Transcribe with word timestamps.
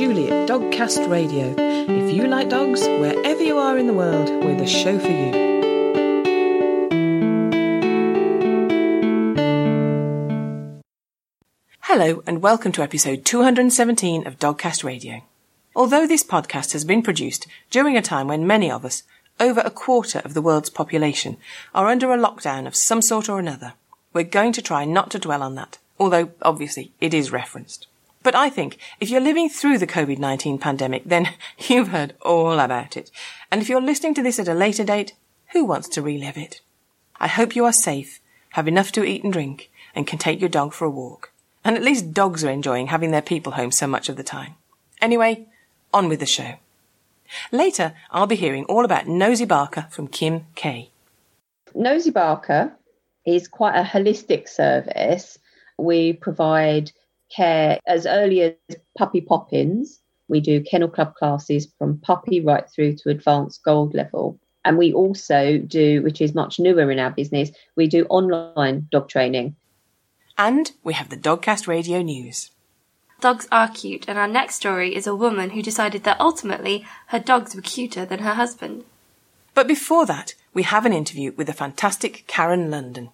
Julie 0.00 0.30
at 0.30 0.48
Dogcast 0.48 1.10
Radio. 1.10 1.54
If 1.58 2.16
you 2.16 2.26
like 2.26 2.48
dogs, 2.48 2.80
wherever 2.80 3.42
you 3.42 3.58
are 3.58 3.76
in 3.76 3.86
the 3.86 3.92
world, 3.92 4.30
we're 4.42 4.56
the 4.56 4.66
show 4.66 4.98
for 4.98 5.10
you. 5.10 5.30
Hello, 11.80 12.22
and 12.26 12.40
welcome 12.40 12.72
to 12.72 12.82
episode 12.82 13.26
217 13.26 14.26
of 14.26 14.38
Dogcast 14.38 14.84
Radio. 14.84 15.20
Although 15.76 16.06
this 16.06 16.24
podcast 16.24 16.72
has 16.72 16.86
been 16.86 17.02
produced 17.02 17.46
during 17.68 17.94
a 17.94 18.00
time 18.00 18.26
when 18.26 18.46
many 18.46 18.70
of 18.70 18.86
us, 18.86 19.02
over 19.38 19.60
a 19.60 19.70
quarter 19.70 20.20
of 20.20 20.32
the 20.32 20.40
world's 20.40 20.70
population, 20.70 21.36
are 21.74 21.88
under 21.88 22.10
a 22.10 22.18
lockdown 22.18 22.66
of 22.66 22.74
some 22.74 23.02
sort 23.02 23.28
or 23.28 23.38
another, 23.38 23.74
we're 24.14 24.24
going 24.24 24.54
to 24.54 24.62
try 24.62 24.86
not 24.86 25.10
to 25.10 25.18
dwell 25.18 25.42
on 25.42 25.56
that, 25.56 25.76
although 25.98 26.30
obviously 26.40 26.90
it 27.02 27.12
is 27.12 27.30
referenced. 27.30 27.86
But 28.22 28.34
I 28.34 28.50
think 28.50 28.76
if 29.00 29.08
you're 29.08 29.20
living 29.20 29.48
through 29.48 29.78
the 29.78 29.86
COVID-19 29.86 30.60
pandemic, 30.60 31.04
then 31.04 31.30
you've 31.58 31.88
heard 31.88 32.14
all 32.22 32.58
about 32.58 32.96
it. 32.96 33.10
And 33.50 33.62
if 33.62 33.68
you're 33.68 33.80
listening 33.80 34.14
to 34.14 34.22
this 34.22 34.38
at 34.38 34.48
a 34.48 34.54
later 34.54 34.84
date, 34.84 35.14
who 35.52 35.64
wants 35.64 35.88
to 35.90 36.02
relive 36.02 36.36
it? 36.36 36.60
I 37.18 37.28
hope 37.28 37.56
you 37.56 37.64
are 37.64 37.72
safe, 37.72 38.20
have 38.50 38.68
enough 38.68 38.92
to 38.92 39.04
eat 39.04 39.24
and 39.24 39.32
drink, 39.32 39.70
and 39.94 40.06
can 40.06 40.18
take 40.18 40.40
your 40.40 40.48
dog 40.48 40.72
for 40.72 40.84
a 40.84 40.90
walk. 40.90 41.32
And 41.64 41.76
at 41.76 41.82
least 41.82 42.14
dogs 42.14 42.44
are 42.44 42.50
enjoying 42.50 42.86
having 42.86 43.10
their 43.10 43.22
people 43.22 43.52
home 43.52 43.72
so 43.72 43.86
much 43.86 44.08
of 44.08 44.16
the 44.16 44.22
time. 44.22 44.54
Anyway, 45.00 45.46
on 45.92 46.08
with 46.08 46.20
the 46.20 46.26
show. 46.26 46.54
Later, 47.52 47.94
I'll 48.10 48.26
be 48.26 48.36
hearing 48.36 48.64
all 48.64 48.84
about 48.84 49.06
Nosy 49.06 49.44
Barker 49.44 49.86
from 49.90 50.08
Kim 50.08 50.46
Kay. 50.54 50.90
Nosy 51.74 52.10
Barker 52.10 52.72
is 53.24 53.48
quite 53.48 53.78
a 53.78 53.84
holistic 53.84 54.48
service. 54.48 55.38
We 55.78 56.12
provide 56.12 56.92
care 57.34 57.78
as 57.86 58.06
early 58.06 58.42
as 58.42 58.54
puppy 58.96 59.20
pop-ins. 59.20 60.00
We 60.28 60.40
do 60.40 60.62
kennel 60.62 60.88
club 60.88 61.14
classes 61.14 61.68
from 61.78 61.98
puppy 61.98 62.40
right 62.40 62.68
through 62.68 62.96
to 62.96 63.10
advanced 63.10 63.62
gold 63.64 63.94
level. 63.94 64.38
And 64.64 64.76
we 64.76 64.92
also 64.92 65.58
do, 65.58 66.02
which 66.02 66.20
is 66.20 66.34
much 66.34 66.60
newer 66.60 66.90
in 66.90 66.98
our 66.98 67.10
business, 67.10 67.50
we 67.76 67.86
do 67.86 68.04
online 68.06 68.88
dog 68.90 69.08
training. 69.08 69.56
And 70.36 70.70
we 70.84 70.94
have 70.94 71.08
the 71.08 71.16
Dogcast 71.16 71.66
Radio 71.66 72.02
News. 72.02 72.50
Dogs 73.20 73.46
are 73.52 73.68
cute, 73.68 74.08
and 74.08 74.18
our 74.18 74.28
next 74.28 74.54
story 74.54 74.94
is 74.94 75.06
a 75.06 75.14
woman 75.14 75.50
who 75.50 75.62
decided 75.62 76.04
that 76.04 76.20
ultimately 76.20 76.86
her 77.08 77.18
dogs 77.18 77.54
were 77.54 77.60
cuter 77.60 78.06
than 78.06 78.20
her 78.20 78.34
husband. 78.34 78.84
But 79.52 79.68
before 79.68 80.06
that, 80.06 80.34
we 80.54 80.62
have 80.62 80.86
an 80.86 80.92
interview 80.92 81.32
with 81.36 81.46
the 81.46 81.52
fantastic 81.52 82.24
Karen 82.26 82.70
London. 82.70 83.10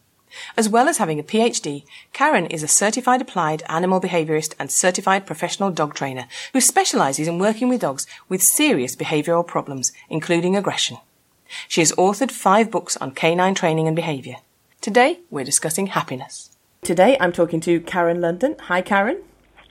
As 0.56 0.68
well 0.68 0.88
as 0.88 0.98
having 0.98 1.20
a 1.20 1.22
PhD, 1.22 1.84
Karen 2.12 2.46
is 2.46 2.62
a 2.62 2.68
certified 2.68 3.20
applied 3.20 3.62
animal 3.68 4.00
behaviorist 4.00 4.54
and 4.58 4.70
certified 4.70 5.26
professional 5.26 5.70
dog 5.70 5.94
trainer 5.94 6.26
who 6.52 6.60
specializes 6.60 7.28
in 7.28 7.38
working 7.38 7.68
with 7.68 7.80
dogs 7.80 8.06
with 8.28 8.42
serious 8.42 8.96
behavioral 8.96 9.46
problems, 9.46 9.92
including 10.08 10.56
aggression. 10.56 10.98
She 11.68 11.80
has 11.80 11.92
authored 11.92 12.30
five 12.30 12.70
books 12.70 12.96
on 12.96 13.12
canine 13.12 13.54
training 13.54 13.86
and 13.86 13.96
behavior. 13.96 14.36
Today, 14.80 15.20
we're 15.30 15.44
discussing 15.44 15.88
happiness. 15.88 16.56
Today, 16.82 17.16
I'm 17.20 17.32
talking 17.32 17.60
to 17.62 17.80
Karen 17.80 18.20
London. 18.20 18.56
Hi, 18.62 18.82
Karen. 18.82 19.22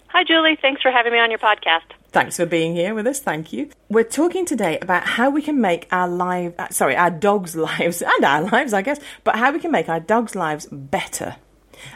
Hi, 0.07 0.23
Julie. 0.23 0.57
Thanks 0.61 0.81
for 0.81 0.91
having 0.91 1.11
me 1.11 1.19
on 1.19 1.29
your 1.29 1.39
podcast. 1.39 1.91
Thanks 2.15 2.37
for 2.37 2.45
being 2.45 2.75
here 2.75 2.95
with 2.95 3.07
us. 3.07 3.19
Thank 3.19 3.51
you. 3.51 3.71
We're 3.89 4.05
talking 4.05 4.45
today 4.45 4.79
about 4.81 5.03
how 5.03 5.29
we 5.29 5.41
can 5.41 5.59
make 5.59 5.85
our 5.91 6.07
life, 6.07 6.53
uh, 6.57 6.69
sorry, 6.69 6.95
our 6.95 7.09
dogs' 7.09 7.55
lives 7.77 8.01
and 8.01 8.23
our 8.23 8.49
lives, 8.49 8.71
I 8.71 8.83
guess, 8.83 9.01
but 9.25 9.35
how 9.35 9.51
we 9.51 9.59
can 9.59 9.69
make 9.69 9.89
our 9.89 9.99
dogs' 9.99 10.33
lives 10.33 10.65
better 10.71 11.35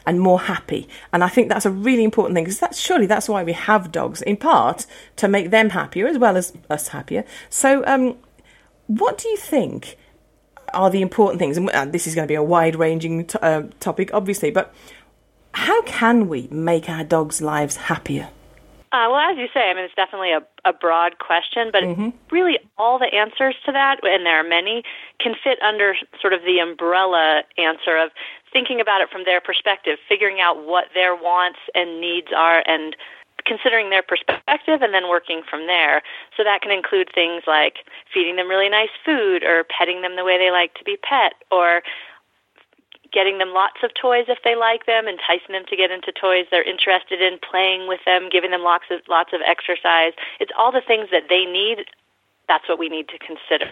and 0.06 0.20
more 0.20 0.42
happy. 0.42 0.90
And 1.14 1.23
I 1.23 1.30
think 1.30 1.47
that's 1.47 1.66
a 1.66 1.72
really 1.72 2.03
important 2.03 2.36
thing 2.36 2.44
because 2.44 2.59
that's 2.59 2.78
surely 2.78 3.06
that's 3.06 3.30
why 3.30 3.45
we 3.45 3.53
have 3.53 3.94
dogs 3.94 4.22
in 4.22 4.36
part 4.36 4.86
to 5.16 5.30
make 5.30 5.52
them 5.52 5.70
happier 5.70 6.06
as 6.06 6.17
well 6.17 6.36
as 6.36 6.52
us 6.69 6.90
happier. 6.90 7.24
So, 7.50 7.86
um, 7.88 8.18
what 8.88 9.19
do 9.19 9.30
you 9.30 9.38
think 9.38 9.96
are 10.74 10.90
the 10.90 11.01
important 11.01 11.40
things? 11.40 11.56
And 11.56 11.69
uh, 11.69 11.86
this 11.86 12.07
is 12.07 12.13
going 12.13 12.28
to 12.28 12.30
be 12.30 12.36
a 12.36 12.44
wide-ranging 12.44 13.28
t- 13.28 13.40
uh, 13.41 13.63
topic, 13.80 14.13
obviously, 14.13 14.51
but 14.51 14.75
how 15.53 15.81
can 15.84 16.28
we 16.28 16.50
make 16.51 16.90
our 16.90 17.06
dogs' 17.06 17.41
lives 17.41 17.78
happier? 17.78 18.28
Uh, 18.91 19.05
well, 19.11 19.29
as 19.29 19.38
you 19.38 19.47
say, 19.53 19.69
I 19.69 19.73
mean, 19.75 19.83
it's 19.85 19.94
definitely 19.94 20.31
a, 20.31 20.41
a 20.66 20.73
broad 20.73 21.19
question, 21.19 21.69
but 21.72 21.83
mm-hmm. 21.83 22.09
really 22.31 22.57
all 22.77 22.97
the 22.97 23.13
answers 23.13 23.55
to 23.67 23.72
that, 23.72 24.00
and 24.03 24.25
there 24.25 24.39
are 24.39 24.47
many, 24.47 24.83
can 25.19 25.35
fit 25.44 25.61
under 25.61 25.94
sort 26.19 26.33
of 26.33 26.41
the 26.41 26.57
umbrella 26.57 27.44
answer 27.57 27.95
of 27.97 28.09
thinking 28.51 28.81
about 28.81 29.01
it 29.01 29.09
from 29.11 29.25
their 29.25 29.41
perspective, 29.41 30.00
figuring 30.07 30.39
out 30.41 30.66
what 30.66 30.85
their 30.95 31.13
wants 31.16 31.59
and 31.75 32.01
needs 32.01 32.29
are, 32.35 32.63
and 32.66 32.95
considering 33.45 33.91
their 33.91 34.01
perspective 34.01 34.81
and 34.81 34.94
then 34.94 35.07
working 35.07 35.44
from 35.47 35.67
there. 35.67 36.01
So 36.35 36.44
that 36.44 36.61
can 36.61 36.71
include 36.71 37.09
things 37.13 37.44
like 37.45 37.85
feeding 38.11 38.35
them 38.38 38.50
really 38.50 38.69
nice 38.69 38.89
food 39.06 39.44
or 39.44 39.66
petting 39.66 40.01
them 40.01 40.16
the 40.16 40.25
way 40.25 40.38
they 40.38 40.51
like 40.51 40.73
to 40.75 40.83
be 40.83 40.97
pet 40.97 41.33
or 41.51 41.81
getting 43.12 43.38
them 43.38 43.53
lots 43.53 43.78
of 43.84 43.94
toys 43.94 44.25
if 44.28 44.40
they 44.44 44.56
like 44.56 44.86
them, 44.86 45.08
enticing 45.08 45.53
them 45.53 45.66
to 45.70 45.75
get 45.75 45.92
into 45.92 46.12
toys 46.12 46.46
they're 46.52 46.64
interested 46.64 47.22
in, 47.22 47.40
playing 47.40 47.88
with 47.88 48.00
them, 48.06 48.30
giving 48.31 48.52
them 48.52 48.62
lots 48.62 48.86
of 48.92 49.02
lots 49.08 49.31
of 49.34 49.42
exercise. 49.46 50.14
It's 50.40 50.52
all 50.58 50.72
the 50.72 50.81
things 50.86 51.09
that 51.12 51.24
they 51.30 51.46
need. 51.46 51.86
That's 52.48 52.68
what 52.68 52.80
we 52.80 52.90
need 52.90 53.08
to 53.09 53.19
consider. 53.19 53.69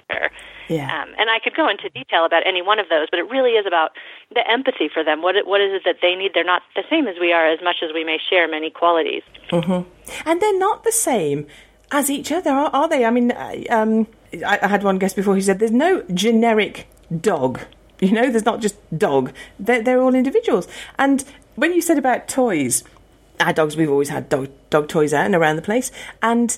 Yeah. 0.69 0.85
Um, 0.85 1.09
and 1.17 1.31
I 1.31 1.39
could 1.43 1.55
go 1.55 1.67
into 1.67 1.89
detail 1.89 2.25
about 2.25 2.45
any 2.45 2.61
one 2.61 2.77
of 2.77 2.89
those, 2.89 3.07
but 3.09 3.17
it 3.19 3.27
really 3.29 3.51
is 3.51 3.65
about 3.65 3.91
the 4.33 4.47
empathy 4.47 4.89
for 4.93 5.03
them. 5.03 5.21
What 5.21 5.35
what 5.47 5.61
is 5.61 5.73
it 5.73 5.81
that 5.85 5.97
they 6.01 6.13
need? 6.13 6.31
They're 6.33 6.43
not 6.43 6.61
the 6.75 6.83
same 6.89 7.07
as 7.07 7.15
we 7.19 7.33
are, 7.33 7.47
as 7.47 7.59
much 7.63 7.77
as 7.81 7.91
we 7.93 8.03
may 8.03 8.19
share 8.29 8.47
many 8.47 8.69
qualities. 8.69 9.23
Mm-hmm. 9.49 9.89
And 10.25 10.41
they're 10.41 10.59
not 10.59 10.83
the 10.83 10.91
same 10.91 11.47
as 11.91 12.09
each 12.09 12.31
other, 12.31 12.51
are, 12.51 12.69
are 12.73 12.89
they? 12.89 13.05
I 13.05 13.09
mean, 13.11 13.31
um, 13.69 14.07
I, 14.45 14.59
I 14.61 14.67
had 14.67 14.83
one 14.83 14.97
guest 14.97 15.15
before 15.15 15.35
who 15.35 15.41
said 15.41 15.59
there's 15.59 15.71
no 15.71 16.03
generic 16.13 16.87
dog 17.21 17.61
You 17.99 18.11
know, 18.11 18.29
there's 18.29 18.45
not 18.45 18.61
just 18.61 18.75
dog. 18.97 19.33
They're, 19.59 19.81
they're 19.81 20.01
all 20.01 20.13
individuals. 20.13 20.67
And 20.99 21.23
when 21.55 21.73
you 21.73 21.81
said 21.81 21.97
about 21.97 22.27
toys, 22.27 22.83
our 23.39 23.53
dogs, 23.53 23.75
we've 23.75 23.89
always 23.89 24.09
had 24.09 24.29
dog, 24.29 24.49
dog 24.69 24.87
toys 24.87 25.13
out 25.13 25.25
and 25.25 25.35
around 25.35 25.55
the 25.55 25.61
place. 25.61 25.91
And 26.21 26.57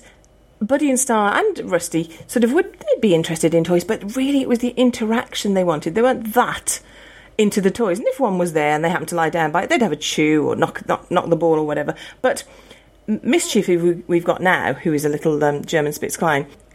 Buddy 0.60 0.90
and 0.90 1.00
Star 1.00 1.38
and 1.38 1.70
Rusty 1.70 2.10
sort 2.26 2.44
of 2.44 2.52
would 2.52 2.76
be 3.00 3.14
interested 3.14 3.54
in 3.54 3.64
toys, 3.64 3.84
but 3.84 4.14
really 4.14 4.42
it 4.42 4.48
was 4.48 4.58
the 4.58 4.70
interaction 4.70 5.54
they 5.54 5.64
wanted. 5.64 5.94
They 5.94 6.02
weren't 6.02 6.34
that 6.34 6.80
into 7.38 7.62
the 7.62 7.70
toys. 7.70 7.98
And 7.98 8.08
if 8.08 8.20
one 8.20 8.36
was 8.36 8.52
there 8.52 8.74
and 8.74 8.84
they 8.84 8.90
happened 8.90 9.08
to 9.08 9.14
lie 9.14 9.30
down 9.30 9.52
by 9.52 9.62
it, 9.62 9.70
they'd 9.70 9.80
have 9.80 9.92
a 9.92 9.96
chew 9.96 10.46
or 10.46 10.56
knock 10.56 10.86
knock, 10.86 11.10
knock 11.10 11.30
the 11.30 11.36
ball 11.36 11.58
or 11.58 11.66
whatever. 11.66 11.94
But 12.20 12.44
Mischief, 13.06 13.66
who 13.66 14.04
we've 14.06 14.24
got 14.24 14.42
now, 14.42 14.74
who 14.74 14.92
is 14.92 15.04
a 15.04 15.08
little 15.08 15.42
um, 15.42 15.64
German 15.64 15.92
Spitz 15.92 16.16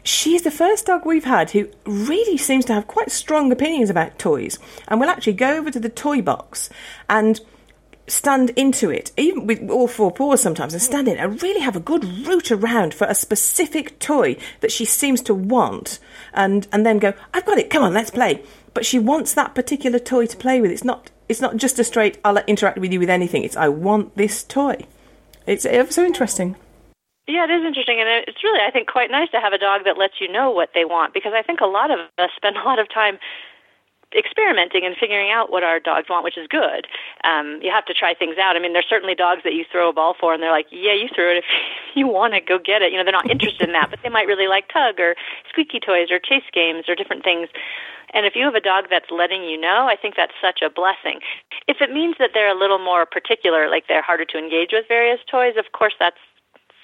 Klein, 0.05 0.11
she 0.11 0.35
is 0.35 0.43
the 0.43 0.51
first 0.51 0.85
dog 0.85 1.05
we've 1.05 1.25
had 1.25 1.51
who 1.51 1.67
really 1.85 2.37
seems 2.37 2.65
to 2.65 2.73
have 2.73 2.87
quite 2.87 3.11
strong 3.11 3.51
opinions 3.51 3.89
about 3.89 4.19
toys 4.19 4.59
and 4.87 4.99
will 4.99 5.09
actually 5.09 5.33
go 5.33 5.57
over 5.57 5.71
to 5.71 5.79
the 5.79 5.89
toy 5.89 6.21
box 6.21 6.69
and 7.09 7.41
stand 8.07 8.51
into 8.51 8.91
it, 8.91 9.11
even 9.17 9.47
with 9.47 9.67
all 9.69 9.87
four 9.87 10.11
paws 10.11 10.41
sometimes, 10.41 10.73
and 10.73 10.81
stand 10.81 11.07
in 11.07 11.17
and 11.17 11.41
really 11.41 11.61
have 11.61 11.75
a 11.75 11.79
good 11.79 12.03
root 12.27 12.51
around 12.51 12.93
for 12.93 13.07
a 13.07 13.15
specific 13.15 13.97
toy 13.99 14.37
that 14.59 14.71
she 14.71 14.85
seems 14.85 15.21
to 15.21 15.33
want, 15.33 15.99
and 16.33 16.67
and 16.71 16.85
then 16.85 16.99
go, 16.99 17.13
I've 17.33 17.45
got 17.45 17.57
it, 17.57 17.71
come 17.71 17.83
on, 17.83 17.93
let's 17.93 18.11
play. 18.11 18.43
But 18.75 18.85
she 18.85 18.99
wants 18.99 19.33
that 19.33 19.55
particular 19.55 19.97
toy 19.99 20.27
to 20.27 20.37
play 20.37 20.61
with. 20.61 20.71
It's 20.71 20.83
not 20.83 21.09
it's 21.27 21.41
not 21.41 21.57
just 21.57 21.79
a 21.79 21.83
straight 21.83 22.19
I'll 22.23 22.37
interact 22.37 22.77
with 22.77 22.93
you 22.93 22.99
with 22.99 23.09
anything. 23.09 23.43
It's 23.43 23.57
I 23.57 23.69
want 23.69 24.15
this 24.15 24.43
toy. 24.43 24.85
It's 25.47 25.65
ever 25.65 25.91
so 25.91 26.05
interesting. 26.05 26.55
Yeah, 27.27 27.45
it 27.45 27.49
is 27.49 27.65
interesting, 27.65 27.99
and 27.99 28.07
it's 28.27 28.43
really, 28.43 28.61
I 28.61 28.69
think, 28.69 28.87
quite 28.87 29.09
nice 29.09 29.31
to 29.31 29.39
have 29.39 29.51
a 29.51 29.57
dog 29.57 29.83
that 29.85 29.97
lets 29.97 30.21
you 30.21 30.31
know 30.31 30.51
what 30.51 30.69
they 30.75 30.85
want 30.85 31.13
because 31.13 31.33
I 31.33 31.41
think 31.41 31.59
a 31.59 31.65
lot 31.65 31.89
of 31.89 31.99
us 32.17 32.29
spend 32.35 32.57
a 32.61 32.63
lot 32.63 32.79
of 32.79 32.87
time 32.89 33.17
experimenting 34.15 34.85
and 34.85 34.95
figuring 34.95 35.31
out 35.31 35.51
what 35.51 35.63
our 35.63 35.79
dogs 35.79 36.07
want, 36.07 36.23
which 36.23 36.37
is 36.37 36.47
good. 36.47 36.87
Um, 37.23 37.59
you 37.61 37.71
have 37.71 37.85
to 37.85 37.93
try 37.93 38.13
things 38.13 38.37
out. 38.37 38.55
I 38.55 38.59
mean, 38.59 38.71
there's 38.71 38.87
certainly 38.87 39.15
dogs 39.15 39.41
that 39.43 39.53
you 39.53 39.65
throw 39.69 39.89
a 39.89 39.93
ball 39.93 40.15
for, 40.17 40.33
and 40.33 40.41
they're 40.41 40.51
like, 40.51 40.67
"Yeah, 40.71 40.93
you 40.93 41.09
threw 41.13 41.31
it. 41.31 41.37
If 41.37 41.45
you 41.95 42.07
want 42.07 42.33
to, 42.33 42.41
go 42.41 42.59
get 42.59 42.81
it." 42.81 42.91
You 42.91 42.97
know, 42.97 43.03
they're 43.03 43.11
not 43.11 43.29
interested 43.29 43.67
in 43.67 43.73
that, 43.73 43.89
but 43.89 43.99
they 44.03 44.09
might 44.09 44.27
really 44.27 44.47
like 44.47 44.69
tug 44.71 44.99
or 44.99 45.15
squeaky 45.49 45.79
toys 45.79 46.11
or 46.11 46.19
chase 46.19 46.47
games 46.53 46.85
or 46.87 46.95
different 46.95 47.23
things. 47.23 47.49
And 48.13 48.25
if 48.25 48.35
you 48.35 48.45
have 48.45 48.55
a 48.55 48.61
dog 48.61 48.85
that's 48.89 49.09
letting 49.11 49.43
you 49.43 49.59
know, 49.59 49.87
I 49.89 49.97
think 49.97 50.15
that's 50.15 50.37
such 50.39 50.61
a 50.61 50.69
blessing. 50.69 51.19
If 51.67 51.81
it 51.81 51.91
means 51.91 52.15
that 52.19 52.31
they're 52.33 52.55
a 52.55 52.57
little 52.57 52.79
more 52.79 53.05
particular, 53.05 53.67
like 53.67 53.87
they're 53.89 54.05
harder 54.05 54.25
to 54.25 54.37
engage 54.37 54.69
with 54.71 54.85
various 54.87 55.19
toys, 55.29 55.55
of 55.57 55.73
course 55.73 55.95
that's 55.99 56.21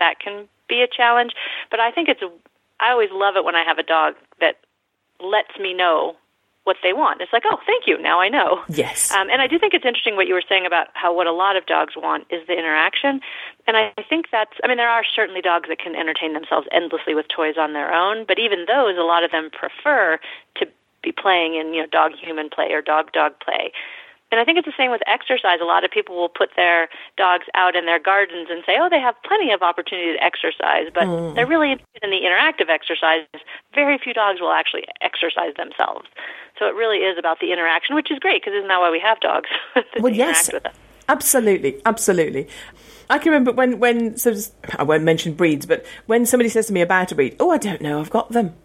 that 0.01 0.19
can 0.19 0.49
be 0.67 0.81
a 0.81 0.87
challenge. 0.87 1.31
But 1.69 1.79
I 1.79 1.91
think 1.91 2.09
it's, 2.09 2.21
I 2.81 2.91
always 2.91 3.11
love 3.13 3.37
it 3.37 3.45
when 3.45 3.55
I 3.55 3.63
have 3.63 3.77
a 3.77 3.83
dog 3.83 4.15
that 4.41 4.57
lets 5.21 5.57
me 5.57 5.73
know 5.73 6.17
what 6.63 6.77
they 6.83 6.93
want. 6.93 7.21
It's 7.21 7.33
like, 7.33 7.43
oh, 7.45 7.57
thank 7.65 7.87
you. 7.87 7.97
Now 7.97 8.19
I 8.19 8.29
know. 8.29 8.61
Yes. 8.69 9.11
Um, 9.11 9.29
and 9.31 9.41
I 9.41 9.47
do 9.47 9.57
think 9.57 9.73
it's 9.73 9.85
interesting 9.85 10.15
what 10.15 10.27
you 10.27 10.35
were 10.35 10.43
saying 10.47 10.65
about 10.65 10.87
how 10.93 11.15
what 11.15 11.25
a 11.25 11.31
lot 11.31 11.55
of 11.55 11.65
dogs 11.65 11.93
want 11.97 12.27
is 12.29 12.45
the 12.47 12.53
interaction. 12.53 13.19
And 13.65 13.75
I 13.77 13.93
think 14.07 14.27
that's, 14.31 14.53
I 14.63 14.67
mean, 14.67 14.77
there 14.77 14.89
are 14.89 15.03
certainly 15.03 15.41
dogs 15.41 15.69
that 15.69 15.79
can 15.79 15.95
entertain 15.95 16.33
themselves 16.33 16.67
endlessly 16.71 17.15
with 17.15 17.27
toys 17.29 17.55
on 17.57 17.73
their 17.73 17.93
own, 17.93 18.25
but 18.27 18.37
even 18.37 18.65
those, 18.67 18.95
a 18.97 19.01
lot 19.01 19.23
of 19.23 19.31
them 19.31 19.49
prefer 19.49 20.19
to 20.57 20.67
be 21.01 21.11
playing 21.11 21.55
in, 21.55 21.73
you 21.73 21.81
know, 21.81 21.87
dog 21.87 22.11
human 22.13 22.49
play 22.49 22.71
or 22.71 22.81
dog 22.81 23.11
dog 23.11 23.33
play. 23.39 23.71
And 24.31 24.39
I 24.39 24.45
think 24.45 24.57
it's 24.57 24.65
the 24.65 24.73
same 24.77 24.91
with 24.91 25.01
exercise. 25.07 25.59
A 25.61 25.65
lot 25.65 25.83
of 25.83 25.91
people 25.91 26.15
will 26.15 26.29
put 26.29 26.51
their 26.55 26.87
dogs 27.17 27.45
out 27.53 27.75
in 27.75 27.85
their 27.85 27.99
gardens 27.99 28.47
and 28.49 28.63
say, 28.65 28.77
oh, 28.79 28.87
they 28.89 28.99
have 28.99 29.15
plenty 29.23 29.51
of 29.51 29.61
opportunity 29.61 30.13
to 30.13 30.23
exercise, 30.23 30.87
but 30.93 31.03
mm. 31.03 31.35
they're 31.35 31.45
really 31.45 31.71
interested 31.73 32.03
in 32.03 32.11
the 32.11 32.23
interactive 32.23 32.69
exercise. 32.69 33.27
Very 33.75 33.97
few 33.97 34.13
dogs 34.13 34.39
will 34.39 34.51
actually 34.53 34.85
exercise 35.01 35.53
themselves. 35.57 36.07
So 36.57 36.65
it 36.65 36.75
really 36.75 36.99
is 36.99 37.17
about 37.17 37.39
the 37.41 37.51
interaction, 37.51 37.95
which 37.95 38.09
is 38.09 38.19
great 38.19 38.41
because 38.41 38.55
isn't 38.55 38.69
that 38.69 38.79
why 38.79 38.89
we 38.89 38.99
have 38.99 39.19
dogs? 39.19 39.49
well, 39.99 40.13
yes. 40.13 40.49
Absolutely, 41.09 41.81
absolutely. 41.85 42.47
I 43.09 43.17
can 43.17 43.33
remember 43.33 43.51
when, 43.51 43.79
when 43.79 44.15
so 44.15 44.33
I 44.77 44.83
won't 44.83 45.03
mention 45.03 45.33
breeds, 45.33 45.65
but 45.65 45.85
when 46.05 46.25
somebody 46.25 46.47
says 46.47 46.67
to 46.67 46.73
me 46.73 46.79
about 46.79 47.11
a 47.11 47.15
breed, 47.15 47.35
oh, 47.41 47.51
I 47.51 47.57
don't 47.57 47.81
know, 47.81 47.99
I've 47.99 48.09
got 48.09 48.29
them, 48.29 48.55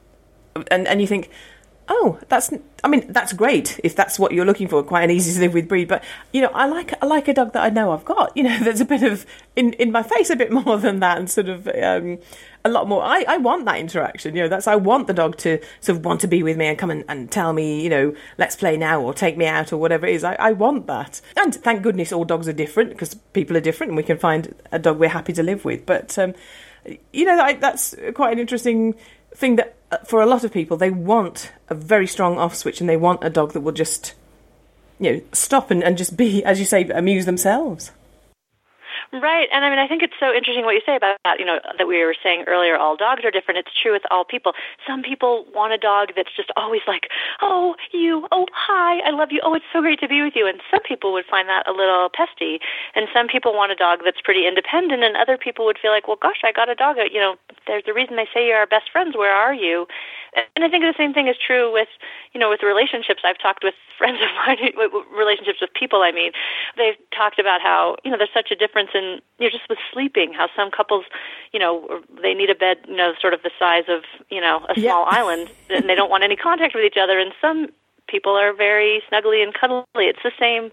and 0.70 0.86
and 0.86 1.00
you 1.00 1.08
think, 1.08 1.30
oh, 1.88 2.18
that's 2.28 2.50
I 2.82 2.88
mean 2.88 3.10
that's 3.12 3.32
great 3.32 3.80
if 3.84 3.96
that's 3.96 4.18
what 4.18 4.32
you're 4.32 4.44
looking 4.44 4.68
for, 4.68 4.82
quite 4.82 5.04
an 5.04 5.10
easy 5.10 5.32
to 5.34 5.40
live 5.40 5.54
with 5.54 5.68
breed. 5.68 5.88
But 5.88 6.04
you 6.32 6.40
know, 6.40 6.50
I 6.54 6.66
like 6.66 6.92
I 7.02 7.06
like 7.06 7.28
a 7.28 7.34
dog 7.34 7.52
that 7.52 7.62
I 7.62 7.70
know 7.70 7.92
I've 7.92 8.04
got. 8.04 8.36
You 8.36 8.44
know, 8.44 8.58
there's 8.62 8.80
a 8.80 8.84
bit 8.84 9.02
of 9.02 9.26
in 9.54 9.72
in 9.74 9.92
my 9.92 10.02
face 10.02 10.30
a 10.30 10.36
bit 10.36 10.52
more 10.52 10.78
than 10.78 11.00
that, 11.00 11.18
and 11.18 11.30
sort 11.30 11.48
of 11.48 11.68
um, 11.68 12.18
a 12.64 12.68
lot 12.68 12.88
more. 12.88 13.02
I, 13.02 13.24
I 13.28 13.36
want 13.38 13.64
that 13.66 13.78
interaction. 13.78 14.34
You 14.34 14.42
know, 14.42 14.48
that's 14.48 14.66
I 14.66 14.76
want 14.76 15.06
the 15.06 15.14
dog 15.14 15.36
to 15.38 15.60
sort 15.80 15.98
of 15.98 16.04
want 16.04 16.20
to 16.22 16.28
be 16.28 16.42
with 16.42 16.56
me 16.56 16.66
and 16.66 16.78
come 16.78 16.90
and, 16.90 17.04
and 17.08 17.30
tell 17.30 17.52
me, 17.52 17.82
you 17.82 17.88
know, 17.88 18.14
let's 18.38 18.56
play 18.56 18.76
now 18.76 19.00
or 19.00 19.14
take 19.14 19.36
me 19.36 19.46
out 19.46 19.72
or 19.72 19.76
whatever 19.76 20.06
it 20.06 20.14
is. 20.14 20.24
I, 20.24 20.34
I 20.34 20.52
want 20.52 20.86
that. 20.88 21.20
And 21.36 21.54
thank 21.54 21.82
goodness 21.82 22.12
all 22.12 22.24
dogs 22.24 22.48
are 22.48 22.52
different 22.52 22.90
because 22.90 23.14
people 23.32 23.56
are 23.56 23.60
different 23.60 23.90
and 23.90 23.96
we 23.96 24.02
can 24.02 24.18
find 24.18 24.54
a 24.72 24.78
dog 24.78 24.98
we're 24.98 25.08
happy 25.08 25.32
to 25.34 25.42
live 25.42 25.64
with. 25.64 25.86
But 25.86 26.18
um, 26.18 26.34
you 27.12 27.24
know, 27.24 27.36
that, 27.36 27.60
that's 27.60 27.94
quite 28.14 28.32
an 28.32 28.38
interesting 28.38 28.94
thing 29.36 29.56
that 29.56 29.76
uh, 29.92 29.98
for 29.98 30.20
a 30.20 30.26
lot 30.26 30.44
of 30.44 30.52
people 30.52 30.76
they 30.76 30.90
want 30.90 31.52
a 31.68 31.74
very 31.74 32.06
strong 32.06 32.38
off 32.38 32.54
switch 32.54 32.80
and 32.80 32.88
they 32.88 32.96
want 32.96 33.22
a 33.22 33.30
dog 33.30 33.52
that 33.52 33.60
will 33.60 33.72
just 33.72 34.14
you 34.98 35.12
know 35.12 35.20
stop 35.32 35.70
and, 35.70 35.84
and 35.84 35.98
just 35.98 36.16
be 36.16 36.42
as 36.50 36.58
you 36.58 36.64
say 36.64 36.84
amuse 36.88 37.26
themselves 37.26 37.92
Right, 39.12 39.48
and 39.52 39.64
I 39.64 39.70
mean, 39.70 39.78
I 39.78 39.86
think 39.86 40.02
it's 40.02 40.18
so 40.18 40.34
interesting 40.34 40.64
what 40.64 40.74
you 40.74 40.80
say 40.84 40.96
about 40.96 41.16
that. 41.24 41.38
You 41.38 41.46
know, 41.46 41.60
that 41.78 41.86
we 41.86 42.04
were 42.04 42.14
saying 42.22 42.44
earlier, 42.48 42.76
all 42.76 42.96
dogs 42.96 43.24
are 43.24 43.30
different. 43.30 43.58
It's 43.58 43.70
true 43.80 43.92
with 43.92 44.02
all 44.10 44.24
people. 44.24 44.52
Some 44.86 45.02
people 45.02 45.46
want 45.54 45.72
a 45.72 45.78
dog 45.78 46.10
that's 46.16 46.34
just 46.36 46.50
always 46.56 46.82
like, 46.88 47.08
"Oh, 47.40 47.76
you, 47.92 48.26
oh, 48.32 48.46
hi, 48.52 48.98
I 49.06 49.10
love 49.10 49.30
you, 49.30 49.40
oh, 49.44 49.54
it's 49.54 49.64
so 49.72 49.80
great 49.80 50.00
to 50.00 50.08
be 50.08 50.22
with 50.22 50.34
you." 50.34 50.46
And 50.46 50.60
some 50.70 50.80
people 50.82 51.12
would 51.12 51.24
find 51.26 51.48
that 51.48 51.68
a 51.68 51.72
little 51.72 52.08
pesty, 52.10 52.58
and 52.94 53.06
some 53.14 53.28
people 53.28 53.54
want 53.54 53.70
a 53.72 53.76
dog 53.76 54.00
that's 54.04 54.20
pretty 54.20 54.46
independent, 54.46 55.04
and 55.04 55.16
other 55.16 55.38
people 55.38 55.64
would 55.66 55.78
feel 55.78 55.92
like, 55.92 56.08
"Well, 56.08 56.18
gosh, 56.20 56.42
I 56.44 56.50
got 56.52 56.68
a 56.68 56.74
dog. 56.74 56.98
Uh, 56.98 57.04
you 57.04 57.20
know, 57.20 57.36
there's 57.66 57.84
the 57.84 57.94
reason 57.94 58.16
they 58.16 58.28
say 58.34 58.46
you're 58.46 58.58
our 58.58 58.66
best 58.66 58.90
friends. 58.90 59.16
Where 59.16 59.32
are 59.34 59.54
you?" 59.54 59.86
And 60.54 60.64
I 60.64 60.68
think 60.68 60.84
the 60.84 60.94
same 60.96 61.14
thing 61.14 61.28
is 61.28 61.36
true 61.36 61.72
with, 61.72 61.88
you 62.32 62.40
know, 62.40 62.50
with 62.50 62.62
relationships. 62.62 63.22
I've 63.24 63.38
talked 63.38 63.64
with 63.64 63.74
friends 63.98 64.18
of 64.22 64.28
mine, 64.36 64.58
relationships 65.16 65.60
with 65.60 65.72
people. 65.72 66.02
I 66.02 66.12
mean, 66.12 66.32
they've 66.76 66.96
talked 67.16 67.38
about 67.38 67.60
how 67.60 67.96
you 68.04 68.10
know 68.10 68.18
there's 68.18 68.34
such 68.34 68.50
a 68.50 68.56
difference 68.56 68.90
in 68.94 69.20
you 69.38 69.46
know 69.46 69.50
just 69.50 69.68
with 69.68 69.78
sleeping. 69.92 70.32
How 70.32 70.48
some 70.54 70.70
couples, 70.70 71.04
you 71.52 71.58
know, 71.58 72.02
they 72.22 72.34
need 72.34 72.50
a 72.50 72.54
bed, 72.54 72.78
you 72.88 72.96
know, 72.96 73.14
sort 73.20 73.34
of 73.34 73.42
the 73.42 73.50
size 73.58 73.84
of 73.88 74.02
you 74.30 74.40
know 74.40 74.66
a 74.68 74.74
small 74.74 75.06
yeah. 75.10 75.18
island, 75.18 75.50
and 75.70 75.88
they 75.88 75.94
don't 75.94 76.10
want 76.10 76.24
any 76.24 76.36
contact 76.36 76.74
with 76.74 76.84
each 76.84 76.98
other. 77.00 77.18
And 77.18 77.32
some 77.40 77.68
people 78.06 78.32
are 78.32 78.52
very 78.52 79.02
snuggly 79.10 79.42
and 79.42 79.54
cuddly. 79.54 80.06
It's 80.06 80.22
the 80.22 80.32
same. 80.38 80.70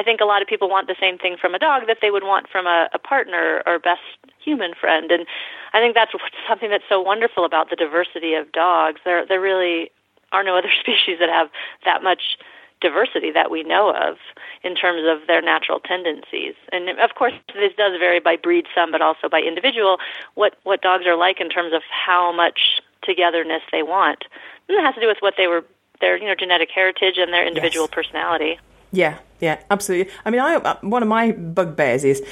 I 0.00 0.02
think 0.02 0.22
a 0.22 0.24
lot 0.24 0.40
of 0.40 0.48
people 0.48 0.70
want 0.70 0.86
the 0.86 0.96
same 0.98 1.18
thing 1.18 1.36
from 1.38 1.54
a 1.54 1.58
dog 1.58 1.82
that 1.86 1.98
they 2.00 2.10
would 2.10 2.24
want 2.24 2.48
from 2.48 2.66
a, 2.66 2.88
a 2.94 2.98
partner 2.98 3.62
or 3.66 3.78
best 3.78 4.00
human 4.42 4.72
friend. 4.72 5.10
And 5.10 5.26
I 5.74 5.80
think 5.80 5.94
that's 5.94 6.12
something 6.48 6.70
that's 6.70 6.88
so 6.88 7.02
wonderful 7.02 7.44
about 7.44 7.68
the 7.68 7.76
diversity 7.76 8.32
of 8.32 8.50
dogs. 8.52 9.02
There, 9.04 9.26
there 9.26 9.40
really 9.42 9.90
are 10.32 10.42
no 10.42 10.56
other 10.58 10.72
species 10.80 11.18
that 11.20 11.28
have 11.28 11.50
that 11.84 12.02
much 12.02 12.38
diversity 12.80 13.30
that 13.30 13.50
we 13.50 13.62
know 13.62 13.90
of 13.90 14.16
in 14.64 14.74
terms 14.74 15.02
of 15.04 15.26
their 15.26 15.42
natural 15.42 15.80
tendencies. 15.80 16.54
And 16.72 16.88
of 16.98 17.14
course, 17.14 17.34
this 17.48 17.74
does 17.76 17.98
vary 18.00 18.20
by 18.20 18.36
breed 18.36 18.64
some, 18.74 18.90
but 18.90 19.02
also 19.02 19.28
by 19.28 19.40
individual. 19.40 19.98
What 20.34 20.56
what 20.62 20.80
dogs 20.80 21.04
are 21.04 21.16
like 21.16 21.42
in 21.42 21.50
terms 21.50 21.74
of 21.74 21.82
how 21.90 22.32
much 22.32 22.80
togetherness 23.02 23.60
they 23.70 23.82
want. 23.82 24.24
And 24.66 24.78
it 24.78 24.82
has 24.82 24.94
to 24.94 25.00
do 25.02 25.08
with 25.08 25.20
what 25.20 25.34
they 25.36 25.46
were 25.46 25.62
their 26.00 26.16
you 26.16 26.24
know 26.24 26.34
genetic 26.34 26.70
heritage 26.74 27.18
and 27.18 27.34
their 27.34 27.46
individual 27.46 27.84
yes. 27.84 27.94
personality. 27.94 28.58
Yeah, 28.92 29.18
yeah, 29.40 29.60
absolutely. 29.70 30.12
I 30.24 30.30
mean, 30.30 30.40
I 30.40 30.56
uh, 30.56 30.76
one 30.82 31.02
of 31.02 31.08
my 31.08 31.32
bugbears 31.32 32.04
is 32.04 32.22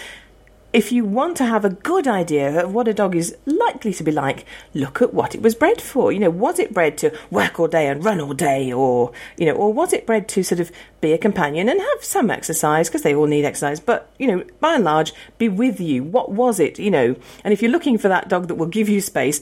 if 0.72 0.93
you 0.93 1.05
want 1.05 1.37
to 1.38 1.46
have 1.46 1.64
a 1.64 1.70
good 1.70 2.06
idea 2.06 2.64
of 2.64 2.75
what 2.75 2.87
a 2.88 2.93
dog 2.93 3.16
is 3.16 3.34
likely 3.46 3.94
to 3.94 4.05
be 4.05 4.12
like, 4.12 4.44
look 4.75 5.00
at 5.00 5.14
what 5.14 5.34
it 5.34 5.40
was 5.40 5.55
bred 5.55 5.81
for. 5.81 6.12
You 6.12 6.19
know, 6.19 6.31
was 6.31 6.58
it 6.58 6.75
bred 6.75 6.99
to 6.99 7.16
work 7.31 7.58
all 7.58 7.69
day 7.69 7.87
and 7.87 8.05
run 8.05 8.20
all 8.20 8.34
day, 8.34 8.70
or 8.70 9.12
you 9.38 9.46
know, 9.46 9.55
or 9.55 9.72
was 9.72 9.93
it 9.93 10.06
bred 10.06 10.28
to 10.28 10.43
sort 10.43 10.60
of 10.60 10.70
be 11.00 11.12
a 11.12 11.19
companion 11.19 11.69
and 11.69 11.81
have 11.81 12.05
some 12.05 12.31
exercise 12.31 12.88
because 12.88 13.02
they 13.02 13.14
all 13.14 13.26
need 13.26 13.44
exercise, 13.44 13.81
but 13.81 14.12
you 14.19 14.26
know, 14.26 14.44
by 14.60 14.75
and 14.75 14.84
large, 14.84 15.14
be 15.38 15.49
with 15.49 15.81
you. 15.81 16.02
What 16.05 16.32
was 16.32 16.60
it? 16.60 16.78
You 16.78 16.90
know, 16.90 17.16
and 17.44 17.52
if 17.55 17.62
you're 17.62 17.70
looking 17.70 17.96
for 17.96 18.08
that 18.08 18.28
dog 18.28 18.49
that 18.49 18.56
will 18.56 18.66
give 18.66 18.88
you 18.90 19.00
space, 19.00 19.40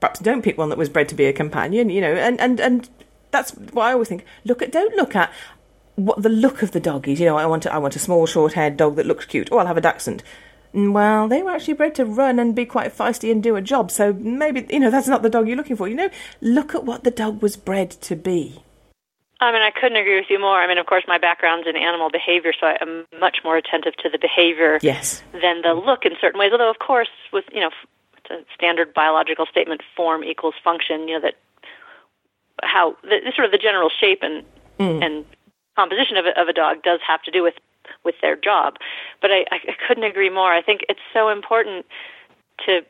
perhaps 0.00 0.18
don't 0.18 0.42
pick 0.42 0.58
one 0.58 0.70
that 0.70 0.78
was 0.78 0.88
bred 0.88 1.08
to 1.10 1.14
be 1.14 1.26
a 1.26 1.32
companion. 1.32 1.90
You 1.90 2.00
know, 2.00 2.14
and 2.14 2.40
and 2.40 2.58
and 2.58 2.90
that's 3.30 3.52
what 3.52 3.84
I 3.84 3.92
always 3.92 4.08
think. 4.08 4.24
Look 4.44 4.62
at, 4.62 4.72
don't 4.72 4.94
look 4.96 5.14
at 5.14 5.32
what 5.96 6.22
the 6.22 6.28
look 6.28 6.62
of 6.62 6.70
the 6.70 6.80
dog 6.80 7.08
is. 7.08 7.20
You 7.20 7.26
know, 7.26 7.36
I 7.36 7.46
want 7.46 7.66
a, 7.66 7.72
I 7.72 7.78
want 7.78 7.96
a 7.96 7.98
small, 7.98 8.26
short-haired 8.26 8.76
dog 8.76 8.96
that 8.96 9.06
looks 9.06 9.24
cute. 9.26 9.48
Oh, 9.50 9.58
I'll 9.58 9.66
have 9.66 9.76
a 9.76 9.80
dachshund. 9.80 10.22
Well, 10.72 11.26
they 11.26 11.42
were 11.42 11.52
actually 11.52 11.74
bred 11.74 11.94
to 11.94 12.04
run 12.04 12.38
and 12.38 12.54
be 12.54 12.66
quite 12.66 12.94
feisty 12.94 13.32
and 13.32 13.42
do 13.42 13.56
a 13.56 13.62
job, 13.62 13.90
so 13.90 14.12
maybe, 14.12 14.66
you 14.68 14.80
know, 14.80 14.90
that's 14.90 15.08
not 15.08 15.22
the 15.22 15.30
dog 15.30 15.48
you're 15.48 15.56
looking 15.56 15.76
for. 15.76 15.88
You 15.88 15.94
know, 15.94 16.10
look 16.42 16.74
at 16.74 16.84
what 16.84 17.02
the 17.02 17.10
dog 17.10 17.40
was 17.40 17.56
bred 17.56 17.90
to 17.90 18.14
be. 18.14 18.62
I 19.40 19.52
mean, 19.52 19.62
I 19.62 19.70
couldn't 19.70 19.96
agree 19.96 20.16
with 20.16 20.30
you 20.30 20.38
more. 20.38 20.60
I 20.60 20.66
mean, 20.66 20.78
of 20.78 20.86
course, 20.86 21.04
my 21.06 21.18
background's 21.18 21.68
in 21.68 21.76
animal 21.76 22.10
behavior, 22.10 22.52
so 22.58 22.66
I'm 22.66 23.06
much 23.20 23.38
more 23.44 23.56
attentive 23.56 23.94
to 24.02 24.08
the 24.10 24.18
behavior 24.18 24.78
yes. 24.82 25.22
than 25.32 25.62
the 25.62 25.74
look 25.74 26.04
in 26.04 26.12
certain 26.20 26.40
ways. 26.40 26.52
Although, 26.52 26.70
of 26.70 26.78
course, 26.78 27.10
with, 27.32 27.44
you 27.52 27.60
know, 27.60 27.70
it's 28.16 28.30
a 28.30 28.54
standard 28.54 28.94
biological 28.94 29.46
statement, 29.46 29.82
form 29.94 30.24
equals 30.24 30.54
function, 30.64 31.06
you 31.06 31.14
know, 31.14 31.20
that 31.20 31.34
how, 32.62 32.96
the, 33.02 33.30
sort 33.34 33.44
of 33.44 33.52
the 33.52 33.58
general 33.58 33.90
shape 33.90 34.20
and, 34.22 34.42
mm. 34.80 35.04
and 35.04 35.24
composition 35.76 36.16
of 36.16 36.24
a, 36.26 36.40
of 36.40 36.48
a 36.48 36.52
dog 36.52 36.82
does 36.82 37.00
have 37.06 37.22
to 37.22 37.30
do 37.30 37.42
with 37.42 37.54
with 38.04 38.16
their 38.20 38.36
job. 38.36 38.76
But 39.20 39.30
I, 39.30 39.46
I 39.52 39.58
couldn't 39.86 40.04
agree 40.04 40.30
more. 40.30 40.52
I 40.52 40.62
think 40.62 40.80
it's 40.88 41.00
so 41.12 41.28
important 41.28 41.86
to 42.66 42.80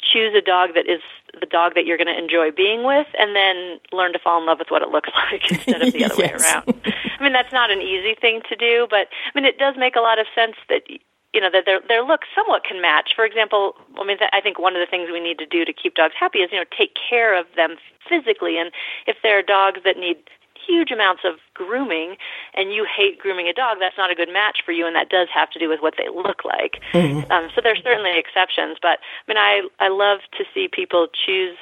choose 0.00 0.34
a 0.34 0.40
dog 0.40 0.70
that 0.74 0.88
is 0.88 1.02
the 1.38 1.46
dog 1.46 1.74
that 1.74 1.84
you're 1.84 1.98
going 1.98 2.08
to 2.08 2.16
enjoy 2.16 2.50
being 2.50 2.84
with 2.84 3.06
and 3.18 3.34
then 3.34 3.78
learn 3.92 4.12
to 4.12 4.18
fall 4.18 4.40
in 4.40 4.46
love 4.46 4.58
with 4.58 4.70
what 4.70 4.82
it 4.82 4.88
looks 4.88 5.10
like 5.32 5.50
instead 5.50 5.82
of 5.82 5.92
the 5.92 6.04
other 6.04 6.14
yes. 6.18 6.18
way 6.18 6.32
around. 6.32 6.80
I 7.18 7.22
mean 7.22 7.32
that's 7.32 7.52
not 7.52 7.70
an 7.70 7.80
easy 7.80 8.14
thing 8.14 8.40
to 8.48 8.56
do, 8.56 8.86
but 8.88 9.08
I 9.10 9.30
mean 9.34 9.44
it 9.44 9.58
does 9.58 9.74
make 9.76 9.96
a 9.96 10.00
lot 10.00 10.18
of 10.18 10.26
sense 10.34 10.56
that 10.68 10.82
you 10.88 11.40
know 11.40 11.50
that 11.52 11.64
their 11.66 11.80
their 11.86 12.04
look 12.04 12.22
somewhat 12.34 12.64
can 12.64 12.80
match. 12.80 13.12
For 13.14 13.24
example, 13.24 13.74
I 14.00 14.04
mean 14.04 14.18
I 14.32 14.40
think 14.40 14.58
one 14.58 14.74
of 14.74 14.80
the 14.80 14.90
things 14.90 15.10
we 15.12 15.20
need 15.20 15.38
to 15.38 15.46
do 15.46 15.64
to 15.64 15.72
keep 15.72 15.94
dogs 15.94 16.14
happy 16.18 16.38
is 16.38 16.50
you 16.52 16.58
know 16.58 16.70
take 16.76 16.94
care 16.94 17.38
of 17.38 17.46
them 17.56 17.76
physically 18.08 18.58
and 18.58 18.70
if 19.06 19.16
there 19.22 19.38
are 19.38 19.42
dogs 19.42 19.80
that 19.84 19.98
need 19.98 20.16
huge 20.68 20.90
amounts 20.90 21.22
of 21.24 21.40
grooming 21.54 22.16
and 22.54 22.72
you 22.72 22.84
hate 22.84 23.18
grooming 23.18 23.48
a 23.48 23.54
dog, 23.54 23.78
that's 23.80 23.96
not 23.96 24.10
a 24.10 24.14
good 24.14 24.32
match 24.32 24.60
for 24.64 24.72
you, 24.72 24.86
and 24.86 24.94
that 24.94 25.08
does 25.08 25.28
have 25.32 25.50
to 25.52 25.58
do 25.58 25.68
with 25.68 25.80
what 25.80 25.94
they 25.96 26.08
look 26.08 26.44
like. 26.44 26.82
Mm-hmm. 26.92 27.30
Um, 27.32 27.48
so 27.54 27.60
there's 27.62 27.82
certainly 27.82 28.18
exceptions, 28.18 28.76
but 28.80 28.98
I 29.00 29.24
mean, 29.26 29.38
I 29.38 29.62
I 29.80 29.88
love 29.88 30.20
to 30.36 30.44
see 30.52 30.68
people 30.68 31.08
choose 31.08 31.56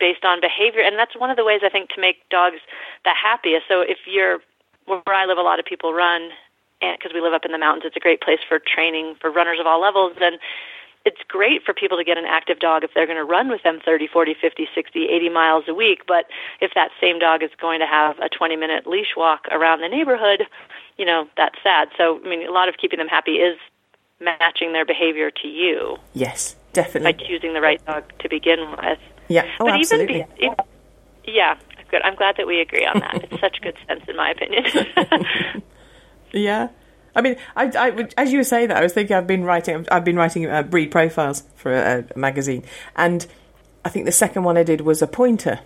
based 0.00 0.24
on 0.24 0.40
behavior, 0.40 0.80
and 0.80 0.98
that's 0.98 1.14
one 1.14 1.30
of 1.30 1.36
the 1.36 1.44
ways 1.44 1.60
I 1.62 1.68
think 1.68 1.90
to 1.90 2.00
make 2.00 2.26
dogs 2.30 2.56
the 3.04 3.12
happiest. 3.12 3.68
So 3.68 3.82
if 3.82 3.98
you're 4.06 4.40
where 4.86 5.14
I 5.14 5.26
live, 5.26 5.38
a 5.38 5.42
lot 5.42 5.60
of 5.60 5.66
people 5.66 5.92
run, 5.92 6.30
and 6.80 6.96
because 6.98 7.12
we 7.12 7.20
live 7.20 7.34
up 7.34 7.44
in 7.44 7.52
the 7.52 7.58
mountains, 7.58 7.84
it's 7.84 7.96
a 7.96 8.00
great 8.00 8.22
place 8.22 8.40
for 8.48 8.58
training 8.58 9.16
for 9.20 9.30
runners 9.30 9.60
of 9.60 9.66
all 9.66 9.80
levels. 9.80 10.16
And 10.20 10.38
it's 11.04 11.20
great 11.28 11.62
for 11.64 11.72
people 11.72 11.96
to 11.96 12.04
get 12.04 12.18
an 12.18 12.26
active 12.26 12.58
dog 12.58 12.84
if 12.84 12.90
they're 12.94 13.06
going 13.06 13.18
to 13.18 13.24
run 13.24 13.48
with 13.48 13.62
them 13.62 13.80
30, 13.84 14.06
40, 14.06 14.34
50, 14.40 14.68
60, 14.74 15.08
80 15.08 15.28
miles 15.30 15.64
a 15.68 15.74
week. 15.74 16.02
But 16.06 16.26
if 16.60 16.72
that 16.74 16.90
same 17.00 17.18
dog 17.18 17.42
is 17.42 17.50
going 17.60 17.80
to 17.80 17.86
have 17.86 18.18
a 18.18 18.28
20 18.28 18.56
minute 18.56 18.86
leash 18.86 19.14
walk 19.16 19.46
around 19.50 19.80
the 19.80 19.88
neighborhood, 19.88 20.46
you 20.98 21.06
know, 21.06 21.26
that's 21.36 21.56
sad. 21.62 21.88
So, 21.96 22.20
I 22.24 22.28
mean, 22.28 22.46
a 22.46 22.52
lot 22.52 22.68
of 22.68 22.76
keeping 22.76 22.98
them 22.98 23.08
happy 23.08 23.36
is 23.36 23.58
matching 24.20 24.72
their 24.72 24.84
behavior 24.84 25.30
to 25.30 25.48
you. 25.48 25.96
Yes, 26.12 26.56
definitely. 26.74 27.12
By 27.12 27.26
choosing 27.26 27.54
the 27.54 27.62
right 27.62 27.84
dog 27.86 28.04
to 28.18 28.28
begin 28.28 28.70
with. 28.70 28.98
Yeah, 29.28 29.46
oh, 29.58 29.64
but 29.66 29.74
absolutely. 29.74 30.16
Even 30.16 30.28
be, 30.36 30.46
it, 30.46 30.60
yeah, 31.24 31.56
good. 31.90 32.02
I'm 32.02 32.14
glad 32.14 32.36
that 32.36 32.46
we 32.46 32.60
agree 32.60 32.84
on 32.84 33.00
that. 33.00 33.24
it's 33.24 33.40
such 33.40 33.60
good 33.62 33.76
sense, 33.88 34.02
in 34.06 34.16
my 34.16 34.30
opinion. 34.30 34.64
yeah. 36.32 36.68
I 37.14 37.22
mean, 37.22 37.36
I, 37.56 37.64
I, 37.66 38.08
as 38.16 38.32
you 38.32 38.38
were 38.38 38.44
saying 38.44 38.68
that, 38.68 38.76
I 38.76 38.82
was 38.82 38.92
thinking 38.92 39.16
I've 39.16 39.26
been 39.26 39.44
writing, 39.44 39.86
I've 39.90 40.04
been 40.04 40.16
writing 40.16 40.46
uh, 40.46 40.62
breed 40.62 40.90
profiles 40.90 41.42
for 41.56 41.72
a, 41.72 42.04
a, 42.14 42.18
magazine, 42.18 42.64
and 42.96 43.26
I 43.84 43.88
think 43.88 44.06
the 44.06 44.12
second 44.12 44.44
one 44.44 44.56
I 44.56 44.62
did 44.62 44.82
was 44.82 45.02
a 45.02 45.06
pointer, 45.06 45.60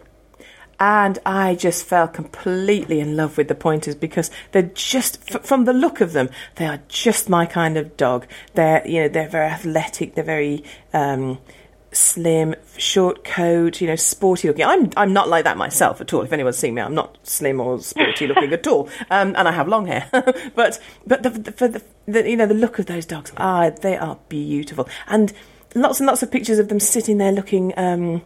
and 0.80 1.18
I 1.24 1.54
just 1.54 1.84
fell 1.84 2.08
completely 2.08 3.00
in 3.00 3.16
love 3.16 3.36
with 3.36 3.48
the 3.48 3.54
pointers 3.54 3.94
because 3.94 4.30
they're 4.52 4.62
just, 4.74 5.34
f- 5.34 5.44
from 5.44 5.64
the 5.64 5.72
look 5.72 6.00
of 6.00 6.12
them, 6.12 6.30
they 6.56 6.66
are 6.66 6.80
just 6.88 7.28
my 7.28 7.46
kind 7.46 7.76
of 7.76 7.96
dog. 7.96 8.26
They're, 8.54 8.86
you 8.86 9.02
know, 9.02 9.08
they're 9.08 9.28
very 9.28 9.46
athletic, 9.46 10.14
they're 10.14 10.24
very. 10.24 10.64
Um, 10.92 11.38
slim, 11.94 12.54
short 12.76 13.24
coat, 13.24 13.80
you 13.80 13.86
know, 13.86 13.96
sporty 13.96 14.48
looking. 14.48 14.64
I'm 14.64 14.90
I'm 14.96 15.12
not 15.12 15.28
like 15.28 15.44
that 15.44 15.56
myself 15.56 16.00
at 16.00 16.12
all. 16.12 16.22
If 16.22 16.32
anyone's 16.32 16.58
seen 16.58 16.74
me, 16.74 16.82
I'm 16.82 16.94
not 16.94 17.18
slim 17.22 17.60
or 17.60 17.80
sporty 17.80 18.26
looking 18.26 18.52
at 18.52 18.66
all, 18.66 18.88
um, 19.10 19.34
and 19.36 19.48
I 19.48 19.52
have 19.52 19.68
long 19.68 19.86
hair. 19.86 20.08
but 20.54 20.80
but 21.06 21.22
the, 21.22 21.30
the, 21.30 21.52
for 21.52 21.68
the, 21.68 21.82
the 22.06 22.28
you 22.28 22.36
know 22.36 22.46
the 22.46 22.54
look 22.54 22.78
of 22.78 22.86
those 22.86 23.06
dogs, 23.06 23.32
ah, 23.36 23.70
they 23.70 23.96
are 23.96 24.18
beautiful, 24.28 24.88
and 25.06 25.32
lots 25.74 26.00
and 26.00 26.06
lots 26.06 26.22
of 26.22 26.30
pictures 26.30 26.58
of 26.58 26.68
them 26.68 26.80
sitting 26.80 27.18
there 27.18 27.32
looking 27.32 27.72
um, 27.76 28.22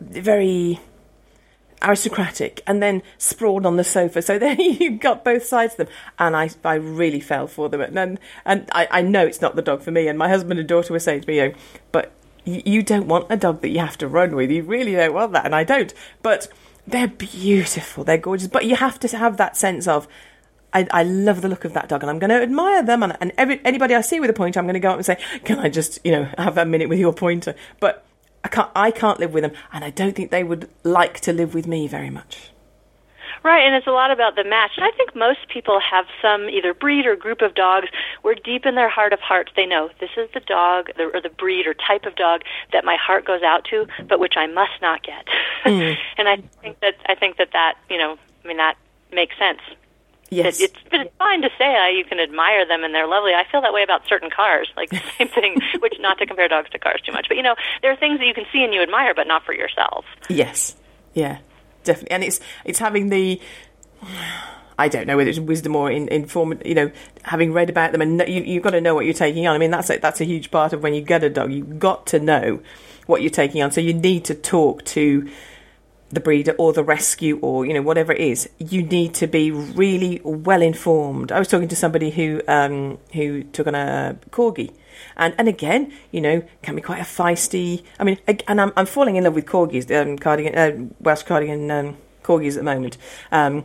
very 0.00 0.80
aristocratic 1.82 2.62
and 2.66 2.82
then 2.82 3.02
sprawled 3.18 3.66
on 3.66 3.76
the 3.76 3.84
sofa. 3.84 4.22
So 4.22 4.38
there 4.38 4.60
you've 4.60 5.00
got 5.00 5.24
both 5.24 5.44
sides 5.44 5.74
of 5.74 5.78
them. 5.78 5.88
And 6.18 6.36
I, 6.36 6.50
I 6.64 6.74
really 6.74 7.20
fell 7.20 7.46
for 7.46 7.68
them. 7.68 7.80
And, 7.80 7.98
and, 7.98 8.20
and 8.44 8.70
I, 8.72 8.88
I 8.90 9.02
know 9.02 9.26
it's 9.26 9.40
not 9.40 9.56
the 9.56 9.62
dog 9.62 9.82
for 9.82 9.90
me. 9.90 10.08
And 10.08 10.18
my 10.18 10.28
husband 10.28 10.58
and 10.58 10.68
daughter 10.68 10.92
were 10.92 10.98
saying 10.98 11.22
to 11.22 11.28
me, 11.28 11.36
you 11.36 11.48
know, 11.48 11.54
but 11.92 12.12
you 12.44 12.82
don't 12.82 13.06
want 13.06 13.26
a 13.30 13.36
dog 13.36 13.60
that 13.62 13.70
you 13.70 13.80
have 13.80 13.98
to 13.98 14.08
run 14.08 14.34
with. 14.34 14.50
You 14.50 14.62
really 14.62 14.92
don't 14.92 15.14
want 15.14 15.32
that. 15.32 15.44
And 15.44 15.54
I 15.54 15.64
don't. 15.64 15.92
But 16.22 16.48
they're 16.86 17.08
beautiful. 17.08 18.04
They're 18.04 18.18
gorgeous. 18.18 18.48
But 18.48 18.66
you 18.66 18.76
have 18.76 18.98
to 19.00 19.16
have 19.16 19.36
that 19.38 19.56
sense 19.56 19.88
of, 19.88 20.06
I, 20.72 20.86
I 20.90 21.02
love 21.04 21.40
the 21.40 21.48
look 21.48 21.64
of 21.64 21.72
that 21.74 21.88
dog 21.88 22.02
and 22.02 22.10
I'm 22.10 22.18
going 22.18 22.30
to 22.30 22.42
admire 22.42 22.82
them. 22.82 23.02
And, 23.02 23.16
and 23.20 23.32
every, 23.38 23.60
anybody 23.64 23.94
I 23.94 24.00
see 24.00 24.20
with 24.20 24.30
a 24.30 24.34
pointer, 24.34 24.58
I'm 24.60 24.66
going 24.66 24.74
to 24.74 24.80
go 24.80 24.90
up 24.90 24.96
and 24.96 25.06
say, 25.06 25.18
can 25.44 25.58
I 25.58 25.68
just, 25.68 25.98
you 26.04 26.12
know, 26.12 26.28
have 26.36 26.58
a 26.58 26.64
minute 26.64 26.88
with 26.88 26.98
your 26.98 27.12
pointer? 27.12 27.54
But 27.80 28.04
I 28.42 28.48
can't, 28.48 28.70
I 28.74 28.90
can't 28.90 29.20
live 29.20 29.32
with 29.32 29.42
them. 29.42 29.52
And 29.72 29.84
I 29.84 29.90
don't 29.90 30.14
think 30.14 30.30
they 30.30 30.44
would 30.44 30.68
like 30.82 31.20
to 31.20 31.32
live 31.32 31.54
with 31.54 31.66
me 31.66 31.86
very 31.86 32.10
much. 32.10 32.50
Right, 33.44 33.66
and 33.66 33.74
it's 33.74 33.86
a 33.86 33.90
lot 33.90 34.10
about 34.10 34.36
the 34.36 34.44
match. 34.44 34.72
And 34.76 34.86
I 34.86 34.90
think 34.92 35.14
most 35.14 35.48
people 35.52 35.78
have 35.78 36.06
some 36.22 36.48
either 36.48 36.72
breed 36.72 37.04
or 37.04 37.14
group 37.14 37.42
of 37.42 37.54
dogs 37.54 37.88
where 38.22 38.34
deep 38.34 38.64
in 38.64 38.74
their 38.74 38.88
heart 38.88 39.12
of 39.12 39.20
hearts 39.20 39.52
they 39.54 39.66
know 39.66 39.90
this 40.00 40.08
is 40.16 40.30
the 40.32 40.40
dog 40.40 40.88
or 40.98 41.20
the 41.20 41.28
breed 41.28 41.66
or 41.66 41.74
type 41.74 42.06
of 42.06 42.16
dog 42.16 42.40
that 42.72 42.86
my 42.86 42.96
heart 42.96 43.26
goes 43.26 43.42
out 43.42 43.66
to, 43.66 43.86
but 44.08 44.18
which 44.18 44.38
I 44.38 44.46
must 44.46 44.80
not 44.80 45.02
get. 45.02 45.26
Mm. 45.64 45.96
and 46.18 46.28
I 46.28 46.36
think 46.60 46.78
that 46.80 46.96
I 47.06 47.14
think 47.14 47.38
that 47.38 47.52
that 47.54 47.76
you 47.88 47.96
know, 47.96 48.18
I 48.44 48.48
mean 48.48 48.58
that 48.58 48.76
makes 49.10 49.34
sense. 49.38 49.60
Yes. 50.28 50.60
It, 50.60 50.72
it's, 50.72 50.80
but 50.90 51.00
it's 51.00 51.16
fine 51.16 51.40
to 51.40 51.48
say 51.56 51.74
uh, 51.74 51.88
you 51.88 52.04
can 52.04 52.20
admire 52.20 52.66
them 52.66 52.84
and 52.84 52.94
they're 52.94 53.06
lovely. 53.06 53.32
I 53.32 53.44
feel 53.50 53.62
that 53.62 53.72
way 53.72 53.82
about 53.82 54.06
certain 54.06 54.28
cars, 54.28 54.70
like 54.76 54.90
the 54.90 55.00
same 55.16 55.28
thing, 55.34 55.56
which 55.80 55.94
not 56.00 56.18
to 56.18 56.26
compare 56.26 56.48
dogs 56.48 56.68
to 56.70 56.78
cars 56.78 57.00
too 57.00 57.12
much. 57.12 57.28
But, 57.28 57.38
you 57.38 57.42
know, 57.42 57.54
there 57.80 57.90
are 57.90 57.96
things 57.96 58.18
that 58.18 58.26
you 58.26 58.34
can 58.34 58.44
see 58.52 58.62
and 58.62 58.74
you 58.74 58.82
admire, 58.82 59.14
but 59.14 59.26
not 59.26 59.44
for 59.44 59.54
yourself. 59.54 60.04
Yes. 60.28 60.76
Yeah, 61.14 61.38
definitely. 61.84 62.10
And 62.10 62.24
it's, 62.24 62.40
it's 62.64 62.78
having 62.78 63.08
the, 63.10 63.40
I 64.78 64.88
don't 64.88 65.06
know 65.06 65.16
whether 65.16 65.30
it's 65.30 65.38
wisdom 65.38 65.76
or 65.76 65.90
in, 65.90 66.08
inform, 66.08 66.60
you 66.64 66.74
know, 66.74 66.90
having 67.22 67.52
read 67.52 67.70
about 67.70 67.92
them 67.92 68.00
and 68.00 68.20
you, 68.26 68.42
you've 68.42 68.62
got 68.62 68.70
to 68.70 68.80
know 68.80 68.94
what 68.94 69.04
you're 69.04 69.14
taking 69.14 69.46
on. 69.46 69.54
I 69.54 69.58
mean, 69.58 69.70
that's 69.70 69.90
a, 69.90 69.98
that's 69.98 70.20
a 70.20 70.24
huge 70.24 70.50
part 70.50 70.72
of 70.72 70.82
when 70.82 70.94
you 70.94 71.00
get 71.00 71.22
a 71.22 71.30
dog. 71.30 71.52
You've 71.52 71.78
got 71.78 72.06
to 72.08 72.18
know 72.18 72.60
what 73.06 73.22
you're 73.22 73.30
taking 73.30 73.62
on. 73.62 73.70
So 73.70 73.80
you 73.80 73.94
need 73.94 74.24
to 74.24 74.34
talk 74.34 74.84
to, 74.86 75.30
the 76.10 76.20
breeder 76.20 76.54
or 76.58 76.72
the 76.72 76.84
rescue 76.84 77.38
or 77.40 77.66
you 77.66 77.74
know 77.74 77.82
whatever 77.82 78.12
it 78.12 78.20
is 78.20 78.48
you 78.58 78.82
need 78.82 79.14
to 79.14 79.26
be 79.26 79.50
really 79.50 80.20
well 80.24 80.62
informed 80.62 81.32
i 81.32 81.38
was 81.38 81.48
talking 81.48 81.68
to 81.68 81.76
somebody 81.76 82.10
who 82.10 82.40
um, 82.46 82.98
who 83.12 83.42
took 83.42 83.66
on 83.66 83.74
a 83.74 84.16
corgi 84.30 84.72
and 85.16 85.34
and 85.38 85.48
again 85.48 85.92
you 86.10 86.20
know 86.20 86.42
can 86.62 86.74
be 86.74 86.82
quite 86.82 87.00
a 87.00 87.04
feisty 87.04 87.82
i 87.98 88.04
mean 88.04 88.18
and 88.26 88.60
i'm, 88.60 88.72
I'm 88.76 88.86
falling 88.86 89.16
in 89.16 89.24
love 89.24 89.34
with 89.34 89.46
corgis 89.46 89.90
um, 89.90 90.18
cardigan 90.18 90.54
uh, 90.54 90.88
welsh 91.00 91.22
cardigan 91.22 91.70
um, 91.70 91.96
corgis 92.22 92.50
at 92.50 92.56
the 92.56 92.62
moment 92.62 92.96
um, 93.32 93.64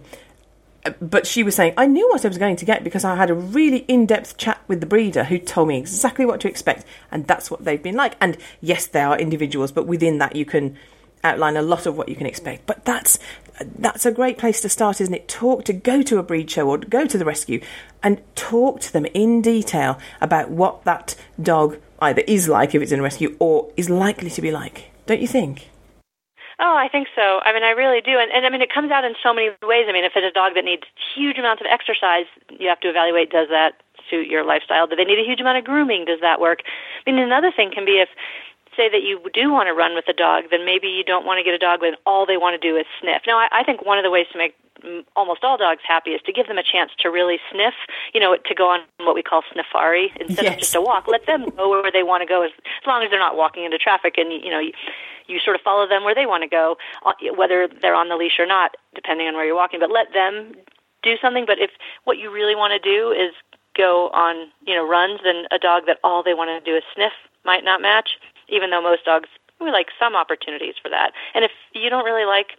but 1.02 1.28
she 1.28 1.44
was 1.44 1.56
saying, 1.56 1.74
I 1.78 1.88
knew 1.88 2.08
what 2.10 2.24
I 2.24 2.28
was 2.28 2.38
going 2.38 2.56
to 2.58 2.66
get 2.66 2.84
because 2.84 3.04
I 3.04 3.16
had 3.16 3.30
a 3.30 3.34
really 3.34 3.80
in 3.80 4.06
depth 4.06 4.38
chat 4.38 4.62
with 4.68 4.80
the 4.80 4.86
breeder 4.86 5.26
who 5.26 5.38
told 5.38 5.68
me 5.68 5.78
exactly 5.78 6.26
what 6.26 6.40
to 6.42 6.48
expect, 6.48 6.86
and 7.12 7.28
that's 7.28 7.52
what 7.52 7.66
they've 7.66 7.82
been 7.82 7.96
like. 7.96 8.16
And 8.22 8.38
yes, 8.62 8.88
they 8.88 9.02
are 9.02 9.18
individuals, 9.18 9.72
but 9.72 9.88
within 9.88 10.18
that, 10.20 10.36
you 10.36 10.46
can 10.46 10.78
outline 11.24 11.58
a 11.58 11.62
lot 11.62 11.86
of 11.86 11.98
what 11.98 12.10
you 12.10 12.16
can 12.16 12.26
expect. 12.26 12.66
But 12.66 12.86
that's 12.86 13.20
that's 13.60 14.06
a 14.06 14.12
great 14.12 14.38
place 14.38 14.62
to 14.62 14.70
start, 14.70 15.02
isn't 15.02 15.14
it? 15.14 15.28
Talk 15.28 15.66
to 15.66 15.74
go 15.74 16.02
to 16.02 16.18
a 16.18 16.24
breed 16.24 16.50
show 16.50 16.70
or 16.70 16.78
go 16.78 17.06
to 17.06 17.18
the 17.18 17.26
rescue 17.26 17.62
and 18.04 18.22
talk 18.36 18.80
to 18.82 18.94
them 18.94 19.06
in 19.14 19.42
detail 19.42 19.98
about 20.22 20.50
what 20.50 20.84
that 20.86 21.16
dog 21.42 21.78
either 22.02 22.24
is 22.28 22.48
like 22.48 22.74
if 22.74 22.82
it's 22.82 22.92
in 22.92 23.00
a 23.00 23.04
rescue 23.04 23.36
or 23.40 23.72
is 23.78 23.90
likely 23.90 24.30
to 24.30 24.42
be 24.42 24.52
like. 24.52 24.92
Don't 25.06 25.22
you 25.22 25.28
think? 25.28 25.70
Oh, 26.60 26.76
I 26.76 26.90
think 26.90 27.08
so. 27.16 27.40
I 27.44 27.54
mean, 27.54 27.64
I 27.64 27.72
really 27.72 28.02
do. 28.02 28.20
And, 28.20 28.32
and 28.32 28.46
I 28.46 28.50
mean, 28.50 28.62
it 28.62 28.74
comes 28.74 28.92
out 28.92 29.06
in 29.06 29.16
so 29.24 29.34
many 29.34 29.50
ways. 29.64 29.88
I 29.88 29.94
mean, 29.94 30.04
if 30.04 30.12
it's 30.16 30.28
a 30.28 30.36
dog 30.36 30.56
that 30.56 30.66
needs 30.66 30.84
huge 31.16 31.38
amounts 31.38 31.62
of 31.62 31.68
exercise, 31.72 32.28
you 32.52 32.68
have 32.68 32.82
to 32.82 32.90
evaluate 32.90 33.32
does 33.32 33.48
that 33.50 33.80
suit 34.10 34.28
your 34.28 34.44
lifestyle? 34.44 34.88
Do 34.88 34.96
they 34.96 35.06
need 35.06 35.20
a 35.20 35.24
huge 35.24 35.40
amount 35.40 35.58
of 35.58 35.64
grooming? 35.64 36.04
Does 36.04 36.20
that 36.20 36.42
work? 36.42 36.60
I 37.08 37.12
mean, 37.12 37.20
another 37.20 37.52
thing 37.56 37.72
can 37.74 37.86
be 37.86 38.04
if 38.04 38.10
say 38.80 38.88
that 38.88 39.04
you 39.04 39.20
do 39.34 39.52
want 39.52 39.68
to 39.68 39.74
run 39.74 39.94
with 39.94 40.08
a 40.08 40.14
dog, 40.14 40.46
then 40.52 40.64
maybe 40.64 40.88
you 40.88 41.04
don't 41.04 41.26
want 41.26 41.38
to 41.38 41.44
get 41.44 41.54
a 41.54 41.60
dog 41.60 41.82
when 41.82 41.96
all 42.06 42.26
they 42.26 42.38
want 42.38 42.56
to 42.60 42.64
do 42.64 42.78
is 42.78 42.86
sniff. 43.02 43.24
Now, 43.28 43.38
I, 43.38 43.48
I 43.52 43.64
think 43.68 43.86
one 43.86 43.98
of 44.00 44.06
the 44.08 44.10
ways 44.10 44.28
to 44.32 44.38
make 44.38 44.56
almost 45.18 45.44
all 45.44 45.58
dogs 45.58 45.82
happy 45.86 46.12
is 46.12 46.22
to 46.22 46.32
give 46.32 46.48
them 46.48 46.58
a 46.58 46.64
chance 46.64 46.92
to 47.00 47.10
really 47.10 47.40
sniff, 47.52 47.74
you 48.14 48.20
know, 48.22 48.38
to 48.38 48.56
go 48.56 48.70
on 48.70 48.80
what 49.04 49.14
we 49.14 49.22
call 49.22 49.44
sniffari 49.52 50.08
instead 50.22 50.46
yes. 50.46 50.54
of 50.54 50.60
just 50.60 50.76
a 50.76 50.82
walk. 50.82 51.04
Let 51.10 51.26
them 51.26 51.50
go 51.58 51.70
where 51.70 51.92
they 51.92 52.04
want 52.04 52.22
to 52.22 52.26
go 52.26 52.44
as, 52.44 52.52
as 52.56 52.88
long 52.88 53.04
as 53.04 53.10
they're 53.10 53.20
not 53.20 53.36
walking 53.36 53.66
into 53.66 53.78
traffic 53.78 54.18
and, 54.18 54.32
you 54.32 54.50
know, 54.50 54.60
you, 54.60 54.72
you 55.28 55.40
sort 55.44 55.58
of 55.58 55.62
follow 55.62 55.86
them 55.86 56.06
where 56.06 56.16
they 56.16 56.26
want 56.26 56.44
to 56.44 56.50
go, 56.50 56.78
uh, 57.06 57.12
whether 57.36 57.68
they're 57.82 57.94
on 57.94 58.08
the 58.08 58.16
leash 58.16 58.40
or 58.40 58.46
not, 58.46 58.76
depending 58.96 59.28
on 59.28 59.34
where 59.36 59.46
you're 59.46 59.56
walking. 59.56 59.82
But 59.82 59.92
let 59.92 60.14
them 60.14 60.56
do 61.04 61.18
something. 61.22 61.46
But 61.46 61.60
if 61.60 61.72
what 62.06 62.18
you 62.18 62.32
really 62.32 62.56
want 62.56 62.72
to 62.72 62.80
do 62.80 63.12
is 63.12 63.34
go 63.76 64.10
on, 64.10 64.48
you 64.66 64.76
know, 64.76 64.88
runs, 64.88 65.20
then 65.24 65.44
a 65.52 65.60
dog 65.60 65.84
that 65.88 66.00
all 66.06 66.24
they 66.24 66.34
want 66.34 66.50
to 66.50 66.72
do 66.72 66.76
is 66.76 66.84
sniff 66.96 67.14
might 67.44 67.64
not 67.64 67.82
match 67.82 68.12
even 68.52 68.70
though 68.72 68.82
most 68.82 69.06
dogs 69.06 69.30
we 69.60 69.72
like 69.72 69.88
some 70.00 70.16
opportunities 70.16 70.76
for 70.82 70.90
that. 70.90 71.12
And 71.36 71.44
if 71.44 71.52
you 71.74 71.90
don't 71.90 72.06
really 72.06 72.26
like 72.26 72.58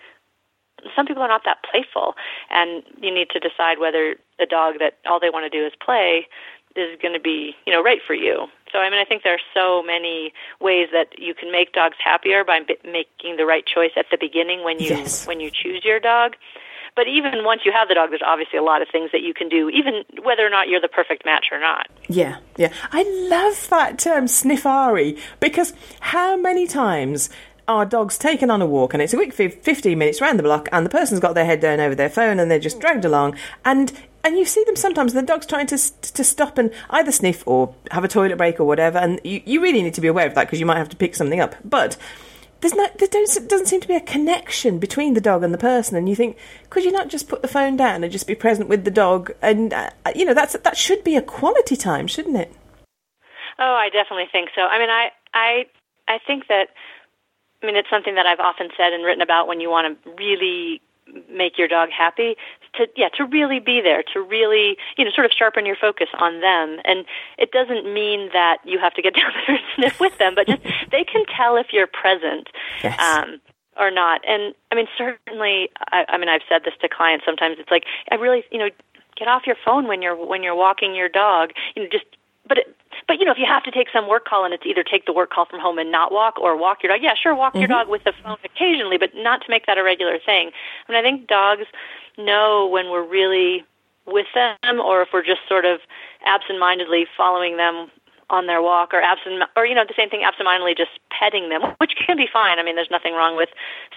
some 0.97 1.07
people 1.07 1.23
are 1.23 1.29
not 1.29 1.43
that 1.45 1.59
playful 1.71 2.15
and 2.51 2.83
you 3.01 3.13
need 3.13 3.29
to 3.31 3.39
decide 3.39 3.79
whether 3.79 4.17
a 4.39 4.47
dog 4.47 4.79
that 4.79 4.99
all 5.09 5.21
they 5.21 5.31
want 5.31 5.51
to 5.51 5.51
do 5.51 5.67
is 5.67 5.73
play 5.85 6.27
is 6.77 6.99
going 7.03 7.15
to 7.15 7.21
be, 7.21 7.55
you 7.67 7.73
know, 7.73 7.83
right 7.83 8.01
for 8.07 8.15
you. 8.15 8.47
So 8.73 8.79
I 8.79 8.89
mean, 8.91 9.01
I 9.01 9.05
think 9.05 9.23
there 9.23 9.35
are 9.35 9.47
so 9.53 9.83
many 9.83 10.33
ways 10.61 10.89
that 10.93 11.19
you 11.19 11.35
can 11.35 11.51
make 11.51 11.73
dogs 11.73 11.97
happier 12.03 12.45
by 12.45 12.61
making 12.85 13.37
the 13.37 13.45
right 13.45 13.65
choice 13.67 13.91
at 13.97 14.07
the 14.11 14.17
beginning 14.19 14.65
when 14.65 14.79
you 14.79 14.91
yes. 14.91 15.27
when 15.27 15.41
you 15.41 15.51
choose 15.51 15.85
your 15.85 16.01
dog. 16.01 16.37
But 16.97 17.09
even 17.09 17.45
once 17.45 17.63
you 17.65 17.73
have 17.73 17.89
the 17.89 17.95
dog, 17.95 18.11
there's 18.11 18.23
obviously 18.25 18.59
a 18.59 18.63
lot 18.63 18.83
of 18.83 18.89
things 18.91 19.11
that 19.13 19.23
you 19.23 19.35
can 19.35 19.49
do, 19.49 19.69
even 19.71 20.05
whether 20.23 20.47
or 20.47 20.51
not 20.51 20.69
you're 20.69 20.81
the 20.81 20.89
perfect 20.89 21.25
match 21.25 21.47
or 21.51 21.61
not. 21.61 21.89
Yeah, 22.09 22.39
yeah. 22.57 22.73
I 22.93 23.03
love 23.29 23.69
that 23.71 23.99
term, 23.99 24.27
sniffari, 24.27 25.19
because 25.41 25.73
how 26.01 26.37
many 26.37 26.67
times 26.67 27.31
are 27.71 27.87
dogs 27.87 28.19
taken 28.19 28.51
on 28.51 28.61
a 28.61 28.67
walk 28.67 28.93
and 28.93 29.03
it's 29.03 29.15
a 29.15 29.17
quick 29.17 29.33
15 29.33 29.97
minutes 29.97 30.21
around 30.21 30.39
the 30.39 30.43
block 30.43 30.69
and 30.73 30.85
the 30.85 30.91
person's 30.91 31.21
got 31.21 31.37
their 31.37 31.45
head 31.45 31.61
down 31.61 31.79
over 31.79 31.95
their 31.95 32.11
phone 32.11 32.41
and 32.41 32.51
they're 32.51 32.59
just 32.59 32.81
dragged 32.81 33.05
along 33.05 33.37
and 33.65 33.93
and 34.25 34.37
you 34.37 34.45
see 34.45 34.63
them 34.65 34.75
sometimes 34.75 35.15
and 35.15 35.23
the 35.23 35.33
dog's 35.33 35.47
trying 35.47 35.69
to 35.69 35.79
to 36.01 36.25
stop 36.25 36.59
and 36.59 36.73
either 36.91 37.13
sniff 37.13 37.47
or 37.47 37.73
have 37.93 38.03
a 38.03 38.09
toilet 38.09 38.37
break 38.37 38.59
or 38.59 38.65
whatever 38.65 38.99
and 38.99 39.21
you, 39.23 39.41
you 39.45 39.63
really 39.63 39.83
need 39.83 39.95
to 39.95 40.01
be 40.01 40.09
aware 40.09 40.27
of 40.27 40.35
that 40.35 40.49
because 40.49 40.59
you 40.59 40.67
might 40.67 40.79
have 40.79 40.89
to 40.89 40.97
pick 40.97 41.15
something 41.15 41.39
up 41.39 41.55
but 41.65 41.97
there's 42.61 42.75
no, 42.75 42.89
there 42.99 43.09
doesn't 43.09 43.67
seem 43.67 43.81
to 43.81 43.89
be 43.89 43.95
a 43.95 44.01
connection 44.01 44.79
between 44.79 45.15
the 45.15 45.21
dog 45.21 45.43
and 45.43 45.53
the 45.53 45.59
person, 45.59 45.97
and 45.97 46.09
you 46.09 46.15
think, 46.15 46.37
could 46.69 46.85
you 46.85 46.93
not 46.93 47.09
just 47.09 47.29
put 47.29 47.43
the 47.43 47.49
phone 47.49 47.77
down 47.77 48.05
and 48.05 48.13
just 48.13 48.27
be 48.27 48.35
present 48.35 48.69
with 48.69 48.85
the 48.85 48.91
dog? 48.91 49.33
And 49.41 49.73
uh, 49.73 49.91
you 50.15 50.25
know, 50.25 50.35
that's 50.35 50.57
that 50.57 50.77
should 50.77 51.03
be 51.03 51.17
a 51.17 51.23
quality 51.23 51.77
time, 51.77 52.07
shouldn't 52.07 52.37
it? 52.37 52.53
Oh, 53.59 53.75
I 53.75 53.89
definitely 53.91 54.29
think 54.31 54.51
so. 54.55 54.63
I 54.63 54.79
mean, 54.79 54.91
I 54.91 55.11
I 55.35 55.67
I 56.09 56.19
think 56.27 56.49
that. 56.49 56.69
I 57.63 57.67
mean, 57.67 57.77
it's 57.77 57.91
something 57.91 58.15
that 58.15 58.25
I've 58.25 58.41
often 58.41 58.69
said 58.75 58.95
and 58.95 59.05
written 59.05 59.21
about 59.21 59.47
when 59.47 59.61
you 59.61 59.69
want 59.69 60.03
to 60.03 60.11
really 60.13 60.81
make 61.31 61.59
your 61.59 61.69
dog 61.69 61.91
happy 61.91 62.37
to 62.75 62.87
yeah 62.97 63.09
to 63.09 63.25
really 63.25 63.59
be 63.59 63.81
there 63.81 64.03
to 64.13 64.21
really 64.21 64.77
you 64.97 65.05
know 65.05 65.11
sort 65.11 65.25
of 65.25 65.33
sharpen 65.37 65.67
your 65.67 65.77
focus 65.77 66.09
on 66.19 66.41
them 66.41 66.79
and 66.85 67.05
it 67.39 67.51
doesn't 67.53 67.93
mean 67.93 68.31
that 68.33 68.59
you 68.65 68.79
have 68.79 68.95
to 68.95 69.03
get 69.03 69.15
down 69.21 69.33
there 69.47 69.57
and 69.57 69.65
sniff 69.77 70.01
with 70.01 70.17
them 70.19 70.35
but 70.35 70.47
just 70.47 70.63
they 70.91 71.05
can 71.05 71.25
tell 71.37 71.57
if 71.57 71.69
you're 71.73 71.87
present 71.87 72.49
yes. 72.83 72.99
um 73.01 73.41
or 73.79 73.91
not 73.91 74.21
and 74.27 74.55
i 74.73 74.75
mean 74.75 74.87
certainly 74.97 75.71
I, 75.93 76.05
I 76.09 76.19
mean 76.19 76.29
i've 76.29 76.43
said 76.49 76.63
this 76.65 76.75
to 76.83 76.89
clients 76.89 77.25
sometimes 77.25 77.57
it's 77.59 77.71
like 77.71 77.85
i 78.11 78.15
really 78.17 78.45
you 78.51 78.59
know 78.59 78.69
get 79.17 79.29
off 79.29 79.47
your 79.47 79.57
phone 79.65 79.87
when 79.87 80.03
you're 80.03 80.17
when 80.17 80.43
you're 80.43 80.55
walking 80.55 80.95
your 80.95 81.09
dog 81.09 81.51
you 81.75 81.83
know 81.83 81.89
just 81.91 82.05
but 82.47 82.59
it, 82.59 82.77
but 83.07 83.19
you 83.19 83.25
know, 83.25 83.33
if 83.33 83.39
you 83.39 83.47
have 83.47 83.63
to 83.65 83.71
take 83.71 83.89
some 83.93 84.09
work 84.09 84.25
call 84.25 84.45
and 84.45 84.55
it's 84.55 84.65
either 84.65 84.83
take 84.83 85.07
the 85.07 85.13
work 85.13 85.31
call 85.31 85.45
from 85.45 85.61
home 85.61 85.79
and 85.79 85.91
not 85.91 86.13
walk 86.13 86.39
or 86.39 86.57
walk 86.57 86.83
your 86.83 86.93
dog, 86.93 87.03
yeah, 87.03 87.15
sure, 87.21 87.35
walk 87.35 87.53
mm-hmm. 87.53 87.61
your 87.61 87.69
dog 87.69 87.89
with 87.89 88.05
the 88.05 88.13
phone 88.23 88.37
occasionally, 88.45 88.99
but 88.99 89.11
not 89.15 89.41
to 89.43 89.47
make 89.51 89.67
that 89.67 89.79
a 89.79 89.83
regular 89.83 90.19
thing. 90.25 90.51
I 90.89 90.93
mean, 90.93 90.99
I 90.99 91.03
think 91.03 91.27
dogs 91.27 91.65
know 92.25 92.69
when 92.71 92.91
we're 92.91 93.07
really 93.07 93.65
with 94.07 94.27
them 94.35 94.81
or 94.81 95.03
if 95.03 95.09
we're 95.13 95.25
just 95.25 95.41
sort 95.49 95.65
of 95.65 95.81
absent-mindedly 96.25 97.07
following 97.17 97.57
them 97.57 97.91
on 98.29 98.47
their 98.47 98.63
walk 98.63 98.95
or 98.95 99.01
absent 99.03 99.43
or 99.57 99.67
you 99.67 99.75
know 99.75 99.85
the 99.87 99.95
same 99.97 100.09
thing 100.09 100.23
absent-mindedly 100.25 100.75
just 100.75 100.91
petting 101.11 101.49
them 101.49 101.63
which 101.79 101.93
can 102.07 102.17
be 102.17 102.27
fine 102.33 102.59
i 102.59 102.63
mean 102.63 102.77
there's 102.77 102.91
nothing 102.91 103.13
wrong 103.15 103.37
with 103.37 103.49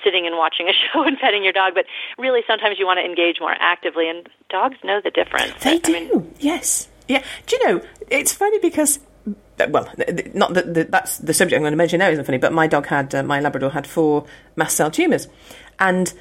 sitting 0.03 0.25
and 0.25 0.37
watching 0.37 0.67
a 0.67 0.73
show 0.93 1.03
and 1.03 1.17
petting 1.19 1.43
your 1.43 1.53
dog 1.53 1.73
but 1.73 1.85
really 2.17 2.41
sometimes 2.47 2.77
you 2.79 2.85
want 2.85 2.97
to 2.97 3.05
engage 3.05 3.37
more 3.39 3.55
actively 3.59 4.09
and 4.09 4.27
dogs 4.49 4.77
know 4.83 4.99
the 5.03 5.11
difference 5.11 5.53
they 5.63 5.75
I 5.75 5.77
do 5.77 5.93
mean, 5.93 6.33
yes 6.39 6.89
yeah. 7.07 7.23
Do 7.47 7.55
you 7.55 7.67
know, 7.67 7.81
it's 8.09 8.33
funny 8.33 8.59
because 8.59 8.99
well, 9.69 9.89
not 10.33 10.53
that 10.53 10.87
that's 10.91 11.17
the 11.19 11.33
subject 11.33 11.57
I'm 11.57 11.61
going 11.61 11.73
to 11.73 11.77
mention 11.77 11.99
now 11.99 12.09
isn't 12.09 12.25
funny, 12.25 12.37
but 12.37 12.53
my 12.53 12.67
dog 12.67 12.87
had, 12.87 13.13
uh, 13.13 13.23
my 13.23 13.39
Labrador 13.39 13.69
had 13.69 13.85
four 13.85 14.25
mast 14.55 14.75
cell 14.75 14.89
tumours. 14.89 15.27
And 15.79 16.13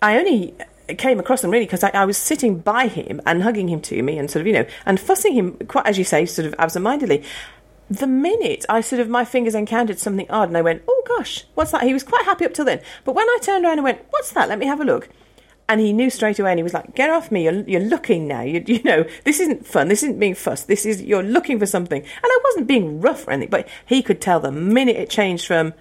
I 0.00 0.18
only 0.18 0.54
came 0.98 1.18
across 1.18 1.42
them 1.42 1.50
really 1.50 1.66
because 1.66 1.84
I, 1.84 1.90
I, 1.90 2.04
was 2.04 2.16
sitting 2.16 2.58
by 2.58 2.86
him 2.86 3.20
and 3.26 3.42
hugging 3.42 3.68
him 3.68 3.80
to 3.82 4.02
me 4.02 4.18
and 4.18 4.30
sort 4.30 4.40
of, 4.40 4.46
you 4.46 4.52
know, 4.52 4.66
and 4.86 4.98
fussing 4.98 5.34
him, 5.34 5.56
quite 5.68 5.86
as 5.86 5.98
you 5.98 6.04
say, 6.04 6.26
sort 6.26 6.46
of 6.46 6.54
absentmindedly. 6.58 7.22
The 7.90 8.06
minute 8.06 8.64
I 8.68 8.80
sort 8.80 9.00
of, 9.00 9.08
my 9.08 9.24
fingers 9.24 9.54
encountered 9.54 9.98
something 9.98 10.30
odd 10.30 10.48
and 10.48 10.56
I 10.56 10.62
went, 10.62 10.82
oh 10.88 11.02
gosh, 11.06 11.44
what's 11.54 11.72
that? 11.72 11.82
He 11.82 11.92
was 11.92 12.02
quite 12.02 12.24
happy 12.24 12.44
up 12.44 12.54
till 12.54 12.64
then. 12.64 12.80
But 13.04 13.14
when 13.14 13.28
I 13.28 13.38
turned 13.42 13.64
around 13.64 13.78
and 13.78 13.84
went, 13.84 14.04
what's 14.10 14.32
that? 14.32 14.48
Let 14.48 14.58
me 14.58 14.66
have 14.66 14.80
a 14.80 14.84
look 14.84 15.08
and 15.68 15.80
he 15.80 15.92
knew 15.92 16.10
straight 16.10 16.38
away 16.38 16.50
and 16.50 16.58
he 16.58 16.62
was 16.62 16.74
like 16.74 16.94
get 16.94 17.10
off 17.10 17.30
me 17.30 17.44
you're, 17.44 17.62
you're 17.68 17.80
looking 17.80 18.28
now 18.28 18.42
you, 18.42 18.62
you 18.66 18.82
know 18.82 19.04
this 19.24 19.40
isn't 19.40 19.66
fun 19.66 19.88
this 19.88 20.02
isn't 20.02 20.18
being 20.18 20.34
fussed 20.34 20.68
this 20.68 20.84
is 20.84 21.02
you're 21.02 21.22
looking 21.22 21.58
for 21.58 21.66
something 21.66 22.02
and 22.02 22.24
i 22.24 22.40
wasn't 22.44 22.66
being 22.66 23.00
rough 23.00 23.26
or 23.26 23.30
anything 23.32 23.50
but 23.50 23.66
he 23.86 24.02
could 24.02 24.20
tell 24.20 24.40
the 24.40 24.52
minute 24.52 24.96
it 24.96 25.08
changed 25.08 25.46
from 25.46 25.72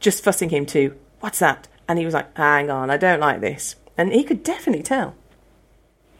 just 0.00 0.22
fussing 0.22 0.50
him 0.50 0.66
to 0.66 0.94
what's 1.20 1.38
that 1.38 1.68
and 1.88 1.98
he 1.98 2.04
was 2.04 2.14
like 2.14 2.36
hang 2.36 2.70
on 2.70 2.90
i 2.90 2.96
don't 2.96 3.20
like 3.20 3.40
this 3.40 3.76
and 3.96 4.12
he 4.12 4.24
could 4.24 4.42
definitely 4.42 4.82
tell. 4.82 5.14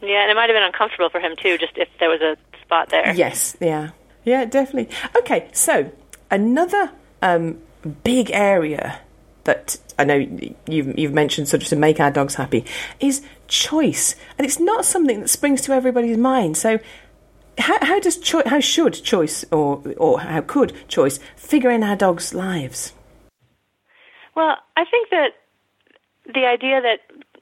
Yeah 0.01 0.23
and 0.23 0.31
it 0.31 0.35
might 0.35 0.49
have 0.49 0.57
been 0.57 0.63
uncomfortable 0.63 1.11
for 1.11 1.21
him 1.21 1.37
too 1.37 1.59
just 1.59 1.77
if 1.77 1.89
there 2.01 2.09
was 2.09 2.21
a 2.21 2.37
spot 2.63 2.89
there. 2.91 3.15
Yes 3.15 3.57
yeah. 3.61 3.91
Yeah 4.25 4.45
definitely. 4.45 4.95
Okay 5.17 5.49
so 5.53 5.91
another 6.31 6.91
um, 7.23 7.59
big 8.05 8.31
area 8.33 9.01
that 9.45 9.79
I 9.99 10.05
know 10.05 10.27
you've, 10.67 10.99
you've 10.99 11.13
mentioned 11.13 11.49
sort 11.49 11.63
of 11.63 11.69
to 11.69 11.77
make 11.77 12.01
our 12.01 12.11
dogs 12.11 12.35
happy 12.37 12.65
is 13.01 13.23
choice, 13.49 14.17
and 14.39 14.45
it's 14.45 14.59
not 14.59 14.85
something 14.85 15.21
that 15.21 15.29
springs 15.29 15.61
to 15.63 15.73
everybody's 15.73 16.17
mind. 16.17 16.57
So, 16.57 16.79
how, 17.59 17.85
how 17.85 18.01
does 18.01 18.19
cho- 18.19 18.43
how 18.47 18.61
should 18.61 18.95
choice 18.95 19.45
or 19.51 19.83
or 19.97 20.21
how 20.21 20.41
could 20.41 20.73
choice 20.89 21.19
figure 21.37 21.71
in 21.71 21.83
our 21.83 21.97
dogs' 21.97 22.35
lives? 22.35 22.93
Well, 24.35 24.57
I 24.77 24.85
think 24.85 25.11
that 25.11 25.31
the 26.33 26.47
idea 26.47 26.81
that 26.81 27.01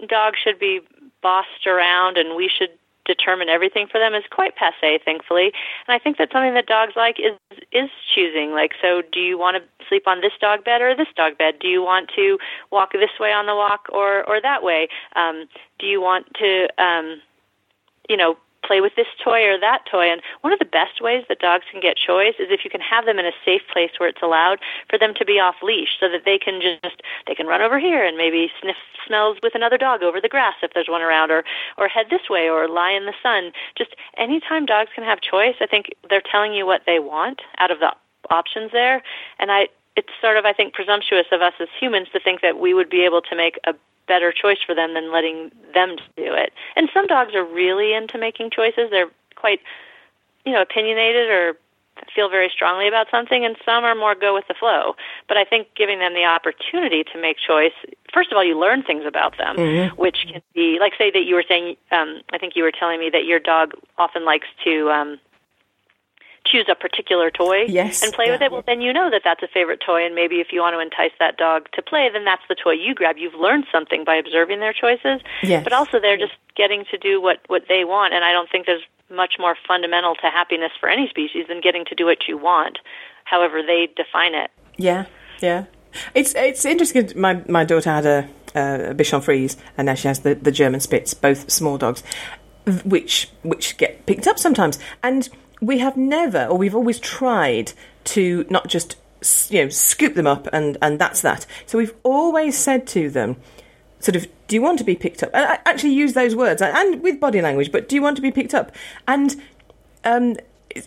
dogs 0.08 0.38
should 0.42 0.58
be 0.58 0.80
bossed 1.22 1.66
around 1.66 2.16
and 2.16 2.36
we 2.36 2.48
should 2.48 2.70
determine 3.04 3.48
everything 3.48 3.86
for 3.90 3.98
them 3.98 4.14
is 4.14 4.22
quite 4.30 4.54
passe, 4.56 5.00
thankfully. 5.04 5.52
And 5.86 5.94
I 5.94 5.98
think 5.98 6.16
that's 6.16 6.32
something 6.32 6.54
that 6.54 6.66
dogs 6.66 6.92
like 6.96 7.18
is 7.18 7.36
is 7.72 7.90
choosing. 8.14 8.52
Like, 8.52 8.72
so 8.80 9.02
do 9.12 9.20
you 9.20 9.38
want 9.38 9.56
to 9.56 9.86
sleep 9.88 10.06
on 10.06 10.20
this 10.20 10.32
dog 10.40 10.64
bed 10.64 10.80
or 10.80 10.94
this 10.94 11.08
dog 11.16 11.36
bed? 11.36 11.54
Do 11.60 11.68
you 11.68 11.82
want 11.82 12.10
to 12.16 12.38
walk 12.70 12.92
this 12.92 13.18
way 13.18 13.32
on 13.32 13.46
the 13.46 13.54
walk 13.54 13.86
or 13.90 14.28
or 14.28 14.40
that 14.40 14.62
way? 14.62 14.88
Um, 15.16 15.46
do 15.78 15.86
you 15.86 16.00
want 16.00 16.26
to, 16.34 16.68
um, 16.82 17.20
you 18.08 18.16
know, 18.16 18.36
play 18.64 18.80
with 18.80 18.94
this 18.96 19.08
toy 19.22 19.44
or 19.44 19.58
that 19.58 19.84
toy. 19.90 20.10
And 20.10 20.22
one 20.40 20.52
of 20.52 20.58
the 20.58 20.64
best 20.64 21.00
ways 21.00 21.24
that 21.28 21.40
dogs 21.40 21.64
can 21.70 21.80
get 21.80 21.96
choice 21.96 22.34
is 22.38 22.48
if 22.50 22.64
you 22.64 22.70
can 22.70 22.80
have 22.80 23.06
them 23.06 23.18
in 23.18 23.26
a 23.26 23.36
safe 23.44 23.62
place 23.72 23.90
where 23.98 24.08
it's 24.08 24.22
allowed 24.22 24.58
for 24.88 24.98
them 24.98 25.14
to 25.14 25.24
be 25.24 25.40
off 25.40 25.56
leash 25.62 25.98
so 25.98 26.08
that 26.08 26.24
they 26.24 26.38
can 26.38 26.60
just 26.60 27.02
they 27.26 27.34
can 27.34 27.46
run 27.46 27.62
over 27.62 27.78
here 27.78 28.04
and 28.04 28.16
maybe 28.16 28.50
sniff 28.60 28.76
smells 29.06 29.38
with 29.42 29.54
another 29.54 29.78
dog 29.78 30.02
over 30.02 30.20
the 30.20 30.28
grass 30.28 30.54
if 30.62 30.72
there's 30.74 30.88
one 30.88 31.02
around 31.02 31.30
or 31.30 31.44
or 31.78 31.88
head 31.88 32.06
this 32.10 32.28
way 32.28 32.48
or 32.48 32.68
lie 32.68 32.92
in 32.92 33.06
the 33.06 33.14
sun. 33.22 33.52
Just 33.76 33.94
anytime 34.16 34.66
dogs 34.66 34.90
can 34.94 35.04
have 35.04 35.20
choice, 35.20 35.56
I 35.60 35.66
think 35.66 35.94
they're 36.08 36.22
telling 36.22 36.52
you 36.52 36.66
what 36.66 36.82
they 36.86 36.98
want 36.98 37.42
out 37.58 37.70
of 37.70 37.80
the 37.80 37.92
options 38.30 38.72
there. 38.72 39.02
And 39.38 39.50
I 39.50 39.68
it's 39.96 40.12
sort 40.20 40.36
of 40.36 40.44
I 40.44 40.52
think 40.52 40.74
presumptuous 40.74 41.26
of 41.32 41.40
us 41.40 41.54
as 41.60 41.68
humans 41.78 42.08
to 42.12 42.20
think 42.20 42.40
that 42.42 42.58
we 42.58 42.74
would 42.74 42.90
be 42.90 43.04
able 43.04 43.22
to 43.22 43.36
make 43.36 43.58
a 43.66 43.74
better 44.10 44.32
choice 44.32 44.58
for 44.66 44.74
them 44.74 44.92
than 44.94 45.12
letting 45.12 45.52
them 45.72 45.94
do 46.16 46.34
it. 46.34 46.52
And 46.74 46.90
some 46.92 47.06
dogs 47.06 47.32
are 47.32 47.44
really 47.44 47.94
into 47.94 48.18
making 48.18 48.50
choices. 48.50 48.90
They're 48.90 49.12
quite, 49.36 49.60
you 50.44 50.52
know, 50.52 50.62
opinionated 50.62 51.30
or 51.30 51.54
feel 52.12 52.28
very 52.28 52.50
strongly 52.52 52.88
about 52.88 53.06
something 53.08 53.44
and 53.44 53.56
some 53.64 53.84
are 53.84 53.94
more 53.94 54.16
go 54.16 54.34
with 54.34 54.48
the 54.48 54.54
flow. 54.54 54.96
But 55.28 55.36
I 55.36 55.44
think 55.44 55.68
giving 55.76 56.00
them 56.00 56.14
the 56.14 56.24
opportunity 56.24 57.04
to 57.12 57.20
make 57.20 57.36
choice, 57.38 57.76
first 58.12 58.32
of 58.32 58.36
all, 58.36 58.42
you 58.44 58.58
learn 58.58 58.82
things 58.82 59.04
about 59.06 59.38
them, 59.38 59.56
mm-hmm. 59.56 60.00
which 60.00 60.26
can 60.26 60.42
be 60.54 60.78
like 60.80 60.94
say 60.98 61.10
that 61.12 61.24
you 61.24 61.36
were 61.36 61.44
saying 61.46 61.76
um 61.92 62.20
I 62.32 62.38
think 62.38 62.56
you 62.56 62.64
were 62.64 62.72
telling 62.72 62.98
me 62.98 63.10
that 63.10 63.24
your 63.24 63.38
dog 63.38 63.74
often 63.96 64.24
likes 64.24 64.48
to 64.64 64.90
um 64.90 65.20
choose 66.44 66.66
a 66.70 66.74
particular 66.74 67.30
toy 67.30 67.64
yes, 67.68 68.02
and 68.02 68.12
play 68.12 68.26
yeah. 68.26 68.32
with 68.32 68.42
it, 68.42 68.50
well, 68.50 68.64
then 68.66 68.80
you 68.80 68.92
know 68.92 69.10
that 69.10 69.22
that's 69.24 69.42
a 69.42 69.48
favorite 69.48 69.80
toy. 69.84 70.04
And 70.04 70.14
maybe 70.14 70.40
if 70.40 70.48
you 70.52 70.60
want 70.60 70.74
to 70.74 70.80
entice 70.80 71.12
that 71.18 71.36
dog 71.36 71.68
to 71.72 71.82
play, 71.82 72.08
then 72.12 72.24
that's 72.24 72.42
the 72.48 72.54
toy 72.54 72.72
you 72.72 72.94
grab. 72.94 73.16
You've 73.18 73.34
learned 73.34 73.66
something 73.70 74.04
by 74.04 74.16
observing 74.16 74.60
their 74.60 74.72
choices. 74.72 75.20
Yes. 75.42 75.64
But 75.64 75.72
also, 75.72 76.00
they're 76.00 76.16
just 76.16 76.32
getting 76.56 76.84
to 76.90 76.98
do 76.98 77.20
what, 77.20 77.40
what 77.48 77.64
they 77.68 77.84
want. 77.84 78.14
And 78.14 78.24
I 78.24 78.32
don't 78.32 78.50
think 78.50 78.66
there's 78.66 78.82
much 79.10 79.34
more 79.38 79.56
fundamental 79.66 80.14
to 80.14 80.30
happiness 80.30 80.72
for 80.78 80.88
any 80.88 81.08
species 81.08 81.46
than 81.48 81.60
getting 81.60 81.84
to 81.86 81.94
do 81.94 82.06
what 82.06 82.28
you 82.28 82.38
want, 82.38 82.78
however 83.24 83.62
they 83.62 83.88
define 83.96 84.34
it. 84.34 84.50
Yeah, 84.76 85.06
yeah. 85.40 85.64
It's 86.14 86.34
it's 86.36 86.64
interesting. 86.64 87.10
My 87.16 87.42
my 87.48 87.64
daughter 87.64 87.90
had 87.90 88.06
a, 88.06 88.28
a 88.54 88.94
Bichon 88.94 89.22
Frise, 89.22 89.56
and 89.76 89.86
now 89.86 89.94
she 89.94 90.06
has 90.06 90.20
the, 90.20 90.36
the 90.36 90.52
German 90.52 90.78
Spitz, 90.78 91.14
both 91.14 91.50
small 91.50 91.78
dogs, 91.78 92.04
which 92.84 93.28
which 93.42 93.76
get 93.76 94.06
picked 94.06 94.28
up 94.28 94.38
sometimes. 94.38 94.78
And 95.02 95.28
we 95.60 95.78
have 95.78 95.96
never, 95.96 96.46
or 96.46 96.56
we've 96.56 96.74
always 96.74 96.98
tried 96.98 97.72
to 98.04 98.46
not 98.48 98.68
just 98.68 98.96
you 99.50 99.64
know 99.64 99.68
scoop 99.68 100.14
them 100.14 100.26
up 100.26 100.48
and 100.52 100.78
and 100.80 100.98
that's 100.98 101.20
that. 101.22 101.46
So 101.66 101.78
we've 101.78 101.94
always 102.02 102.56
said 102.56 102.86
to 102.88 103.10
them, 103.10 103.36
sort 103.98 104.16
of, 104.16 104.26
do 104.48 104.56
you 104.56 104.62
want 104.62 104.78
to 104.78 104.84
be 104.84 104.96
picked 104.96 105.22
up? 105.22 105.30
I 105.34 105.58
actually 105.66 105.92
use 105.92 106.14
those 106.14 106.34
words 106.34 106.62
and 106.62 107.02
with 107.02 107.20
body 107.20 107.40
language, 107.40 107.70
but 107.70 107.88
do 107.88 107.94
you 107.94 108.02
want 108.02 108.16
to 108.16 108.22
be 108.22 108.30
picked 108.30 108.54
up? 108.54 108.72
And 109.06 109.40
um, 110.04 110.36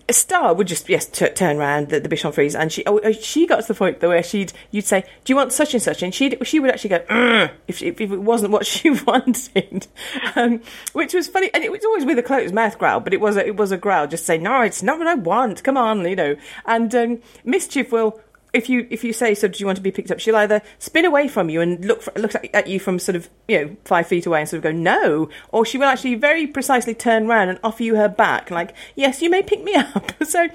A 0.07 0.13
star 0.13 0.53
would 0.53 0.67
just 0.67 0.87
yes 0.87 1.05
t- 1.05 1.27
turn 1.29 1.57
around 1.57 1.89
the, 1.89 1.99
the 1.99 2.07
Bichon 2.07 2.33
Frise, 2.33 2.55
and 2.55 2.71
she 2.71 2.85
oh, 2.85 3.01
oh, 3.03 3.11
she 3.11 3.45
got 3.45 3.61
to 3.61 3.67
the 3.67 3.73
point 3.73 3.99
though 3.99 4.09
where 4.09 4.23
she'd 4.23 4.53
you'd 4.71 4.85
say, 4.85 5.01
"Do 5.25 5.33
you 5.33 5.35
want 5.35 5.51
such 5.51 5.73
and 5.73 5.83
such?" 5.83 6.01
and 6.01 6.15
she 6.15 6.37
she 6.43 6.59
would 6.59 6.71
actually 6.71 6.91
go 6.91 7.49
if, 7.67 7.81
if, 7.81 7.99
if 7.99 8.11
it 8.11 8.21
wasn't 8.21 8.51
what 8.51 8.65
she 8.73 8.91
wanted, 8.91 9.87
um, 10.35 10.61
which 10.93 11.13
was 11.13 11.27
funny, 11.27 11.49
and 11.53 11.65
it 11.65 11.71
was 11.71 11.83
always 11.83 12.05
with 12.05 12.17
a 12.17 12.23
closed 12.23 12.53
mouth 12.53 12.77
growl, 12.77 13.01
but 13.01 13.13
it 13.13 13.19
was 13.19 13.35
a, 13.35 13.45
it 13.45 13.57
was 13.57 13.73
a 13.73 13.77
growl, 13.77 14.07
just 14.07 14.25
say, 14.25 14.37
"No, 14.37 14.61
it's 14.61 14.81
not 14.81 14.99
what 14.99 15.07
I 15.07 15.15
want. 15.15 15.63
Come 15.63 15.75
on," 15.75 16.07
you 16.07 16.15
know. 16.15 16.37
And 16.65 16.95
um, 16.95 17.21
mischief 17.43 17.91
will 17.91 18.21
if 18.53 18.69
you 18.69 18.87
if 18.91 19.03
you 19.03 19.11
say 19.11 19.33
so, 19.33 19.47
do 19.47 19.59
you 19.59 19.65
want 19.65 19.77
to 19.77 19.81
be 19.81 19.91
picked 19.91 20.11
up? 20.11 20.19
She'll 20.19 20.35
either 20.35 20.61
spin 20.77 21.05
away 21.05 21.27
from 21.27 21.49
you 21.49 21.59
and 21.59 21.83
look 21.83 22.03
for, 22.03 22.13
look 22.15 22.33
at 22.53 22.67
you 22.67 22.79
from 22.79 22.99
sort 22.99 23.15
of 23.15 23.29
you 23.47 23.59
know 23.59 23.75
five 23.83 24.07
feet 24.07 24.25
away 24.25 24.41
and 24.41 24.49
sort 24.49 24.59
of 24.59 24.63
go 24.63 24.71
no, 24.71 25.29
or 25.49 25.65
she 25.65 25.77
will 25.77 25.87
actually 25.87 26.15
very 26.15 26.45
precisely 26.45 26.93
turn 26.93 27.25
around 27.25 27.49
and 27.49 27.59
offer 27.63 27.83
you 27.83 27.95
her 27.95 28.07
back, 28.07 28.51
like 28.51 28.73
yes, 28.95 29.21
you 29.21 29.29
may 29.29 29.41
pick 29.41 29.63
me 29.63 29.73
up. 29.95 30.13
so, 30.23 30.47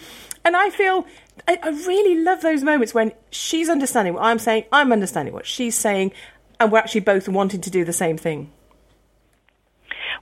and 0.45 0.57
I 0.57 0.71
feel 0.71 1.07
I, 1.49 1.59
I 1.63 1.69
really 1.71 2.23
love 2.23 2.41
those 2.41 2.63
moments 2.63 2.95
when 2.95 3.13
she's 3.31 3.69
understanding 3.69 4.15
what 4.15 4.23
I'm 4.23 4.39
saying, 4.39 4.65
I'm 4.73 4.93
understanding 4.93 5.35
what 5.35 5.47
she's 5.47 5.75
saying, 5.75 6.13
and 6.61 6.71
we're 6.71 6.79
actually 6.79 7.01
both 7.01 7.29
wanting 7.29 7.61
to 7.63 7.71
do 7.71 7.85
the 7.85 7.93
same 7.93 8.17
thing. 8.17 8.53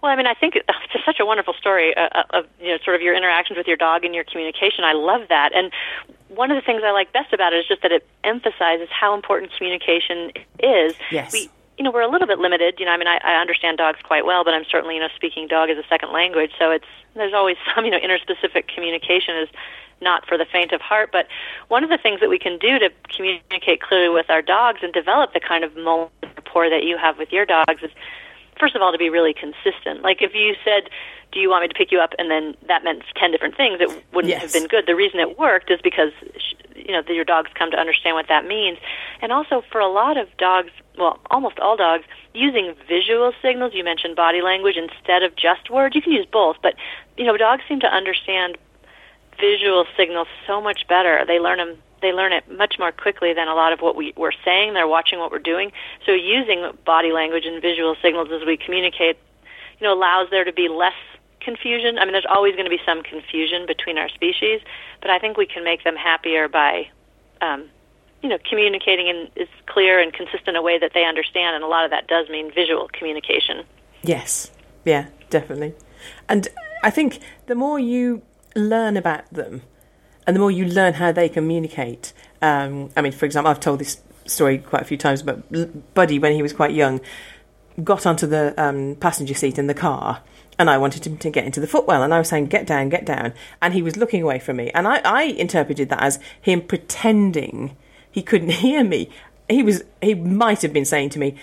Well, 0.02 0.12
I 0.12 0.16
mean, 0.16 0.26
I 0.26 0.34
think 0.34 0.56
it's 0.56 0.92
just 0.92 1.04
such 1.04 1.20
a 1.20 1.26
wonderful 1.26 1.54
story 1.54 1.96
uh, 1.96 2.08
uh, 2.14 2.22
of 2.30 2.46
you 2.60 2.68
know 2.68 2.78
sort 2.84 2.96
of 2.96 3.02
your 3.02 3.14
interactions 3.14 3.56
with 3.56 3.66
your 3.66 3.76
dog 3.76 4.04
and 4.04 4.14
your 4.14 4.24
communication. 4.24 4.84
I 4.84 4.92
love 4.92 5.28
that, 5.28 5.54
and 5.54 5.72
one 6.28 6.50
of 6.50 6.56
the 6.56 6.62
things 6.62 6.82
I 6.84 6.90
like 6.90 7.12
best 7.12 7.32
about 7.32 7.52
it 7.52 7.58
is 7.58 7.68
just 7.68 7.82
that 7.82 7.92
it 7.92 8.06
emphasizes 8.24 8.88
how 8.90 9.14
important 9.14 9.52
communication 9.56 10.32
is. 10.58 10.94
Yes. 11.10 11.32
We, 11.32 11.50
you 11.78 11.84
know, 11.84 11.90
we're 11.90 12.02
a 12.02 12.10
little 12.10 12.26
bit 12.26 12.38
limited. 12.38 12.76
You 12.78 12.86
know, 12.86 12.92
I 12.92 12.96
mean, 12.96 13.08
I, 13.08 13.18
I 13.22 13.40
understand 13.40 13.78
dogs 13.78 13.98
quite 14.02 14.24
well, 14.24 14.44
but 14.44 14.54
I'm 14.54 14.64
certainly, 14.70 14.94
you 14.94 15.00
know, 15.00 15.08
speaking 15.14 15.46
dog 15.46 15.70
as 15.70 15.78
a 15.78 15.86
second 15.88 16.12
language. 16.12 16.52
So 16.58 16.70
it's 16.70 16.86
there's 17.14 17.34
always 17.34 17.56
some, 17.74 17.84
you 17.84 17.90
know, 17.90 17.98
interspecific 17.98 18.68
communication 18.68 19.36
is 19.36 19.48
not 20.00 20.26
for 20.26 20.36
the 20.36 20.44
faint 20.44 20.72
of 20.72 20.80
heart. 20.80 21.10
But 21.12 21.26
one 21.68 21.84
of 21.84 21.90
the 21.90 21.98
things 21.98 22.20
that 22.20 22.28
we 22.28 22.38
can 22.38 22.58
do 22.58 22.78
to 22.78 22.90
communicate 23.14 23.80
clearly 23.80 24.08
with 24.08 24.28
our 24.30 24.42
dogs 24.42 24.80
and 24.82 24.92
develop 24.92 25.32
the 25.32 25.40
kind 25.40 25.64
of 25.64 25.76
mold 25.76 26.10
rapport 26.22 26.68
that 26.70 26.84
you 26.84 26.96
have 26.98 27.18
with 27.18 27.32
your 27.32 27.46
dogs 27.46 27.82
is 27.82 27.90
first 28.58 28.74
of 28.74 28.82
all 28.82 28.92
to 28.92 28.98
be 28.98 29.10
really 29.10 29.34
consistent. 29.34 30.02
Like 30.02 30.22
if 30.22 30.34
you 30.34 30.54
said, 30.64 30.88
"Do 31.32 31.40
you 31.40 31.50
want 31.50 31.62
me 31.62 31.68
to 31.68 31.74
pick 31.74 31.92
you 31.92 32.00
up?" 32.00 32.14
and 32.18 32.30
then 32.30 32.56
that 32.68 32.84
meant 32.84 33.02
ten 33.14 33.30
different 33.30 33.56
things, 33.56 33.80
it 33.80 33.88
wouldn't 34.12 34.30
yes. 34.30 34.42
have 34.42 34.52
been 34.52 34.66
good. 34.66 34.86
The 34.86 34.94
reason 34.94 35.20
it 35.20 35.38
worked 35.38 35.70
is 35.70 35.80
because 35.82 36.12
you 36.74 36.92
know 36.92 37.02
your 37.08 37.24
dogs 37.24 37.50
come 37.54 37.70
to 37.70 37.76
understand 37.78 38.16
what 38.16 38.28
that 38.28 38.46
means, 38.46 38.78
and 39.20 39.32
also 39.32 39.62
for 39.70 39.80
a 39.80 39.88
lot 39.88 40.16
of 40.16 40.28
dogs, 40.36 40.70
well, 40.98 41.18
almost 41.30 41.58
all 41.58 41.76
dogs, 41.76 42.04
using 42.34 42.74
visual 42.88 43.32
signals. 43.42 43.72
You 43.74 43.84
mentioned 43.84 44.16
body 44.16 44.42
language 44.42 44.76
instead 44.76 45.22
of 45.22 45.36
just 45.36 45.70
words. 45.70 45.94
You 45.94 46.02
can 46.02 46.12
use 46.12 46.26
both, 46.30 46.56
but 46.62 46.74
you 47.16 47.24
know 47.24 47.36
dogs 47.36 47.62
seem 47.68 47.80
to 47.80 47.88
understand 47.88 48.58
visual 49.38 49.84
signals 49.96 50.28
so 50.46 50.60
much 50.60 50.86
better. 50.88 51.24
They 51.26 51.38
learn 51.38 51.58
them 51.58 51.76
they 52.02 52.12
learn 52.12 52.32
it 52.32 52.44
much 52.50 52.78
more 52.78 52.92
quickly 52.92 53.32
than 53.32 53.48
a 53.48 53.54
lot 53.54 53.72
of 53.72 53.80
what 53.80 53.96
we, 53.96 54.12
we're 54.16 54.32
saying. 54.44 54.74
They're 54.74 54.88
watching 54.88 55.18
what 55.18 55.30
we're 55.30 55.38
doing. 55.38 55.72
So 56.04 56.12
using 56.12 56.70
body 56.84 57.12
language 57.12 57.44
and 57.46 57.60
visual 57.60 57.96
signals 58.02 58.28
as 58.32 58.46
we 58.46 58.56
communicate, 58.56 59.18
you 59.78 59.86
know, 59.86 59.94
allows 59.94 60.30
there 60.30 60.44
to 60.44 60.52
be 60.52 60.68
less 60.68 60.94
confusion. 61.40 61.98
I 61.98 62.04
mean, 62.04 62.12
there's 62.12 62.26
always 62.28 62.54
going 62.54 62.64
to 62.64 62.70
be 62.70 62.80
some 62.84 63.02
confusion 63.02 63.66
between 63.66 63.98
our 63.98 64.08
species, 64.08 64.60
but 65.00 65.10
I 65.10 65.18
think 65.18 65.36
we 65.36 65.46
can 65.46 65.64
make 65.64 65.84
them 65.84 65.96
happier 65.96 66.48
by, 66.48 66.88
um, 67.40 67.68
you 68.22 68.28
know, 68.28 68.38
communicating 68.48 69.06
in 69.06 69.28
as 69.40 69.48
clear 69.66 70.00
and 70.00 70.12
consistent 70.12 70.56
a 70.56 70.62
way 70.62 70.78
that 70.78 70.92
they 70.92 71.04
understand. 71.04 71.54
And 71.54 71.64
a 71.64 71.68
lot 71.68 71.84
of 71.84 71.90
that 71.90 72.08
does 72.08 72.28
mean 72.28 72.52
visual 72.52 72.88
communication. 72.92 73.64
Yes. 74.02 74.50
Yeah, 74.84 75.06
definitely. 75.30 75.74
And 76.28 76.48
I 76.82 76.90
think 76.90 77.20
the 77.46 77.54
more 77.54 77.78
you 77.78 78.22
learn 78.54 78.96
about 78.96 79.32
them, 79.32 79.62
and 80.26 80.34
the 80.34 80.40
more 80.40 80.50
you 80.50 80.64
learn 80.64 80.94
how 80.94 81.12
they 81.12 81.28
communicate. 81.28 82.12
Um, 82.42 82.90
I 82.96 83.02
mean, 83.02 83.12
for 83.12 83.26
example, 83.26 83.50
I've 83.50 83.60
told 83.60 83.78
this 83.78 84.00
story 84.26 84.58
quite 84.58 84.82
a 84.82 84.84
few 84.84 84.96
times, 84.96 85.22
but 85.22 85.94
Buddy, 85.94 86.18
when 86.18 86.32
he 86.32 86.42
was 86.42 86.52
quite 86.52 86.72
young, 86.72 87.00
got 87.82 88.06
onto 88.06 88.26
the 88.26 88.54
um, 88.62 88.96
passenger 88.96 89.34
seat 89.34 89.58
in 89.58 89.66
the 89.66 89.74
car. 89.74 90.22
And 90.58 90.70
I 90.70 90.78
wanted 90.78 91.06
him 91.06 91.18
to 91.18 91.28
get 91.28 91.44
into 91.44 91.60
the 91.60 91.66
footwell, 91.66 92.02
and 92.02 92.14
I 92.14 92.18
was 92.18 92.30
saying, 92.30 92.46
"Get 92.46 92.66
down, 92.66 92.88
get 92.88 93.04
down," 93.04 93.34
and 93.60 93.74
he 93.74 93.82
was 93.82 93.98
looking 93.98 94.22
away 94.22 94.38
from 94.38 94.56
me, 94.56 94.70
and 94.70 94.88
I, 94.88 95.02
I 95.04 95.22
interpreted 95.24 95.90
that 95.90 96.02
as 96.02 96.18
him 96.40 96.62
pretending 96.62 97.76
he 98.10 98.22
couldn't 98.22 98.48
hear 98.64 98.82
me. 98.82 99.10
He 99.50 99.62
was, 99.62 99.84
he 100.00 100.14
might 100.14 100.62
have 100.62 100.72
been 100.72 100.86
saying 100.86 101.10
to 101.10 101.18
me, 101.18 101.36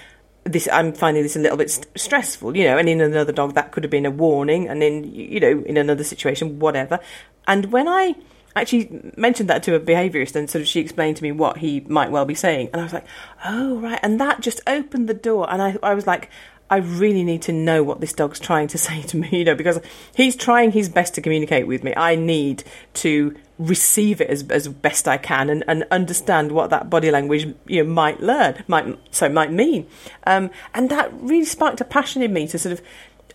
this 0.46 0.68
I'm 0.72 0.94
finding 0.94 1.24
this 1.24 1.36
a 1.36 1.40
little 1.40 1.58
bit 1.58 1.72
st- 1.72 1.88
stressful, 1.96 2.58
you 2.58 2.66
know, 2.66 2.78
and 2.78 2.90
in 2.90 3.02
another 3.02 3.32
dog 3.32 3.54
that 3.54 3.72
could 3.72 3.84
have 3.84 3.92
been 3.92 4.06
a 4.06 4.12
warning, 4.12 4.68
and 4.68 4.84
in 4.84 5.04
you 5.14 5.40
know 5.40 5.64
in 5.66 5.78
another 5.78 6.04
situation 6.04 6.60
whatever. 6.60 7.00
And 7.48 7.72
when 7.72 7.88
I 7.88 8.16
actually 8.62 9.12
mentioned 9.18 9.50
that 9.50 9.64
to 9.64 9.76
a 9.76 9.80
behaviourist 9.80 10.36
and 10.36 10.50
sort 10.50 10.62
of 10.62 10.68
she 10.68 10.80
explained 10.80 11.18
to 11.18 11.24
me 11.24 11.32
what 11.32 11.58
he 11.58 11.82
might 11.82 12.12
well 12.12 12.26
be 12.26 12.36
saying 12.36 12.70
and 12.72 12.82
I 12.82 12.84
was 12.84 12.94
like 12.94 13.06
oh 13.46 13.80
right 13.80 14.00
and 14.04 14.20
that 14.22 14.42
just 14.42 14.62
opened 14.68 15.10
the 15.10 15.14
door 15.14 15.52
and 15.52 15.62
I, 15.62 15.78
I 15.82 15.94
was 15.96 16.06
like 16.06 16.30
I 16.70 16.78
really 16.78 17.24
need 17.24 17.44
to 17.44 17.52
know 17.52 17.84
what 17.84 18.02
this 18.02 18.14
dog's 18.14 18.40
trying 18.40 18.68
to 18.70 18.78
say 18.80 19.04
to 19.04 19.18
me, 19.18 19.30
you 19.32 19.44
know, 19.44 19.54
because 19.54 19.80
he's 20.16 20.36
trying 20.36 20.72
his 20.72 20.90
best 20.90 21.14
to 21.16 21.22
communicate 21.22 21.68
with 21.68 21.84
me. 21.84 21.94
I 21.96 22.16
need 22.16 22.64
to 22.96 23.36
receive 23.60 24.20
it 24.20 24.30
as, 24.30 24.50
as 24.50 24.68
best 24.68 25.08
I 25.08 25.18
can 25.18 25.52
and, 25.52 25.64
and 25.68 25.86
understand 25.92 26.52
what 26.52 26.72
that 26.72 26.90
body 26.90 27.12
language 27.12 27.54
you 27.68 27.84
know 27.84 27.90
might 27.90 28.20
learn, 28.22 28.64
might 28.68 28.98
so 29.12 29.30
might 29.30 29.52
mean. 29.52 29.88
Um, 30.26 30.50
and 30.74 30.90
that 30.90 31.14
really 31.14 31.46
sparked 31.46 31.80
a 31.80 31.86
passion 31.86 32.24
in 32.24 32.34
me 32.34 32.48
to 32.48 32.58
sort 32.58 32.74
of 32.74 32.82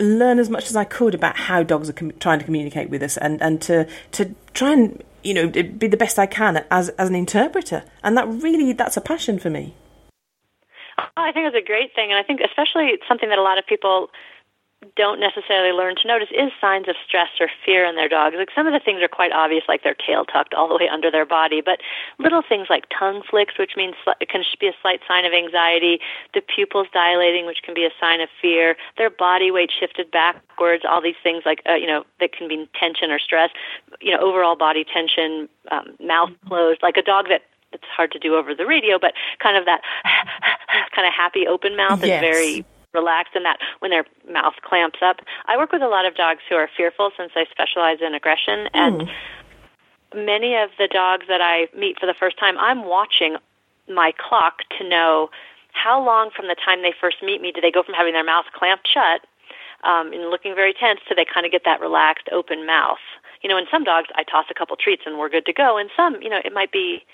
learn 0.00 0.38
as 0.38 0.50
much 0.50 0.68
as 0.68 0.76
I 0.76 0.84
could 0.84 1.14
about 1.14 1.36
how 1.36 1.62
dogs 1.62 1.88
are 1.88 1.92
com- 1.92 2.12
trying 2.18 2.40
to 2.40 2.44
communicate 2.44 2.90
with 2.90 3.02
us 3.02 3.16
and, 3.16 3.40
and 3.40 3.60
to 3.62 3.86
to 4.12 4.34
try 4.52 4.72
and 4.72 5.02
you 5.22 5.34
know 5.34 5.48
be 5.48 5.88
the 5.88 5.96
best 5.96 6.18
I 6.18 6.26
can 6.26 6.64
as 6.70 6.88
as 6.90 7.08
an 7.08 7.14
interpreter. 7.14 7.84
And 8.02 8.16
that 8.16 8.28
really 8.28 8.72
that's 8.72 8.96
a 8.96 9.00
passion 9.00 9.38
for 9.38 9.50
me. 9.50 9.74
I 11.16 11.32
think 11.32 11.46
it's 11.46 11.56
a 11.56 11.66
great 11.66 11.94
thing, 11.94 12.10
and 12.10 12.18
I 12.18 12.22
think 12.22 12.40
especially 12.40 12.98
something 13.06 13.28
that 13.28 13.38
a 13.38 13.42
lot 13.42 13.58
of 13.58 13.66
people 13.66 14.10
don't 14.96 15.18
necessarily 15.18 15.72
learn 15.72 15.96
to 15.96 16.06
notice 16.06 16.28
is 16.30 16.50
signs 16.60 16.88
of 16.88 16.94
stress 17.06 17.28
or 17.40 17.48
fear 17.64 17.84
in 17.84 17.96
their 17.96 18.08
dogs. 18.08 18.36
Like 18.38 18.50
some 18.54 18.66
of 18.66 18.72
the 18.72 18.78
things 18.78 19.02
are 19.02 19.08
quite 19.08 19.32
obvious, 19.32 19.64
like 19.66 19.82
their 19.82 19.94
tail 19.94 20.24
tucked 20.24 20.54
all 20.54 20.68
the 20.68 20.74
way 20.74 20.88
under 20.88 21.10
their 21.10 21.26
body, 21.26 21.60
but 21.60 21.80
little 22.18 22.42
things 22.46 22.68
like 22.70 22.86
tongue 22.96 23.22
flicks, 23.28 23.58
which 23.58 23.72
means 23.76 23.94
it 24.20 24.28
can 24.28 24.44
be 24.60 24.68
a 24.68 24.72
slight 24.80 25.00
sign 25.06 25.24
of 25.24 25.32
anxiety, 25.32 25.98
the 26.34 26.40
pupils 26.40 26.86
dilating, 26.92 27.46
which 27.46 27.62
can 27.62 27.74
be 27.74 27.84
a 27.84 27.90
sign 28.00 28.20
of 28.20 28.28
fear, 28.40 28.76
their 28.96 29.10
body 29.10 29.50
weight 29.50 29.70
shifted 29.70 30.10
backwards, 30.10 30.84
all 30.88 31.02
these 31.02 31.18
things 31.22 31.42
like 31.44 31.62
uh, 31.68 31.74
you 31.74 31.86
know 31.86 32.04
that 32.20 32.32
can 32.32 32.46
be 32.46 32.68
tension 32.78 33.10
or 33.10 33.18
stress, 33.18 33.50
you 34.00 34.12
know 34.12 34.18
overall 34.18 34.56
body 34.56 34.84
tension, 34.84 35.48
um, 35.72 35.96
mouth 36.00 36.30
closed, 36.46 36.82
like 36.82 36.96
a 36.96 37.02
dog 37.02 37.28
that 37.28 37.42
it's 37.72 37.84
hard 37.94 38.12
to 38.12 38.18
do 38.18 38.36
over 38.36 38.54
the 38.54 38.66
radio, 38.66 38.98
but 38.98 39.12
kind 39.38 39.56
of 39.56 39.64
that 39.64 39.82
kind 40.94 41.06
of 41.06 41.12
happy 41.12 41.46
open 41.48 41.76
mouth 41.76 42.04
yes. 42.04 42.16
is 42.16 42.20
very 42.20 42.64
relaxed 42.94 43.34
and 43.34 43.44
that 43.44 43.58
when 43.80 43.90
their 43.90 44.04
mouth 44.30 44.54
clamps 44.62 44.98
up. 45.02 45.20
I 45.46 45.56
work 45.56 45.72
with 45.72 45.82
a 45.82 45.88
lot 45.88 46.06
of 46.06 46.14
dogs 46.14 46.40
who 46.48 46.56
are 46.56 46.68
fearful 46.76 47.10
since 47.16 47.32
I 47.36 47.44
specialize 47.50 47.98
in 48.00 48.14
aggression 48.14 48.68
and 48.72 49.02
mm. 49.02 49.10
many 50.14 50.54
of 50.56 50.70
the 50.78 50.88
dogs 50.88 51.26
that 51.28 51.40
I 51.40 51.68
meet 51.76 51.98
for 52.00 52.06
the 52.06 52.14
first 52.14 52.38
time, 52.38 52.56
I'm 52.58 52.84
watching 52.86 53.36
my 53.88 54.12
clock 54.18 54.60
to 54.78 54.88
know 54.88 55.30
how 55.72 56.04
long 56.04 56.30
from 56.34 56.48
the 56.48 56.56
time 56.56 56.82
they 56.82 56.94
first 56.98 57.22
meet 57.22 57.40
me 57.40 57.52
do 57.52 57.60
they 57.60 57.70
go 57.70 57.82
from 57.82 57.94
having 57.94 58.12
their 58.12 58.24
mouth 58.24 58.46
clamped 58.52 58.88
shut 58.88 59.26
um, 59.84 60.12
and 60.12 60.30
looking 60.30 60.54
very 60.54 60.72
tense 60.72 61.00
to 61.08 61.14
they 61.14 61.24
kind 61.24 61.46
of 61.46 61.52
get 61.52 61.62
that 61.64 61.80
relaxed 61.80 62.28
open 62.32 62.66
mouth. 62.66 62.98
You 63.42 63.48
know, 63.48 63.56
in 63.56 63.66
some 63.70 63.84
dogs 63.84 64.08
I 64.14 64.24
toss 64.24 64.46
a 64.50 64.54
couple 64.54 64.76
treats 64.76 65.02
and 65.06 65.18
we're 65.18 65.28
good 65.28 65.46
to 65.46 65.52
go. 65.52 65.78
In 65.78 65.88
some, 65.96 66.20
you 66.20 66.28
know, 66.28 66.40
it 66.44 66.52
might 66.52 66.72
be 66.72 67.04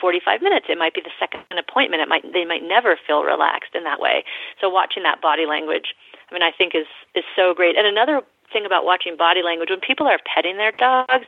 45 0.00 0.42
minutes. 0.42 0.66
It 0.68 0.78
might 0.78 0.94
be 0.94 1.00
the 1.00 1.14
second 1.18 1.42
appointment. 1.58 2.02
It 2.02 2.08
might 2.08 2.32
they 2.32 2.44
might 2.44 2.62
never 2.62 2.98
feel 3.06 3.22
relaxed 3.22 3.74
in 3.74 3.84
that 3.84 4.00
way. 4.00 4.24
So 4.60 4.68
watching 4.68 5.02
that 5.02 5.20
body 5.20 5.46
language, 5.46 5.94
I 6.30 6.34
mean, 6.34 6.42
I 6.42 6.50
think 6.50 6.74
is 6.74 6.86
is 7.14 7.24
so 7.36 7.54
great. 7.54 7.76
And 7.76 7.86
another 7.86 8.22
thing 8.52 8.66
about 8.66 8.84
watching 8.84 9.16
body 9.16 9.42
language 9.42 9.70
when 9.70 9.80
people 9.80 10.06
are 10.06 10.18
petting 10.34 10.56
their 10.56 10.72
dogs, 10.72 11.26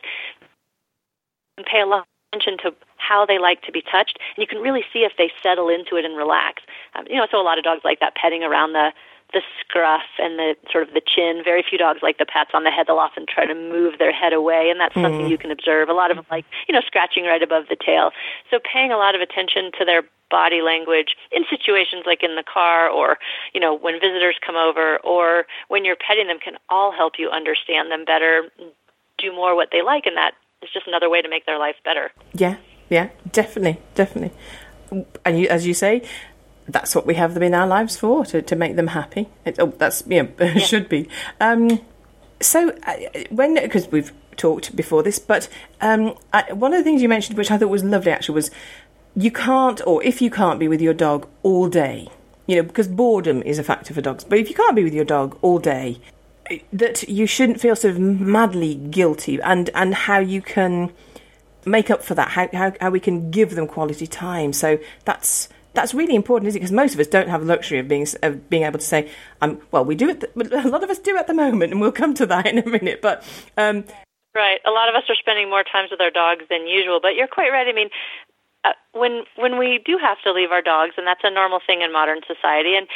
and 1.57 1.65
pay 1.65 1.81
a 1.81 1.85
lot 1.85 2.07
attention 2.33 2.57
to 2.57 2.73
how 2.97 3.25
they 3.25 3.37
like 3.37 3.61
to 3.63 3.71
be 3.71 3.81
touched, 3.81 4.17
and 4.35 4.41
you 4.41 4.47
can 4.47 4.59
really 4.59 4.83
see 4.91 4.99
if 4.99 5.13
they 5.17 5.31
settle 5.41 5.69
into 5.69 5.95
it 5.97 6.05
and 6.05 6.17
relax. 6.17 6.63
Um, 6.95 7.05
you 7.09 7.17
know, 7.17 7.27
so 7.29 7.39
a 7.39 7.43
lot 7.43 7.57
of 7.57 7.63
dogs 7.63 7.81
like 7.83 7.99
that 7.99 8.15
petting 8.15 8.43
around 8.43 8.73
the 8.73 8.91
the 9.33 9.41
scruff 9.59 10.05
and 10.19 10.37
the 10.37 10.55
sort 10.71 10.87
of 10.87 10.93
the 10.93 11.01
chin. 11.01 11.41
Very 11.43 11.63
few 11.67 11.77
dogs 11.77 11.99
like 12.01 12.17
the 12.17 12.25
pats 12.25 12.51
on 12.53 12.63
the 12.63 12.71
head. 12.71 12.87
They'll 12.87 12.97
often 12.97 13.25
try 13.27 13.45
to 13.45 13.55
move 13.55 13.99
their 13.99 14.13
head 14.13 14.33
away, 14.33 14.69
and 14.69 14.79
that's 14.79 14.95
mm. 14.95 15.01
something 15.01 15.27
you 15.27 15.37
can 15.37 15.51
observe. 15.51 15.89
A 15.89 15.93
lot 15.93 16.11
of 16.11 16.17
them 16.17 16.25
like, 16.29 16.45
you 16.67 16.73
know, 16.73 16.81
scratching 16.85 17.25
right 17.25 17.41
above 17.41 17.65
the 17.69 17.75
tail. 17.75 18.11
So 18.49 18.59
paying 18.61 18.91
a 18.91 18.97
lot 18.97 19.15
of 19.15 19.21
attention 19.21 19.71
to 19.79 19.85
their 19.85 20.03
body 20.29 20.61
language 20.61 21.15
in 21.31 21.43
situations 21.49 22.03
like 22.05 22.23
in 22.23 22.35
the 22.35 22.43
car 22.43 22.89
or, 22.89 23.17
you 23.53 23.59
know, 23.59 23.77
when 23.77 23.99
visitors 23.99 24.35
come 24.45 24.55
over 24.55 24.97
or 25.03 25.45
when 25.67 25.85
you're 25.85 25.95
petting 25.95 26.27
them 26.27 26.39
can 26.39 26.55
all 26.69 26.91
help 26.91 27.13
you 27.19 27.29
understand 27.29 27.91
them 27.91 28.03
better, 28.05 28.49
do 29.17 29.31
more 29.31 29.55
what 29.55 29.69
they 29.71 29.81
like, 29.81 30.05
and 30.05 30.17
that 30.17 30.33
is 30.63 30.69
just 30.73 30.87
another 30.87 31.09
way 31.09 31.21
to 31.21 31.29
make 31.29 31.45
their 31.45 31.59
life 31.59 31.75
better. 31.85 32.11
Yeah, 32.33 32.57
yeah, 32.89 33.09
definitely, 33.31 33.79
definitely. 33.93 34.35
And 35.23 35.39
you, 35.39 35.47
as 35.47 35.65
you 35.65 35.73
say, 35.73 36.01
that's 36.67 36.95
what 36.95 37.05
we 37.05 37.15
have 37.15 37.33
them 37.33 37.43
in 37.43 37.53
our 37.53 37.67
lives 37.67 37.97
for 37.97 38.25
to, 38.25 38.41
to 38.41 38.55
make 38.55 38.75
them 38.75 38.87
happy. 38.87 39.29
It, 39.45 39.57
oh, 39.59 39.73
that's 39.77 40.03
you 40.07 40.23
know, 40.23 40.29
yeah. 40.39 40.57
should 40.59 40.89
be. 40.89 41.07
Um, 41.39 41.81
so 42.39 42.69
uh, 42.85 42.95
when 43.29 43.55
because 43.55 43.87
we've 43.87 44.11
talked 44.37 44.75
before 44.75 45.03
this, 45.03 45.19
but 45.19 45.47
um, 45.81 46.15
I, 46.31 46.51
one 46.53 46.73
of 46.73 46.79
the 46.79 46.83
things 46.83 47.01
you 47.01 47.09
mentioned, 47.09 47.37
which 47.37 47.51
I 47.51 47.57
thought 47.57 47.69
was 47.69 47.83
lovely, 47.83 48.11
actually, 48.11 48.35
was 48.35 48.51
you 49.15 49.31
can't, 49.31 49.81
or 49.85 50.03
if 50.03 50.21
you 50.21 50.29
can't 50.29 50.59
be 50.59 50.67
with 50.67 50.81
your 50.81 50.93
dog 50.93 51.27
all 51.43 51.67
day, 51.67 52.07
you 52.47 52.55
know, 52.55 52.63
because 52.63 52.87
boredom 52.87 53.41
is 53.43 53.59
a 53.59 53.63
factor 53.63 53.93
for 53.93 54.01
dogs. 54.01 54.23
But 54.23 54.39
if 54.39 54.49
you 54.49 54.55
can't 54.55 54.75
be 54.75 54.83
with 54.83 54.93
your 54.93 55.05
dog 55.05 55.37
all 55.41 55.59
day, 55.59 55.99
that 56.71 57.07
you 57.07 57.25
shouldn't 57.25 57.61
feel 57.61 57.75
sort 57.75 57.93
of 57.93 57.99
madly 57.99 58.75
guilty, 58.75 59.41
and 59.41 59.69
and 59.73 59.93
how 59.93 60.19
you 60.19 60.41
can 60.41 60.91
make 61.65 61.89
up 61.89 62.03
for 62.03 62.15
that, 62.15 62.29
how 62.29 62.49
how, 62.53 62.73
how 62.81 62.89
we 62.89 62.99
can 62.99 63.31
give 63.31 63.55
them 63.55 63.67
quality 63.67 64.07
time. 64.07 64.53
So 64.53 64.79
that's 65.05 65.49
that's 65.73 65.93
really 65.93 66.15
important, 66.15 66.47
isn't 66.47 66.59
it? 66.59 66.61
Because 66.61 66.71
most 66.71 66.93
of 66.93 66.99
us 66.99 67.07
don't 67.07 67.29
have 67.29 67.41
the 67.41 67.47
luxury 67.47 67.79
of 67.79 67.87
being 67.87 68.07
of 68.21 68.49
being 68.49 68.63
able 68.63 68.79
to 68.79 68.85
say, 68.85 69.09
um, 69.41 69.59
well, 69.71 69.83
we 69.83 69.95
do 69.95 70.09
it. 70.09 70.23
a 70.35 70.67
lot 70.67 70.83
of 70.83 70.89
us 70.89 70.99
do 70.99 71.17
at 71.17 71.27
the 71.27 71.33
moment, 71.33 71.71
and 71.71 71.81
we'll 71.81 71.91
come 71.91 72.13
to 72.15 72.25
that 72.27 72.45
in 72.51 72.59
a 72.59 72.67
minute. 72.67 73.01
But 73.01 73.23
um, 73.57 73.85
right, 74.35 74.59
a 74.65 74.71
lot 74.71 74.89
of 74.89 74.95
us 74.95 75.03
are 75.09 75.15
spending 75.15 75.49
more 75.49 75.63
times 75.63 75.89
with 75.91 76.01
our 76.01 76.11
dogs 76.11 76.45
than 76.49 76.67
usual. 76.67 76.99
But 77.01 77.15
you're 77.15 77.27
quite 77.27 77.51
right. 77.51 77.67
I 77.67 77.73
mean, 77.73 77.89
uh, 78.63 78.73
when 78.93 79.23
when 79.35 79.57
we 79.57 79.81
do 79.85 79.97
have 79.97 80.21
to 80.23 80.31
leave 80.31 80.51
our 80.51 80.61
dogs, 80.61 80.93
and 80.97 81.07
that's 81.07 81.21
a 81.23 81.31
normal 81.31 81.59
thing 81.65 81.81
in 81.81 81.91
modern 81.91 82.21
society, 82.27 82.75
and 82.75 82.87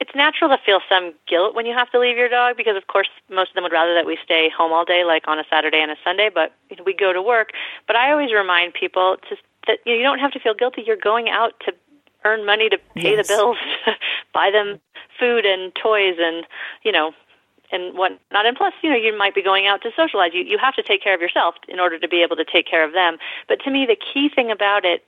it's 0.00 0.14
natural 0.14 0.48
to 0.50 0.58
feel 0.64 0.78
some 0.88 1.12
guilt 1.26 1.56
when 1.56 1.66
you 1.66 1.74
have 1.74 1.90
to 1.90 1.98
leave 1.98 2.16
your 2.16 2.28
dog 2.28 2.56
because, 2.56 2.76
of 2.76 2.86
course, 2.86 3.08
most 3.28 3.50
of 3.50 3.54
them 3.54 3.64
would 3.64 3.72
rather 3.72 3.94
that 3.94 4.06
we 4.06 4.16
stay 4.24 4.48
home 4.56 4.72
all 4.72 4.84
day, 4.84 5.02
like 5.04 5.26
on 5.26 5.40
a 5.40 5.44
Saturday 5.50 5.80
and 5.80 5.90
a 5.90 5.96
Sunday. 6.04 6.30
But 6.32 6.54
we 6.86 6.94
go 6.94 7.12
to 7.12 7.20
work. 7.20 7.50
But 7.86 7.96
I 7.96 8.12
always 8.12 8.32
remind 8.32 8.74
people 8.74 9.16
to 9.28 9.36
that 9.68 9.78
you, 9.86 9.92
know, 9.92 9.98
you 9.98 10.04
don't 10.04 10.18
have 10.18 10.32
to 10.32 10.40
feel 10.40 10.54
guilty. 10.54 10.82
You're 10.84 10.96
going 10.96 11.28
out 11.28 11.52
to 11.66 11.72
earn 12.24 12.44
money 12.44 12.68
to 12.68 12.78
pay 12.96 13.16
yes. 13.16 13.28
the 13.28 13.34
bills, 13.34 13.56
buy 14.34 14.50
them 14.50 14.80
food 15.20 15.46
and 15.46 15.72
toys, 15.74 16.16
and 16.18 16.44
you 16.82 16.90
know, 16.90 17.12
and 17.70 17.96
whatnot. 17.96 18.46
And 18.46 18.56
plus, 18.56 18.74
you 18.82 18.90
know, 18.90 18.96
you 18.96 19.16
might 19.16 19.34
be 19.34 19.42
going 19.42 19.66
out 19.66 19.82
to 19.82 19.90
socialize. 19.96 20.32
You 20.34 20.42
you 20.42 20.58
have 20.58 20.74
to 20.74 20.82
take 20.82 21.02
care 21.02 21.14
of 21.14 21.20
yourself 21.20 21.54
in 21.68 21.78
order 21.78 21.98
to 21.98 22.08
be 22.08 22.22
able 22.22 22.36
to 22.36 22.44
take 22.44 22.66
care 22.66 22.84
of 22.84 22.92
them. 22.92 23.18
But 23.46 23.60
to 23.64 23.70
me, 23.70 23.86
the 23.86 23.96
key 23.96 24.28
thing 24.28 24.50
about 24.50 24.84
it. 24.84 25.04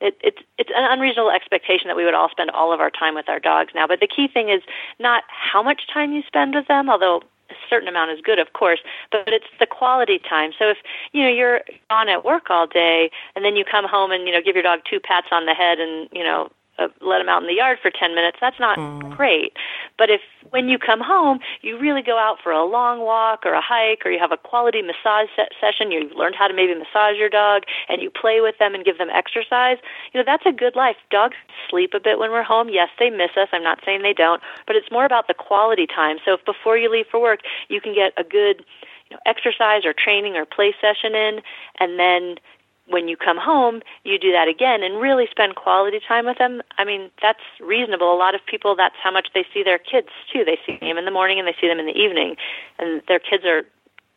It, 0.00 0.18
it's 0.22 0.38
it's 0.58 0.70
an 0.74 0.90
unreasonable 0.90 1.30
expectation 1.30 1.86
that 1.86 1.96
we 1.96 2.04
would 2.04 2.14
all 2.14 2.28
spend 2.28 2.50
all 2.50 2.72
of 2.72 2.80
our 2.80 2.90
time 2.90 3.14
with 3.14 3.28
our 3.28 3.38
dogs 3.38 3.72
now. 3.76 3.86
But 3.86 4.00
the 4.00 4.08
key 4.08 4.26
thing 4.26 4.48
is 4.48 4.60
not 4.98 5.22
how 5.28 5.62
much 5.62 5.82
time 5.86 6.12
you 6.12 6.22
spend 6.26 6.52
with 6.52 6.66
them, 6.66 6.90
although 6.90 7.22
a 7.54 7.68
certain 7.68 7.88
amount 7.88 8.10
is 8.10 8.20
good, 8.20 8.38
of 8.38 8.52
course, 8.52 8.80
but 9.10 9.28
it's 9.28 9.46
the 9.58 9.66
quality 9.66 10.18
time. 10.18 10.52
So 10.58 10.68
if 10.70 10.78
you 11.12 11.22
know 11.22 11.28
you're 11.28 11.62
on 11.90 12.08
at 12.08 12.24
work 12.24 12.50
all 12.50 12.66
day 12.66 13.10
and 13.34 13.44
then 13.44 13.56
you 13.56 13.64
come 13.64 13.86
home 13.86 14.10
and 14.10 14.26
you 14.26 14.32
know 14.32 14.42
give 14.42 14.56
your 14.56 14.62
dog 14.62 14.80
two 14.88 15.00
pats 15.00 15.28
on 15.30 15.46
the 15.46 15.54
head 15.54 15.78
and 15.78 16.08
you 16.12 16.22
know 16.22 16.50
uh, 16.78 16.88
let 17.00 17.18
them 17.18 17.28
out 17.28 17.42
in 17.42 17.48
the 17.48 17.54
yard 17.54 17.78
for 17.80 17.90
10 17.90 18.14
minutes, 18.14 18.38
that's 18.40 18.58
not 18.58 18.78
mm. 18.78 19.16
great. 19.16 19.52
But 19.96 20.10
if 20.10 20.20
when 20.50 20.68
you 20.68 20.78
come 20.78 21.00
home, 21.00 21.38
you 21.62 21.78
really 21.78 22.02
go 22.02 22.18
out 22.18 22.38
for 22.42 22.50
a 22.52 22.64
long 22.64 23.00
walk 23.00 23.44
or 23.44 23.54
a 23.54 23.60
hike 23.60 24.04
or 24.04 24.10
you 24.10 24.18
have 24.18 24.32
a 24.32 24.36
quality 24.36 24.82
massage 24.82 25.28
se- 25.36 25.54
session, 25.60 25.90
you've 25.92 26.12
learned 26.12 26.34
how 26.34 26.48
to 26.48 26.54
maybe 26.54 26.74
massage 26.74 27.16
your 27.16 27.28
dog 27.28 27.62
and 27.88 28.02
you 28.02 28.10
play 28.10 28.40
with 28.40 28.58
them 28.58 28.74
and 28.74 28.84
give 28.84 28.98
them 28.98 29.08
exercise, 29.10 29.78
you 30.12 30.20
know, 30.20 30.24
that's 30.24 30.46
a 30.46 30.52
good 30.52 30.76
life. 30.76 30.96
Dogs 31.10 31.36
sleep 31.70 31.94
a 31.94 32.00
bit 32.00 32.18
when 32.18 32.30
we're 32.30 32.42
home. 32.42 32.68
Yes, 32.68 32.88
they 32.98 33.10
miss 33.10 33.30
us. 33.36 33.48
I'm 33.52 33.62
not 33.62 33.80
saying 33.84 34.02
they 34.02 34.12
don't, 34.12 34.42
but 34.66 34.76
it's 34.76 34.90
more 34.90 35.04
about 35.04 35.28
the 35.28 35.34
quality 35.34 35.86
time. 35.86 36.18
So 36.24 36.34
if 36.34 36.44
before 36.44 36.76
you 36.76 36.90
leave 36.90 37.06
for 37.10 37.20
work, 37.20 37.40
you 37.68 37.80
can 37.80 37.94
get 37.94 38.12
a 38.16 38.24
good 38.24 38.64
you 39.10 39.16
know, 39.16 39.20
exercise 39.26 39.84
or 39.84 39.92
training 39.92 40.36
or 40.36 40.44
play 40.44 40.74
session 40.80 41.14
in 41.14 41.40
and 41.78 41.98
then 41.98 42.36
when 42.86 43.08
you 43.08 43.16
come 43.16 43.38
home, 43.38 43.80
you 44.04 44.18
do 44.18 44.30
that 44.32 44.48
again 44.48 44.82
and 44.82 45.00
really 45.00 45.26
spend 45.30 45.56
quality 45.56 46.00
time 46.06 46.26
with 46.26 46.38
them. 46.38 46.62
I 46.76 46.84
mean, 46.84 47.10
that's 47.22 47.40
reasonable. 47.60 48.12
A 48.12 48.18
lot 48.18 48.34
of 48.34 48.44
people, 48.44 48.76
that's 48.76 48.96
how 49.02 49.10
much 49.10 49.28
they 49.34 49.46
see 49.54 49.62
their 49.62 49.78
kids 49.78 50.08
too. 50.32 50.44
They 50.44 50.58
see 50.66 50.78
them 50.80 50.98
in 50.98 51.04
the 51.04 51.10
morning 51.10 51.38
and 51.38 51.48
they 51.48 51.56
see 51.60 51.68
them 51.68 51.78
in 51.78 51.86
the 51.86 51.96
evening, 51.96 52.36
and 52.78 53.02
their 53.08 53.18
kids 53.18 53.44
are, 53.44 53.62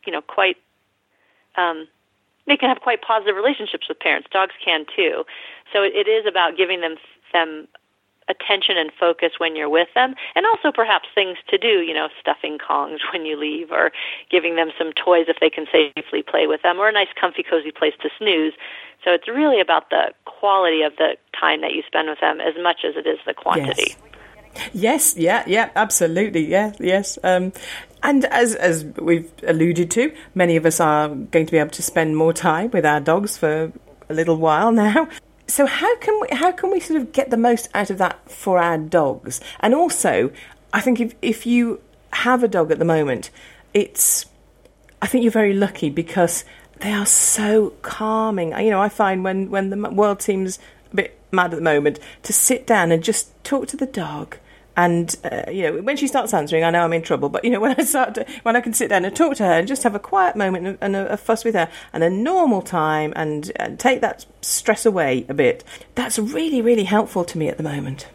you 0.04 0.12
know, 0.12 0.20
quite 0.20 0.56
um, 1.56 1.88
they 2.46 2.56
can 2.56 2.68
have 2.68 2.80
quite 2.80 3.02
positive 3.02 3.36
relationships 3.36 3.88
with 3.88 4.00
parents. 4.00 4.28
Dogs 4.32 4.54
can 4.64 4.86
too. 4.96 5.24
So 5.72 5.82
it, 5.82 6.08
is 6.08 6.24
about 6.26 6.56
giving 6.56 6.80
them 6.80 6.96
them 7.32 7.68
attention 8.28 8.76
and 8.76 8.90
focus 8.98 9.32
when 9.38 9.56
you're 9.56 9.68
with 9.68 9.88
them, 9.94 10.14
and 10.34 10.46
also 10.46 10.72
perhaps 10.72 11.08
things 11.14 11.38
to 11.48 11.58
do, 11.58 11.80
you 11.80 11.94
know, 11.94 12.08
stuffing 12.20 12.58
Kongs 12.58 12.98
when 13.12 13.26
you 13.26 13.36
leave, 13.36 13.70
or 13.70 13.92
giving 14.30 14.56
them 14.56 14.70
some 14.78 14.92
toys 14.92 15.26
if 15.28 15.38
they 15.40 15.50
can 15.50 15.66
safely 15.72 16.22
play 16.22 16.46
with 16.46 16.62
them, 16.62 16.78
or 16.78 16.88
a 16.88 16.92
nice, 16.92 17.08
comfy, 17.20 17.42
cozy 17.42 17.70
place 17.70 17.94
to 18.02 18.10
snooze. 18.18 18.52
So 19.04 19.12
it's 19.12 19.28
really 19.28 19.60
about 19.60 19.90
the 19.90 20.12
quality 20.24 20.82
of 20.82 20.96
the 20.96 21.16
time 21.38 21.60
that 21.60 21.72
you 21.72 21.82
spend 21.86 22.08
with 22.08 22.20
them 22.20 22.40
as 22.40 22.54
much 22.60 22.84
as 22.84 22.96
it 22.96 23.06
is 23.06 23.18
the 23.26 23.34
quantity. 23.34 23.94
Yes. 23.94 23.96
Yes, 24.72 25.16
yeah, 25.16 25.44
yeah, 25.46 25.70
absolutely, 25.76 26.46
yeah, 26.46 26.72
yes. 26.80 27.18
Um, 27.22 27.52
and 28.02 28.24
as 28.26 28.54
as 28.54 28.84
we've 28.84 29.30
alluded 29.46 29.90
to, 29.92 30.12
many 30.34 30.56
of 30.56 30.66
us 30.66 30.80
are 30.80 31.08
going 31.08 31.46
to 31.46 31.52
be 31.52 31.58
able 31.58 31.70
to 31.70 31.82
spend 31.82 32.16
more 32.16 32.32
time 32.32 32.70
with 32.70 32.84
our 32.84 33.00
dogs 33.00 33.36
for 33.36 33.72
a 34.08 34.14
little 34.14 34.36
while 34.36 34.72
now. 34.86 35.08
So 35.48 35.64
how 35.64 35.96
can 35.96 36.20
we 36.20 36.28
how 36.30 36.52
can 36.52 36.70
we 36.70 36.78
sort 36.78 37.00
of 37.00 37.12
get 37.12 37.30
the 37.30 37.38
most 37.38 37.68
out 37.74 37.90
of 37.90 37.98
that 37.98 38.30
for 38.30 38.58
our 38.58 38.76
dogs? 38.78 39.40
And 39.60 39.74
also, 39.74 40.30
I 40.72 40.80
think 40.80 41.00
if 41.00 41.14
if 41.22 41.46
you 41.46 41.80
have 42.12 42.42
a 42.42 42.48
dog 42.48 42.70
at 42.70 42.78
the 42.78 42.84
moment, 42.84 43.30
it's 43.72 44.26
I 45.00 45.06
think 45.06 45.22
you're 45.22 45.32
very 45.32 45.54
lucky 45.54 45.88
because 45.88 46.44
they 46.80 46.92
are 46.92 47.06
so 47.06 47.70
calming. 47.82 48.50
You 48.58 48.70
know, 48.70 48.80
I 48.80 48.90
find 48.90 49.24
when 49.24 49.50
when 49.50 49.70
the 49.70 49.76
world 49.90 50.20
seems 50.20 50.58
a 50.92 50.96
bit 50.96 51.18
mad 51.32 51.52
at 51.52 51.56
the 51.56 51.62
moment, 51.62 51.98
to 52.24 52.32
sit 52.32 52.66
down 52.66 52.92
and 52.92 53.02
just 53.02 53.32
talk 53.42 53.68
to 53.68 53.76
the 53.76 53.86
dog 53.86 54.36
and 54.78 55.16
uh, 55.24 55.50
you 55.50 55.62
know, 55.64 55.82
when 55.82 55.96
she 55.96 56.06
starts 56.06 56.32
answering, 56.32 56.62
I 56.62 56.70
know 56.70 56.84
I'm 56.84 56.92
in 56.92 57.02
trouble. 57.02 57.28
But 57.28 57.44
you 57.44 57.50
know, 57.50 57.58
when 57.64 57.74
I 57.76 57.82
start, 57.82 58.14
to, 58.14 58.24
when 58.44 58.54
I 58.54 58.60
can 58.60 58.72
sit 58.72 58.88
down 58.88 59.04
and 59.04 59.14
talk 59.14 59.34
to 59.36 59.44
her 59.44 59.52
and 59.52 59.66
just 59.66 59.82
have 59.82 59.96
a 59.96 59.98
quiet 59.98 60.36
moment 60.36 60.78
and 60.80 60.96
a, 60.96 61.12
a 61.12 61.16
fuss 61.16 61.44
with 61.44 61.54
her 61.54 61.68
and 61.92 62.04
a 62.04 62.08
normal 62.08 62.62
time 62.62 63.12
and, 63.16 63.50
and 63.56 63.80
take 63.80 64.00
that 64.02 64.24
stress 64.40 64.86
away 64.86 65.26
a 65.28 65.34
bit, 65.34 65.64
that's 65.96 66.18
really, 66.18 66.62
really 66.62 66.84
helpful 66.84 67.24
to 67.24 67.36
me 67.36 67.48
at 67.48 67.56
the 67.56 67.64
moment. 67.64 68.08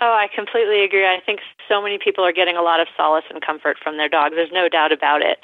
Oh, 0.00 0.06
I 0.06 0.28
completely 0.32 0.84
agree. 0.84 1.04
I 1.04 1.18
think 1.26 1.40
so 1.68 1.82
many 1.82 1.98
people 1.98 2.24
are 2.24 2.32
getting 2.32 2.56
a 2.56 2.62
lot 2.62 2.78
of 2.78 2.86
solace 2.96 3.24
and 3.28 3.44
comfort 3.44 3.76
from 3.82 3.96
their 3.96 4.08
dogs. 4.08 4.36
There's 4.36 4.52
no 4.52 4.68
doubt 4.68 4.92
about 4.92 5.22
it. 5.22 5.38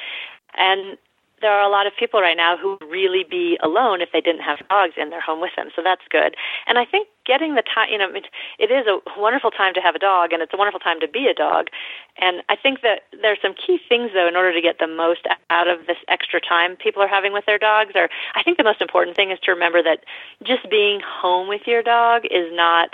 And 0.57 0.97
there 1.44 1.52
are 1.52 1.61
a 1.61 1.70
lot 1.70 1.87
of 1.87 1.92
people 2.00 2.22
right 2.22 2.38
now 2.38 2.57
who 2.57 2.78
would 2.80 2.90
really 2.90 3.22
be 3.22 3.59
alone 3.62 4.00
if 4.00 4.09
they 4.12 4.22
didn't 4.22 4.40
have 4.40 4.66
dogs 4.70 4.94
in 4.96 5.11
their 5.11 5.20
home 5.20 5.42
with 5.42 5.50
them. 5.57 5.68
So 5.76 5.83
that's 5.85 6.00
good. 6.09 6.35
And 6.66 6.78
I 6.78 6.87
think 6.87 7.07
getting 7.26 7.54
the 7.54 7.62
time, 7.62 7.88
you 7.92 7.98
know, 7.98 8.09
it, 8.09 8.28
it 8.59 8.70
is 8.70 8.87
a 8.87 8.98
wonderful 9.20 9.50
time 9.50 9.74
to 9.74 9.80
have 9.80 9.94
a 9.94 9.98
dog, 9.98 10.33
and 10.33 10.40
it's 10.40 10.54
a 10.54 10.57
wonderful 10.57 10.80
time 10.80 11.00
to 11.00 11.07
be 11.07 11.28
a 11.28 11.35
dog. 11.35 11.68
And 12.16 12.42
I 12.48 12.57
think 12.57 12.80
that 12.80 13.02
there's 13.20 13.42
some 13.42 13.52
key 13.52 13.78
things, 13.87 14.12
though, 14.14 14.26
in 14.26 14.37
order 14.37 14.54
to 14.54 14.62
get 14.62 14.78
the 14.78 14.87
most 14.87 15.28
out 15.50 15.68
of 15.68 15.87
this 15.87 15.98
extra 16.09 16.40
time 16.40 16.76
people 16.76 17.02
are 17.02 17.09
having 17.09 17.35
with 17.35 17.44
their 17.44 17.59
dogs. 17.59 17.92
Or 17.94 18.09
I 18.35 18.42
think 18.42 18.57
the 18.57 18.64
most 18.64 18.80
important 18.80 19.14
thing 19.14 19.30
is 19.30 19.38
to 19.40 19.52
remember 19.52 19.83
that 19.83 20.04
just 20.42 20.70
being 20.70 21.00
home 21.04 21.46
with 21.46 21.66
your 21.66 21.83
dog 21.83 22.24
is 22.24 22.48
not 22.52 22.88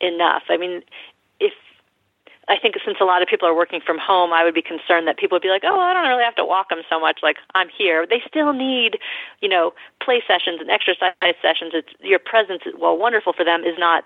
enough. 0.00 0.44
I 0.48 0.56
mean, 0.56 0.82
I 2.48 2.58
think 2.58 2.76
since 2.84 2.98
a 3.00 3.04
lot 3.04 3.22
of 3.22 3.28
people 3.28 3.48
are 3.48 3.54
working 3.54 3.80
from 3.80 3.98
home, 3.98 4.32
I 4.32 4.44
would 4.44 4.54
be 4.54 4.62
concerned 4.62 5.06
that 5.08 5.16
people 5.16 5.36
would 5.36 5.42
be 5.42 5.48
like, 5.48 5.64
"Oh, 5.64 5.80
I 5.80 5.92
don't 5.94 6.08
really 6.08 6.24
have 6.24 6.36
to 6.36 6.44
walk 6.44 6.68
them 6.68 6.82
so 6.88 7.00
much. 7.00 7.20
Like 7.22 7.38
I'm 7.54 7.68
here." 7.68 8.06
They 8.06 8.22
still 8.26 8.52
need, 8.52 8.98
you 9.40 9.48
know, 9.48 9.72
play 10.00 10.22
sessions 10.26 10.60
and 10.60 10.70
exercise 10.70 11.14
sessions. 11.40 11.72
It's 11.74 11.92
your 12.00 12.18
presence, 12.18 12.62
while 12.76 12.96
wonderful 12.96 13.32
for 13.32 13.44
them, 13.44 13.64
is 13.64 13.78
not 13.78 14.04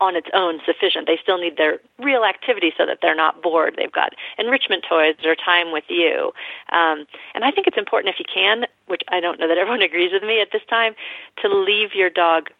on 0.00 0.16
its 0.16 0.28
own 0.34 0.60
sufficient. 0.66 1.06
They 1.06 1.18
still 1.22 1.38
need 1.38 1.56
their 1.56 1.78
real 1.98 2.24
activity 2.24 2.72
so 2.76 2.84
that 2.84 2.98
they're 3.00 3.14
not 3.14 3.42
bored. 3.42 3.74
They've 3.76 3.92
got 3.92 4.14
enrichment 4.38 4.84
toys 4.88 5.14
or 5.24 5.34
time 5.34 5.72
with 5.72 5.84
you. 5.88 6.32
Um, 6.70 7.06
and 7.34 7.44
I 7.44 7.50
think 7.50 7.66
it's 7.66 7.78
important 7.78 8.14
if 8.14 8.18
you 8.18 8.26
can, 8.32 8.66
which 8.86 9.02
I 9.08 9.20
don't 9.20 9.38
know 9.38 9.48
that 9.48 9.58
everyone 9.58 9.82
agrees 9.90 10.12
with 10.12 10.22
me 10.22 10.40
at 10.40 10.52
this 10.52 10.62
time, 10.68 10.94
to 11.42 11.48
leave 11.48 11.94
your 11.94 12.10
dog 12.10 12.50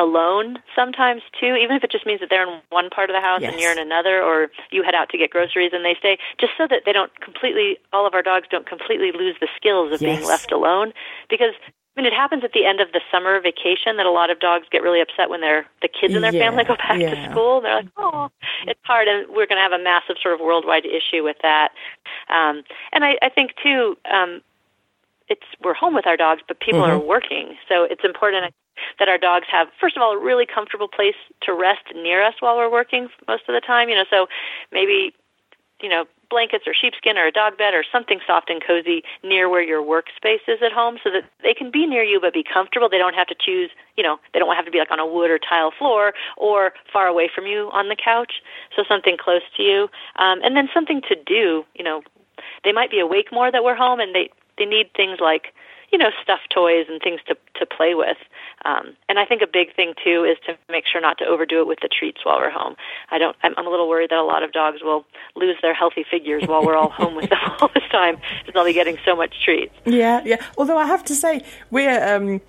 alone 0.00 0.56
sometimes 0.74 1.20
too, 1.38 1.54
even 1.54 1.76
if 1.76 1.84
it 1.84 1.92
just 1.92 2.06
means 2.06 2.20
that 2.20 2.30
they're 2.30 2.48
in 2.48 2.60
one 2.70 2.88
part 2.88 3.10
of 3.10 3.14
the 3.14 3.20
house 3.20 3.42
yes. 3.42 3.52
and 3.52 3.60
you're 3.60 3.70
in 3.70 3.78
another, 3.78 4.22
or 4.22 4.48
you 4.72 4.82
head 4.82 4.94
out 4.94 5.10
to 5.10 5.18
get 5.18 5.30
groceries 5.30 5.72
and 5.72 5.84
they 5.84 5.94
stay, 5.98 6.16
just 6.40 6.52
so 6.56 6.66
that 6.66 6.82
they 6.86 6.92
don't 6.92 7.12
completely, 7.20 7.76
all 7.92 8.06
of 8.06 8.14
our 8.14 8.22
dogs 8.22 8.48
don't 8.50 8.66
completely 8.66 9.12
lose 9.12 9.36
the 9.40 9.48
skills 9.54 9.92
of 9.92 10.00
yes. 10.00 10.16
being 10.16 10.26
left 10.26 10.50
alone. 10.50 10.92
Because 11.28 11.52
I 11.96 12.00
mean, 12.00 12.06
it 12.06 12.14
happens 12.16 12.44
at 12.44 12.52
the 12.52 12.64
end 12.64 12.80
of 12.80 12.92
the 12.92 13.00
summer 13.10 13.40
vacation 13.40 13.98
that 13.98 14.06
a 14.06 14.10
lot 14.10 14.30
of 14.30 14.38
dogs 14.38 14.66
get 14.70 14.82
really 14.82 15.00
upset 15.00 15.28
when 15.28 15.40
their 15.40 15.66
the 15.82 15.88
kids 15.88 16.14
in 16.14 16.22
their 16.22 16.32
yeah, 16.32 16.48
family 16.48 16.64
go 16.64 16.76
back 16.76 17.00
yeah. 17.00 17.14
to 17.14 17.30
school. 17.30 17.56
And 17.58 17.64
They're 17.66 17.76
like, 17.76 17.88
"Oh, 17.98 18.30
it's 18.66 18.80
hard," 18.84 19.08
and 19.08 19.28
we're 19.28 19.46
going 19.46 19.58
to 19.58 19.66
have 19.66 19.72
a 19.72 19.82
massive 19.82 20.16
sort 20.22 20.34
of 20.34 20.40
worldwide 20.40 20.86
issue 20.86 21.24
with 21.24 21.36
that. 21.42 21.72
Um, 22.30 22.62
and 22.92 23.04
I, 23.04 23.18
I 23.22 23.28
think 23.28 23.52
too, 23.62 23.98
um, 24.10 24.40
it's 25.30 25.46
we're 25.64 25.74
home 25.74 25.94
with 25.94 26.06
our 26.06 26.16
dogs, 26.16 26.42
but 26.46 26.60
people 26.60 26.82
mm-hmm. 26.82 26.92
are 26.92 26.98
working, 26.98 27.56
so 27.68 27.84
it's 27.84 28.04
important 28.04 28.52
that 28.98 29.08
our 29.08 29.18
dogs 29.18 29.46
have 29.50 29.68
first 29.80 29.96
of 29.96 30.02
all 30.02 30.12
a 30.12 30.18
really 30.18 30.46
comfortable 30.46 30.88
place 30.88 31.16
to 31.42 31.52
rest 31.52 31.84
near 31.94 32.22
us 32.24 32.34
while 32.40 32.56
we're 32.56 32.70
working 32.70 33.08
most 33.28 33.42
of 33.48 33.54
the 33.54 33.60
time 33.60 33.88
you 33.90 33.94
know 33.94 34.06
so 34.08 34.26
maybe 34.72 35.12
you 35.82 35.88
know 35.88 36.04
blankets 36.30 36.64
or 36.66 36.72
sheepskin 36.72 37.18
or 37.18 37.26
a 37.26 37.32
dog 37.32 37.58
bed 37.58 37.74
or 37.74 37.84
something 37.90 38.20
soft 38.24 38.48
and 38.48 38.62
cozy 38.64 39.02
near 39.24 39.48
where 39.48 39.62
your 39.62 39.82
workspace 39.82 40.46
is 40.46 40.62
at 40.64 40.72
home 40.72 40.96
so 41.02 41.10
that 41.10 41.24
they 41.42 41.52
can 41.52 41.70
be 41.70 41.86
near 41.86 42.04
you 42.04 42.20
but 42.20 42.32
be 42.32 42.44
comfortable. 42.44 42.88
They 42.88 42.98
don't 42.98 43.14
have 43.14 43.26
to 43.26 43.34
choose 43.34 43.70
you 43.96 44.04
know 44.04 44.18
they 44.32 44.38
don't 44.38 44.54
have 44.54 44.64
to 44.64 44.70
be 44.70 44.78
like 44.78 44.90
on 44.90 45.00
a 45.00 45.06
wood 45.06 45.30
or 45.30 45.38
tile 45.38 45.72
floor 45.76 46.14
or 46.36 46.72
far 46.92 47.06
away 47.06 47.28
from 47.34 47.46
you 47.46 47.68
on 47.72 47.88
the 47.88 47.96
couch. 47.96 48.34
So 48.76 48.84
something 48.88 49.16
close 49.18 49.42
to 49.56 49.62
you. 49.62 49.88
Um, 50.16 50.40
and 50.42 50.56
then 50.56 50.68
something 50.72 51.02
to 51.08 51.16
do 51.16 51.64
you 51.74 51.84
know 51.84 52.02
they 52.64 52.72
might 52.72 52.90
be 52.90 53.00
awake 53.00 53.32
more 53.32 53.50
that 53.50 53.64
we're 53.64 53.74
home 53.74 54.00
and 54.00 54.14
they 54.14 54.30
they 54.60 54.66
need 54.66 54.92
things 54.94 55.18
like 55.18 55.52
you 55.90 55.98
know, 55.98 56.10
stuffed 56.22 56.50
toys 56.54 56.86
and 56.88 57.00
things 57.02 57.20
to 57.26 57.36
to 57.56 57.66
play 57.66 57.94
with. 57.94 58.16
Um, 58.64 58.96
and 59.08 59.18
I 59.18 59.24
think 59.24 59.42
a 59.42 59.46
big 59.46 59.74
thing 59.74 59.94
too 60.02 60.24
is 60.24 60.38
to 60.46 60.56
make 60.70 60.86
sure 60.86 61.00
not 61.00 61.18
to 61.18 61.24
overdo 61.24 61.60
it 61.60 61.66
with 61.66 61.80
the 61.80 61.88
treats 61.88 62.24
while 62.24 62.38
we're 62.38 62.50
home. 62.50 62.76
I 63.10 63.18
don't. 63.18 63.36
I'm, 63.42 63.54
I'm 63.56 63.66
a 63.66 63.70
little 63.70 63.88
worried 63.88 64.10
that 64.10 64.18
a 64.18 64.22
lot 64.22 64.42
of 64.42 64.52
dogs 64.52 64.82
will 64.82 65.04
lose 65.34 65.56
their 65.62 65.74
healthy 65.74 66.04
figures 66.08 66.44
while 66.46 66.64
we're 66.64 66.76
all 66.76 66.90
home 66.90 67.16
with 67.16 67.30
them 67.30 67.38
all 67.60 67.70
this 67.74 67.84
time 67.90 68.16
because 68.16 68.54
they'll 68.54 68.64
be 68.64 68.72
getting 68.72 68.98
so 69.04 69.16
much 69.16 69.42
treats. 69.42 69.74
Yeah, 69.84 70.22
yeah. 70.24 70.36
Although 70.56 70.78
I 70.78 70.86
have 70.86 71.04
to 71.04 71.14
say, 71.14 71.42
we're. 71.70 72.16
Um, 72.16 72.40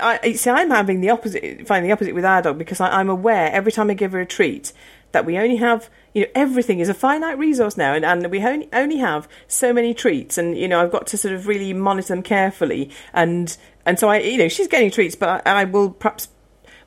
I 0.00 0.32
see. 0.32 0.50
I'm 0.50 0.70
having 0.70 1.00
the 1.00 1.10
opposite, 1.10 1.66
finding 1.66 1.88
the 1.88 1.92
opposite 1.92 2.14
with 2.14 2.24
our 2.24 2.42
dog 2.42 2.58
because 2.58 2.80
I, 2.80 2.98
I'm 2.98 3.08
aware 3.08 3.50
every 3.52 3.72
time 3.72 3.88
I 3.88 3.94
give 3.94 4.12
her 4.12 4.20
a 4.20 4.26
treat 4.26 4.72
that 5.12 5.24
we 5.24 5.38
only 5.38 5.56
have 5.56 5.88
you 6.14 6.22
know 6.22 6.28
everything 6.34 6.80
is 6.80 6.88
a 6.88 6.94
finite 6.94 7.38
resource 7.38 7.76
now 7.76 7.94
and, 7.94 8.04
and 8.04 8.30
we 8.30 8.44
only, 8.44 8.68
only 8.72 8.98
have 8.98 9.28
so 9.46 9.72
many 9.72 9.94
treats 9.94 10.38
and 10.38 10.56
you 10.56 10.68
know 10.68 10.82
I've 10.82 10.92
got 10.92 11.06
to 11.08 11.18
sort 11.18 11.34
of 11.34 11.46
really 11.46 11.72
monitor 11.72 12.08
them 12.08 12.22
carefully 12.22 12.90
and 13.12 13.56
and 13.86 13.98
so 13.98 14.08
I 14.08 14.18
you 14.18 14.38
know 14.38 14.48
she's 14.48 14.68
getting 14.68 14.90
treats 14.90 15.14
but 15.14 15.46
I, 15.46 15.62
I 15.62 15.64
will 15.64 15.90
perhaps 15.90 16.28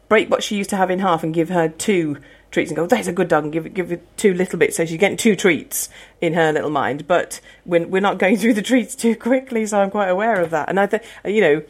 break 0.10 0.30
what 0.30 0.44
she 0.44 0.58
used 0.58 0.70
to 0.72 0.78
have 0.78 0.92
in 0.92 1.00
half 1.00 1.24
and 1.24 1.34
give 1.34 1.50
her 1.50 1.70
two 1.70 2.18
treats 2.52 2.70
and 2.70 2.76
go 2.76 2.86
that's 2.86 3.08
a 3.08 3.14
good 3.14 3.30
dog 3.30 3.46
and 3.46 3.54
give 3.54 3.74
give 3.74 3.92
it 3.92 4.06
two 4.18 4.34
little 4.34 4.60
bits 4.60 4.76
so 4.76 4.86
she's 4.86 5.00
getting 5.00 5.18
two 5.18 5.36
treats 5.36 5.90
in 6.20 6.34
her 6.34 6.52
little 6.52 6.70
mind 6.70 7.08
but 7.08 7.40
we're, 7.66 7.88
we're 7.88 8.02
not 8.02 8.18
going 8.18 8.38
through 8.38 8.54
the 8.54 8.62
treats 8.62 8.94
too 8.96 9.16
quickly 9.16 9.66
so 9.66 9.82
I'm 9.82 9.90
quite 9.90 10.10
aware 10.10 10.42
of 10.42 10.50
that 10.52 10.70
and 10.70 10.80
I 10.80 10.86
think 10.86 11.04
you 11.26 11.42
know 11.42 11.64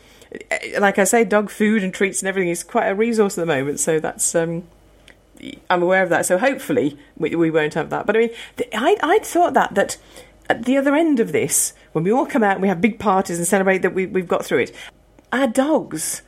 like 0.79 0.97
I 0.97 1.03
say 1.03 1.23
dog 1.23 1.49
food 1.49 1.83
and 1.83 1.93
treats 1.93 2.21
and 2.21 2.29
everything 2.29 2.49
is 2.49 2.63
quite 2.63 2.87
a 2.87 2.95
resource 2.95 3.37
at 3.37 3.41
the 3.41 3.45
moment 3.45 3.79
so 3.79 3.99
that's 3.99 4.33
um 4.33 4.63
I'm 5.69 5.83
aware 5.83 6.03
of 6.03 6.09
that. 6.09 6.25
So 6.25 6.37
hopefully 6.37 6.97
we, 7.17 7.35
we 7.35 7.51
won't 7.51 7.73
have 7.73 7.89
that. 7.89 8.05
But 8.05 8.15
I 8.15 8.19
mean, 8.19 8.29
I 8.73 8.97
I 9.01 9.19
thought 9.19 9.53
that 9.53 9.75
that 9.75 9.97
at 10.49 10.65
the 10.65 10.77
other 10.77 10.95
end 10.95 11.19
of 11.19 11.31
this, 11.31 11.73
when 11.93 12.03
we 12.03 12.11
all 12.11 12.25
come 12.25 12.43
out 12.43 12.53
and 12.53 12.61
we 12.61 12.67
have 12.67 12.81
big 12.81 12.99
parties 12.99 13.37
and 13.37 13.47
celebrate 13.47 13.79
that 13.79 13.93
we 13.93 14.05
we've 14.05 14.27
got 14.27 14.45
through 14.45 14.59
it, 14.59 14.75
our 15.31 15.47
dogs 15.47 16.21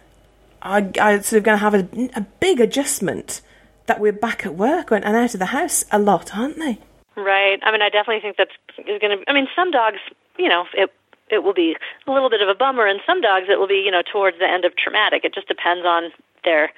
are, 0.61 0.89
are 0.99 1.21
sort 1.21 1.39
of 1.39 1.43
going 1.43 1.57
to 1.57 1.63
have 1.63 1.73
a, 1.73 1.87
a 2.15 2.21
big 2.39 2.59
adjustment 2.59 3.41
that 3.85 3.99
we're 3.99 4.13
back 4.13 4.45
at 4.45 4.55
work 4.55 4.91
and 4.91 5.03
out 5.03 5.33
of 5.33 5.39
the 5.39 5.47
house 5.47 5.83
a 5.91 5.99
lot, 5.99 6.35
aren't 6.35 6.57
they? 6.57 6.79
Right. 7.15 7.59
I 7.61 7.71
mean, 7.71 7.81
I 7.81 7.89
definitely 7.89 8.21
think 8.21 8.37
that's 8.37 8.51
is 8.77 8.99
going 8.99 9.19
to. 9.19 9.29
I 9.29 9.33
mean, 9.33 9.47
some 9.55 9.71
dogs, 9.71 9.99
you 10.37 10.49
know, 10.49 10.65
it 10.73 10.91
it 11.29 11.43
will 11.43 11.53
be 11.53 11.75
a 12.07 12.11
little 12.11 12.29
bit 12.29 12.41
of 12.41 12.49
a 12.49 12.55
bummer, 12.55 12.87
and 12.87 12.99
some 13.05 13.21
dogs 13.21 13.47
it 13.49 13.59
will 13.59 13.67
be, 13.67 13.83
you 13.85 13.91
know, 13.91 14.01
towards 14.01 14.39
the 14.39 14.49
end 14.49 14.65
of 14.65 14.75
traumatic. 14.75 15.23
It 15.23 15.33
just 15.33 15.47
depends 15.47 15.85
on 15.85 16.11
their 16.43 16.71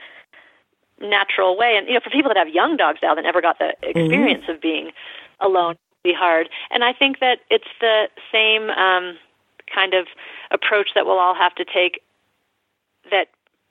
natural 1.00 1.58
way. 1.58 1.76
And 1.78 1.88
you 1.88 1.94
know, 1.94 2.00
for 2.04 2.10
people 2.10 2.30
that 2.30 2.38
have 2.38 2.50
young 2.50 2.78
dogs 2.78 3.00
now 3.02 3.16
that 3.16 3.22
never 3.22 3.42
got 3.42 3.60
the 3.60 3.76
experience 3.84 4.44
mm-hmm. 4.44 4.52
of 4.52 4.62
being 4.62 4.92
alone, 5.40 5.72
it 5.72 5.80
be 6.04 6.14
hard. 6.14 6.50
And 6.72 6.84
I 6.84 6.94
think 6.94 7.20
that 7.20 7.40
it's 7.50 7.68
the 7.82 8.08
same 8.32 8.70
um, 8.72 9.18
kind 9.74 9.94
of 9.94 10.08
approach 10.52 10.90
that 10.96 11.06
we'll 11.06 11.20
all 11.20 11.36
have 11.36 11.56
to 11.56 11.66
take. 11.66 12.02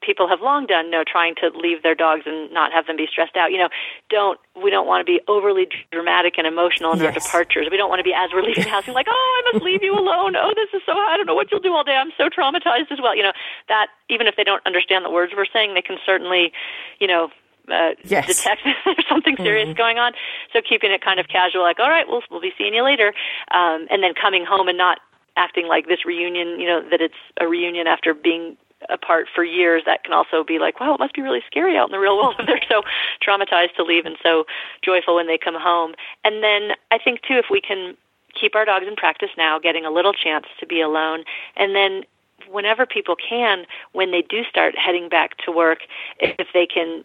People 0.05 0.29
have 0.29 0.41
long 0.41 0.67
done, 0.67 0.87
you 0.87 0.91
know, 0.91 1.05
trying 1.07 1.35
to 1.37 1.49
leave 1.57 1.83
their 1.83 1.95
dogs 1.95 2.23
and 2.27 2.53
not 2.53 2.73
have 2.73 2.87
them 2.87 2.97
be 2.97 3.07
stressed 3.11 3.37
out. 3.37 3.53
You 3.53 3.59
know, 3.59 3.69
don't 4.11 4.39
we 4.63 4.71
don't 4.71 4.87
want 4.87 5.01
to 5.01 5.11
be 5.11 5.21
overly 5.29 5.67
dramatic 5.91 6.35
and 6.37 6.47
emotional 6.47 6.93
in 6.93 6.99
yes. 6.99 7.07
our 7.07 7.13
departures. 7.13 7.69
We 7.71 7.77
don't 7.77 7.89
want 7.89 8.01
to 8.01 8.05
be 8.05 8.13
as 8.15 8.31
we're 8.33 8.43
leaving 8.43 8.65
the 8.65 8.71
house, 8.71 8.87
like, 8.89 9.07
oh, 9.09 9.43
I 9.45 9.53
must 9.53 9.65
leave 9.65 9.83
you 9.83 9.95
alone. 9.95 10.37
Oh, 10.37 10.53
this 10.55 10.69
is 10.75 10.83
so 10.87 10.93
I 10.93 11.17
don't 11.17 11.27
know 11.27 11.35
what 11.35 11.51
you'll 11.51 11.61
do 11.61 11.73
all 11.73 11.85
day. 11.85 11.97
I'm 11.97 12.13
so 12.19 12.29
traumatized 12.29 12.93
as 12.93 13.01
well. 13.03 13.17
You 13.17 13.23
know, 13.23 13.33
that 13.69 13.89
even 14.09 14.27
if 14.27 14.37
they 14.37 14.45
don't 14.45 14.65
understand 14.67 15.05
the 15.05 15.11
words 15.11 15.33
we're 15.37 15.47
saying, 15.47 15.75
they 15.75 15.83
can 15.83 15.97
certainly, 16.05 16.53
you 17.01 17.07
know, 17.07 17.31
uh, 17.73 17.97
yes. 18.05 18.27
detect 18.27 18.61
there's 18.85 19.09
something 19.09 19.37
serious 19.37 19.69
mm-hmm. 19.69 19.79
going 19.79 19.99
on. 19.99 20.13
So 20.53 20.61
keeping 20.61 20.93
it 20.93 21.03
kind 21.03 21.19
of 21.19 21.29
casual, 21.29 21.63
like, 21.63 21.79
all 21.81 21.89
right, 21.89 22.07
we'll 22.07 22.23
we'll 22.31 22.41
be 22.41 22.53
seeing 22.59 22.75
you 22.75 22.85
later, 22.85 23.15
um, 23.51 23.87
and 23.91 24.03
then 24.03 24.13
coming 24.15 24.45
home 24.45 24.69
and 24.69 24.79
not 24.79 24.99
acting 25.37 25.67
like 25.67 25.89
this 25.89 26.05
reunion, 26.05 26.61
you 26.61 26.67
know, 26.67 26.83
that 26.91 27.01
it's 27.01 27.19
a 27.41 27.49
reunion 27.49 27.87
after 27.87 28.15
being 28.15 28.57
apart 28.89 29.27
for 29.35 29.45
years, 29.45 29.83
that 29.87 30.05
can 30.05 30.13
also 30.13 30.45
be 30.45 30.59
like, 30.59 30.81
wow, 30.81 30.95
it 30.95 31.01
must 31.01 31.15
be 31.15 31.23
really 31.23 31.43
scary 31.47 31.77
out 31.77 31.89
in 31.89 31.93
the 31.93 31.99
real 31.99 32.17
world 32.17 32.37
if 32.39 32.47
they're 32.47 32.61
so 32.69 32.83
traumatized 33.27 33.75
to 33.77 33.83
leave 33.83 34.07
and 34.07 34.17
so 34.23 34.45
joyful 34.83 35.15
when 35.15 35.27
they 35.27 35.39
come 35.39 35.55
home. 35.55 35.95
And 36.25 36.43
then 36.43 36.73
I 36.91 36.99
think 36.99 37.23
too, 37.23 37.35
if 37.35 37.47
we 37.51 37.61
can 37.61 37.97
keep 38.39 38.55
our 38.55 38.65
dogs 38.65 38.87
in 38.87 38.97
practice 38.97 39.31
now, 39.37 39.59
getting 39.59 39.85
a 39.85 39.91
little 39.91 40.13
chance 40.13 40.47
to 40.61 40.67
be 40.67 40.81
alone, 40.81 41.25
and 41.57 41.75
then 41.75 42.03
whenever 42.51 42.85
people 42.85 43.17
can, 43.17 43.65
when 43.93 44.11
they 44.11 44.23
do 44.23 44.45
start 44.45 44.77
heading 44.77 45.09
back 45.09 45.37
to 45.39 45.53
work, 45.53 45.81
if 46.21 46.49
they 46.53 46.67
can, 46.67 47.05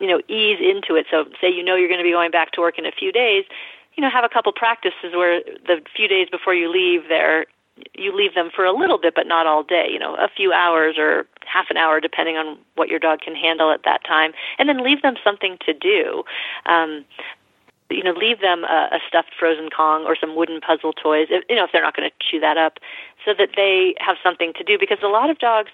you 0.00 0.06
know, 0.06 0.20
ease 0.28 0.58
into 0.60 0.94
it. 0.94 1.06
So 1.10 1.26
say 1.40 1.48
you 1.50 1.62
know 1.62 1.76
you're 1.76 1.88
going 1.88 2.00
to 2.00 2.04
be 2.04 2.12
going 2.12 2.30
back 2.30 2.52
to 2.52 2.60
work 2.60 2.78
in 2.78 2.86
a 2.86 2.92
few 2.92 3.12
days, 3.12 3.44
you 3.94 4.02
know, 4.02 4.10
have 4.10 4.24
a 4.24 4.28
couple 4.28 4.52
practices 4.52 5.12
where 5.12 5.42
the 5.66 5.82
few 5.94 6.08
days 6.08 6.28
before 6.30 6.54
you 6.54 6.70
leave 6.70 7.08
there 7.08 7.46
you 7.94 8.14
leave 8.14 8.34
them 8.34 8.50
for 8.54 8.64
a 8.64 8.72
little 8.72 8.98
bit 8.98 9.14
but 9.14 9.26
not 9.26 9.46
all 9.46 9.62
day 9.62 9.88
you 9.90 9.98
know 9.98 10.14
a 10.14 10.28
few 10.28 10.52
hours 10.52 10.96
or 10.98 11.26
half 11.46 11.66
an 11.70 11.76
hour 11.76 12.00
depending 12.00 12.36
on 12.36 12.58
what 12.76 12.88
your 12.88 12.98
dog 12.98 13.20
can 13.20 13.34
handle 13.34 13.70
at 13.70 13.82
that 13.84 14.04
time 14.04 14.32
and 14.58 14.68
then 14.68 14.82
leave 14.84 15.02
them 15.02 15.14
something 15.22 15.58
to 15.64 15.72
do 15.72 16.22
um 16.66 17.04
you 17.90 18.02
know 18.02 18.12
leave 18.12 18.40
them 18.40 18.64
a, 18.64 18.88
a 18.92 18.98
stuffed 19.06 19.32
frozen 19.38 19.70
kong 19.70 20.04
or 20.04 20.16
some 20.16 20.36
wooden 20.36 20.60
puzzle 20.60 20.92
toys 20.92 21.28
if, 21.30 21.44
you 21.48 21.56
know 21.56 21.64
if 21.64 21.70
they're 21.72 21.82
not 21.82 21.96
going 21.96 22.08
to 22.08 22.14
chew 22.18 22.40
that 22.40 22.56
up 22.56 22.78
so 23.24 23.32
that 23.36 23.50
they 23.56 23.94
have 23.98 24.16
something 24.22 24.52
to 24.54 24.64
do 24.64 24.78
because 24.78 24.98
a 25.02 25.08
lot 25.08 25.30
of 25.30 25.38
dogs 25.38 25.70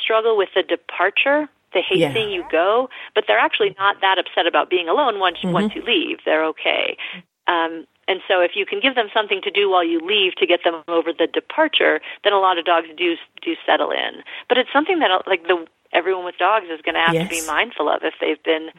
struggle 0.00 0.36
with 0.36 0.50
the 0.54 0.62
departure 0.62 1.48
they 1.74 1.82
hate 1.82 1.98
yeah. 1.98 2.12
seeing 2.12 2.30
you 2.30 2.44
go, 2.50 2.88
but 3.14 3.24
they're 3.26 3.38
actually 3.38 3.74
not 3.78 4.00
that 4.00 4.18
upset 4.18 4.46
about 4.46 4.70
being 4.70 4.88
alone 4.88 5.18
once 5.18 5.38
mm-hmm. 5.38 5.52
once 5.52 5.74
you 5.74 5.82
leave. 5.82 6.18
They're 6.24 6.44
okay. 6.46 6.96
Um, 7.46 7.86
and 8.08 8.20
so 8.26 8.40
if 8.40 8.52
you 8.56 8.64
can 8.64 8.80
give 8.80 8.94
them 8.94 9.08
something 9.12 9.42
to 9.42 9.50
do 9.50 9.70
while 9.70 9.84
you 9.84 10.00
leave 10.00 10.34
to 10.36 10.46
get 10.46 10.64
them 10.64 10.82
over 10.88 11.12
the 11.12 11.26
departure, 11.26 12.00
then 12.24 12.32
a 12.32 12.40
lot 12.40 12.58
of 12.58 12.64
dogs 12.64 12.88
do 12.96 13.16
do 13.42 13.54
settle 13.66 13.90
in. 13.90 14.24
But 14.48 14.56
it's 14.56 14.72
something 14.72 14.98
that 15.00 15.10
like 15.26 15.44
the 15.44 15.66
everyone 15.92 16.24
with 16.24 16.38
dogs 16.38 16.66
is 16.72 16.80
going 16.80 16.94
to 16.94 17.00
have 17.00 17.14
yes. 17.14 17.28
to 17.28 17.30
be 17.30 17.46
mindful 17.46 17.88
of 17.88 18.02
if 18.02 18.14
they've 18.20 18.42
been, 18.42 18.70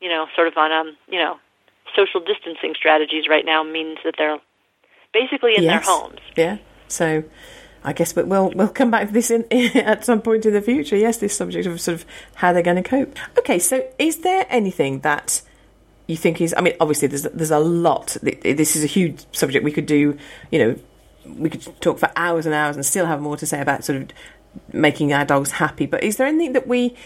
you 0.00 0.08
know, 0.08 0.26
sort 0.34 0.48
of 0.48 0.56
on 0.56 0.72
um, 0.72 0.96
you 1.06 1.18
know, 1.18 1.38
social 1.94 2.20
distancing 2.20 2.74
strategies 2.74 3.28
right 3.28 3.44
now 3.44 3.62
means 3.62 3.98
that 4.04 4.14
they're 4.16 4.38
basically 5.12 5.54
in 5.54 5.62
yes. 5.62 5.86
their 5.86 5.94
homes. 5.94 6.20
Yeah. 6.34 6.58
So 6.88 7.24
I 7.84 7.92
guess 7.92 8.16
we'll 8.16 8.50
we'll 8.54 8.68
come 8.68 8.90
back 8.90 9.08
to 9.08 9.12
this 9.12 9.30
in, 9.30 9.44
at 9.76 10.04
some 10.04 10.22
point 10.22 10.46
in 10.46 10.54
the 10.54 10.62
future. 10.62 10.96
Yes, 10.96 11.18
this 11.18 11.36
subject 11.36 11.66
of 11.66 11.78
sort 11.78 11.96
of 11.96 12.06
how 12.36 12.54
they're 12.54 12.62
going 12.62 12.82
to 12.82 12.88
cope. 12.88 13.16
Okay, 13.38 13.58
so 13.58 13.86
is 13.98 14.20
there 14.20 14.46
anything 14.48 15.00
that 15.00 15.42
you 16.08 16.16
think 16.16 16.40
is? 16.40 16.52
I 16.56 16.62
mean, 16.62 16.74
obviously 16.80 17.06
there's 17.06 17.22
there's 17.22 17.52
a 17.52 17.60
lot. 17.60 18.16
This 18.22 18.74
is 18.74 18.82
a 18.82 18.88
huge 18.88 19.24
subject. 19.32 19.64
We 19.64 19.70
could 19.70 19.86
do, 19.86 20.18
you 20.50 20.58
know, 20.58 20.76
we 21.36 21.50
could 21.50 21.62
talk 21.80 21.98
for 21.98 22.10
hours 22.16 22.46
and 22.46 22.54
hours 22.54 22.74
and 22.74 22.84
still 22.84 23.06
have 23.06 23.20
more 23.20 23.36
to 23.36 23.46
say 23.46 23.60
about 23.60 23.84
sort 23.84 24.02
of 24.02 24.08
making 24.72 25.12
our 25.12 25.24
dogs 25.24 25.52
happy. 25.52 25.86
But 25.86 26.02
is 26.02 26.16
there 26.16 26.26
anything 26.26 26.54
that 26.54 26.66
we 26.66 26.96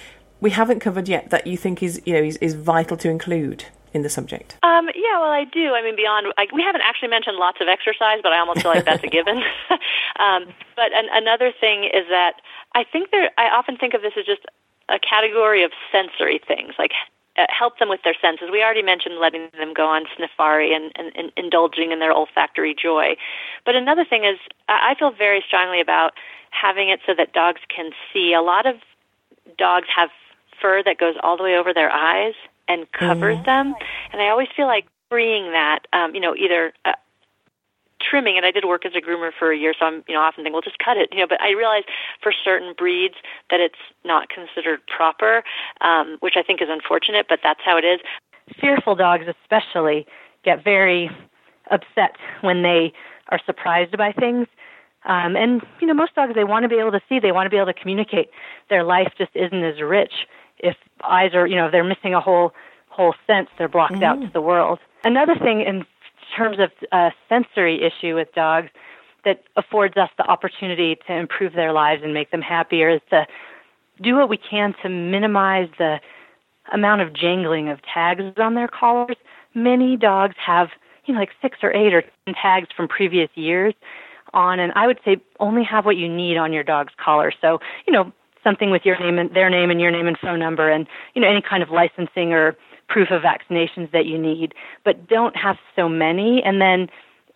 we 0.41 0.51
haven't 0.51 0.81
covered 0.81 1.09
yet 1.09 1.31
that 1.31 1.47
you 1.47 1.59
think 1.59 1.83
is 1.83 2.01
you 2.07 2.15
know 2.15 2.23
is, 2.23 2.37
is 2.39 2.55
vital 2.55 2.97
to 2.97 3.11
include? 3.11 3.67
in 3.95 4.01
the 4.01 4.09
subject? 4.09 4.57
Um, 4.63 4.89
yeah, 4.95 5.21
well, 5.21 5.31
I 5.31 5.45
do. 5.45 5.75
I 5.75 5.83
mean, 5.83 5.97
beyond, 5.97 6.33
I, 6.39 6.47
we 6.55 6.63
haven't 6.63 6.81
actually 6.81 7.09
mentioned 7.09 7.37
lots 7.37 7.59
of 7.61 7.69
exercise, 7.69 8.21
but 8.23 8.33
I 8.33 8.39
almost 8.39 8.63
feel 8.63 8.71
like 8.71 8.87
that's 8.87 9.05
a 9.05 9.07
given. 9.07 9.37
um, 10.19 10.47
but 10.77 10.93
an, 10.97 11.13
another 11.13 11.53
thing 11.61 11.85
is 11.85 12.09
that 12.09 12.41
I 12.75 12.85
think 12.85 13.11
there, 13.11 13.31
I 13.37 13.51
often 13.51 13.77
think 13.77 13.93
of 13.93 14.01
this 14.01 14.13
as 14.19 14.25
just 14.25 14.47
a 14.89 14.99
category 14.99 15.63
of 15.63 15.73
sensory 15.93 16.41
things, 16.47 16.73
like 16.79 16.93
uh, 17.37 17.47
help 17.49 17.79
them 17.79 17.89
with 17.89 18.01
their 18.05 18.15
senses. 18.21 18.49
We 18.51 18.63
already 18.63 18.83
mentioned 18.83 19.19
letting 19.19 19.49
them 19.59 19.73
go 19.75 19.87
on 19.87 20.05
Sniffari 20.17 20.75
and, 20.75 20.93
and, 20.97 21.13
and 21.17 21.33
indulging 21.37 21.93
in 21.93 21.99
their 21.99 22.13
olfactory 22.13 22.75
joy. 22.75 23.17
But 23.65 23.75
another 23.75 24.05
thing 24.05 24.25
is, 24.25 24.39
I 24.69 24.95
feel 24.99 25.11
very 25.11 25.43
strongly 25.47 25.81
about 25.81 26.13
having 26.51 26.91
it 26.91 27.01
so 27.07 27.15
that 27.17 27.33
dogs 27.33 27.61
can 27.75 27.93
see. 28.13 28.35
A 28.35 28.43
lot 28.43 28.67
of 28.67 28.77
dogs 29.57 29.89
have 29.95 30.11
fur 30.61 30.83
that 30.83 30.99
goes 30.99 31.15
all 31.23 31.37
the 31.37 31.43
way 31.43 31.57
over 31.57 31.73
their 31.73 31.91
eyes 31.91 32.35
and 32.69 32.91
covers 32.93 33.37
mm-hmm. 33.37 33.45
them. 33.45 33.75
And 34.13 34.23
I 34.23 34.29
always 34.29 34.49
feel 34.55 34.67
like 34.67 34.87
freeing 35.09 35.53
that, 35.53 35.81
um, 35.93 36.15
you 36.15 36.21
know, 36.21 36.35
either 36.37 36.73
uh, 36.85 36.93
trimming 38.03 38.37
and 38.37 38.45
I 38.45 38.51
did 38.51 38.65
work 38.65 38.85
as 38.85 38.93
a 38.97 39.01
groomer 39.01 39.31
for 39.37 39.53
a 39.53 39.57
year, 39.57 39.75
so 39.79 39.87
I'm 39.87 40.05
you 40.09 40.15
know 40.15 40.21
often 40.21 40.45
think, 40.45 40.53
well, 40.53 40.63
just 40.63 40.79
cut 40.79 40.97
it, 40.97 41.09
you 41.13 41.21
know. 41.21 41.27
But 41.29 41.41
I 41.41 41.51
realize 41.51 41.85
for 42.23 42.33
certain 42.33 42.75
breeds 42.77 43.15
that 43.51 43.61
it's 43.61 43.81
not 44.05 44.29
considered 44.29 44.81
proper, 44.87 45.43
um, 45.81 46.17
which 46.21 46.35
I 46.37 46.43
think 46.43 46.61
is 46.63 46.69
unfortunate, 46.71 47.27
but 47.29 47.41
that's 47.43 47.61
how 47.65 47.77
it 47.77 47.85
is. 47.85 48.01
Fearful 48.61 48.97
dogs, 48.97 49.25
especially, 49.43 50.07
get 50.45 50.65
very 50.65 51.11
upset 51.71 52.17
when 52.41 52.63
they 52.63 52.93
are 53.29 53.41
surprised 53.47 53.97
by 53.97 54.13
things. 54.13 54.47
Um, 55.05 55.37
and 55.37 55.63
you 55.81 55.87
know, 55.87 55.95
most 55.95 56.15
dogs 56.15 56.35
they 56.35 56.45
want 56.45 56.65
to 56.65 56.69
be 56.69 56.79
able 56.79 56.93
to 56.93 57.01
see, 57.09 57.19
they 57.19 57.33
want 57.33 57.47
to 57.47 57.51
be 57.51 57.57
able 57.57 57.73
to 57.73 57.81
communicate. 57.81 58.31
Their 58.69 58.85
life 58.85 59.13
just 59.19 59.31
isn't 59.35 59.65
as 59.65 59.81
rich 59.81 60.13
if 60.63 60.77
eyes 61.03 61.35
are, 61.35 61.47
you 61.47 61.57
know, 61.57 61.71
they're 61.71 61.85
missing 61.85 62.15
a 62.15 62.21
whole 62.21 62.53
whole 62.89 63.15
sense, 63.27 63.49
they're 63.57 63.69
blocked 63.69 63.95
mm-hmm. 63.95 64.05
out 64.05 64.21
to 64.21 64.31
the 64.33 64.41
world. 64.41 64.79
Another 65.03 65.35
thing 65.35 65.63
in 65.63 65.85
terms 66.37 66.59
of 66.59 66.71
a 66.93 67.13
sensory 67.29 67.83
issue 67.83 68.15
with 68.15 68.33
dogs 68.35 68.69
that 69.25 69.43
affords 69.57 69.97
us 69.97 70.11
the 70.19 70.25
opportunity 70.25 70.97
to 71.07 71.13
improve 71.13 71.53
their 71.53 71.73
lives 71.73 72.03
and 72.03 72.13
make 72.13 72.31
them 72.31 72.43
happier 72.43 72.91
is 72.91 73.01
to 73.11 73.27
do 74.01 74.17
what 74.17 74.29
we 74.29 74.37
can 74.37 74.75
to 74.83 74.89
minimize 74.89 75.69
the 75.79 76.01
amount 76.73 77.01
of 77.01 77.13
jangling 77.13 77.69
of 77.69 77.81
tags 77.83 78.23
on 78.39 78.55
their 78.55 78.69
collars. 78.69 79.17
Many 79.55 79.97
dogs 79.97 80.35
have, 80.45 80.71
you 81.05 81.15
know, 81.15 81.21
like 81.21 81.31
six 81.41 81.59
or 81.63 81.73
eight 81.73 81.95
or 81.95 82.03
ten 82.03 82.35
tags 82.35 82.69
from 82.77 82.89
previous 82.89 83.31
years 83.35 83.75
on, 84.33 84.59
and 84.59 84.73
I 84.75 84.87
would 84.87 84.99
say 85.05 85.19
only 85.41 85.63
have 85.65 85.85
what 85.85 85.97
you 85.97 86.09
need 86.09 86.37
on 86.37 86.53
your 86.53 86.65
dog's 86.65 86.95
collar. 86.97 87.33
So, 87.41 87.61
you 87.87 87.93
know, 87.93 88.13
something 88.43 88.71
with 88.71 88.85
your 88.85 88.99
name 88.99 89.19
and 89.19 89.35
their 89.35 89.51
name 89.51 89.71
and 89.71 89.81
your 89.81 89.91
name 89.91 90.07
and 90.07 90.19
phone 90.19 90.39
number 90.39 90.69
and 90.69 90.87
you 91.15 91.23
know 91.23 91.29
any 91.29 91.43
kind 91.43 91.63
of 91.63 91.71
licensing 91.71 92.33
or 92.33 92.57
proof 92.93 93.09
of 93.11 93.23
vaccinations 93.23 93.91
that 93.93 94.07
you 94.07 94.19
need 94.19 94.55
but 94.85 95.09
don't 95.09 95.37
have 95.37 95.57
so 95.75 95.89
many 95.89 96.43
and 96.45 96.61
then 96.61 96.89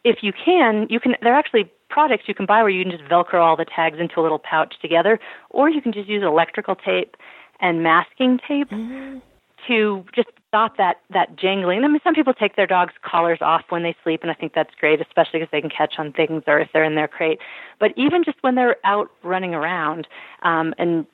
if 0.04 0.18
you 0.22 0.32
can 0.32 0.86
you 0.90 1.00
can 1.00 1.14
there 1.22 1.32
are 1.32 1.38
actually 1.38 1.70
products 1.88 2.24
you 2.26 2.34
can 2.34 2.46
buy 2.46 2.60
where 2.62 2.70
you 2.70 2.84
can 2.84 2.92
just 2.92 3.04
velcro 3.10 3.40
all 3.40 3.56
the 3.56 3.64
tags 3.64 3.98
into 3.98 4.20
a 4.20 4.22
little 4.22 4.38
pouch 4.38 4.74
together 4.82 5.18
or 5.50 5.70
you 5.70 5.80
can 5.80 5.92
just 5.92 6.08
use 6.08 6.22
electrical 6.22 6.74
tape 6.74 7.16
and 7.60 7.82
masking 7.82 8.38
tape 8.46 8.68
mm-hmm. 8.70 9.18
to 9.66 10.04
just 10.14 10.28
stop 10.56 10.76
that 10.76 11.00
that 11.10 11.36
jangling. 11.36 11.84
I 11.84 11.88
mean, 11.88 12.00
some 12.02 12.14
people 12.14 12.32
take 12.32 12.56
their 12.56 12.66
dogs' 12.66 12.94
collars 13.02 13.38
off 13.40 13.64
when 13.68 13.82
they 13.82 13.94
sleep, 14.02 14.22
and 14.22 14.30
I 14.30 14.34
think 14.34 14.54
that's 14.54 14.74
great, 14.78 15.00
especially 15.00 15.40
because 15.40 15.50
they 15.52 15.60
can 15.60 15.70
catch 15.70 15.94
on 15.98 16.12
things 16.12 16.42
or 16.46 16.58
if 16.58 16.68
they're 16.72 16.84
in 16.84 16.94
their 16.94 17.08
crate. 17.08 17.40
But 17.78 17.92
even 17.96 18.24
just 18.24 18.38
when 18.42 18.54
they're 18.54 18.76
out 18.84 19.10
running 19.22 19.54
around 19.54 20.06
um, 20.42 20.74
and 20.78 21.06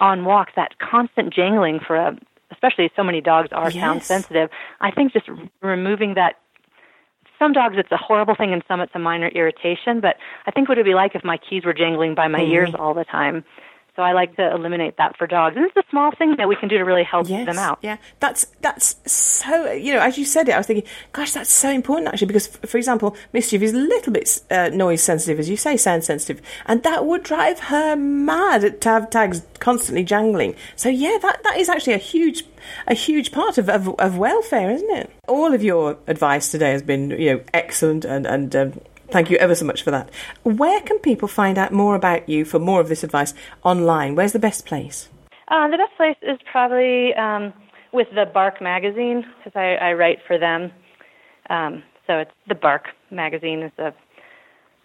on 0.00 0.24
walks, 0.24 0.52
that 0.56 0.78
constant 0.78 1.32
jangling 1.32 1.78
for 1.78 1.96
a 1.96 2.18
especially 2.50 2.90
so 2.96 3.02
many 3.02 3.20
dogs 3.20 3.48
are 3.52 3.70
yes. 3.70 3.80
sound 3.80 4.02
sensitive. 4.02 4.50
I 4.80 4.90
think 4.90 5.12
just 5.12 5.28
removing 5.62 6.14
that 6.14 6.36
some 7.38 7.52
dogs 7.52 7.76
it's 7.78 7.90
a 7.90 7.96
horrible 7.96 8.34
thing 8.34 8.52
and 8.52 8.62
some 8.68 8.80
it's 8.80 8.92
a 8.94 8.98
minor 8.98 9.28
irritation 9.28 10.00
but 10.00 10.16
i 10.46 10.50
think 10.50 10.68
what 10.68 10.76
it 10.76 10.82
would 10.82 10.90
be 10.90 10.94
like 10.94 11.14
if 11.14 11.24
my 11.24 11.38
keys 11.38 11.64
were 11.64 11.72
jangling 11.72 12.14
by 12.14 12.28
my 12.28 12.38
mm-hmm. 12.38 12.52
ears 12.52 12.70
all 12.78 12.92
the 12.92 13.04
time 13.04 13.42
so 14.00 14.04
I 14.04 14.12
like 14.12 14.34
to 14.36 14.50
eliminate 14.50 14.96
that 14.96 15.18
for 15.18 15.26
dogs. 15.26 15.56
And 15.56 15.66
it's 15.66 15.76
a 15.76 15.82
small 15.90 16.10
thing 16.12 16.36
that 16.38 16.48
we 16.48 16.56
can 16.56 16.70
do 16.70 16.78
to 16.78 16.84
really 16.84 17.04
help 17.04 17.28
yes, 17.28 17.44
them 17.44 17.58
out. 17.58 17.80
Yeah, 17.82 17.98
that's 18.18 18.46
that's 18.62 18.96
so. 19.04 19.72
You 19.72 19.92
know, 19.92 20.00
as 20.00 20.16
you 20.16 20.24
said 20.24 20.48
it, 20.48 20.52
I 20.52 20.56
was 20.56 20.66
thinking, 20.66 20.88
gosh, 21.12 21.32
that's 21.32 21.50
so 21.50 21.68
important 21.70 22.08
actually, 22.08 22.28
because 22.28 22.46
for 22.46 22.78
example, 22.78 23.14
mischief 23.34 23.60
is 23.60 23.74
a 23.74 23.76
little 23.76 24.10
bit 24.10 24.40
uh, 24.50 24.70
noise 24.70 25.02
sensitive, 25.02 25.38
as 25.38 25.50
you 25.50 25.56
say, 25.58 25.76
sound 25.76 26.04
sensitive, 26.04 26.40
and 26.64 26.82
that 26.82 27.04
would 27.04 27.22
drive 27.22 27.58
her 27.60 27.94
mad 27.94 28.80
to 28.80 28.88
have 28.88 29.10
tags 29.10 29.42
constantly 29.58 30.02
jangling. 30.02 30.54
So 30.76 30.88
yeah, 30.88 31.18
that 31.20 31.42
that 31.44 31.58
is 31.58 31.68
actually 31.68 31.92
a 31.92 31.98
huge 31.98 32.44
a 32.86 32.94
huge 32.94 33.32
part 33.32 33.58
of, 33.58 33.68
of, 33.68 33.88
of 33.98 34.16
welfare, 34.16 34.70
isn't 34.70 34.90
it? 34.90 35.10
All 35.28 35.52
of 35.52 35.62
your 35.62 35.98
advice 36.06 36.50
today 36.50 36.72
has 36.72 36.82
been, 36.82 37.10
you 37.10 37.34
know, 37.34 37.40
excellent 37.52 38.06
and 38.06 38.26
and 38.26 38.56
um, 38.56 38.80
Thank 39.10 39.30
you 39.30 39.36
ever 39.38 39.54
so 39.54 39.64
much 39.64 39.82
for 39.82 39.90
that. 39.90 40.10
Where 40.42 40.80
can 40.82 40.98
people 40.98 41.28
find 41.28 41.58
out 41.58 41.72
more 41.72 41.94
about 41.94 42.28
you 42.28 42.44
for 42.44 42.58
more 42.58 42.80
of 42.80 42.88
this 42.88 43.02
advice 43.02 43.34
online? 43.62 44.14
Where's 44.14 44.32
the 44.32 44.38
best 44.38 44.66
place? 44.66 45.08
Uh, 45.48 45.68
the 45.68 45.76
best 45.76 45.96
place 45.96 46.16
is 46.22 46.38
probably 46.50 47.12
um, 47.14 47.52
with 47.92 48.08
the 48.14 48.24
Bark 48.24 48.62
magazine 48.62 49.24
because 49.38 49.52
I, 49.56 49.74
I, 49.74 49.92
write 49.94 50.18
for 50.26 50.38
them. 50.38 50.70
Um, 51.48 51.82
so 52.06 52.18
it's 52.18 52.30
the 52.48 52.54
Bark 52.54 52.86
magazine 53.10 53.62
is 53.62 53.72
a, 53.78 53.92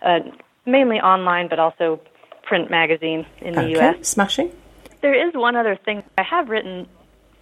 a, 0.01 0.19
mainly 0.65 0.97
online 0.97 1.49
but 1.49 1.59
also 1.59 2.01
print 2.43 2.71
magazine 2.71 3.26
in 3.41 3.53
the 3.53 3.61
okay. 3.61 3.71
U.S. 3.71 4.07
Smashing. 4.07 4.51
There 5.01 5.28
is 5.28 5.36
one 5.36 5.55
other 5.55 5.78
thing. 5.86 6.03
I 6.17 6.23
have 6.23 6.49
written 6.49 6.88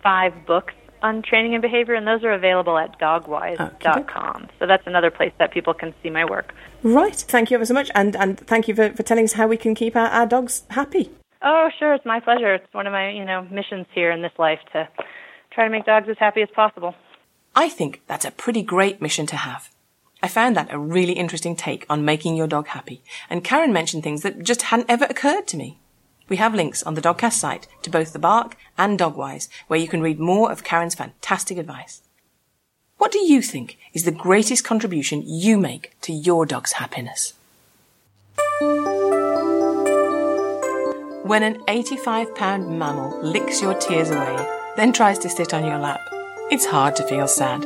five 0.01 0.33
books 0.45 0.73
on 1.01 1.21
training 1.21 1.53
and 1.53 1.61
behavior, 1.61 1.93
and 1.93 2.07
those 2.07 2.23
are 2.23 2.33
available 2.33 2.77
at 2.77 2.97
dogwise.com. 2.99 4.49
So 4.59 4.65
that's 4.65 4.87
another 4.87 5.11
place 5.11 5.33
that 5.37 5.51
people 5.51 5.73
can 5.73 5.93
see 6.01 6.09
my 6.09 6.25
work. 6.25 6.53
Right. 6.83 7.15
Thank 7.15 7.49
you 7.49 7.55
ever 7.55 7.65
so 7.65 7.73
much, 7.73 7.89
and, 7.95 8.15
and 8.17 8.37
thank 8.37 8.67
you 8.67 8.75
for, 8.75 8.91
for 8.91 9.03
telling 9.03 9.23
us 9.23 9.33
how 9.33 9.47
we 9.47 9.55
can 9.55 9.73
keep 9.73 9.95
our, 9.95 10.07
our 10.07 10.25
dogs 10.25 10.63
happy. 10.71 11.11
Oh, 11.41 11.69
sure. 11.79 11.93
It's 11.93 12.05
my 12.05 12.19
pleasure. 12.19 12.53
It's 12.53 12.73
one 12.73 12.87
of 12.87 12.93
my, 12.93 13.09
you 13.09 13.23
know, 13.23 13.47
missions 13.49 13.85
here 13.93 14.11
in 14.11 14.21
this 14.21 14.33
life 14.37 14.59
to 14.73 14.87
try 15.51 15.63
to 15.63 15.69
make 15.69 15.85
dogs 15.85 16.09
as 16.09 16.17
happy 16.19 16.41
as 16.41 16.49
possible. 16.53 16.93
I 17.55 17.69
think 17.69 18.01
that's 18.07 18.25
a 18.25 18.31
pretty 18.31 18.63
great 18.63 19.01
mission 19.01 19.25
to 19.27 19.37
have. 19.37 19.69
I 20.21 20.27
found 20.27 20.55
that 20.57 20.73
a 20.73 20.79
really 20.79 21.13
interesting 21.13 21.55
take 21.55 21.85
on 21.89 22.05
making 22.05 22.35
your 22.35 22.47
dog 22.47 22.67
happy, 22.67 23.01
and 23.29 23.43
Karen 23.43 23.73
mentioned 23.73 24.03
things 24.03 24.21
that 24.23 24.43
just 24.43 24.63
hadn't 24.63 24.89
ever 24.89 25.05
occurred 25.05 25.47
to 25.47 25.57
me. 25.57 25.79
We 26.29 26.37
have 26.37 26.55
links 26.55 26.81
on 26.83 26.95
the 26.95 27.01
Dogcast 27.01 27.33
site 27.33 27.67
to 27.81 27.89
both 27.89 28.13
the 28.13 28.19
Bark 28.19 28.55
and 28.77 28.97
Dogwise, 28.97 29.49
where 29.67 29.79
you 29.79 29.87
can 29.87 30.01
read 30.01 30.19
more 30.19 30.51
of 30.51 30.63
Karen's 30.63 30.95
fantastic 30.95 31.57
advice. 31.57 32.01
What 33.03 33.11
do 33.11 33.19
you 33.19 33.41
think 33.41 33.77
is 33.93 34.05
the 34.05 34.11
greatest 34.11 34.63
contribution 34.63 35.23
you 35.25 35.57
make 35.57 35.91
to 36.03 36.13
your 36.13 36.45
dog's 36.45 36.71
happiness? 36.71 37.33
When 41.25 41.43
an 41.43 41.61
85 41.67 42.33
pound 42.33 42.79
mammal 42.79 43.21
licks 43.21 43.61
your 43.61 43.73
tears 43.73 44.09
away, 44.09 44.47
then 44.77 44.93
tries 44.93 45.19
to 45.19 45.27
sit 45.27 45.53
on 45.53 45.65
your 45.65 45.79
lap, 45.79 45.99
it's 46.49 46.65
hard 46.65 46.95
to 46.95 47.05
feel 47.05 47.27
sad. 47.27 47.63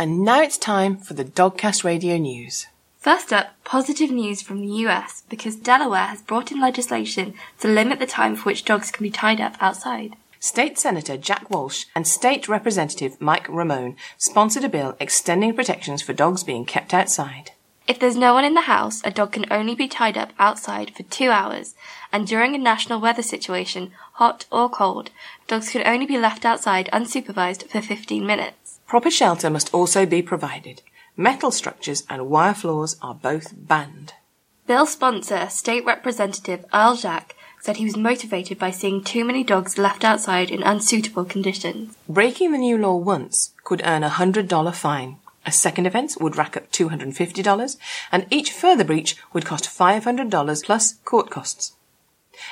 And 0.00 0.20
now 0.20 0.40
it's 0.40 0.56
time 0.56 0.96
for 0.96 1.12
the 1.12 1.26
Dogcast 1.26 1.84
Radio 1.84 2.16
news. 2.16 2.68
First 2.96 3.34
up, 3.34 3.50
positive 3.64 4.10
news 4.10 4.40
from 4.40 4.62
the 4.62 4.72
US 4.86 5.24
because 5.28 5.56
Delaware 5.56 6.06
has 6.06 6.22
brought 6.22 6.50
in 6.50 6.58
legislation 6.58 7.34
to 7.58 7.68
limit 7.68 7.98
the 7.98 8.06
time 8.06 8.34
for 8.34 8.44
which 8.44 8.64
dogs 8.64 8.90
can 8.90 9.02
be 9.02 9.10
tied 9.10 9.42
up 9.42 9.56
outside. 9.60 10.16
State 10.38 10.78
Senator 10.78 11.18
Jack 11.18 11.50
Walsh 11.50 11.84
and 11.94 12.08
State 12.08 12.48
Representative 12.48 13.20
Mike 13.20 13.46
Ramone 13.46 13.94
sponsored 14.16 14.64
a 14.64 14.70
bill 14.70 14.96
extending 14.98 15.54
protections 15.54 16.00
for 16.00 16.14
dogs 16.14 16.44
being 16.44 16.64
kept 16.64 16.94
outside. 16.94 17.50
If 17.86 17.98
there's 17.98 18.16
no 18.16 18.32
one 18.32 18.46
in 18.46 18.54
the 18.54 18.62
house, 18.62 19.02
a 19.04 19.10
dog 19.10 19.32
can 19.32 19.44
only 19.50 19.74
be 19.74 19.86
tied 19.86 20.16
up 20.16 20.32
outside 20.38 20.92
for 20.96 21.02
two 21.02 21.28
hours, 21.28 21.74
and 22.10 22.26
during 22.26 22.54
a 22.54 22.58
national 22.58 23.02
weather 23.02 23.20
situation, 23.20 23.92
hot 24.14 24.46
or 24.50 24.70
cold, 24.70 25.10
dogs 25.46 25.68
can 25.70 25.86
only 25.86 26.06
be 26.06 26.16
left 26.16 26.46
outside 26.46 26.88
unsupervised 26.90 27.68
for 27.68 27.82
15 27.82 28.24
minutes. 28.24 28.59
Proper 28.90 29.08
shelter 29.08 29.50
must 29.50 29.72
also 29.72 30.04
be 30.04 30.20
provided. 30.20 30.82
Metal 31.16 31.52
structures 31.52 32.02
and 32.10 32.28
wire 32.28 32.54
floors 32.54 32.96
are 33.00 33.14
both 33.14 33.52
banned. 33.56 34.14
Bill 34.66 34.84
sponsor, 34.84 35.48
State 35.48 35.84
Representative 35.84 36.64
Earl 36.74 36.96
Jaques, 36.96 37.36
said 37.60 37.76
he 37.76 37.84
was 37.84 37.96
motivated 37.96 38.58
by 38.58 38.72
seeing 38.72 39.04
too 39.04 39.24
many 39.24 39.44
dogs 39.44 39.78
left 39.78 40.02
outside 40.02 40.50
in 40.50 40.64
unsuitable 40.64 41.24
conditions. 41.24 41.96
Breaking 42.08 42.50
the 42.50 42.58
new 42.58 42.76
law 42.76 42.96
once 42.96 43.52
could 43.62 43.80
earn 43.84 44.02
a 44.02 44.10
$100 44.10 44.74
fine. 44.74 45.18
A 45.46 45.52
second 45.52 45.86
offence 45.86 46.18
would 46.18 46.36
rack 46.36 46.56
up 46.56 46.72
$250, 46.72 47.76
and 48.10 48.26
each 48.28 48.50
further 48.50 48.82
breach 48.82 49.16
would 49.32 49.46
cost 49.46 49.66
$500 49.66 50.64
plus 50.64 50.94
court 51.04 51.30
costs. 51.30 51.74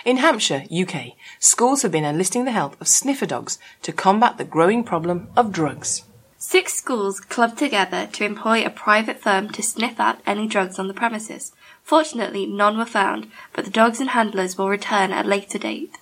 In 0.05 0.19
Hampshire, 0.19 0.67
UK, 0.71 1.15
schools 1.41 1.83
have 1.83 1.91
been 1.91 2.05
enlisting 2.05 2.45
the 2.45 2.53
help 2.53 2.81
of 2.81 2.87
sniffer 2.87 3.27
dogs 3.27 3.59
to 3.83 3.91
combat 3.91 4.39
the 4.39 4.45
growing 4.45 4.85
problem 4.85 5.31
of 5.37 5.51
drugs. 5.51 6.05
Six 6.51 6.73
schools 6.73 7.21
clubbed 7.21 7.59
together 7.59 8.09
to 8.11 8.25
employ 8.25 8.65
a 8.65 8.71
private 8.71 9.21
firm 9.21 9.51
to 9.51 9.63
sniff 9.63 10.01
out 10.01 10.19
any 10.27 10.47
drugs 10.47 10.79
on 10.79 10.89
the 10.89 10.95
premises. 10.95 11.53
Fortunately, 11.83 12.47
none 12.47 12.79
were 12.79 12.87
found, 12.87 13.31
but 13.53 13.67
the 13.67 13.71
dogs 13.71 14.01
and 14.01 14.09
handlers 14.09 14.57
will 14.57 14.71
return 14.71 15.13
at 15.13 15.27
a 15.27 15.29
later 15.29 15.59
date. 15.59 15.99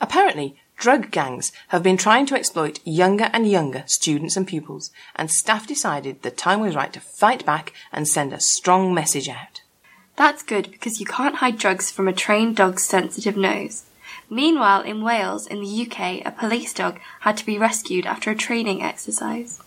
Apparently, 0.00 0.54
drug 0.76 1.10
gangs 1.10 1.50
have 1.70 1.82
been 1.82 1.96
trying 1.96 2.26
to 2.26 2.36
exploit 2.36 2.78
younger 2.84 3.28
and 3.32 3.50
younger 3.50 3.82
students 3.88 4.36
and 4.36 4.46
pupils, 4.46 4.92
and 5.16 5.32
staff 5.32 5.66
decided 5.66 6.22
the 6.22 6.30
time 6.30 6.60
was 6.60 6.76
right 6.76 6.92
to 6.92 7.00
fight 7.00 7.44
back 7.44 7.72
and 7.90 8.06
send 8.06 8.32
a 8.32 8.38
strong 8.38 8.94
message 8.94 9.28
out. 9.28 9.62
That's 10.14 10.44
good 10.44 10.70
because 10.70 11.00
you 11.00 11.06
can't 11.06 11.38
hide 11.42 11.58
drugs 11.58 11.90
from 11.90 12.06
a 12.06 12.12
trained 12.12 12.54
dog's 12.54 12.84
sensitive 12.84 13.36
nose. 13.36 13.86
Meanwhile, 14.30 14.82
in 14.82 15.02
Wales, 15.02 15.48
in 15.48 15.60
the 15.60 15.88
UK, 15.90 16.24
a 16.24 16.30
police 16.30 16.72
dog 16.72 17.00
had 17.22 17.36
to 17.38 17.44
be 17.44 17.58
rescued 17.58 18.06
after 18.06 18.30
a 18.30 18.36
training 18.36 18.80
exercise. 18.80 19.60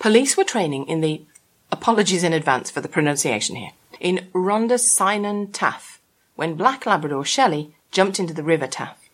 Police 0.00 0.34
were 0.34 0.44
training 0.44 0.86
in 0.86 1.02
the 1.02 1.26
apologies 1.70 2.24
in 2.24 2.32
advance 2.32 2.70
for 2.70 2.80
the 2.80 2.88
pronunciation 2.88 3.56
here 3.56 3.72
in 4.00 4.30
Rhondda 4.32 4.78
Cynon 4.78 5.50
Taff 5.52 6.00
when 6.36 6.54
Black 6.54 6.86
Labrador 6.86 7.22
Shelley 7.22 7.74
jumped 7.90 8.18
into 8.18 8.32
the 8.32 8.42
River 8.42 8.66
Taff. 8.66 9.10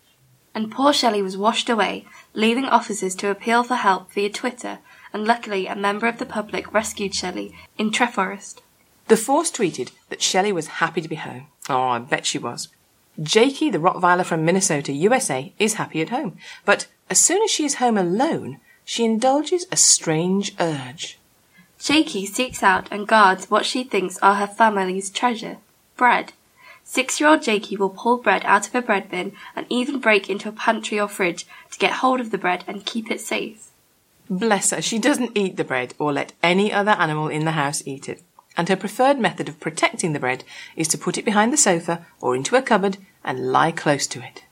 And 0.55 0.71
poor 0.71 0.93
Shelley 0.93 1.21
was 1.21 1.35
washed 1.35 1.69
away, 1.69 2.05
leaving 2.33 2.63
officers 2.63 3.15
to 3.15 3.29
appeal 3.29 3.63
for 3.63 3.75
help 3.75 4.13
via 4.13 4.29
Twitter, 4.29 4.79
and 5.11 5.27
luckily 5.27 5.67
a 5.67 5.75
member 5.75 6.07
of 6.07 6.19
the 6.19 6.25
public 6.25 6.73
rescued 6.73 7.13
Shelley 7.13 7.53
in 7.77 7.91
Treforest. 7.91 8.61
The 9.09 9.17
force 9.17 9.51
tweeted 9.51 9.91
that 10.07 10.21
Shelley 10.21 10.53
was 10.53 10.67
happy 10.79 11.01
to 11.01 11.09
be 11.09 11.15
home. 11.15 11.47
Oh, 11.67 11.81
I 11.81 11.99
bet 11.99 12.25
she 12.25 12.37
was. 12.37 12.69
Jakey, 13.21 13.69
the 13.69 13.77
Rottweiler 13.77 14.23
from 14.23 14.45
Minnesota, 14.45 14.93
USA, 14.93 15.51
is 15.59 15.73
happy 15.73 16.01
at 16.01 16.09
home, 16.09 16.37
but 16.63 16.87
as 17.09 17.19
soon 17.19 17.43
as 17.43 17.51
she 17.51 17.65
is 17.65 17.75
home 17.75 17.97
alone, 17.97 18.61
she 18.87 19.03
indulges 19.03 19.67
a 19.69 19.75
strange 19.75 20.55
urge. 20.61 21.19
Jakey 21.77 22.25
seeks 22.25 22.63
out 22.63 22.87
and 22.89 23.05
guards 23.05 23.51
what 23.51 23.65
she 23.65 23.83
thinks 23.83 24.17
are 24.19 24.35
her 24.35 24.47
family's 24.47 25.09
treasure 25.09 25.57
bread. 25.97 26.31
Six 26.85 27.19
year 27.19 27.29
old 27.29 27.41
Jakey 27.41 27.75
will 27.75 27.89
pull 27.89 28.15
bread 28.15 28.43
out 28.45 28.65
of 28.65 28.73
a 28.73 28.81
bread 28.81 29.11
bin 29.11 29.33
and 29.57 29.65
even 29.69 29.99
break 29.99 30.29
into 30.29 30.47
a 30.47 30.53
pantry 30.53 30.97
or 30.97 31.09
fridge 31.09 31.45
to 31.71 31.77
get 31.77 31.99
hold 31.99 32.21
of 32.21 32.31
the 32.31 32.37
bread 32.37 32.63
and 32.65 32.85
keep 32.85 33.11
it 33.11 33.19
safe. 33.19 33.67
Bless 34.29 34.71
her, 34.71 34.81
she 34.81 34.99
doesn't 34.99 35.37
eat 35.37 35.57
the 35.57 35.65
bread 35.65 35.93
or 35.99 36.13
let 36.13 36.31
any 36.41 36.71
other 36.71 36.91
animal 36.91 37.27
in 37.27 37.43
the 37.43 37.51
house 37.51 37.83
eat 37.85 38.07
it. 38.07 38.21
And 38.55 38.69
her 38.69 38.77
preferred 38.77 39.19
method 39.19 39.49
of 39.49 39.59
protecting 39.59 40.13
the 40.13 40.19
bread 40.19 40.45
is 40.77 40.87
to 40.87 40.97
put 40.97 41.17
it 41.17 41.25
behind 41.25 41.51
the 41.51 41.57
sofa 41.57 42.05
or 42.21 42.37
into 42.37 42.55
a 42.55 42.61
cupboard 42.61 42.97
and 43.21 43.51
lie 43.51 43.73
close 43.73 44.07
to 44.07 44.23
it. 44.23 44.43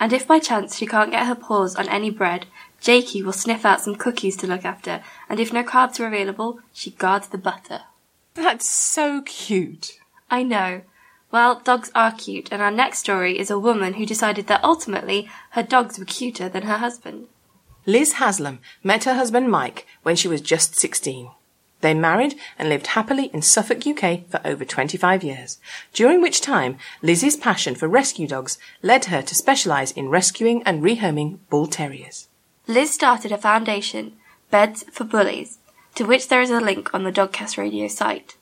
And 0.00 0.14
if 0.14 0.26
by 0.26 0.38
chance 0.38 0.76
she 0.76 0.86
can't 0.86 1.10
get 1.10 1.26
her 1.26 1.34
paws 1.34 1.76
on 1.76 1.86
any 1.88 2.08
bread, 2.08 2.46
Jakey 2.80 3.22
will 3.22 3.32
sniff 3.32 3.64
out 3.64 3.82
some 3.82 3.94
cookies 3.94 4.36
to 4.38 4.46
look 4.46 4.64
after, 4.64 5.02
and 5.28 5.38
if 5.38 5.52
no 5.52 5.62
carbs 5.62 6.00
are 6.00 6.06
available, 6.06 6.60
she 6.72 6.90
guards 6.90 7.28
the 7.28 7.38
butter. 7.38 7.82
That's 8.34 8.68
so 8.68 9.22
cute. 9.22 9.98
I 10.30 10.42
know. 10.42 10.82
Well, 11.30 11.60
dogs 11.62 11.90
are 11.94 12.12
cute, 12.12 12.48
and 12.50 12.62
our 12.62 12.70
next 12.70 12.98
story 12.98 13.38
is 13.38 13.50
a 13.50 13.58
woman 13.58 13.94
who 13.94 14.06
decided 14.06 14.46
that 14.46 14.64
ultimately 14.64 15.28
her 15.50 15.62
dogs 15.62 15.98
were 15.98 16.04
cuter 16.04 16.48
than 16.48 16.62
her 16.62 16.78
husband. 16.78 17.28
Liz 17.86 18.14
Haslam 18.14 18.60
met 18.82 19.04
her 19.04 19.14
husband 19.14 19.50
Mike 19.50 19.86
when 20.02 20.16
she 20.16 20.28
was 20.28 20.40
just 20.40 20.74
16. 20.74 21.30
They 21.82 21.94
married 21.94 22.34
and 22.58 22.68
lived 22.68 22.88
happily 22.88 23.30
in 23.32 23.42
Suffolk, 23.42 23.86
UK 23.86 24.28
for 24.28 24.40
over 24.44 24.64
25 24.64 25.24
years, 25.24 25.58
during 25.92 26.20
which 26.20 26.40
time 26.40 26.78
Liz's 27.00 27.36
passion 27.36 27.74
for 27.74 27.88
rescue 27.88 28.26
dogs 28.26 28.58
led 28.82 29.06
her 29.06 29.22
to 29.22 29.34
specialise 29.34 29.92
in 29.92 30.08
rescuing 30.08 30.62
and 30.64 30.82
rehoming 30.82 31.38
bull 31.48 31.66
terriers. 31.66 32.28
Liz 32.66 32.92
started 32.92 33.32
a 33.32 33.38
foundation, 33.38 34.16
Beds 34.50 34.84
for 34.92 35.04
Bullies, 35.04 35.58
to 35.94 36.04
which 36.04 36.28
there 36.28 36.42
is 36.42 36.50
a 36.50 36.60
link 36.60 36.92
on 36.94 37.04
the 37.04 37.12
Dogcast 37.12 37.56
Radio 37.56 37.88
site. 37.88 38.36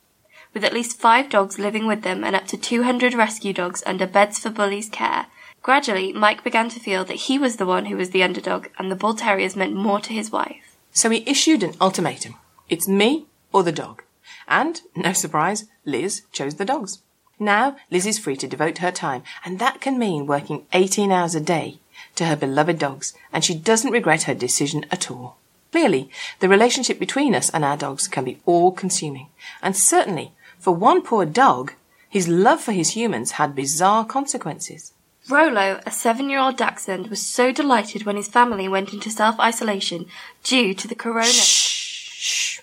With 0.52 0.64
at 0.64 0.72
least 0.72 0.98
five 0.98 1.30
dogs 1.30 1.58
living 1.58 1.86
with 1.86 2.02
them 2.02 2.24
and 2.24 2.34
up 2.34 2.46
to 2.48 2.56
200 2.56 3.14
rescue 3.14 3.52
dogs 3.52 3.82
under 3.86 4.06
Beds 4.06 4.38
for 4.38 4.50
Bullies 4.50 4.88
care, 4.88 5.26
gradually 5.62 6.12
Mike 6.12 6.42
began 6.44 6.68
to 6.70 6.80
feel 6.80 7.04
that 7.04 7.14
he 7.14 7.38
was 7.38 7.56
the 7.56 7.66
one 7.66 7.86
who 7.86 7.96
was 7.96 8.10
the 8.10 8.22
underdog 8.22 8.66
and 8.78 8.90
the 8.90 8.96
bull 8.96 9.14
terriers 9.14 9.56
meant 9.56 9.74
more 9.74 10.00
to 10.00 10.12
his 10.12 10.32
wife. 10.32 10.76
So 10.92 11.10
he 11.10 11.22
issued 11.26 11.62
an 11.62 11.74
ultimatum. 11.80 12.34
It's 12.68 12.88
me 12.88 13.26
or 13.52 13.62
the 13.62 13.72
dog. 13.72 14.02
And, 14.46 14.80
no 14.96 15.12
surprise, 15.12 15.66
Liz 15.84 16.22
chose 16.32 16.56
the 16.56 16.64
dogs. 16.64 16.98
Now, 17.38 17.76
Liz 17.90 18.04
is 18.04 18.18
free 18.18 18.36
to 18.36 18.48
devote 18.48 18.78
her 18.78 18.90
time, 18.90 19.22
and 19.44 19.58
that 19.58 19.80
can 19.80 19.98
mean 19.98 20.26
working 20.26 20.66
18 20.72 21.12
hours 21.12 21.34
a 21.34 21.40
day 21.40 21.78
to 22.18 22.26
her 22.26 22.36
beloved 22.36 22.78
dogs, 22.78 23.14
and 23.32 23.44
she 23.44 23.54
doesn't 23.54 23.92
regret 23.92 24.24
her 24.24 24.34
decision 24.34 24.84
at 24.90 25.10
all. 25.10 25.36
Clearly, 25.72 26.10
the 26.40 26.48
relationship 26.48 26.98
between 26.98 27.34
us 27.34 27.50
and 27.50 27.64
our 27.64 27.76
dogs 27.76 28.08
can 28.08 28.24
be 28.24 28.38
all 28.46 28.72
consuming, 28.72 29.28
and 29.62 29.76
certainly, 29.76 30.32
for 30.58 30.74
one 30.74 31.02
poor 31.02 31.24
dog, 31.24 31.72
his 32.08 32.28
love 32.28 32.60
for 32.60 32.72
his 32.72 32.90
humans 32.90 33.32
had 33.32 33.54
bizarre 33.54 34.04
consequences. 34.04 34.92
Rolo, 35.28 35.80
a 35.84 35.90
seven 35.90 36.30
year 36.30 36.38
old 36.38 36.56
dachshund, 36.56 37.08
was 37.08 37.20
so 37.20 37.52
delighted 37.52 38.04
when 38.04 38.16
his 38.16 38.28
family 38.28 38.66
went 38.66 38.92
into 38.92 39.10
self 39.10 39.38
isolation 39.38 40.06
due 40.42 40.72
to 40.74 40.88
the 40.88 40.94
corona. 40.94 41.26
Shh. 41.26 42.60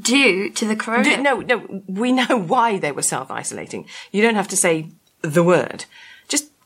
Due 0.00 0.50
to 0.50 0.66
the 0.66 0.76
corona. 0.76 1.04
D- 1.04 1.16
no, 1.16 1.40
no, 1.40 1.82
we 1.88 2.12
know 2.12 2.38
why 2.38 2.78
they 2.78 2.92
were 2.92 3.02
self 3.02 3.30
isolating. 3.30 3.86
You 4.12 4.22
don't 4.22 4.36
have 4.36 4.48
to 4.48 4.56
say 4.56 4.90
the 5.22 5.42
word. 5.42 5.86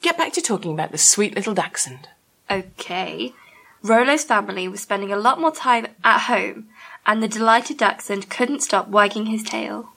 Get 0.03 0.17
back 0.17 0.33
to 0.35 0.41
talking 0.41 0.73
about 0.73 0.93
the 0.93 0.99
sweet 0.99 1.35
little 1.35 1.55
dachshund. 1.55 2.09
Okay. 2.51 3.35
Rolo's 3.83 4.25
family 4.25 4.67
was 4.69 4.81
spending 4.81 5.13
a 5.13 5.19
lot 5.19 5.41
more 5.41 5.53
time 5.53 5.89
at 6.03 6.23
home, 6.23 6.69
and 7.07 7.23
the 7.23 7.29
delighted 7.29 7.79
dachshund 7.79 8.31
couldn't 8.31 8.63
stop 8.63 8.89
wagging 8.89 9.27
his 9.27 9.43
tail. 9.43 9.91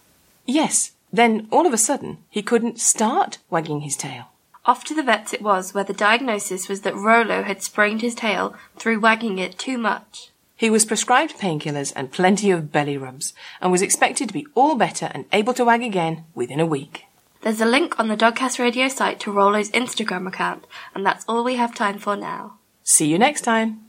Yes, 0.45 0.91
then 1.12 1.47
all 1.51 1.66
of 1.66 1.74
a 1.74 1.78
sudden 1.78 2.18
he 2.30 2.41
couldn't 2.41 2.80
start 2.80 3.38
wagging 3.49 3.82
his 3.82 3.95
tail. 3.95 4.26
Off 4.66 4.84
to 4.86 4.93
the 4.93 5.04
vet's 5.04 5.34
it 5.34 5.41
was, 5.41 5.74
where 5.74 5.84
the 5.84 5.93
diagnosis 5.93 6.70
was 6.70 6.82
that 6.82 6.95
Rolo 6.95 7.43
had 7.43 7.62
sprained 7.62 8.01
his 8.01 8.16
tail 8.16 8.56
through 8.78 8.99
wagging 8.99 9.38
it 9.38 9.58
too 9.58 9.78
much. 9.78 10.32
He 10.56 10.70
was 10.70 10.86
prescribed 10.86 11.38
painkillers 11.38 11.91
and 11.95 12.12
plenty 12.12 12.51
of 12.51 12.72
belly 12.72 12.97
rubs, 12.97 13.34
and 13.62 13.72
was 13.72 13.82
expected 13.82 14.30
to 14.30 14.34
be 14.34 14.47
all 14.56 14.76
better 14.76 15.12
and 15.14 15.26
able 15.34 15.54
to 15.56 15.66
wag 15.66 15.84
again 15.84 16.24
within 16.34 16.62
a 16.62 16.66
week. 16.66 17.06
There's 17.43 17.59
a 17.59 17.65
link 17.65 17.99
on 17.99 18.07
the 18.07 18.15
Dogcast 18.15 18.57
Radio 18.57 18.87
site 18.87 19.19
to 19.19 19.31
Rolo's 19.31 19.69
Instagram 19.71 20.25
account, 20.29 20.65
and 20.95 21.05
that's 21.05 21.25
all 21.27 21.43
we 21.43 21.55
have 21.55 21.75
time 21.75 21.99
for 21.99 22.15
now. 22.15 22.53
See 22.83 23.07
you 23.07 23.19
next 23.19 23.41
time. 23.41 23.81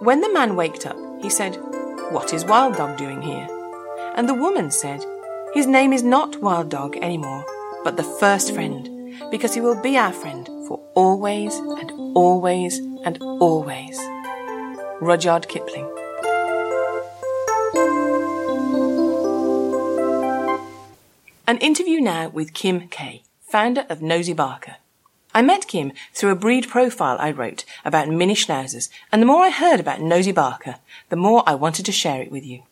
When 0.00 0.20
the 0.20 0.32
man 0.32 0.56
waked 0.56 0.84
up, 0.84 0.96
he 1.22 1.30
said, 1.30 1.54
What 2.10 2.34
is 2.34 2.44
Wild 2.44 2.74
Dog 2.74 2.98
doing 2.98 3.22
here? 3.22 3.46
And 4.16 4.28
the 4.28 4.34
woman 4.34 4.72
said, 4.72 5.04
His 5.54 5.68
name 5.68 5.92
is 5.92 6.02
not 6.02 6.42
Wild 6.42 6.70
Dog 6.70 6.96
anymore, 6.96 7.44
but 7.84 7.96
the 7.96 8.02
first 8.18 8.52
friend, 8.52 9.14
because 9.30 9.54
he 9.54 9.60
will 9.60 9.80
be 9.80 9.96
our 9.96 10.12
friend 10.12 10.44
for 10.66 10.80
always 10.96 11.54
and 11.54 11.92
always 12.16 12.78
and 13.04 13.16
always. 13.22 13.96
Rudyard 15.00 15.46
Kipling. 15.46 15.97
An 21.48 21.56
interview 21.60 21.98
now 21.98 22.28
with 22.28 22.52
Kim 22.52 22.88
Kay, 22.88 23.22
founder 23.40 23.86
of 23.88 24.02
Nosy 24.02 24.34
Barker. 24.34 24.76
I 25.32 25.40
met 25.40 25.66
Kim 25.66 25.92
through 26.12 26.32
a 26.32 26.36
breed 26.36 26.68
profile 26.68 27.16
I 27.18 27.30
wrote 27.30 27.64
about 27.86 28.10
mini 28.10 28.34
schnauzers, 28.34 28.90
and 29.10 29.22
the 29.22 29.26
more 29.26 29.42
I 29.42 29.48
heard 29.48 29.80
about 29.80 30.02
Nosy 30.02 30.30
Barker, 30.30 30.74
the 31.08 31.16
more 31.16 31.42
I 31.46 31.54
wanted 31.54 31.86
to 31.86 31.90
share 31.90 32.20
it 32.20 32.30
with 32.30 32.44
you. 32.44 32.64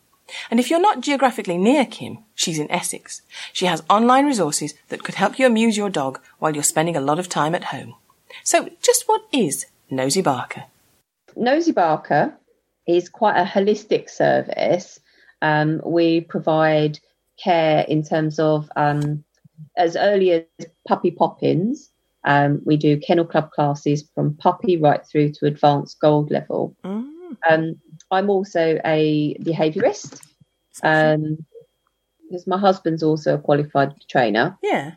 And 0.51 0.59
if 0.59 0.69
you're 0.69 0.79
not 0.79 1.01
geographically 1.01 1.57
near 1.57 1.87
Kim, 1.87 2.19
she's 2.35 2.59
in 2.59 2.69
Essex. 2.69 3.23
She 3.51 3.65
has 3.65 3.81
online 3.89 4.27
resources 4.27 4.75
that 4.89 5.03
could 5.03 5.15
help 5.15 5.39
you 5.39 5.47
amuse 5.47 5.75
your 5.75 5.89
dog 5.89 6.19
while 6.37 6.53
you're 6.53 6.61
spending 6.61 6.95
a 6.95 7.01
lot 7.01 7.17
of 7.17 7.27
time 7.27 7.55
at 7.55 7.73
home. 7.73 7.95
So, 8.43 8.69
just 8.83 9.07
what 9.07 9.23
is 9.31 9.65
Nosy 9.89 10.21
Barker? 10.21 10.65
Nosy 11.35 11.71
Barker 11.71 12.37
is 12.85 13.09
quite 13.09 13.41
a 13.41 13.43
holistic 13.43 14.07
service. 14.07 14.99
Um, 15.41 15.81
we 15.83 16.21
provide 16.21 16.99
care 17.41 17.85
in 17.87 18.03
terms 18.03 18.39
of 18.39 18.69
um, 18.75 19.23
as 19.75 19.95
early 19.95 20.31
as 20.31 20.67
puppy 20.87 21.11
poppins. 21.11 21.89
Um, 22.23 22.61
we 22.65 22.75
do 22.75 22.99
kennel 22.99 23.25
club 23.25 23.51
classes 23.51 24.09
from 24.13 24.35
puppy 24.35 24.75
right 24.77 25.05
through 25.05 25.31
to 25.33 25.45
advanced 25.45 25.99
gold 25.99 26.29
level. 26.29 26.75
Mm. 26.83 27.37
Um, 27.49 27.81
I'm 28.11 28.29
also 28.29 28.79
a 28.83 29.37
behaviourist 29.41 30.21
um, 30.83 31.45
because 32.23 32.47
my 32.47 32.57
husband's 32.57 33.03
also 33.03 33.35
a 33.35 33.37
qualified 33.37 33.93
trainer. 34.09 34.57
Yeah. 34.61 34.93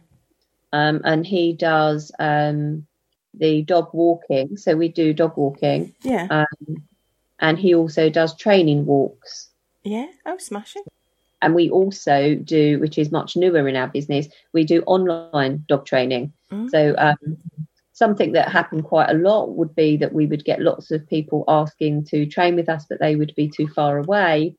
Um, 0.72 1.00
and 1.04 1.26
he 1.26 1.52
does 1.52 2.10
um, 2.18 2.86
the 3.34 3.62
dog 3.62 3.90
walking. 3.92 4.56
So 4.56 4.76
we 4.76 4.88
do 4.88 5.12
dog 5.12 5.36
walking. 5.36 5.94
Yeah. 6.02 6.26
Um, 6.30 6.84
and 7.38 7.58
he 7.58 7.74
also 7.74 8.10
does 8.10 8.36
training 8.36 8.86
walks. 8.86 9.50
Yeah. 9.82 10.08
Oh, 10.26 10.38
smashing. 10.38 10.82
And 11.42 11.54
we 11.54 11.70
also 11.70 12.34
do, 12.34 12.78
which 12.80 12.98
is 12.98 13.10
much 13.10 13.36
newer 13.36 13.66
in 13.66 13.76
our 13.76 13.88
business, 13.88 14.28
we 14.52 14.64
do 14.64 14.82
online 14.82 15.64
dog 15.68 15.86
training. 15.86 16.32
Mm. 16.52 16.68
So 16.70 16.94
um, 16.98 17.38
something 17.92 18.32
that 18.32 18.50
happened 18.50 18.84
quite 18.84 19.10
a 19.10 19.14
lot 19.14 19.56
would 19.56 19.74
be 19.74 19.96
that 19.98 20.12
we 20.12 20.26
would 20.26 20.44
get 20.44 20.60
lots 20.60 20.90
of 20.90 21.08
people 21.08 21.44
asking 21.48 22.04
to 22.06 22.26
train 22.26 22.56
with 22.56 22.68
us, 22.68 22.86
but 22.88 23.00
they 23.00 23.16
would 23.16 23.34
be 23.36 23.48
too 23.48 23.68
far 23.68 23.98
away. 23.98 24.56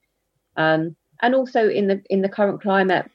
Um, 0.57 0.95
and 1.21 1.35
also 1.35 1.69
in 1.69 1.87
the 1.87 2.01
in 2.09 2.21
the 2.21 2.29
current 2.29 2.61
climate, 2.61 3.09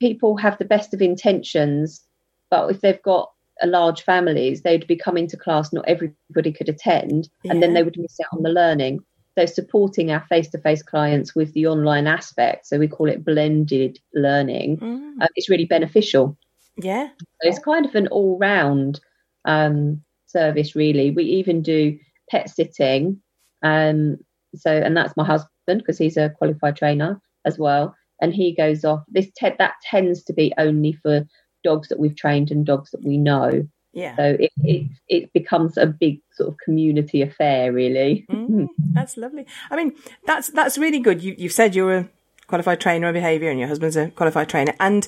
people 0.00 0.36
have 0.36 0.58
the 0.58 0.64
best 0.64 0.94
of 0.94 1.02
intentions, 1.02 2.02
but 2.50 2.70
if 2.70 2.80
they've 2.80 3.02
got 3.02 3.30
a 3.60 3.66
large 3.66 4.02
families, 4.02 4.62
they'd 4.62 4.86
be 4.86 4.96
coming 4.96 5.26
to 5.28 5.36
class, 5.36 5.72
not 5.72 5.84
everybody 5.86 6.52
could 6.52 6.68
attend, 6.68 7.28
yeah. 7.42 7.52
and 7.52 7.62
then 7.62 7.74
they 7.74 7.82
would 7.82 7.98
miss 7.98 8.18
out 8.20 8.36
on 8.36 8.42
the 8.42 8.50
learning. 8.50 9.00
So 9.36 9.46
supporting 9.46 10.12
our 10.12 10.24
face-to-face 10.28 10.84
clients 10.84 11.34
with 11.34 11.52
the 11.54 11.66
online 11.66 12.06
aspect, 12.06 12.66
so 12.66 12.78
we 12.78 12.86
call 12.86 13.08
it 13.08 13.24
blended 13.24 13.98
learning, 14.14 14.78
mm. 14.78 15.12
uh, 15.20 15.26
is 15.36 15.48
really 15.48 15.64
beneficial. 15.64 16.38
Yeah, 16.76 17.08
so 17.18 17.48
it's 17.48 17.58
kind 17.58 17.84
of 17.84 17.94
an 17.94 18.06
all-round 18.08 19.00
um, 19.44 20.02
service, 20.26 20.76
really. 20.76 21.10
We 21.10 21.24
even 21.24 21.62
do 21.62 21.98
pet 22.30 22.48
sitting, 22.48 23.20
um, 23.62 24.18
so 24.54 24.70
and 24.70 24.96
that's 24.96 25.16
my 25.16 25.24
husband 25.24 25.50
because 25.66 25.98
he's 25.98 26.16
a 26.16 26.30
qualified 26.30 26.76
trainer 26.76 27.20
as 27.44 27.58
well, 27.58 27.96
and 28.20 28.32
he 28.32 28.54
goes 28.54 28.84
off. 28.84 29.02
This 29.08 29.30
te- 29.36 29.56
that 29.58 29.74
tends 29.82 30.22
to 30.24 30.32
be 30.32 30.52
only 30.58 30.92
for 30.92 31.26
dogs 31.64 31.88
that 31.88 31.98
we've 31.98 32.16
trained 32.16 32.50
and 32.50 32.64
dogs 32.64 32.90
that 32.92 33.02
we 33.04 33.18
know. 33.18 33.66
Yeah. 33.94 34.16
So 34.16 34.36
it, 34.40 34.52
it, 34.58 34.90
it 35.08 35.32
becomes 35.32 35.78
a 35.78 35.86
big 35.86 36.20
sort 36.32 36.48
of 36.48 36.58
community 36.58 37.22
affair, 37.22 37.72
really. 37.72 38.26
Mm, 38.30 38.68
that's 38.92 39.16
lovely. 39.16 39.46
I 39.70 39.76
mean, 39.76 39.92
that's 40.26 40.48
that's 40.48 40.76
really 40.76 40.98
good. 40.98 41.22
You 41.22 41.34
you've 41.38 41.52
said 41.52 41.74
you're 41.74 41.96
a 41.96 42.08
qualified 42.48 42.80
trainer 42.80 43.08
of 43.08 43.14
behaviour, 43.14 43.50
and 43.50 43.58
your 43.58 43.68
husband's 43.68 43.96
a 43.96 44.10
qualified 44.10 44.48
trainer, 44.48 44.74
and 44.80 45.06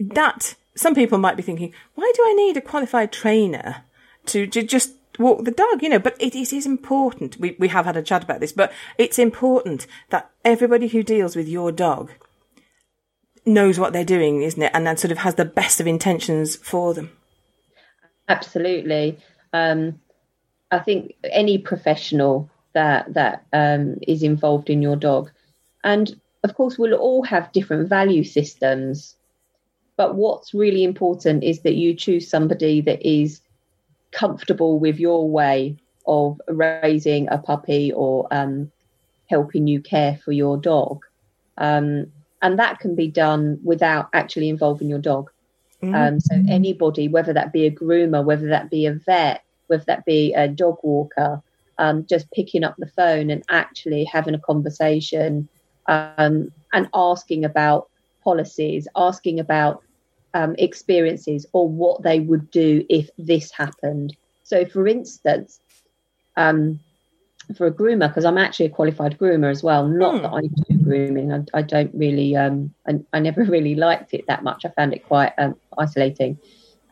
that 0.00 0.54
some 0.74 0.94
people 0.94 1.18
might 1.18 1.36
be 1.36 1.42
thinking, 1.42 1.72
why 1.94 2.10
do 2.14 2.22
I 2.24 2.32
need 2.32 2.56
a 2.56 2.60
qualified 2.60 3.12
trainer 3.12 3.84
to, 4.26 4.46
to 4.46 4.62
just 4.62 4.92
walk 5.18 5.44
the 5.44 5.50
dog? 5.50 5.82
You 5.82 5.90
know, 5.90 5.98
but 5.98 6.16
it, 6.20 6.34
it 6.34 6.52
is 6.52 6.66
important. 6.66 7.38
We 7.38 7.56
we 7.58 7.68
have 7.68 7.84
had 7.84 7.96
a 7.96 8.02
chat 8.02 8.24
about 8.24 8.40
this, 8.40 8.52
but 8.52 8.72
it's 8.98 9.18
important 9.18 9.86
that 10.08 10.30
everybody 10.44 10.88
who 10.88 11.02
deals 11.02 11.36
with 11.36 11.48
your 11.48 11.70
dog 11.70 12.10
knows 13.46 13.78
what 13.78 13.92
they're 13.92 14.04
doing, 14.04 14.40
isn't 14.42 14.62
it? 14.62 14.72
And 14.72 14.86
then 14.86 14.96
sort 14.96 15.12
of 15.12 15.18
has 15.18 15.34
the 15.34 15.44
best 15.44 15.80
of 15.80 15.86
intentions 15.86 16.56
for 16.56 16.94
them. 16.94 17.10
Absolutely. 18.28 19.18
Um, 19.52 20.00
I 20.70 20.78
think 20.78 21.14
any 21.24 21.58
professional 21.58 22.50
that 22.74 23.12
that 23.14 23.44
um, 23.52 23.96
is 24.06 24.22
involved 24.22 24.70
in 24.70 24.82
your 24.82 24.96
dog, 24.96 25.30
and 25.84 26.14
of 26.42 26.54
course, 26.54 26.78
we'll 26.78 26.94
all 26.94 27.22
have 27.24 27.52
different 27.52 27.88
value 27.88 28.24
systems. 28.24 29.16
But 29.96 30.16
what's 30.16 30.54
really 30.54 30.84
important 30.84 31.44
is 31.44 31.60
that 31.62 31.74
you 31.76 31.94
choose 31.94 32.28
somebody 32.28 32.80
that 32.82 33.06
is 33.06 33.40
comfortable 34.12 34.78
with 34.78 34.98
your 34.98 35.28
way 35.28 35.76
of 36.06 36.40
raising 36.48 37.28
a 37.28 37.38
puppy 37.38 37.92
or 37.92 38.26
um, 38.30 38.70
helping 39.28 39.66
you 39.66 39.80
care 39.80 40.16
for 40.24 40.32
your 40.32 40.56
dog. 40.56 41.04
Um, 41.58 42.12
and 42.42 42.58
that 42.58 42.78
can 42.80 42.94
be 42.94 43.08
done 43.08 43.60
without 43.64 44.08
actually 44.12 44.48
involving 44.48 44.88
your 44.88 44.98
dog. 44.98 45.30
Mm-hmm. 45.84 45.94
Um, 45.94 46.20
so 46.20 46.42
anybody, 46.48 47.08
whether 47.08 47.32
that 47.32 47.52
be 47.52 47.66
a 47.66 47.70
groomer, 47.70 48.24
whether 48.24 48.48
that 48.48 48.70
be 48.70 48.86
a 48.86 48.92
vet, 48.92 49.44
whether 49.66 49.84
that 49.84 50.04
be 50.04 50.32
a 50.34 50.48
dog 50.48 50.78
walker, 50.82 51.42
um, 51.78 52.06
just 52.06 52.30
picking 52.30 52.64
up 52.64 52.76
the 52.78 52.86
phone 52.86 53.30
and 53.30 53.42
actually 53.50 54.04
having 54.04 54.34
a 54.34 54.38
conversation 54.38 55.48
um, 55.86 56.52
and 56.72 56.88
asking 56.94 57.44
about 57.44 57.88
policies, 58.22 58.88
asking 58.96 59.40
about 59.40 59.82
um, 60.32 60.54
experiences 60.58 61.46
or 61.52 61.68
what 61.68 62.02
they 62.02 62.20
would 62.20 62.50
do 62.50 62.84
if 62.88 63.10
this 63.18 63.50
happened. 63.50 64.16
So, 64.42 64.64
for 64.64 64.86
instance, 64.86 65.60
um, 66.36 66.80
for 67.56 67.66
a 67.66 67.72
groomer 67.72 68.08
because 68.08 68.24
I'm 68.24 68.38
actually 68.38 68.66
a 68.66 68.70
qualified 68.70 69.18
groomer 69.18 69.50
as 69.50 69.62
well. 69.62 69.86
Not 69.86 70.22
that 70.22 70.32
I 70.32 70.40
do 70.42 70.82
grooming. 70.82 71.32
I, 71.32 71.44
I 71.52 71.62
don't 71.62 71.94
really. 71.94 72.36
Um, 72.36 72.74
I, 72.86 73.00
I, 73.12 73.20
never 73.20 73.44
really 73.56 73.74
liked 73.74 74.14
it 74.14 74.26
that 74.28 74.42
much. 74.42 74.64
I 74.64 74.70
found 74.70 74.92
it 74.92 75.06
quite 75.06 75.32
um, 75.38 75.56
isolating. 75.78 76.38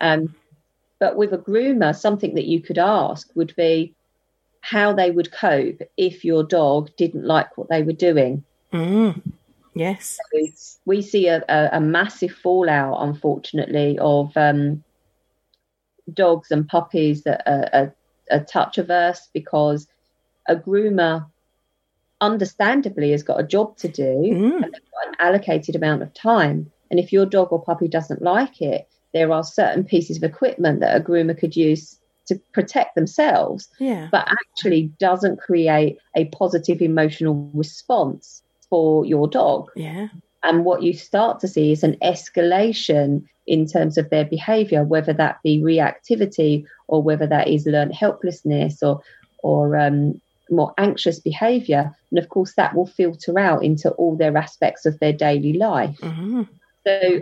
Um, 0.00 0.34
but 0.98 1.16
with 1.16 1.32
a 1.32 1.38
groomer, 1.38 1.94
something 1.96 2.34
that 2.34 2.46
you 2.46 2.60
could 2.60 2.78
ask 2.78 3.28
would 3.34 3.54
be 3.56 3.94
how 4.60 4.92
they 4.92 5.10
would 5.10 5.32
cope 5.32 5.80
if 5.96 6.24
your 6.24 6.44
dog 6.44 6.90
didn't 6.96 7.24
like 7.24 7.58
what 7.58 7.68
they 7.68 7.82
were 7.82 7.92
doing. 7.92 8.44
Mm. 8.72 9.20
Yes, 9.74 10.18
so 10.32 10.78
we 10.84 11.00
see 11.00 11.28
a, 11.28 11.42
a, 11.48 11.70
a, 11.72 11.80
massive 11.80 12.32
fallout, 12.32 12.98
unfortunately, 13.00 13.98
of 13.98 14.36
um, 14.36 14.84
dogs 16.12 16.50
and 16.50 16.68
puppies 16.68 17.22
that 17.22 17.42
are, 17.46 17.70
are, 17.72 17.94
are 18.30 18.44
touch 18.44 18.76
averse 18.76 19.28
because 19.32 19.88
a 20.48 20.56
groomer 20.56 21.26
understandably 22.20 23.10
has 23.10 23.22
got 23.22 23.40
a 23.40 23.46
job 23.46 23.76
to 23.76 23.88
do 23.88 24.02
mm. 24.02 24.54
and 24.54 24.64
they've 24.64 24.70
got 24.70 25.08
an 25.08 25.14
allocated 25.18 25.74
amount 25.74 26.02
of 26.02 26.14
time. 26.14 26.70
And 26.90 27.00
if 27.00 27.12
your 27.12 27.26
dog 27.26 27.48
or 27.52 27.62
puppy 27.62 27.88
doesn't 27.88 28.22
like 28.22 28.62
it, 28.62 28.88
there 29.12 29.32
are 29.32 29.42
certain 29.44 29.84
pieces 29.84 30.16
of 30.16 30.22
equipment 30.22 30.80
that 30.80 30.96
a 30.96 31.02
groomer 31.02 31.38
could 31.38 31.56
use 31.56 31.98
to 32.26 32.40
protect 32.52 32.94
themselves, 32.94 33.68
yeah. 33.78 34.08
but 34.12 34.28
actually 34.28 34.92
doesn't 34.98 35.40
create 35.40 35.98
a 36.16 36.26
positive 36.26 36.80
emotional 36.80 37.50
response 37.52 38.42
for 38.70 39.04
your 39.04 39.26
dog. 39.26 39.68
Yeah. 39.74 40.08
And 40.44 40.64
what 40.64 40.82
you 40.82 40.92
start 40.92 41.40
to 41.40 41.48
see 41.48 41.72
is 41.72 41.82
an 41.82 41.96
escalation 42.02 43.24
in 43.46 43.66
terms 43.66 43.98
of 43.98 44.10
their 44.10 44.24
behavior, 44.24 44.84
whether 44.84 45.12
that 45.12 45.40
be 45.42 45.60
reactivity 45.60 46.64
or 46.86 47.02
whether 47.02 47.26
that 47.26 47.48
is 47.48 47.66
learned 47.66 47.94
helplessness 47.94 48.82
or 48.82 49.02
or 49.42 49.76
um, 49.76 50.20
more 50.52 50.72
anxious 50.78 51.18
behavior. 51.18 51.94
And 52.10 52.18
of 52.18 52.28
course, 52.28 52.54
that 52.54 52.74
will 52.74 52.86
filter 52.86 53.38
out 53.38 53.64
into 53.64 53.90
all 53.92 54.16
their 54.16 54.36
aspects 54.36 54.86
of 54.86 54.98
their 55.00 55.12
daily 55.12 55.54
life. 55.54 55.98
Mm-hmm. 56.00 56.42
So, 56.86 57.20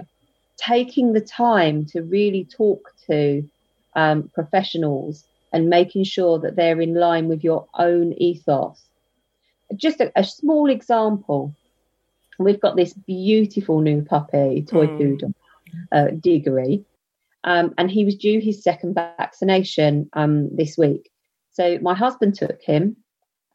taking 0.58 1.12
the 1.12 1.20
time 1.20 1.86
to 1.86 2.02
really 2.02 2.44
talk 2.44 2.92
to 3.08 3.48
um, 3.96 4.30
professionals 4.34 5.24
and 5.52 5.68
making 5.68 6.04
sure 6.04 6.38
that 6.38 6.56
they're 6.56 6.80
in 6.80 6.94
line 6.94 7.28
with 7.28 7.42
your 7.42 7.66
own 7.78 8.12
ethos. 8.14 8.82
Just 9.74 10.00
a, 10.00 10.12
a 10.16 10.24
small 10.24 10.68
example. 10.70 11.54
We've 12.38 12.60
got 12.60 12.76
this 12.76 12.92
beautiful 12.92 13.80
new 13.80 14.02
puppy, 14.02 14.62
toy 14.62 14.86
Mm. 14.86 14.98
poodle, 14.98 15.34
uh, 15.92 16.08
Diggory, 16.20 16.84
um, 17.44 17.74
and 17.78 17.90
he 17.90 18.04
was 18.04 18.16
due 18.16 18.40
his 18.40 18.62
second 18.62 18.94
vaccination 18.94 20.08
um, 20.12 20.54
this 20.54 20.76
week. 20.78 21.10
So 21.52 21.78
my 21.80 21.94
husband 21.94 22.34
took 22.34 22.62
him, 22.62 22.96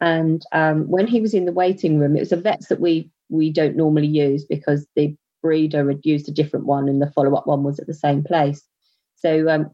and 0.00 0.42
um, 0.52 0.88
when 0.88 1.06
he 1.06 1.20
was 1.20 1.34
in 1.34 1.46
the 1.46 1.52
waiting 1.52 1.98
room, 1.98 2.16
it 2.16 2.20
was 2.20 2.32
a 2.32 2.36
vets 2.36 2.68
that 2.68 2.80
we 2.80 3.10
we 3.28 3.50
don't 3.50 3.76
normally 3.76 4.06
use 4.06 4.44
because 4.44 4.86
the 4.94 5.16
breeder 5.42 5.88
had 5.88 6.00
used 6.04 6.28
a 6.28 6.32
different 6.32 6.66
one, 6.66 6.88
and 6.88 7.00
the 7.00 7.10
follow 7.10 7.34
up 7.34 7.46
one 7.46 7.62
was 7.62 7.78
at 7.78 7.86
the 7.86 7.94
same 7.94 8.22
place. 8.22 8.62
So 9.16 9.48
um, 9.48 9.70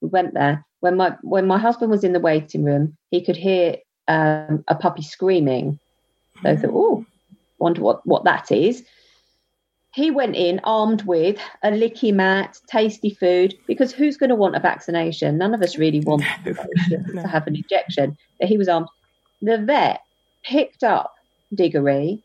we 0.00 0.08
went 0.08 0.34
there. 0.34 0.64
When 0.80 0.96
my 0.96 1.16
when 1.22 1.46
my 1.46 1.58
husband 1.58 1.90
was 1.90 2.04
in 2.04 2.12
the 2.12 2.20
waiting 2.20 2.64
room, 2.64 2.96
he 3.10 3.24
could 3.24 3.36
hear 3.36 3.76
um, 4.08 4.64
a 4.68 4.74
puppy 4.74 5.02
screaming. 5.02 5.78
So 6.42 6.50
I 6.50 6.56
thought, 6.56 6.70
oh, 6.72 7.06
wonder 7.58 7.80
what 7.80 8.06
what 8.06 8.24
that 8.24 8.52
is. 8.52 8.84
He 9.94 10.10
went 10.10 10.34
in 10.34 10.60
armed 10.64 11.02
with 11.02 11.38
a 11.62 11.70
licky 11.70 12.12
mat, 12.12 12.58
tasty 12.68 13.10
food, 13.10 13.54
because 13.68 13.92
who's 13.92 14.16
going 14.16 14.30
to 14.30 14.34
want 14.34 14.56
a 14.56 14.60
vaccination? 14.60 15.38
None 15.38 15.54
of 15.54 15.62
us 15.62 15.78
really 15.78 16.00
want 16.00 16.24
to 16.44 17.28
have 17.28 17.46
an 17.46 17.54
injection. 17.54 18.16
But 18.40 18.48
he 18.48 18.58
was 18.58 18.68
armed. 18.68 18.88
The 19.44 19.58
vet 19.58 20.00
picked 20.42 20.82
up 20.82 21.12
Diggory 21.54 22.22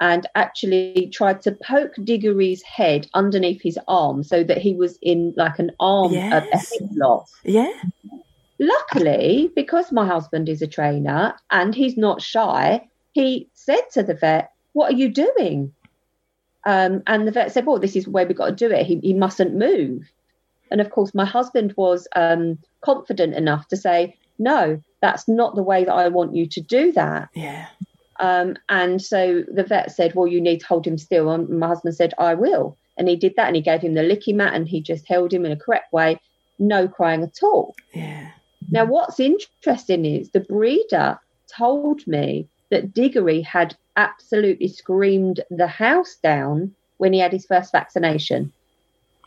and 0.00 0.26
actually 0.34 1.08
tried 1.12 1.40
to 1.42 1.52
poke 1.52 1.94
Diggory's 2.04 2.62
head 2.62 3.08
underneath 3.14 3.62
his 3.62 3.78
arm 3.88 4.22
so 4.22 4.44
that 4.44 4.58
he 4.58 4.74
was 4.74 4.98
in 5.00 5.32
like 5.36 5.58
an 5.58 5.70
arm, 5.80 6.12
a- 6.12 6.16
a 6.16 6.46
Yes. 6.52 6.72
headlock. 6.78 7.24
Yeah. 7.44 7.72
Luckily, 8.60 9.50
because 9.56 9.90
my 9.92 10.06
husband 10.06 10.48
is 10.48 10.60
a 10.60 10.66
trainer 10.66 11.34
and 11.50 11.74
he's 11.74 11.96
not 11.96 12.20
shy, 12.20 12.86
he 13.12 13.48
said 13.54 13.80
to 13.92 14.02
the 14.02 14.14
vet, 14.14 14.50
What 14.74 14.92
are 14.92 14.96
you 14.96 15.08
doing? 15.08 15.72
Um, 16.66 17.02
and 17.06 17.26
the 17.26 17.32
vet 17.32 17.50
said, 17.52 17.64
Well, 17.66 17.78
this 17.78 17.96
is 17.96 18.06
where 18.06 18.26
we've 18.26 18.36
got 18.36 18.46
to 18.56 18.68
do 18.68 18.70
it. 18.74 18.84
He, 18.86 18.98
he 18.98 19.14
mustn't 19.14 19.54
move. 19.54 20.02
And 20.70 20.80
of 20.80 20.90
course, 20.90 21.14
my 21.14 21.24
husband 21.24 21.74
was 21.76 22.06
um, 22.14 22.58
confident 22.84 23.34
enough 23.34 23.68
to 23.68 23.76
say, 23.76 24.16
No, 24.42 24.82
that's 25.00 25.28
not 25.28 25.54
the 25.54 25.62
way 25.62 25.84
that 25.84 25.92
I 25.92 26.08
want 26.08 26.34
you 26.34 26.46
to 26.46 26.60
do 26.60 26.92
that. 26.92 27.28
Yeah. 27.34 27.68
Um, 28.18 28.56
and 28.68 29.00
so 29.00 29.44
the 29.52 29.64
vet 29.64 29.92
said, 29.92 30.14
Well, 30.14 30.26
you 30.26 30.40
need 30.40 30.60
to 30.60 30.66
hold 30.66 30.86
him 30.86 30.98
still. 30.98 31.30
And 31.30 31.48
my 31.48 31.68
husband 31.68 31.94
said, 31.94 32.12
I 32.18 32.34
will. 32.34 32.76
And 32.98 33.08
he 33.08 33.16
did 33.16 33.34
that 33.36 33.46
and 33.46 33.56
he 33.56 33.62
gave 33.62 33.80
him 33.80 33.94
the 33.94 34.02
licky 34.02 34.34
mat 34.34 34.54
and 34.54 34.68
he 34.68 34.80
just 34.80 35.08
held 35.08 35.32
him 35.32 35.46
in 35.46 35.52
a 35.52 35.56
correct 35.56 35.92
way, 35.92 36.20
no 36.58 36.88
crying 36.88 37.22
at 37.22 37.42
all. 37.42 37.74
Yeah. 37.94 38.30
Now, 38.70 38.84
what's 38.84 39.20
interesting 39.20 40.04
is 40.04 40.30
the 40.30 40.40
breeder 40.40 41.18
told 41.48 42.06
me 42.06 42.48
that 42.70 42.94
Diggory 42.94 43.42
had 43.42 43.76
absolutely 43.96 44.68
screamed 44.68 45.40
the 45.50 45.66
house 45.66 46.16
down 46.22 46.74
when 46.98 47.12
he 47.12 47.18
had 47.18 47.32
his 47.32 47.46
first 47.46 47.72
vaccination. 47.72 48.52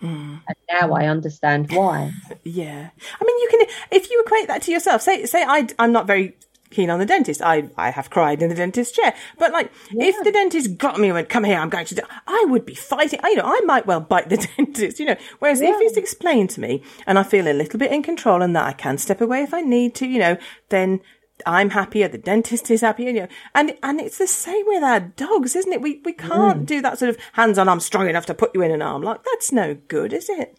Mm. 0.01 0.41
And 0.47 0.57
now 0.69 0.93
I 0.93 1.07
understand 1.07 1.71
why. 1.71 2.11
Yeah. 2.43 2.89
I 3.19 3.23
mean, 3.23 3.37
you 3.39 3.47
can, 3.49 3.67
if 3.91 4.09
you 4.11 4.21
equate 4.23 4.47
that 4.47 4.61
to 4.63 4.71
yourself, 4.71 5.01
say, 5.01 5.25
say 5.25 5.43
I, 5.43 5.67
I'm 5.79 5.91
not 5.91 6.05
very 6.05 6.35
keen 6.69 6.89
on 6.89 6.99
the 6.99 7.05
dentist. 7.05 7.41
I, 7.41 7.69
I 7.77 7.89
have 7.89 8.09
cried 8.09 8.41
in 8.41 8.49
the 8.49 8.55
dentist 8.55 8.93
chair. 8.93 9.15
But 9.39 9.51
like, 9.51 9.71
if 9.91 10.23
the 10.23 10.31
dentist 10.31 10.77
got 10.77 10.99
me 10.99 11.07
and 11.07 11.15
went, 11.15 11.29
come 11.29 11.43
here, 11.43 11.57
I'm 11.57 11.69
going 11.69 11.85
to 11.85 11.95
do, 11.95 12.01
I 12.27 12.45
would 12.49 12.65
be 12.65 12.75
fighting. 12.75 13.19
I, 13.23 13.29
you 13.29 13.37
know, 13.37 13.45
I 13.45 13.61
might 13.65 13.87
well 13.87 13.99
bite 13.99 14.29
the 14.29 14.37
dentist, 14.57 14.99
you 14.99 15.05
know. 15.05 15.15
Whereas 15.39 15.61
if 15.61 15.75
it's 15.81 15.97
explained 15.97 16.51
to 16.51 16.61
me 16.61 16.83
and 17.07 17.17
I 17.17 17.23
feel 17.23 17.47
a 17.47 17.53
little 17.53 17.79
bit 17.79 17.91
in 17.91 18.03
control 18.03 18.41
and 18.41 18.55
that 18.55 18.65
I 18.65 18.73
can 18.73 18.97
step 18.97 19.21
away 19.21 19.41
if 19.41 19.53
I 19.53 19.61
need 19.61 19.95
to, 19.95 20.07
you 20.07 20.19
know, 20.19 20.37
then 20.69 21.01
I'm 21.45 21.71
happier, 21.71 22.07
the 22.07 22.17
dentist 22.17 22.71
is 22.71 22.81
happier, 22.81 23.09
you 23.09 23.21
know. 23.21 23.27
And, 23.53 23.77
and 23.83 23.99
it's 23.99 24.17
the 24.17 24.27
same 24.27 24.65
with 24.67 24.83
our 24.83 24.99
dogs, 24.99 25.55
isn't 25.55 25.71
it? 25.71 25.81
We, 25.81 26.01
we 26.05 26.13
can't 26.13 26.65
do 26.65 26.81
that 26.81 26.97
sort 26.97 27.09
of 27.09 27.17
hands 27.33 27.57
on, 27.57 27.67
I'm 27.67 27.79
strong 27.79 28.09
enough 28.09 28.25
to 28.27 28.33
put 28.33 28.55
you 28.55 28.61
in 28.61 28.71
an 28.71 28.81
arm. 28.81 29.01
Like, 29.01 29.21
that's 29.23 29.51
no 29.51 29.75
good, 29.87 30.13
is 30.13 30.29
it? 30.29 30.57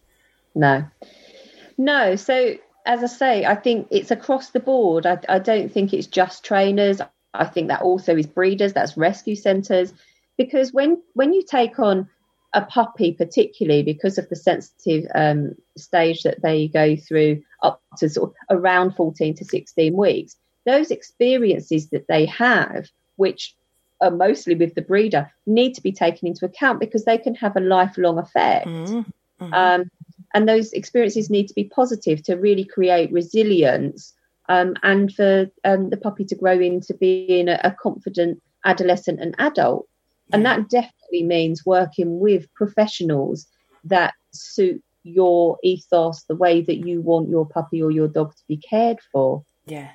No. 0.55 0.85
No. 1.79 2.16
So, 2.16 2.57
as 2.85 3.03
I 3.03 3.07
say, 3.07 3.45
I 3.45 3.55
think 3.55 3.89
it's 3.91 4.11
across 4.11 4.51
the 4.51 4.61
board. 4.61 5.07
I, 5.07 5.18
I 5.29 5.39
don't 5.39 5.72
think 5.72 5.93
it's 5.93 6.07
just 6.07 6.45
trainers. 6.45 7.01
I 7.33 7.45
think 7.45 7.68
that 7.68 7.83
also 7.83 8.16
is 8.16 8.27
breeders, 8.27 8.72
that's 8.72 8.97
rescue 8.97 9.37
centres. 9.37 9.93
Because 10.37 10.72
when, 10.72 11.03
when 11.14 11.33
you 11.33 11.43
take 11.43 11.79
on 11.79 12.09
a 12.53 12.62
puppy, 12.62 13.12
particularly 13.12 13.83
because 13.83 14.18
of 14.18 14.29
the 14.29 14.37
sensitive 14.37 15.05
um, 15.14 15.53
stage 15.77 16.22
that 16.22 16.43
they 16.43 16.68
go 16.68 16.97
through 16.97 17.43
up 17.62 17.83
to 17.99 18.09
sort 18.09 18.31
of 18.31 18.59
around 18.59 18.95
14 18.95 19.35
to 19.37 19.45
16 19.45 19.97
weeks, 19.97 20.37
those 20.67 20.91
experiences 20.91 21.89
that 21.91 22.07
they 22.09 22.27
have, 22.27 22.89
which 23.17 23.55
are 24.01 24.11
mostly 24.11 24.55
with 24.55 24.75
the 24.75 24.83
breeder, 24.83 25.33
need 25.47 25.75
to 25.75 25.83
be 25.83 25.93
taken 25.93 26.29
into 26.29 26.45
account 26.45 26.81
because 26.81 27.05
they 27.05 27.17
can 27.17 27.35
have 27.35 27.57
a 27.57 27.61
lifelong 27.61 28.19
effect. 28.19 28.67
Mm. 28.67 29.05
Um, 29.41 29.91
and 30.35 30.49
those 30.49 30.73
experiences 30.73 31.31
need 31.31 31.49
to 31.49 31.55
be 31.55 31.64
positive 31.64 32.23
to 32.25 32.35
really 32.35 32.64
create 32.64 33.12
resilience 33.12 34.12
um, 34.49 34.75
and 34.83 35.12
for 35.12 35.47
um, 35.64 35.91
the 35.91 35.97
puppy 35.97 36.25
to 36.27 36.35
grow 36.35 36.59
into 36.59 36.95
being 36.95 37.49
a, 37.49 37.59
a 37.64 37.71
confident 37.71 38.43
adolescent 38.64 39.21
and 39.21 39.35
adult. 39.39 39.89
And 40.33 40.45
that 40.45 40.69
definitely 40.69 41.23
means 41.23 41.64
working 41.64 42.19
with 42.19 42.53
professionals 42.55 43.47
that 43.85 44.14
suit 44.33 44.83
your 45.05 45.57
ethos, 45.62 46.25
the 46.25 46.35
way 46.35 46.62
that 46.62 46.79
you 46.79 47.01
want 47.01 47.29
your 47.29 47.47
puppy 47.47 47.81
or 47.81 47.93
your 47.93 48.09
dog 48.09 48.35
to 48.35 48.43
be 48.49 48.57
cared 48.57 48.99
for 49.12 49.45
Yeah. 49.67 49.91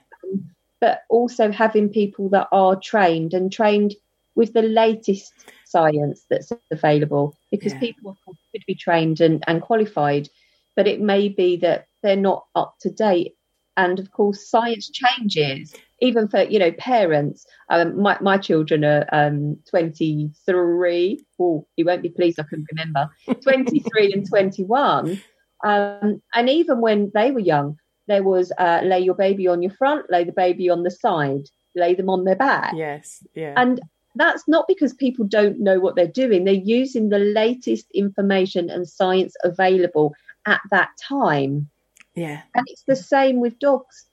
But 0.82 1.04
also 1.10 1.52
having 1.52 1.90
people 1.90 2.30
that 2.30 2.48
are 2.52 2.76
trained 2.76 3.34
and 3.34 3.52
trained 3.52 3.96
with 4.36 4.54
the 4.54 4.64
latest 4.64 5.46
science 5.66 6.26
that's 6.30 6.52
available 6.52 7.22
because 7.52 7.74
Yeah. 7.74 7.80
people 7.80 8.18
could 8.28 8.64
be 8.68 8.76
trained 8.76 9.22
and, 9.22 9.44
and 9.48 9.62
qualified 9.62 10.28
but 10.76 10.88
it 10.88 11.00
may 11.02 11.28
be 11.30 11.58
that 11.58 11.86
they're 12.02 12.16
not 12.16 12.46
up 12.56 12.76
to 12.82 12.90
date. 12.90 13.36
And 13.78 14.00
of 14.00 14.12
course 14.12 14.50
science 14.50 14.90
changes 14.90 15.76
even 16.02 16.28
for 16.28 16.42
you 16.44 16.60
know 16.60 16.72
parents. 16.74 17.46
Um, 17.70 18.02
my, 18.02 18.18
my 18.22 18.38
children 18.38 18.84
are 18.84 19.06
um, 19.12 19.58
23 19.70 21.26
oh 21.40 21.68
you 21.78 21.86
won't 21.86 22.04
be 22.04 22.10
pleased 22.10 22.40
i 22.40 22.44
can 22.44 22.66
remember. 22.72 23.10
23 23.44 24.14
and 24.14 24.28
21 24.30 25.22
um, 25.66 26.22
and 26.34 26.50
even 26.50 26.82
when 26.82 27.12
they 27.14 27.32
were 27.32 27.40
young 27.40 27.78
there 28.08 28.24
was 28.24 28.52
uh, 28.58 28.82
lay 28.84 29.00
your 29.00 29.16
baby 29.16 29.48
on 29.48 29.62
your 29.62 29.72
front, 29.72 30.10
lay 30.10 30.24
the 30.24 30.32
baby 30.32 30.70
on 30.70 30.84
the 30.84 30.92
side, 30.92 31.50
lay 31.76 31.94
them 31.96 32.10
on 32.10 32.24
their 32.24 32.36
back. 32.36 32.74
Yes. 32.76 33.26
Yeah. 33.34 33.54
And 33.56 33.80
that's 34.16 34.48
not 34.48 34.68
because 34.68 34.94
people 34.94 35.26
don't 35.26 35.60
know 35.60 35.80
what 35.80 35.96
they're 35.96 36.08
doing. 36.08 36.44
They're 36.44 36.54
using 36.54 37.10
the 37.10 37.20
latest 37.20 37.90
information 37.94 38.70
and 38.70 38.88
science 38.88 39.36
available 39.44 40.14
at 40.46 40.62
that 40.72 40.90
time. 41.00 41.70
yeah. 42.16 42.42
And 42.56 42.66
it's 42.68 42.84
the 42.84 42.96
same 42.96 43.40
with 43.40 43.60
dogs. 43.60 44.06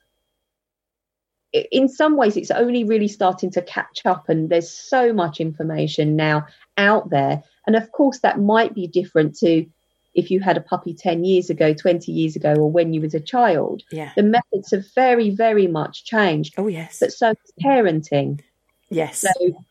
In 1.71 1.89
some 1.89 2.15
ways, 2.15 2.37
it's 2.37 2.51
only 2.51 2.83
really 2.83 3.07
starting 3.07 3.49
to 3.51 3.61
catch 3.63 4.05
up, 4.05 4.29
and 4.29 4.49
there's 4.49 4.69
so 4.69 5.11
much 5.11 5.41
information 5.41 6.15
now 6.15 6.45
out 6.77 7.09
there. 7.09 7.41
And 7.65 7.75
of 7.75 7.91
course, 7.91 8.19
that 8.19 8.39
might 8.39 8.75
be 8.75 8.85
different 8.85 9.35
to 9.39 9.65
if 10.13 10.31
you 10.31 10.39
had 10.39 10.57
a 10.57 10.61
puppy 10.61 10.93
10 10.93 11.23
years 11.23 11.49
ago, 11.49 11.73
20 11.73 12.11
years 12.11 12.35
ago, 12.35 12.53
or 12.55 12.71
when 12.71 12.93
you 12.93 13.01
was 13.01 13.13
a 13.13 13.19
child. 13.19 13.83
Yeah. 13.91 14.11
The 14.15 14.23
methods 14.23 14.71
have 14.71 14.85
very, 14.93 15.29
very 15.29 15.67
much 15.67 16.03
changed, 16.03 16.55
Oh, 16.57 16.67
yes. 16.67 16.99
but 16.99 17.13
so 17.13 17.27
has 17.27 17.37
parenting. 17.63 18.41
Yes. 18.89 19.19
So 19.21 19.63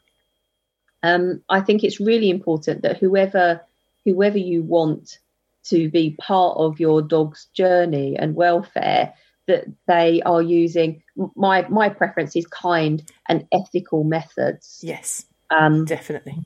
um, 1.02 1.42
I 1.48 1.60
think 1.60 1.84
it's 1.84 2.00
really 2.00 2.30
important 2.30 2.82
that 2.82 2.98
whoever 2.98 3.60
whoever 4.04 4.38
you 4.38 4.62
want 4.62 5.18
to 5.64 5.90
be 5.90 6.16
part 6.18 6.56
of 6.56 6.80
your 6.80 7.02
dog's 7.02 7.46
journey 7.52 8.16
and 8.16 8.34
welfare, 8.34 9.12
that 9.46 9.66
they 9.86 10.22
are 10.22 10.40
using 10.42 11.02
my 11.34 11.66
my 11.68 11.88
preference 11.88 12.36
is 12.36 12.46
kind 12.46 13.02
and 13.28 13.46
ethical 13.52 14.04
methods 14.04 14.80
yes. 14.82 15.26
um, 15.50 15.84
Definitely. 15.84 16.38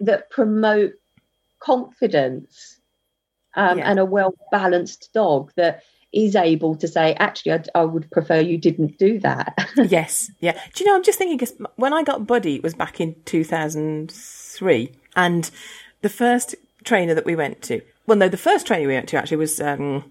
that 0.00 0.30
promote 0.30 0.92
confidence 1.60 2.77
um, 3.58 3.78
Yeah. 3.78 3.90
and 3.90 3.98
a 3.98 4.04
well 4.04 4.34
balanced 4.50 5.10
dog 5.12 5.52
that 5.56 5.82
is 6.12 6.34
able 6.34 6.74
to 6.76 6.88
say, 6.88 7.12
actually, 7.14 7.52
I, 7.52 7.62
I 7.74 7.84
would 7.84 8.10
prefer 8.10 8.40
you 8.40 8.56
didn't 8.56 8.96
do 8.98 9.18
that. 9.20 9.52
yes. 9.76 10.30
Yeah. 10.40 10.52
Do 10.74 10.82
you 10.82 10.86
know, 10.86 10.96
I'm 10.96 11.04
just 11.04 11.18
thinking, 11.18 11.36
because 11.36 11.54
when 11.76 11.92
I 11.92 12.02
got 12.02 12.26
Buddy, 12.26 12.54
it 12.54 12.62
was 12.62 12.72
back 12.74 12.98
in 13.00 13.14
2003. 13.26 14.92
And 15.16 15.50
the 16.00 16.08
first 16.08 16.54
trainer 16.84 17.14
that 17.14 17.26
we 17.26 17.36
went 17.36 17.60
to, 17.62 17.82
well, 18.06 18.16
no, 18.16 18.28
the 18.28 18.36
first 18.38 18.66
trainer 18.66 18.88
we 18.88 18.94
went 18.94 19.08
to 19.10 19.16
actually 19.18 19.36
was, 19.36 19.60
um, 19.60 20.10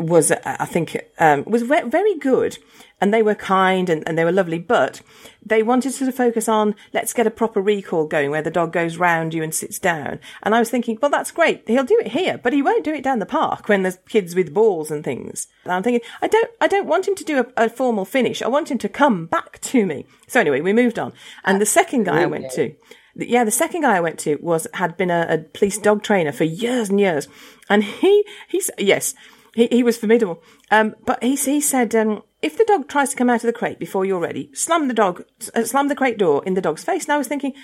was, 0.00 0.30
uh, 0.30 0.40
I 0.44 0.66
think, 0.66 0.96
um, 1.18 1.44
was 1.46 1.62
very 1.62 2.16
good, 2.16 2.58
and 3.00 3.12
they 3.12 3.22
were 3.22 3.34
kind 3.34 3.88
and, 3.88 4.06
and 4.06 4.16
they 4.16 4.24
were 4.24 4.32
lovely. 4.32 4.58
But 4.58 5.00
they 5.44 5.62
wanted 5.62 5.92
to 5.94 6.12
focus 6.12 6.48
on 6.48 6.74
let's 6.92 7.12
get 7.12 7.26
a 7.26 7.30
proper 7.30 7.60
recall 7.60 8.06
going, 8.06 8.30
where 8.30 8.42
the 8.42 8.50
dog 8.50 8.72
goes 8.72 8.96
round 8.96 9.34
you 9.34 9.42
and 9.42 9.54
sits 9.54 9.78
down. 9.78 10.20
And 10.42 10.54
I 10.54 10.58
was 10.58 10.70
thinking, 10.70 10.98
well, 11.00 11.10
that's 11.10 11.30
great. 11.30 11.66
He'll 11.66 11.84
do 11.84 12.00
it 12.00 12.08
here, 12.08 12.38
but 12.38 12.52
he 12.52 12.62
won't 12.62 12.84
do 12.84 12.94
it 12.94 13.04
down 13.04 13.18
the 13.18 13.26
park 13.26 13.68
when 13.68 13.82
there's 13.82 13.98
kids 14.08 14.34
with 14.34 14.54
balls 14.54 14.90
and 14.90 15.04
things. 15.04 15.48
And 15.64 15.72
I'm 15.72 15.82
thinking, 15.82 16.08
I 16.22 16.28
don't, 16.28 16.50
I 16.60 16.66
don't 16.66 16.88
want 16.88 17.08
him 17.08 17.14
to 17.16 17.24
do 17.24 17.40
a, 17.40 17.64
a 17.64 17.70
formal 17.70 18.04
finish. 18.04 18.42
I 18.42 18.48
want 18.48 18.70
him 18.70 18.78
to 18.78 18.88
come 18.88 19.26
back 19.26 19.60
to 19.60 19.86
me. 19.86 20.06
So 20.26 20.40
anyway, 20.40 20.60
we 20.60 20.72
moved 20.72 20.98
on, 20.98 21.12
and 21.44 21.60
the 21.60 21.66
second 21.66 22.04
guy 22.04 22.22
I 22.22 22.26
went 22.26 22.50
to 22.52 22.74
yeah, 23.16 23.44
the 23.44 23.50
second 23.50 23.82
guy 23.82 23.96
I 23.96 24.00
went 24.00 24.18
to 24.20 24.36
was 24.40 24.66
had 24.74 24.96
been 24.96 25.10
a, 25.10 25.26
a, 25.28 25.38
police 25.38 25.78
dog 25.78 26.02
trainer 26.02 26.32
for 26.32 26.44
years 26.44 26.90
and 26.90 27.00
years, 27.00 27.28
and 27.68 27.82
he 27.82 28.24
he's 28.48 28.70
yes, 28.78 29.14
he, 29.54 29.66
he 29.70 29.82
was 29.82 29.98
formidable. 29.98 30.42
Um, 30.70 30.94
but 31.04 31.22
he, 31.22 31.36
he 31.36 31.60
said, 31.60 31.94
um, 31.94 32.22
if 32.42 32.56
the 32.56 32.64
dog 32.64 32.88
tries 32.88 33.10
to 33.10 33.16
come 33.16 33.30
out 33.30 33.42
of 33.42 33.48
the 33.48 33.52
crate 33.52 33.78
before 33.78 34.04
you're 34.04 34.20
ready, 34.20 34.50
slam 34.54 34.88
the 34.88 34.94
dog, 34.94 35.24
uh, 35.54 35.64
slam 35.64 35.88
the 35.88 35.94
crate 35.94 36.18
door 36.18 36.42
in 36.44 36.54
the 36.54 36.60
dog's 36.60 36.84
face. 36.84 37.04
And 37.04 37.12
I 37.12 37.18
was 37.18 37.28
thinking, 37.28 37.54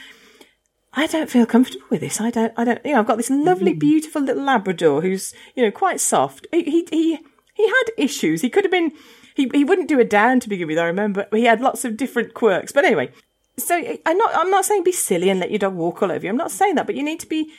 I 0.93 1.07
don't 1.07 1.31
feel 1.31 1.47
comfortable 1.47 1.87
with 1.91 2.01
this. 2.01 2.21
I 2.21 2.31
don't, 2.31 2.53
I 2.57 2.65
don't, 2.65 2.85
you 2.85 2.93
know, 2.93 3.01
I've 3.01 3.07
got 3.07 3.17
this 3.17 3.31
lovely, 3.31 3.75
mm. 3.75 3.79
beautiful 3.79 4.23
little 4.23 4.43
Labrador 4.43 5.03
who's, 5.03 5.35
you 5.55 5.63
know, 5.63 5.71
quite 5.71 6.01
soft. 6.01 6.47
He, 6.53 6.63
he, 6.65 6.87
he, 6.91 7.19
he 7.55 7.67
had 7.69 7.85
issues. 7.99 8.41
He 8.41 8.51
could 8.51 8.65
have 8.65 8.71
been, 8.71 8.93
he, 9.35 9.51
he 9.53 9.65
wouldn't 9.65 9.89
do 9.89 10.01
a 10.01 10.05
down 10.05 10.41
to 10.41 10.49
begin 10.49 10.69
with, 10.69 10.79
I 10.79 10.85
remember. 10.85 11.27
He 11.33 11.45
had 11.45 11.61
lots 11.61 11.85
of 11.85 11.97
different 11.97 12.35
quirks. 12.35 12.73
But 12.73 12.87
anyway, 12.87 13.13
so 13.59 13.77
I'm 14.07 14.19
not, 14.19 14.35
I'm 14.35 14.51
not 14.51 14.65
saying 14.65 14.85
be 14.85 14.93
silly 14.93 15.29
and 15.31 15.41
let 15.41 15.51
your 15.51 15.59
dog 15.59 15.75
walk 15.75 16.03
all 16.03 16.11
over 16.11 16.25
you. 16.25 16.31
I'm 16.31 16.37
not 16.37 16.51
saying 16.51 16.75
that, 16.75 16.87
but 16.87 16.97
you 16.97 17.03
need 17.03 17.21
to 17.21 17.27
be 17.27 17.53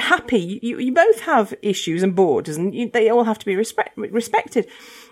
happy. 0.00 0.58
You, 0.62 0.78
you 0.78 0.92
both 0.92 1.20
have 1.20 1.54
issues 1.62 2.02
and 2.02 2.14
borders, 2.14 2.56
and 2.56 2.74
you, 2.74 2.90
they 2.90 3.08
all 3.08 3.24
have 3.24 3.38
to 3.38 3.46
be 3.46 3.56
respect, 3.56 3.96
respected. 3.96 4.66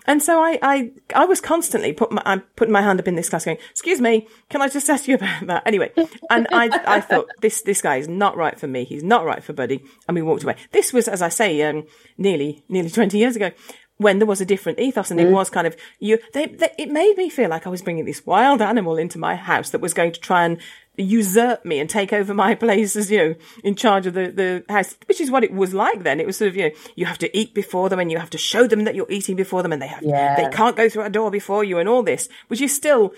And 0.05 0.23
so 0.23 0.41
I, 0.41 0.57
I, 0.61 0.91
I 1.15 1.25
was 1.25 1.39
constantly 1.39 1.93
put 1.93 2.11
my, 2.11 2.21
I'm 2.25 2.41
putting 2.55 2.71
my 2.71 2.81
hand 2.81 2.99
up 2.99 3.07
in 3.07 3.15
this 3.15 3.29
class, 3.29 3.45
going, 3.45 3.57
"Excuse 3.71 4.01
me, 4.01 4.27
can 4.49 4.61
I 4.61 4.69
just 4.69 4.89
ask 4.89 5.07
you 5.07 5.15
about 5.15 5.47
that?" 5.47 5.63
Anyway, 5.65 5.91
and 6.29 6.47
I, 6.51 6.69
I 6.85 7.01
thought 7.01 7.29
this, 7.41 7.61
this 7.61 7.81
guy 7.81 7.97
is 7.97 8.07
not 8.07 8.35
right 8.35 8.59
for 8.59 8.67
me. 8.67 8.83
He's 8.83 9.03
not 9.03 9.25
right 9.25 9.43
for 9.43 9.53
Buddy, 9.53 9.83
and 10.07 10.15
we 10.15 10.21
walked 10.21 10.43
away. 10.43 10.55
This 10.71 10.91
was, 10.93 11.07
as 11.07 11.21
I 11.21 11.29
say, 11.29 11.61
um, 11.61 11.85
nearly, 12.17 12.63
nearly 12.69 12.89
twenty 12.89 13.17
years 13.17 13.35
ago 13.35 13.51
when 13.99 14.17
there 14.17 14.25
was 14.25 14.39
a 14.39 14.45
different 14.45 14.79
ethos 14.79 15.11
and 15.11 15.19
mm. 15.19 15.23
it 15.23 15.31
was 15.31 15.49
kind 15.49 15.67
of 15.67 15.75
you 15.99 16.17
they, 16.33 16.47
they, 16.47 16.71
it 16.77 16.89
made 16.89 17.17
me 17.17 17.29
feel 17.29 17.49
like 17.49 17.67
i 17.67 17.69
was 17.69 17.81
bringing 17.81 18.05
this 18.05 18.25
wild 18.25 18.61
animal 18.61 18.97
into 18.97 19.19
my 19.19 19.35
house 19.35 19.69
that 19.69 19.81
was 19.81 19.93
going 19.93 20.11
to 20.11 20.19
try 20.19 20.45
and 20.45 20.57
usurp 20.97 21.65
me 21.65 21.79
and 21.79 21.89
take 21.89 22.11
over 22.11 22.33
my 22.33 22.55
place 22.65 22.95
as, 22.95 23.11
you 23.11 23.17
know, 23.17 23.35
in 23.63 23.75
charge 23.75 24.05
of 24.05 24.13
the, 24.13 24.31
the 24.31 24.73
house, 24.73 24.97
which 25.07 25.21
is 25.21 25.31
what 25.31 25.43
it 25.43 25.53
was 25.53 25.73
like 25.73 26.03
then. 26.03 26.19
It 26.19 26.27
was 26.27 26.37
sort 26.37 26.49
of, 26.49 26.55
you 26.55 26.69
know, 26.69 26.75
you 26.95 27.05
have 27.05 27.17
to 27.19 27.37
eat 27.37 27.53
before 27.53 27.89
them 27.89 27.99
and 27.99 28.11
you 28.11 28.17
have 28.17 28.29
to 28.31 28.37
show 28.37 28.67
them 28.67 28.83
that 28.83 28.95
you're 28.95 29.11
eating 29.11 29.35
before 29.35 29.63
them 29.63 29.71
and 29.71 29.81
they 29.81 29.87
have, 29.87 30.03
yeah. 30.03 30.35
they 30.35 30.49
can't 30.55 30.75
go 30.75 30.89
through 30.89 31.03
a 31.03 31.09
door 31.09 31.31
before 31.31 31.63
you 31.63 31.77
and 31.77 31.87
all 31.87 32.03
this, 32.03 32.29
which 32.47 32.61
is 32.61 32.75
still 32.75 33.13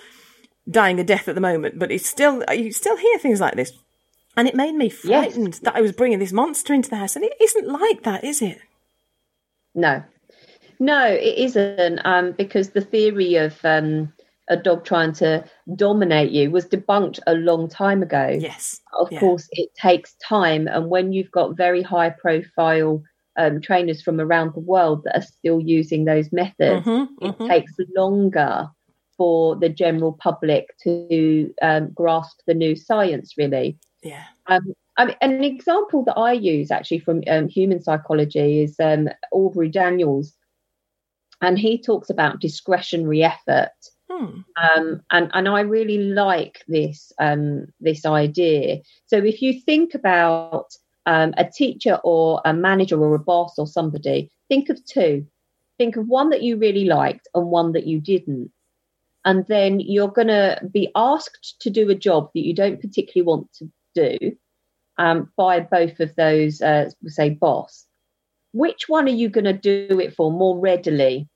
dying 0.70 1.00
a 1.00 1.04
death 1.04 1.28
at 1.28 1.36
the 1.36 1.42
moment, 1.42 1.80
but 1.80 1.92
it's 1.92 2.08
still, 2.08 2.44
you 2.54 2.72
still 2.72 2.98
hear 2.98 3.18
things 3.18 3.42
like 3.42 3.56
this. 3.56 3.74
And 4.38 4.48
it 4.48 4.56
made 4.56 4.76
me 4.76 4.90
frightened 4.90 5.56
yes. 5.56 5.60
that 5.60 5.76
I 5.76 5.82
was 5.82 5.92
bringing 5.92 6.20
this 6.20 6.32
monster 6.32 6.74
into 6.74 6.90
the 6.90 6.96
house. 6.96 7.16
And 7.18 7.26
it 7.26 7.34
isn't 7.42 7.68
like 7.68 8.04
that, 8.04 8.24
is 8.24 8.42
it? 8.42 8.60
No. 9.76 10.04
No, 10.80 11.06
it 11.06 11.38
isn't. 11.38 12.00
Um, 12.06 12.32
because 12.32 12.70
the 12.70 12.82
theory 12.82 13.36
of, 13.36 13.54
um, 13.66 14.14
a 14.52 14.58
dog 14.58 14.84
trying 14.84 15.14
to 15.14 15.44
dominate 15.76 16.32
you 16.32 16.52
was 16.52 16.68
debunked 16.68 17.20
a 17.26 17.34
long 17.34 17.70
time 17.70 18.04
ago. 18.04 18.38
Yes. 18.38 18.80
Of 19.00 19.12
yeah. 19.12 19.20
course, 19.20 19.48
it 19.52 19.70
takes 19.76 20.14
time. 20.16 20.68
And 20.68 20.90
when 20.90 21.14
you've 21.14 21.32
got 21.32 21.58
very 21.58 21.82
high 21.82 22.10
profile 22.10 23.02
um, 23.38 23.62
trainers 23.62 24.02
from 24.02 24.20
around 24.20 24.54
the 24.54 24.60
world 24.60 25.06
that 25.06 25.18
are 25.18 25.22
still 25.22 25.62
using 25.62 26.04
those 26.04 26.32
methods, 26.34 26.86
mm-hmm, 26.86 27.26
it 27.26 27.32
mm-hmm. 27.32 27.48
takes 27.48 27.72
longer 27.96 28.70
for 29.18 29.56
the 29.56 29.70
general 29.70 30.14
public 30.14 30.76
to 30.84 31.54
um, 31.62 31.92
grasp 31.94 32.42
the 32.46 32.54
new 32.54 32.76
science, 32.76 33.36
really. 33.38 33.78
Yeah. 34.04 34.24
Um, 34.48 34.74
I 34.98 35.06
mean, 35.06 35.16
an 35.22 35.44
example 35.46 36.04
that 36.06 36.18
I 36.18 36.34
use 36.34 36.72
actually 36.72 37.00
from 37.00 37.24
um, 37.30 37.48
human 37.48 37.82
psychology 37.82 38.64
is 38.64 38.76
um, 38.82 39.08
Aubrey 39.32 39.70
Daniels, 39.70 40.34
and 41.40 41.58
he 41.58 41.82
talks 41.82 42.10
about 42.10 42.42
discretionary 42.42 43.24
effort 43.24 43.70
Hmm. 44.12 44.42
Um, 44.62 45.02
and 45.10 45.32
and 45.34 45.48
I 45.48 45.62
really 45.62 46.00
like 46.00 46.64
this 46.68 47.14
um, 47.18 47.68
this 47.80 48.06
idea. 48.06 48.82
So 49.06 49.18
if 49.18 49.42
you 49.42 49.62
think 49.62 49.94
about 49.94 50.76
um, 51.06 51.34
a 51.38 51.46
teacher 51.46 51.98
or 52.04 52.42
a 52.44 52.54
manager 52.54 53.02
or 53.02 53.16
a 53.16 53.20
boss 53.20 53.58
or 53.58 53.68
somebody, 53.68 54.30
think 54.50 54.70
of 54.70 54.84
two. 54.86 55.26
Think 55.78 55.96
of 55.96 56.08
one 56.08 56.30
that 56.30 56.44
you 56.44 56.58
really 56.58 56.86
liked 56.86 57.28
and 57.34 57.48
one 57.48 57.72
that 57.72 57.88
you 57.88 58.02
didn't. 58.02 58.52
And 59.24 59.46
then 59.48 59.80
you're 59.80 60.12
going 60.12 60.28
to 60.28 60.60
be 60.72 60.92
asked 60.96 61.62
to 61.62 61.70
do 61.70 61.90
a 61.90 61.96
job 61.96 62.30
that 62.34 62.46
you 62.46 62.54
don't 62.54 62.82
particularly 62.82 63.26
want 63.26 63.48
to 63.54 63.72
do 63.96 64.36
um, 64.98 65.32
by 65.38 65.60
both 65.62 66.00
of 66.00 66.14
those, 66.16 66.62
uh, 66.62 66.90
say, 67.06 67.30
boss. 67.30 67.86
Which 68.52 68.90
one 68.90 69.08
are 69.08 69.12
you 69.12 69.30
going 69.30 69.46
to 69.46 69.54
do 69.54 70.00
it 70.00 70.16
for 70.16 70.32
more 70.32 70.60
readily? 70.60 71.30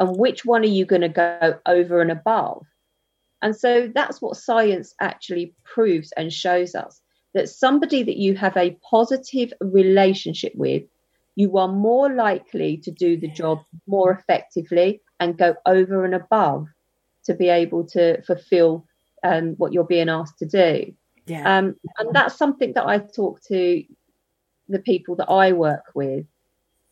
And 0.00 0.16
which 0.16 0.44
one 0.44 0.62
are 0.62 0.66
you 0.66 0.84
going 0.84 1.02
to 1.02 1.08
go 1.08 1.58
over 1.66 2.00
and 2.00 2.10
above? 2.10 2.66
And 3.42 3.54
so 3.54 3.90
that's 3.94 4.22
what 4.22 4.36
science 4.36 4.94
actually 5.00 5.54
proves 5.64 6.12
and 6.12 6.32
shows 6.32 6.74
us 6.74 7.00
that 7.34 7.48
somebody 7.48 8.02
that 8.02 8.16
you 8.16 8.34
have 8.36 8.56
a 8.56 8.78
positive 8.88 9.52
relationship 9.60 10.52
with, 10.54 10.84
you 11.36 11.58
are 11.58 11.68
more 11.68 12.10
likely 12.12 12.76
to 12.78 12.90
do 12.90 13.16
the 13.16 13.28
job 13.28 13.58
more 13.86 14.12
effectively 14.12 15.02
and 15.20 15.36
go 15.36 15.54
over 15.66 16.04
and 16.04 16.14
above 16.14 16.68
to 17.24 17.34
be 17.34 17.48
able 17.48 17.84
to 17.84 18.22
fulfill 18.22 18.86
um, 19.24 19.54
what 19.56 19.72
you're 19.72 19.84
being 19.84 20.08
asked 20.08 20.38
to 20.38 20.46
do. 20.46 20.94
Yeah. 21.26 21.58
Um, 21.58 21.76
and 21.98 22.14
that's 22.14 22.36
something 22.36 22.74
that 22.74 22.86
I 22.86 22.98
talk 22.98 23.42
to 23.48 23.82
the 24.68 24.78
people 24.78 25.16
that 25.16 25.30
I 25.30 25.52
work 25.52 25.86
with 25.94 26.26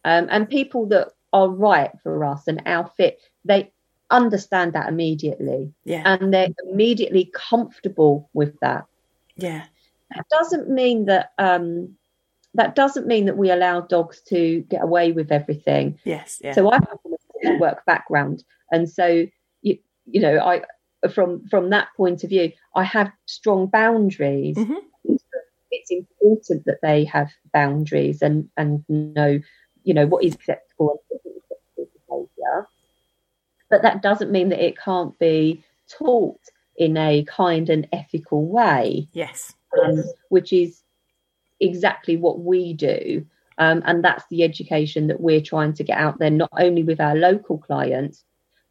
um, 0.04 0.26
and 0.30 0.48
people 0.48 0.86
that 0.86 1.12
are 1.32 1.48
right 1.48 1.90
for 2.02 2.24
us 2.24 2.46
and 2.46 2.62
our 2.66 2.90
fit, 2.96 3.20
they 3.44 3.72
understand 4.10 4.74
that 4.74 4.88
immediately. 4.88 5.72
Yeah. 5.84 6.02
And 6.04 6.32
they're 6.32 6.48
immediately 6.70 7.30
comfortable 7.34 8.28
with 8.34 8.58
that. 8.60 8.84
Yeah. 9.36 9.64
That 10.14 10.26
doesn't 10.30 10.68
mean 10.68 11.06
that 11.06 11.32
um 11.38 11.96
that 12.54 12.74
doesn't 12.74 13.06
mean 13.06 13.24
that 13.24 13.38
we 13.38 13.50
allow 13.50 13.80
dogs 13.80 14.20
to 14.28 14.60
get 14.68 14.82
away 14.82 15.12
with 15.12 15.32
everything. 15.32 15.98
Yes. 16.04 16.38
Yeah. 16.44 16.52
So 16.52 16.70
I 16.70 16.74
have 16.74 16.98
a 17.44 17.58
work 17.58 17.84
background. 17.86 18.44
And 18.70 18.88
so 18.88 19.26
you 19.62 19.78
you 20.06 20.20
know, 20.20 20.38
I 20.38 20.62
from 21.08 21.46
from 21.48 21.70
that 21.70 21.88
point 21.96 22.22
of 22.24 22.30
view, 22.30 22.52
I 22.76 22.84
have 22.84 23.10
strong 23.26 23.66
boundaries. 23.66 24.56
Mm-hmm. 24.56 24.74
It's 25.74 25.90
important 25.90 26.66
that 26.66 26.80
they 26.82 27.04
have 27.06 27.30
boundaries 27.52 28.20
and 28.20 28.50
and 28.58 28.84
know, 28.88 29.40
you 29.84 29.94
know, 29.94 30.06
what 30.06 30.24
is 30.24 30.34
acceptable 30.34 31.00
and 31.10 31.20
behaviour. 31.76 32.68
But 33.70 33.82
that 33.82 34.02
doesn't 34.02 34.30
mean 34.30 34.50
that 34.50 34.64
it 34.64 34.78
can't 34.78 35.18
be 35.18 35.64
taught 35.88 36.40
in 36.76 36.96
a 36.96 37.24
kind 37.24 37.68
and 37.70 37.88
ethical 37.92 38.46
way. 38.46 39.08
Yes. 39.12 39.54
Um, 39.82 40.04
which 40.28 40.52
is 40.52 40.82
exactly 41.60 42.16
what 42.16 42.40
we 42.40 42.74
do. 42.74 43.24
Um, 43.58 43.82
and 43.86 44.04
that's 44.04 44.24
the 44.30 44.42
education 44.42 45.06
that 45.06 45.20
we're 45.20 45.40
trying 45.40 45.72
to 45.74 45.84
get 45.84 45.98
out 45.98 46.18
there, 46.18 46.30
not 46.30 46.50
only 46.58 46.82
with 46.82 47.00
our 47.00 47.14
local 47.14 47.58
clients, 47.58 48.24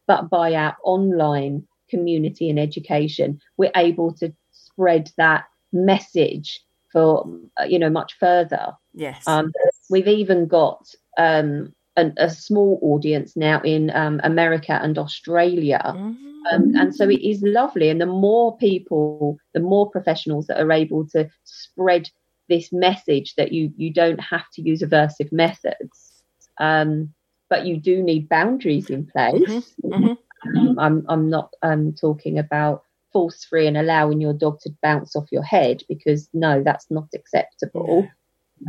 but 0.06 0.28
by 0.28 0.54
our 0.54 0.76
online 0.84 1.66
community 1.88 2.50
and 2.50 2.58
education. 2.58 3.40
We're 3.56 3.72
able 3.76 4.12
to 4.14 4.32
spread 4.50 5.10
that 5.16 5.44
message 5.72 6.60
for, 6.92 7.28
uh, 7.60 7.64
you 7.64 7.78
know, 7.78 7.90
much 7.90 8.18
further. 8.18 8.72
Yes. 8.92 9.26
Um, 9.26 9.52
we've 9.92 10.08
even 10.08 10.46
got 10.46 10.84
um, 11.18 11.72
a, 11.96 12.10
a 12.16 12.30
small 12.30 12.80
audience 12.82 13.36
now 13.36 13.60
in 13.60 13.90
um, 13.94 14.20
America 14.24 14.80
and 14.82 14.98
Australia. 14.98 15.82
Mm-hmm. 15.84 16.28
Um, 16.52 16.74
and 16.74 16.94
so 16.94 17.08
it 17.08 17.20
is 17.20 17.40
lovely. 17.42 17.88
And 17.88 18.00
the 18.00 18.06
more 18.06 18.56
people, 18.56 19.38
the 19.54 19.60
more 19.60 19.88
professionals 19.88 20.46
that 20.48 20.60
are 20.60 20.72
able 20.72 21.06
to 21.10 21.28
spread 21.44 22.08
this 22.48 22.72
message 22.72 23.34
that 23.36 23.52
you 23.52 23.72
you 23.76 23.92
don't 23.92 24.18
have 24.18 24.44
to 24.54 24.62
use 24.62 24.82
aversive 24.82 25.30
methods, 25.30 26.24
um, 26.58 27.14
but 27.48 27.64
you 27.66 27.76
do 27.76 28.02
need 28.02 28.28
boundaries 28.28 28.90
in 28.90 29.06
place. 29.06 29.74
Mm-hmm. 29.84 29.92
Mm-hmm. 29.92 30.58
Um, 30.58 30.78
I'm 30.78 31.06
I'm 31.08 31.30
not 31.30 31.54
um, 31.62 31.92
talking 31.92 32.38
about 32.38 32.82
force 33.12 33.44
free 33.44 33.66
and 33.66 33.76
allowing 33.76 34.20
your 34.20 34.32
dog 34.32 34.58
to 34.60 34.70
bounce 34.82 35.14
off 35.14 35.30
your 35.30 35.44
head 35.44 35.82
because 35.88 36.28
no, 36.32 36.62
that's 36.64 36.90
not 36.90 37.08
acceptable. 37.14 38.02
Yeah. 38.04 38.10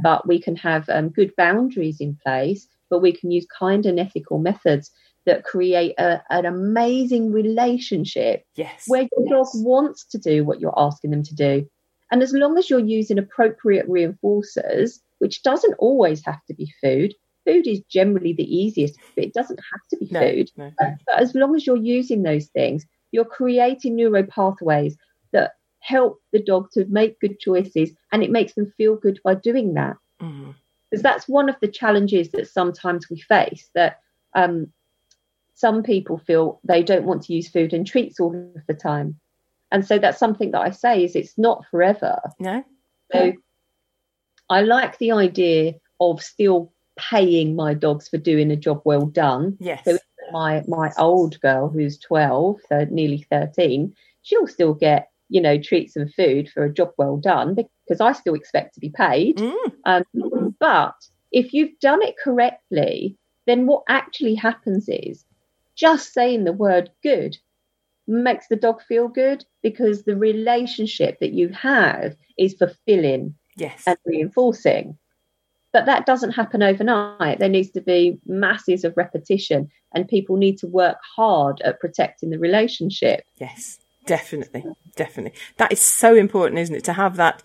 But 0.02 0.28
we 0.28 0.42
can 0.42 0.56
have 0.58 0.90
um, 0.90 1.10
good 1.10 1.34
boundaries 1.36 2.00
in 2.00 2.18
place 2.26 2.68
but 2.94 3.02
we 3.02 3.12
can 3.12 3.32
use 3.32 3.48
kind 3.48 3.88
and 3.88 4.00
ethical 4.00 4.38
methods 4.38 4.92
that 5.26 5.44
create 5.44 5.96
a, 5.98 6.22
an 6.30 6.46
amazing 6.46 7.32
relationship 7.32 8.44
yes. 8.56 8.84
where 8.86 9.08
your 9.18 9.28
dog 9.30 9.48
wants 9.56 10.06
to 10.06 10.20
do 10.20 10.44
what 10.44 10.60
you're 10.60 10.78
asking 10.78 11.10
them 11.10 11.24
to 11.24 11.34
do. 11.34 11.68
And 12.12 12.22
as 12.22 12.34
long 12.34 12.56
as 12.56 12.70
you're 12.70 12.80
using 12.80 13.18
appropriate 13.18 13.90
reinforcers, 13.90 15.00
which 15.18 15.42
doesn't 15.42 15.74
always 15.80 16.24
have 16.24 16.46
to 16.46 16.54
be 16.54 16.72
food, 16.84 17.16
food 17.46 17.66
is 17.66 17.82
generally 17.90 18.34
the 18.34 18.56
easiest, 18.56 18.96
but 19.16 19.24
it 19.24 19.34
doesn't 19.34 19.60
have 19.72 19.82
to 19.90 19.98
be 19.98 20.10
No, 20.12 20.20
food. 20.20 20.52
no. 20.56 20.72
But 20.78 21.20
as 21.20 21.34
long 21.34 21.56
as 21.56 21.66
you're 21.66 21.78
using 21.78 22.22
those 22.22 22.46
things, 22.50 22.86
you're 23.12 23.26
creating 23.26 23.96
neural 23.96 24.28
pathways 24.28 24.96
that 25.32 25.54
help 25.84 26.22
the 26.32 26.42
dog 26.42 26.72
to 26.72 26.86
make 26.86 27.20
good 27.20 27.40
choices 27.40 27.92
and 28.12 28.24
it 28.24 28.32
makes 28.32 28.54
them 28.54 28.72
feel 28.78 28.96
good 28.96 29.20
by 29.24 29.36
doing 29.36 29.74
that. 29.74 29.98
Mm. 30.22 30.56
Because 30.90 31.04
that's 31.04 31.28
one 31.28 31.50
of 31.50 31.56
the 31.60 31.68
challenges 31.68 32.32
that 32.32 32.48
sometimes 32.48 33.10
we 33.10 33.20
face 33.20 33.70
that 33.76 34.00
um, 34.34 34.72
some 35.56 35.84
people 35.84 36.18
feel 36.18 36.62
they 36.64 36.84
don't 36.84 37.06
want 37.06 37.24
to 37.24 37.34
use 37.34 37.50
food 37.50 37.74
and 37.74 37.86
treats 37.86 38.20
all 38.20 38.34
of 38.56 38.66
the 38.68 38.74
time. 38.74 39.20
And 39.72 39.86
so 39.86 40.00
that's 40.00 40.20
something 40.20 40.52
that 40.52 40.62
I 40.62 40.70
say 40.70 41.04
is 41.04 41.16
it's 41.16 41.38
not 41.38 41.66
forever. 41.70 42.20
No? 42.40 42.64
So 43.12 43.34
I 44.50 44.62
like 44.62 44.98
the 45.00 45.12
idea 45.12 45.74
of 46.00 46.24
still 46.24 46.72
paying 46.96 47.56
my 47.56 47.74
dogs 47.74 48.08
for 48.08 48.18
doing 48.18 48.52
a 48.52 48.56
job 48.56 48.82
well 48.86 49.08
done. 49.08 49.58
Yes. 49.60 49.84
So 49.84 49.98
my 50.32 50.64
my 50.68 50.92
old 50.98 51.40
girl 51.42 51.68
who's 51.68 51.98
12 52.00 52.62
so 52.70 52.88
nearly 52.90 53.26
13 53.30 53.94
she'll 54.22 54.48
still 54.48 54.74
get 54.74 55.10
you 55.34 55.42
know 55.42 55.58
treats 55.58 55.96
and 55.96 56.14
food 56.14 56.50
for 56.54 56.64
a 56.64 56.74
job 56.74 56.92
well 56.98 57.18
done 57.18 57.56
because 57.56 58.00
i 58.02 58.12
still 58.12 58.36
expect 58.36 58.74
to 58.74 58.80
be 58.80 58.90
paid 58.90 59.38
Mm. 59.38 59.72
um, 59.86 60.56
but 60.60 60.96
if 61.32 61.54
you've 61.54 61.78
done 61.82 62.02
it 62.02 62.16
correctly 62.24 63.18
then 63.48 63.66
what 63.66 63.84
actually 63.90 64.36
happens 64.36 64.86
is 64.88 65.26
just 65.76 66.14
saying 66.14 66.44
the 66.44 66.54
word 66.54 66.90
good 67.02 67.36
makes 68.08 68.48
the 68.48 68.56
dog 68.56 68.82
feel 68.84 69.08
good 69.08 69.44
because 69.62 70.04
the 70.04 70.16
relationship 70.16 71.20
that 71.20 71.34
you 71.34 71.50
have 71.50 72.16
is 72.38 72.54
fulfilling 72.54 73.34
Yes. 73.56 73.84
and 73.88 73.98
reinforcing. 74.06 74.98
But 75.72 75.86
that 75.86 76.06
doesn't 76.06 76.32
happen 76.32 76.62
overnight. 76.64 77.40
There 77.40 77.50
needs 77.50 77.72
to 77.72 77.82
be 77.82 78.20
masses 78.26 78.84
of 78.84 78.98
repetition, 78.98 79.70
and 79.94 80.08
people 80.08 80.38
need 80.38 80.58
to 80.60 80.68
work 80.68 80.98
hard 81.16 81.62
at 81.62 81.80
protecting 81.80 82.30
the 82.32 82.40
relationship. 82.40 83.24
Yes, 83.40 83.80
definitely, 84.06 84.66
definitely. 84.96 85.40
That 85.58 85.72
is 85.72 85.82
so 85.82 86.16
important, 86.16 86.60
isn't 86.60 86.76
it? 86.76 86.84
To 86.86 86.94
have 86.94 87.16
that, 87.18 87.44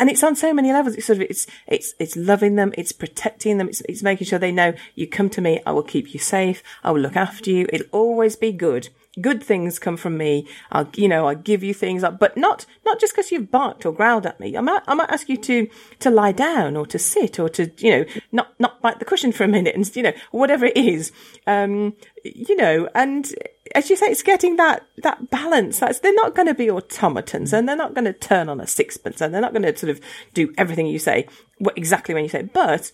and 0.00 0.08
it's 0.08 0.24
on 0.24 0.34
so 0.34 0.54
many 0.54 0.72
levels. 0.72 0.94
It's 0.96 1.06
sort 1.06 1.18
of 1.18 1.26
it's 1.28 1.46
it's 1.66 1.94
it's 1.98 2.16
loving 2.16 2.56
them, 2.56 2.72
it's 2.76 2.90
protecting 2.90 3.58
them, 3.58 3.68
it's 3.68 3.82
it's 3.82 4.02
making 4.02 4.26
sure 4.26 4.38
they 4.38 4.50
know 4.50 4.72
you 4.94 5.06
come 5.06 5.28
to 5.30 5.42
me, 5.42 5.60
I 5.66 5.72
will 5.72 5.82
keep 5.82 6.14
you 6.14 6.18
safe, 6.18 6.62
I 6.82 6.90
will 6.90 7.00
look 7.00 7.16
after 7.16 7.50
you. 7.50 7.66
It'll 7.70 7.86
always 7.92 8.34
be 8.34 8.50
good. 8.50 8.88
Good 9.20 9.42
things 9.42 9.78
come 9.78 9.98
from 9.98 10.16
me. 10.16 10.46
I'll 10.72 10.88
you 10.94 11.06
know 11.06 11.26
I'll 11.26 11.34
give 11.34 11.62
you 11.62 11.74
things, 11.74 12.02
but 12.18 12.36
not 12.36 12.64
not 12.86 12.98
just 12.98 13.12
because 13.12 13.30
you've 13.30 13.50
barked 13.50 13.84
or 13.84 13.92
growled 13.92 14.24
at 14.24 14.40
me. 14.40 14.56
I 14.56 14.62
might 14.62 14.82
I 14.86 14.94
might 14.94 15.10
ask 15.10 15.28
you 15.28 15.36
to 15.36 15.68
to 15.98 16.10
lie 16.10 16.32
down 16.32 16.76
or 16.76 16.86
to 16.86 16.98
sit 16.98 17.38
or 17.38 17.50
to 17.50 17.70
you 17.76 17.90
know 17.90 18.04
not 18.32 18.58
not 18.58 18.80
bite 18.80 19.00
the 19.00 19.04
cushion 19.04 19.32
for 19.32 19.44
a 19.44 19.48
minute 19.48 19.74
and 19.74 19.94
you 19.94 20.02
know 20.02 20.14
whatever 20.30 20.64
it 20.64 20.78
is. 20.78 21.12
Um, 21.46 21.94
you 22.24 22.56
know, 22.56 22.88
and 22.94 23.34
as 23.74 23.90
you 23.90 23.96
say, 23.96 24.06
it's 24.06 24.22
getting 24.22 24.56
that 24.56 24.86
that 24.98 25.30
balance. 25.30 25.78
That's 25.78 26.00
they're 26.00 26.14
not 26.14 26.34
going 26.34 26.48
to 26.48 26.54
be 26.54 26.70
automatons, 26.70 27.52
and 27.52 27.68
they're 27.68 27.76
not 27.76 27.94
going 27.94 28.04
to 28.04 28.12
turn 28.12 28.48
on 28.48 28.60
a 28.60 28.66
sixpence, 28.66 29.20
and 29.20 29.32
they're 29.32 29.40
not 29.40 29.52
going 29.52 29.62
to 29.62 29.76
sort 29.76 29.90
of 29.90 30.00
do 30.34 30.52
everything 30.58 30.86
you 30.86 30.98
say 30.98 31.26
exactly 31.76 32.14
when 32.14 32.24
you 32.24 32.30
say. 32.30 32.40
it. 32.40 32.52
But 32.52 32.92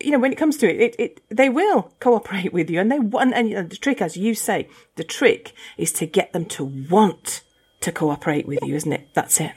you 0.00 0.10
know, 0.10 0.18
when 0.18 0.32
it 0.32 0.38
comes 0.38 0.56
to 0.58 0.68
it, 0.68 0.80
it, 0.80 0.96
it 0.98 1.20
they 1.30 1.48
will 1.48 1.92
cooperate 2.00 2.52
with 2.52 2.70
you, 2.70 2.80
and 2.80 2.90
they 2.90 2.98
want. 2.98 3.34
And, 3.34 3.52
and 3.52 3.70
the 3.70 3.76
trick, 3.76 4.02
as 4.02 4.16
you 4.16 4.34
say, 4.34 4.68
the 4.96 5.04
trick 5.04 5.52
is 5.78 5.92
to 5.92 6.06
get 6.06 6.32
them 6.32 6.44
to 6.46 6.64
want 6.64 7.42
to 7.80 7.92
cooperate 7.92 8.46
with 8.46 8.60
you, 8.62 8.74
isn't 8.74 8.92
it? 8.92 9.08
That's 9.14 9.40
it. 9.40 9.52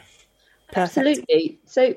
Perfect. 0.72 0.98
Absolutely. 0.98 1.60
So 1.66 1.96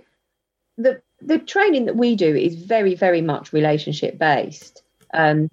the 0.76 1.02
the 1.20 1.38
training 1.38 1.86
that 1.86 1.96
we 1.96 2.16
do 2.16 2.34
is 2.34 2.54
very 2.54 2.94
very 2.94 3.20
much 3.22 3.52
relationship 3.52 4.18
based, 4.18 4.82
um, 5.14 5.48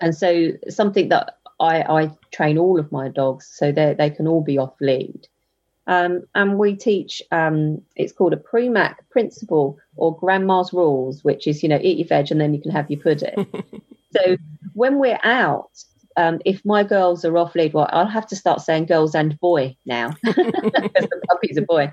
and 0.00 0.14
so 0.14 0.50
something 0.68 1.08
that 1.08 1.36
I, 1.60 1.82
I 1.82 2.10
train 2.32 2.58
all 2.58 2.80
of 2.80 2.90
my 2.90 3.08
dogs 3.08 3.50
so 3.52 3.70
they 3.70 3.94
they 3.94 4.10
can 4.10 4.26
all 4.26 4.42
be 4.42 4.58
off 4.58 4.74
lead. 4.80 5.28
Um, 5.86 6.22
and 6.34 6.58
we 6.58 6.76
teach 6.76 7.22
um, 7.32 7.82
it's 7.96 8.12
called 8.12 8.32
a 8.32 8.36
Premack 8.36 8.96
principle 9.10 9.78
or 9.96 10.16
grandma's 10.16 10.72
rules 10.72 11.24
which 11.24 11.46
is 11.46 11.62
you 11.62 11.68
know 11.68 11.78
eat 11.82 11.98
your 11.98 12.06
veg 12.06 12.30
and 12.30 12.40
then 12.40 12.54
you 12.54 12.60
can 12.60 12.72
have 12.72 12.90
your 12.90 13.00
pudding. 13.00 13.46
So 14.12 14.36
when 14.74 14.98
we're 14.98 15.20
out 15.22 15.70
um, 16.16 16.40
if 16.44 16.64
my 16.64 16.82
girls 16.82 17.24
are 17.24 17.36
off 17.38 17.54
lead 17.54 17.74
well 17.74 17.88
i'll 17.92 18.08
have 18.08 18.26
to 18.26 18.34
start 18.34 18.60
saying 18.60 18.86
girls 18.86 19.14
and 19.14 19.38
boy 19.38 19.76
now 19.86 20.16
because 20.24 20.34
the 20.34 21.22
puppy's 21.28 21.56
a 21.56 21.62
boy. 21.62 21.92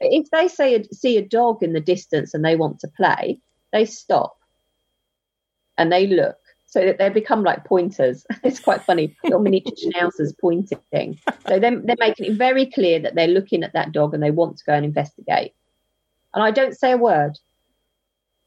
If 0.00 0.28
they 0.30 0.48
say 0.48 0.82
see 0.92 1.16
a 1.16 1.26
dog 1.26 1.62
in 1.62 1.72
the 1.72 1.80
distance 1.80 2.34
and 2.34 2.44
they 2.44 2.56
want 2.56 2.78
to 2.80 2.88
play 2.88 3.40
they 3.72 3.84
stop. 3.84 4.36
And 5.78 5.92
they 5.92 6.06
look 6.06 6.36
so 6.66 6.84
that 6.84 6.98
they 6.98 7.08
become 7.08 7.42
like 7.42 7.64
pointers. 7.64 8.26
It's 8.44 8.60
quite 8.60 8.82
funny, 8.82 9.16
little 9.24 9.40
miniature 9.40 9.72
schnauzers 9.86 10.38
pointing. 10.38 11.18
So 11.48 11.58
they're, 11.58 11.80
they're 11.80 11.96
making 11.98 12.26
it 12.26 12.36
very 12.36 12.66
clear 12.66 12.98
that 13.00 13.14
they're 13.14 13.26
looking 13.28 13.62
at 13.62 13.72
that 13.72 13.92
dog 13.92 14.14
and 14.14 14.22
they 14.22 14.30
want 14.30 14.58
to 14.58 14.64
go 14.64 14.74
and 14.74 14.84
investigate. 14.84 15.54
And 16.34 16.42
I 16.42 16.50
don't 16.50 16.76
say 16.76 16.92
a 16.92 16.96
word. 16.96 17.38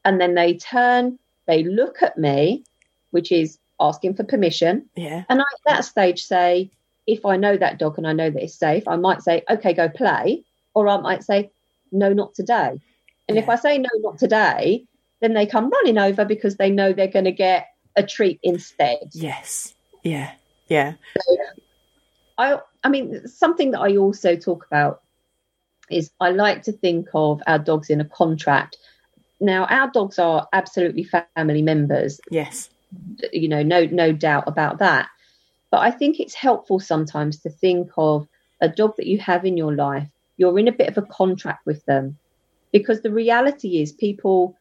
And 0.04 0.20
then 0.20 0.34
they 0.34 0.56
turn, 0.56 1.18
they 1.46 1.64
look 1.64 2.02
at 2.02 2.16
me, 2.16 2.64
which 3.10 3.32
is 3.32 3.58
asking 3.80 4.14
for 4.14 4.24
permission. 4.24 4.88
Yeah. 4.94 5.24
And 5.28 5.40
I, 5.40 5.44
at 5.44 5.74
that 5.74 5.84
stage, 5.84 6.22
say, 6.22 6.70
if 7.06 7.26
I 7.26 7.36
know 7.36 7.56
that 7.56 7.78
dog 7.78 7.98
and 7.98 8.06
I 8.06 8.12
know 8.12 8.30
that 8.30 8.42
it's 8.42 8.54
safe, 8.54 8.86
I 8.86 8.96
might 8.96 9.22
say, 9.22 9.42
okay, 9.50 9.72
go 9.72 9.88
play. 9.88 10.44
Or 10.74 10.88
I 10.88 10.98
might 10.98 11.24
say, 11.24 11.50
no, 11.90 12.12
not 12.12 12.34
today. 12.34 12.80
And 13.28 13.38
if 13.38 13.48
I 13.48 13.56
say 13.56 13.78
no, 13.78 13.88
not 13.98 14.18
today, 14.18 14.84
then 15.20 15.34
they 15.34 15.46
come 15.46 15.70
running 15.70 15.98
over 15.98 16.24
because 16.24 16.56
they 16.56 16.70
know 16.70 16.92
they're 16.92 17.08
going 17.08 17.24
to 17.24 17.32
get 17.32 17.69
a 17.96 18.02
treat 18.02 18.40
instead. 18.42 19.10
Yes. 19.12 19.74
Yeah. 20.02 20.32
Yeah. 20.68 20.94
I, 22.38 22.58
I 22.84 22.88
mean, 22.88 23.26
something 23.26 23.72
that 23.72 23.80
I 23.80 23.96
also 23.96 24.36
talk 24.36 24.64
about 24.66 25.02
is 25.90 26.10
I 26.20 26.30
like 26.30 26.62
to 26.62 26.72
think 26.72 27.08
of 27.14 27.42
our 27.46 27.58
dogs 27.58 27.90
in 27.90 28.00
a 28.00 28.04
contract. 28.04 28.76
Now, 29.40 29.64
our 29.66 29.90
dogs 29.90 30.18
are 30.18 30.48
absolutely 30.52 31.04
family 31.04 31.62
members. 31.62 32.20
Yes. 32.30 32.70
You 33.32 33.48
know, 33.48 33.62
no, 33.62 33.84
no 33.84 34.12
doubt 34.12 34.44
about 34.46 34.78
that. 34.78 35.08
But 35.70 35.80
I 35.80 35.90
think 35.90 36.18
it's 36.18 36.34
helpful 36.34 36.80
sometimes 36.80 37.38
to 37.40 37.50
think 37.50 37.90
of 37.96 38.26
a 38.60 38.68
dog 38.68 38.96
that 38.96 39.06
you 39.06 39.18
have 39.18 39.44
in 39.44 39.56
your 39.56 39.74
life. 39.74 40.08
You're 40.36 40.58
in 40.58 40.68
a 40.68 40.72
bit 40.72 40.88
of 40.88 40.98
a 40.98 41.06
contract 41.06 41.66
with 41.66 41.84
them 41.84 42.16
because 42.72 43.02
the 43.02 43.10
reality 43.10 43.80
is 43.80 43.92
people 43.92 44.56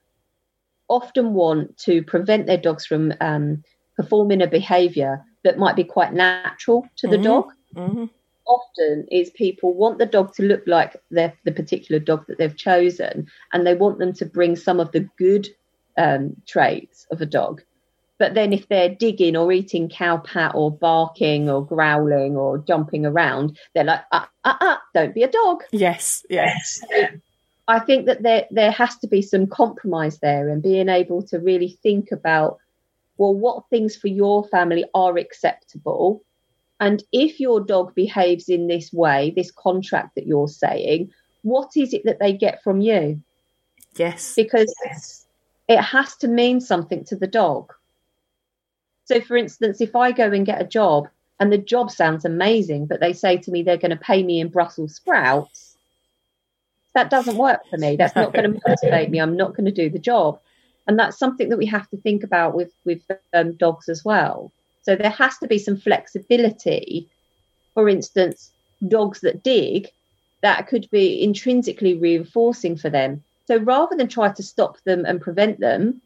often 0.90 1.34
want 1.34 1.78
to 1.78 2.04
prevent 2.04 2.48
their 2.48 2.58
dogs 2.58 2.86
from 2.86 3.14
um, 3.22 3.64
performing 3.96 4.42
a 4.42 4.48
behavior 4.48 5.24
that 5.44 5.58
might 5.58 5.76
be 5.76 5.84
quite 5.84 6.14
natural 6.14 6.88
to 6.98 7.08
the 7.08 7.18
Mhm. 7.18 7.24
dog 7.24 7.46
hmm 7.76 8.06
often 8.48 9.06
is 9.12 9.30
people 9.32 9.74
want 9.74 10.00
the 10.00 10.06
dog 10.06 10.34
to 10.34 10.44
look 10.44 10.64
like 10.66 10.96
the 11.12 11.32
particular 11.56 12.00
dog 12.00 12.26
that 12.28 12.38
they've 12.38 12.58
chosen 12.58 13.28
and 13.54 13.66
they 13.66 13.76
want 13.76 14.00
them 14.00 14.12
to 14.14 14.26
bring 14.26 14.56
some 14.56 14.80
of 14.80 14.92
the 14.92 15.08
good 15.18 15.48
um, 15.98 16.36
traits 16.48 17.06
of 17.12 17.22
a 17.22 17.26
dog 17.26 17.62
but 18.18 18.34
then 18.34 18.52
if 18.52 18.68
they're 18.68 18.90
digging 18.96 19.36
or 19.38 19.52
eating 19.52 19.88
cow 19.88 20.18
pat 20.18 20.52
or 20.56 20.72
barking 20.72 21.50
or 21.50 21.66
growling 21.66 22.36
or 22.36 22.58
jumping 22.58 23.06
around 23.06 23.58
they're 23.76 23.84
like 23.84 24.02
uh, 24.12 24.26
uh, 24.44 24.56
uh, 24.60 24.78
don't 24.94 25.14
be 25.14 25.24
a 25.24 25.32
dog 25.32 25.64
Yes. 25.72 26.26
Yes. 26.30 26.82
I 27.70 27.78
think 27.78 28.08
that 28.08 28.24
there 28.24 28.48
there 28.50 28.72
has 28.72 28.98
to 28.98 29.08
be 29.08 29.22
some 29.22 29.46
compromise 29.46 30.18
there 30.18 30.50
and 30.50 30.62
being 30.62 30.90
able 30.90 31.22
to 31.28 31.38
really 31.38 31.78
think 31.84 32.12
about 32.12 32.58
well 33.18 33.36
what 33.36 33.70
things 33.70 33.96
for 33.96 34.08
your 34.08 34.44
family 34.48 34.86
are 34.96 35.20
acceptable. 35.20 36.24
And 36.80 37.04
if 37.12 37.40
your 37.40 37.60
dog 37.62 37.94
behaves 37.94 38.50
in 38.50 38.68
this 38.68 38.92
way 38.92 39.32
this 39.36 39.52
contract 39.52 40.16
that 40.16 40.26
you're 40.26 40.48
saying 40.48 41.12
what 41.44 41.70
is 41.76 41.94
it 41.94 42.04
that 42.06 42.20
they 42.20 42.34
get 42.34 42.64
from 42.64 42.82
you? 42.82 43.22
Yes. 43.96 44.34
because 44.36 44.74
it 45.68 45.80
has 45.80 46.16
to 46.18 46.28
mean 46.28 46.62
something 46.62 47.04
to 47.06 47.16
the 47.16 47.28
dog. 47.28 47.72
So 49.06 49.22
for 49.22 49.38
instance 49.38 49.80
if 49.80 49.96
I 49.96 50.12
go 50.12 50.32
and 50.32 50.44
get 50.44 50.60
a 50.60 50.66
job 50.66 51.08
and 51.40 51.54
the 51.54 51.60
job 51.60 51.92
sounds 51.92 52.26
amazing 52.26 52.88
but 52.88 53.00
they 53.00 53.14
say 53.14 53.38
to 53.38 53.52
me 53.52 53.62
they're 53.62 53.78
going 53.78 53.92
to 53.92 54.08
pay 54.12 54.24
me 54.24 54.40
in 54.40 54.48
Brussels 54.48 54.96
sprouts 54.96 55.69
that 57.00 57.10
doesn't 57.10 57.38
work 57.38 57.62
for 57.70 57.78
me. 57.78 57.96
That's 57.96 58.16
not 58.16 58.34
going 58.34 58.54
to 58.54 58.62
motivate 58.68 59.10
me. 59.10 59.20
I'm 59.20 59.38
not 59.38 59.56
going 59.56 59.66
to 59.66 59.72
do 59.72 59.90
the 59.90 60.00
job. 60.00 60.40
And 60.86 61.00
that's 61.00 61.18
something 61.18 61.50
that 61.50 61.58
we 61.58 61.66
have 61.68 61.90
to 61.92 61.98
think 61.98 62.24
about 62.24 62.56
with 62.56 62.72
with 62.84 63.02
um, 63.34 63.54
dogs 63.54 63.90
as 63.90 64.04
well. 64.04 64.52
So 64.82 64.96
there 64.96 65.12
has 65.12 65.38
to 65.38 65.48
be 65.48 65.60
some 65.60 65.78
flexibility. 65.78 67.08
For 67.74 67.88
instance, 67.88 68.52
dogs 68.86 69.22
that 69.22 69.44
dig, 69.44 69.90
that 70.42 70.68
could 70.68 70.90
be 70.90 71.24
intrinsically 71.24 71.96
reinforcing 71.96 72.76
for 72.76 72.90
them. 72.90 73.24
So 73.46 73.58
rather 73.58 73.96
than 73.96 74.08
try 74.08 74.30
to 74.32 74.44
stop 74.44 74.82
them 74.84 75.06
and 75.06 75.22
prevent 75.22 75.60
them, 75.60 76.02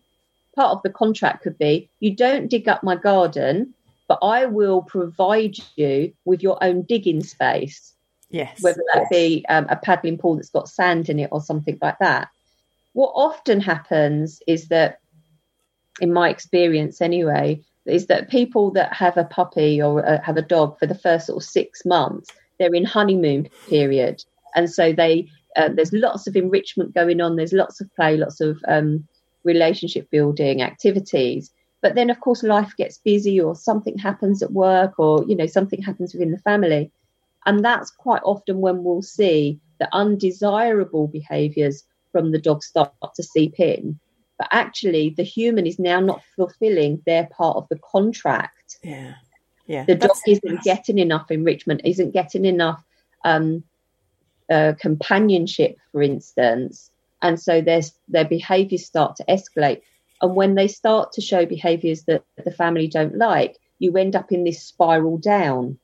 part 0.56 0.72
of 0.72 0.84
the 0.84 0.90
contract 0.90 1.44
could 1.44 1.58
be 1.58 1.90
you 2.00 2.16
don't 2.16 2.50
dig 2.50 2.68
up 2.68 2.84
my 2.84 2.96
garden, 2.96 3.74
but 4.08 4.20
I 4.22 4.46
will 4.46 4.82
provide 4.84 5.56
you 5.76 6.14
with 6.26 6.44
your 6.44 6.62
own 6.64 6.84
digging 6.84 7.24
space 7.24 7.94
Yes. 8.34 8.64
whether 8.64 8.82
that 8.94 9.12
be 9.12 9.46
um, 9.48 9.68
a 9.70 9.76
paddling 9.76 10.18
pool 10.18 10.36
that's 10.36 10.50
got 10.50 10.68
sand 10.68 11.08
in 11.08 11.20
it 11.20 11.30
or 11.32 11.40
something 11.40 11.78
like 11.82 12.00
that. 12.00 12.30
What 12.94 13.14
often 13.16 13.62
happens 13.62 14.42
is 14.48 14.70
that 14.70 15.00
in 16.02 16.12
my 16.12 16.30
experience 16.30 17.00
anyway, 17.00 17.62
is 17.86 18.08
that 18.08 18.32
people 18.32 18.72
that 18.72 18.92
have 18.92 19.18
a 19.18 19.24
puppy 19.24 19.80
or 19.82 20.04
uh, 20.04 20.20
have 20.24 20.38
a 20.38 20.42
dog 20.42 20.80
for 20.80 20.88
the 20.88 20.96
first 20.96 21.28
sort 21.28 21.44
of 21.44 21.48
six 21.48 21.86
months, 21.86 22.30
they're 22.58 22.74
in 22.74 22.86
honeymoon 22.86 23.50
period, 23.70 24.24
and 24.56 24.70
so 24.70 24.94
they 24.94 25.28
uh, 25.56 25.70
there's 25.70 25.94
lots 25.94 26.26
of 26.26 26.36
enrichment 26.36 26.96
going 26.96 27.22
on. 27.22 27.36
There's 27.36 27.54
lots 27.54 27.82
of 27.82 27.94
play, 27.96 28.18
lots 28.18 28.42
of 28.42 28.58
um, 28.68 29.08
relationship 29.44 30.10
building 30.10 30.64
activities. 30.64 31.52
But 31.84 31.94
then, 31.94 32.10
of 32.10 32.20
course, 32.20 32.42
life 32.42 32.74
gets 32.78 32.98
busy, 32.98 33.40
or 33.40 33.56
something 33.56 33.98
happens 33.98 34.42
at 34.42 34.54
work, 34.54 34.98
or 34.98 35.24
you 35.26 35.36
know 35.36 35.48
something 35.48 35.82
happens 35.82 36.14
within 36.14 36.32
the 36.32 36.40
family, 36.40 36.92
and 37.46 37.64
that's 37.64 37.92
quite 37.92 38.22
often 38.24 38.60
when 38.60 38.84
we'll 38.84 39.02
see 39.02 39.60
the 39.80 39.88
undesirable 39.94 41.08
behaviours 41.08 41.84
from 42.12 42.32
the 42.32 42.40
dog 42.40 42.64
start 42.64 42.94
to 43.16 43.24
seep 43.24 43.60
in 43.60 44.00
but 44.38 44.48
actually 44.52 45.12
the 45.12 45.24
human 45.24 45.66
is 45.66 45.80
now 45.80 46.00
not 46.00 46.22
fulfilling 46.36 47.02
their 47.06 47.28
part 47.28 47.58
of 47.58 47.68
the 47.70 47.80
contract. 47.80 48.78
Yeah. 48.84 49.14
Yeah. 49.68 49.86
The 49.86 49.96
dog 49.96 50.18
isn't 50.28 50.64
getting 50.64 51.00
enough 51.00 51.32
enrichment, 51.32 51.82
isn't 51.86 52.12
getting 52.12 52.46
enough 52.46 52.84
um, 53.24 53.64
uh, 54.50 54.74
companionship, 54.80 55.78
for 55.92 56.02
instance. 56.02 56.92
And 57.22 57.40
so 57.40 57.62
their, 57.62 57.82
their 58.10 58.26
behaviors 58.26 58.86
start 58.86 59.16
to 59.18 59.26
escalate. 59.26 59.82
And 60.22 60.36
when 60.36 60.56
they 60.56 60.68
start 60.68 61.14
to 61.14 61.22
show 61.22 61.46
behaviors 61.46 62.04
that 62.04 62.24
the 62.44 62.52
family 62.52 62.88
don't 62.88 63.18
like, 63.18 63.58
you 63.80 63.96
end 63.96 64.16
up 64.16 64.32
in 64.32 64.44
this 64.44 64.62
spiral 64.62 65.18
down. 65.18 65.78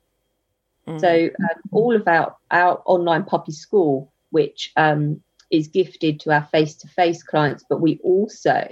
Mm. 0.90 1.00
So 1.00 1.30
um, 1.44 1.62
all 1.72 1.96
of 1.96 2.08
our, 2.08 2.36
our 2.52 2.82
online 2.86 3.24
puppy 3.24 3.52
school, 3.52 4.12
which 4.32 4.72
um, 4.76 5.22
is 5.52 5.68
gifted 5.68 6.20
to 6.22 6.32
our 6.32 6.44
face 6.52 6.76
to 6.76 6.88
face 6.88 7.24
clients, 7.24 7.64
but 7.70 7.82
we 7.82 8.00
also 8.04 8.68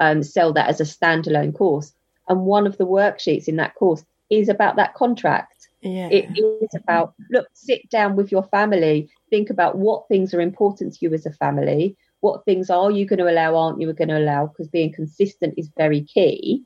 um, 0.00 0.22
sell 0.22 0.52
that 0.54 0.68
as 0.68 0.80
a 0.80 0.84
standalone 0.84 1.54
course. 1.54 1.92
And 2.28 2.40
one 2.40 2.66
of 2.66 2.78
the 2.78 2.86
worksheets 2.86 3.48
in 3.48 3.56
that 3.56 3.74
course 3.74 4.04
is 4.30 4.48
about 4.48 4.76
that 4.76 4.94
contract. 4.94 5.68
Yeah. 5.82 6.08
It 6.10 6.38
is 6.38 6.74
about 6.74 7.14
look, 7.30 7.48
sit 7.54 7.88
down 7.90 8.16
with 8.16 8.30
your 8.30 8.44
family, 8.44 9.08
think 9.30 9.50
about 9.50 9.76
what 9.76 10.06
things 10.08 10.32
are 10.32 10.40
important 10.40 10.94
to 10.94 10.98
you 11.00 11.12
as 11.12 11.26
a 11.26 11.32
family, 11.32 11.96
what 12.20 12.44
things 12.44 12.70
are 12.70 12.90
you 12.90 13.04
going 13.04 13.18
to 13.18 13.30
allow, 13.30 13.56
aren't 13.56 13.80
you 13.80 13.92
going 13.92 14.08
to 14.08 14.18
allow, 14.18 14.46
because 14.46 14.68
being 14.68 14.92
consistent 14.92 15.54
is 15.56 15.68
very 15.76 16.02
key. 16.02 16.62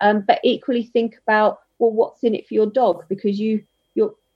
Um, 0.00 0.24
but 0.26 0.40
equally 0.42 0.82
think 0.82 1.16
about 1.22 1.60
well, 1.78 1.92
what's 1.92 2.24
in 2.24 2.34
it 2.34 2.46
for 2.48 2.54
your 2.54 2.66
dog 2.66 3.04
because 3.08 3.38
you 3.38 3.62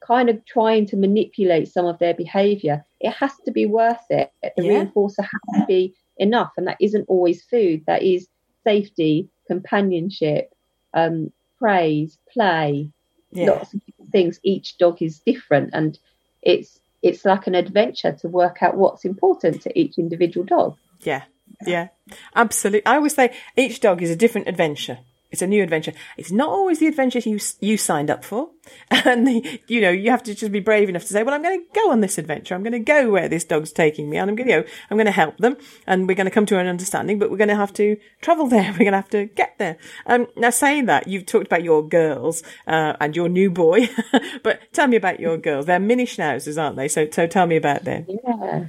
kind 0.06 0.28
of 0.28 0.44
trying 0.46 0.86
to 0.86 0.96
manipulate 0.96 1.68
some 1.68 1.86
of 1.86 1.98
their 1.98 2.14
behavior 2.14 2.84
it 3.00 3.12
has 3.12 3.32
to 3.46 3.50
be 3.50 3.66
worth 3.66 4.04
it. 4.10 4.30
The 4.42 4.62
yeah. 4.62 4.84
reinforcer 4.84 5.22
has 5.22 5.60
to 5.60 5.66
be 5.66 5.94
enough, 6.18 6.52
and 6.56 6.66
that 6.66 6.76
isn't 6.80 7.06
always 7.08 7.42
food. 7.42 7.84
That 7.86 8.02
is 8.02 8.28
safety, 8.62 9.28
companionship, 9.46 10.54
um, 10.92 11.32
praise, 11.58 12.18
play, 12.32 12.90
yeah. 13.32 13.46
lots 13.46 13.72
of 13.72 13.80
things. 14.12 14.38
Each 14.42 14.76
dog 14.76 15.00
is 15.00 15.20
different, 15.20 15.70
and 15.72 15.98
it's 16.42 16.78
it's 17.02 17.24
like 17.24 17.46
an 17.46 17.54
adventure 17.54 18.12
to 18.12 18.28
work 18.28 18.62
out 18.62 18.76
what's 18.76 19.06
important 19.06 19.62
to 19.62 19.78
each 19.78 19.96
individual 19.96 20.44
dog. 20.44 20.76
Yeah, 21.00 21.22
yeah, 21.66 21.88
absolutely. 22.36 22.84
I 22.84 22.96
always 22.96 23.14
say 23.14 23.34
each 23.56 23.80
dog 23.80 24.02
is 24.02 24.10
a 24.10 24.16
different 24.16 24.46
adventure. 24.46 24.98
It's 25.30 25.42
a 25.42 25.46
new 25.46 25.62
adventure. 25.62 25.92
It's 26.16 26.32
not 26.32 26.48
always 26.48 26.80
the 26.80 26.88
adventure 26.88 27.20
you 27.20 27.38
you 27.60 27.76
signed 27.76 28.10
up 28.10 28.24
for, 28.24 28.50
and 28.90 29.26
the, 29.26 29.60
you 29.68 29.80
know 29.80 29.90
you 29.90 30.10
have 30.10 30.24
to 30.24 30.34
just 30.34 30.50
be 30.50 30.58
brave 30.58 30.88
enough 30.88 31.02
to 31.02 31.08
say, 31.08 31.22
"Well, 31.22 31.34
I'm 31.34 31.42
going 31.42 31.60
to 31.60 31.66
go 31.72 31.92
on 31.92 32.00
this 32.00 32.18
adventure. 32.18 32.54
I'm 32.54 32.64
going 32.64 32.72
to 32.72 32.80
go 32.80 33.10
where 33.10 33.28
this 33.28 33.44
dog's 33.44 33.70
taking 33.70 34.10
me, 34.10 34.16
and 34.16 34.28
I'm 34.28 34.36
going 34.36 34.48
to 34.48 34.52
you 34.52 34.60
know, 34.60 34.66
I'm 34.90 34.96
going 34.96 35.06
to 35.06 35.12
help 35.12 35.38
them, 35.38 35.56
and 35.86 36.08
we're 36.08 36.16
going 36.16 36.26
to 36.26 36.32
come 36.32 36.46
to 36.46 36.58
an 36.58 36.66
understanding. 36.66 37.18
But 37.20 37.30
we're 37.30 37.36
going 37.36 37.48
to 37.48 37.56
have 37.56 37.72
to 37.74 37.96
travel 38.20 38.48
there. 38.48 38.72
We're 38.72 38.78
going 38.78 38.92
to 38.92 38.98
have 38.98 39.10
to 39.10 39.26
get 39.26 39.56
there." 39.58 39.76
Um, 40.06 40.26
now, 40.36 40.50
saying 40.50 40.86
that, 40.86 41.06
you've 41.06 41.26
talked 41.26 41.46
about 41.46 41.62
your 41.62 41.86
girls 41.86 42.42
uh, 42.66 42.94
and 43.00 43.14
your 43.14 43.28
new 43.28 43.50
boy, 43.50 43.88
but 44.42 44.60
tell 44.72 44.88
me 44.88 44.96
about 44.96 45.20
your 45.20 45.36
girls. 45.38 45.66
They're 45.66 45.78
mini 45.78 46.06
schnauzers, 46.06 46.60
aren't 46.60 46.76
they? 46.76 46.88
So, 46.88 47.08
so 47.10 47.26
tell 47.26 47.46
me 47.46 47.56
about 47.56 47.84
them. 47.84 48.06
Yeah. 48.08 48.66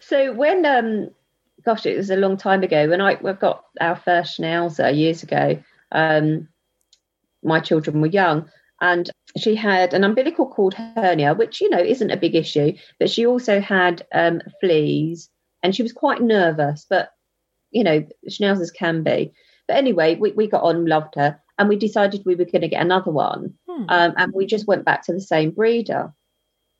So 0.00 0.32
when 0.34 0.66
um, 0.66 1.10
gosh, 1.64 1.86
it 1.86 1.96
was 1.96 2.10
a 2.10 2.16
long 2.16 2.36
time 2.36 2.62
ago 2.62 2.88
when 2.88 3.00
I 3.00 3.16
we 3.20 3.32
got 3.32 3.64
our 3.80 3.96
first 3.96 4.38
schnauzer 4.38 4.94
years 4.94 5.22
ago 5.22 5.62
um, 5.94 6.48
my 7.42 7.60
children 7.60 8.00
were 8.00 8.08
young. 8.08 8.50
And 8.80 9.10
she 9.38 9.54
had 9.54 9.94
an 9.94 10.04
umbilical 10.04 10.46
cord 10.48 10.74
hernia, 10.74 11.34
which, 11.34 11.60
you 11.60 11.70
know, 11.70 11.78
isn't 11.78 12.10
a 12.10 12.16
big 12.16 12.34
issue, 12.34 12.72
but 12.98 13.08
she 13.08 13.24
also 13.24 13.60
had 13.60 14.06
um, 14.12 14.42
fleas 14.60 15.30
and 15.62 15.74
she 15.74 15.82
was 15.82 15.92
quite 15.92 16.20
nervous, 16.20 16.84
but, 16.90 17.10
you 17.70 17.82
know, 17.82 18.06
schnauzers 18.28 18.74
can 18.74 19.02
be. 19.02 19.32
But 19.66 19.78
anyway, 19.78 20.16
we, 20.16 20.32
we 20.32 20.46
got 20.46 20.62
on, 20.62 20.84
loved 20.84 21.14
her, 21.14 21.40
and 21.58 21.68
we 21.68 21.76
decided 21.76 22.22
we 22.26 22.34
were 22.34 22.44
going 22.44 22.60
to 22.60 22.68
get 22.68 22.82
another 22.82 23.10
one. 23.10 23.54
Hmm. 23.68 23.84
Um, 23.88 24.14
and 24.18 24.32
we 24.34 24.44
just 24.44 24.66
went 24.66 24.84
back 24.84 25.04
to 25.06 25.12
the 25.12 25.20
same 25.20 25.52
breeder. 25.52 26.12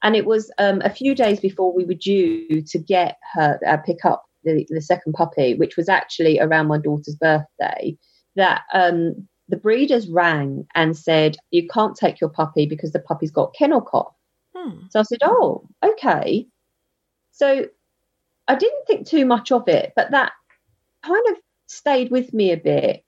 And 0.03 0.15
it 0.15 0.27
was 0.27 0.51
um, 0.59 0.83
a 0.85 0.91
few 0.91 1.15
days 1.15 1.41
before 1.41 1.73
we 1.73 1.87
were 1.87 1.95
due 1.95 2.61
to 2.61 2.79
get 2.79 3.17
her, 3.33 3.59
uh, 3.67 3.79
pick 3.79 4.05
up 4.05 4.27
the, 4.43 4.67
the 4.69 4.83
second 4.83 5.15
puppy, 5.15 5.55
which 5.55 5.79
was 5.79 5.89
actually 5.89 6.39
around 6.39 6.67
my 6.67 6.77
daughter's 6.77 7.17
birthday 7.17 7.97
that 8.37 8.63
um, 8.73 9.29
the 9.49 9.57
breeders 9.57 10.09
rang 10.09 10.67
and 10.75 10.97
said, 10.97 11.37
You 11.51 11.69
can't 11.69 11.97
take 11.97 12.21
your 12.21 12.31
puppy 12.31 12.67
because 12.67 12.93
the 12.93 13.01
puppy's 13.01 13.31
got 13.31 13.55
kennel 13.55 13.81
cough. 13.81 14.15
Hmm. 14.55 14.87
So 14.91 15.01
I 15.01 15.03
said, 15.03 15.21
Oh, 15.23 15.69
okay. 15.83 16.47
So 17.33 17.67
I 18.47 18.55
didn't 18.55 18.87
think 18.87 19.07
too 19.07 19.27
much 19.27 19.53
of 19.53 19.69
it, 19.69 19.93
but 19.97 20.11
that 20.11 20.33
kind 21.03 21.25
of 21.31 21.37
stayed 21.67 22.11
with 22.11 22.33
me 22.33 22.53
a 22.53 22.57
bit. 22.57 23.05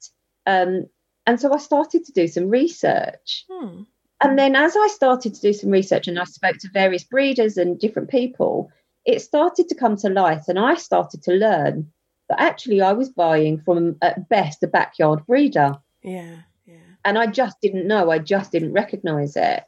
Um, 0.47 0.87
and 1.27 1.41
so 1.41 1.53
I 1.53 1.59
started 1.59 2.05
to 2.05 2.12
do 2.12 2.29
some 2.29 2.49
research. 2.49 3.45
Hmm. 3.51 3.83
And 4.22 4.39
then 4.39 4.57
as 4.57 4.77
I 4.77 4.89
started 4.89 5.35
to 5.35 5.41
do 5.41 5.53
some 5.53 5.70
research 5.70 6.09
and 6.09 6.18
I 6.18 6.24
spoke 6.24 6.57
to 6.59 6.70
various 6.72 7.05
breeders 7.05 7.59
and 7.59 7.79
different 7.79 8.09
people, 8.09 8.70
it 9.05 9.20
started 9.20 9.68
to 9.68 9.74
come 9.74 9.97
to 9.97 10.09
light 10.09 10.49
and 10.49 10.59
I 10.59 10.74
started 10.74 11.22
to 11.24 11.33
learn 11.33 11.93
but 12.29 12.41
actually 12.41 12.81
I 12.81 12.93
was 12.93 13.09
buying 13.09 13.61
from 13.61 13.97
at 14.03 14.29
best 14.29 14.62
a 14.62 14.66
backyard 14.66 15.27
breeder. 15.27 15.79
Yeah, 16.03 16.37
yeah. 16.66 16.77
And 17.05 17.18
I 17.18 17.27
just 17.27 17.61
didn't 17.61 17.87
know. 17.87 18.11
I 18.11 18.18
just 18.18 18.53
didn't 18.53 18.72
recognise 18.72 19.37
it. 19.37 19.64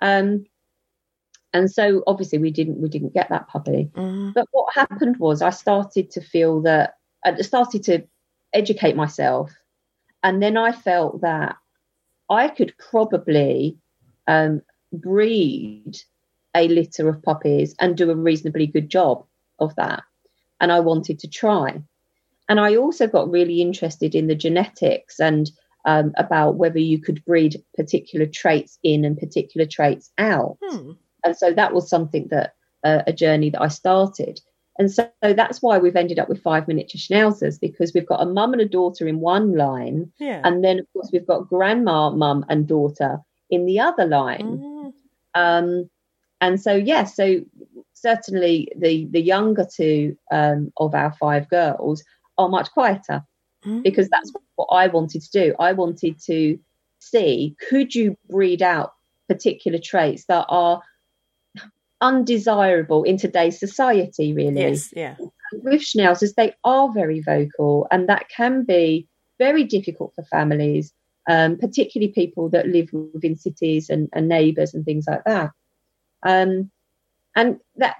Um, 0.00 0.46
and 1.52 1.70
so 1.70 2.02
obviously 2.06 2.38
we 2.38 2.50
didn't 2.50 2.80
we 2.80 2.88
didn't 2.88 3.14
get 3.14 3.28
that 3.28 3.48
puppy. 3.48 3.90
Mm. 3.94 4.34
But 4.34 4.48
what 4.52 4.74
happened 4.74 5.18
was 5.18 5.42
I 5.42 5.50
started 5.50 6.10
to 6.12 6.20
feel 6.20 6.60
that 6.62 6.96
I 7.24 7.36
started 7.42 7.82
to 7.84 8.04
educate 8.52 8.96
myself, 8.96 9.52
and 10.22 10.42
then 10.42 10.56
I 10.56 10.72
felt 10.72 11.20
that 11.22 11.56
I 12.30 12.48
could 12.48 12.74
probably 12.78 13.76
um, 14.26 14.62
breed 14.92 15.98
a 16.54 16.68
litter 16.68 17.08
of 17.08 17.22
puppies 17.22 17.74
and 17.78 17.96
do 17.96 18.10
a 18.10 18.16
reasonably 18.16 18.66
good 18.66 18.88
job 18.88 19.24
of 19.58 19.74
that 19.76 20.02
and 20.62 20.72
I 20.72 20.80
wanted 20.80 21.18
to 21.18 21.28
try. 21.28 21.82
And 22.48 22.58
I 22.58 22.76
also 22.76 23.06
got 23.06 23.30
really 23.30 23.60
interested 23.60 24.14
in 24.14 24.28
the 24.28 24.34
genetics 24.34 25.20
and 25.20 25.50
um, 25.84 26.12
about 26.16 26.54
whether 26.54 26.78
you 26.78 27.00
could 27.00 27.24
breed 27.24 27.62
particular 27.76 28.26
traits 28.26 28.78
in 28.82 29.04
and 29.04 29.18
particular 29.18 29.66
traits 29.66 30.10
out. 30.18 30.56
Hmm. 30.62 30.92
And 31.24 31.36
so 31.36 31.52
that 31.52 31.74
was 31.74 31.90
something 31.90 32.28
that 32.30 32.54
uh, 32.84 33.02
a 33.06 33.12
journey 33.12 33.50
that 33.50 33.60
I 33.60 33.68
started. 33.68 34.40
And 34.78 34.90
so, 34.90 35.10
so, 35.22 35.34
that's 35.34 35.60
why 35.60 35.78
we've 35.78 35.96
ended 35.96 36.18
up 36.18 36.28
with 36.28 36.42
five 36.42 36.66
miniature 36.66 36.98
schnauzers 36.98 37.60
because 37.60 37.92
we've 37.92 38.06
got 38.06 38.22
a 38.22 38.26
mum 38.26 38.52
and 38.52 38.62
a 38.62 38.68
daughter 38.68 39.06
in 39.06 39.20
one 39.20 39.54
line. 39.56 40.10
Yeah. 40.18 40.40
And 40.44 40.64
then, 40.64 40.78
of 40.78 40.86
course, 40.92 41.10
we've 41.12 41.26
got 41.26 41.48
grandma, 41.48 42.10
mum, 42.10 42.46
and 42.48 42.66
daughter 42.66 43.18
in 43.50 43.66
the 43.66 43.80
other 43.80 44.06
line. 44.06 44.58
Mm. 44.58 44.92
Um, 45.34 45.90
and 46.40 46.60
so, 46.60 46.74
yeah, 46.74 47.04
so 47.04 47.42
certainly 48.02 48.68
the 48.76 49.06
the 49.10 49.20
younger 49.20 49.64
two 49.64 50.16
um, 50.30 50.72
of 50.76 50.94
our 50.94 51.12
five 51.14 51.48
girls 51.48 52.02
are 52.36 52.48
much 52.48 52.70
quieter 52.72 53.22
mm-hmm. 53.64 53.82
because 53.82 54.08
that's 54.08 54.32
what 54.56 54.68
I 54.72 54.88
wanted 54.88 55.22
to 55.22 55.30
do. 55.30 55.54
I 55.58 55.72
wanted 55.72 56.20
to 56.26 56.58
see 56.98 57.56
could 57.68 57.94
you 57.94 58.16
breed 58.28 58.62
out 58.62 58.92
particular 59.28 59.78
traits 59.78 60.24
that 60.26 60.46
are 60.48 60.82
undesirable 62.00 63.04
in 63.04 63.16
today's 63.16 63.58
society 63.58 64.32
really 64.32 64.60
yes 64.60 64.92
yeah 64.94 65.14
with 65.52 65.80
schnauzers 65.80 66.34
they 66.34 66.52
are 66.64 66.92
very 66.92 67.20
vocal 67.20 67.86
and 67.90 68.08
that 68.08 68.28
can 68.28 68.64
be 68.64 69.06
very 69.38 69.64
difficult 69.64 70.12
for 70.14 70.24
families 70.24 70.92
um, 71.28 71.56
particularly 71.56 72.12
people 72.12 72.48
that 72.48 72.66
live 72.66 72.88
within 72.92 73.36
cities 73.36 73.88
and, 73.88 74.08
and 74.12 74.28
neighbours 74.28 74.74
and 74.74 74.84
things 74.84 75.04
like 75.06 75.22
that 75.24 75.50
um, 76.24 76.70
and 77.34 77.58
that 77.76 77.96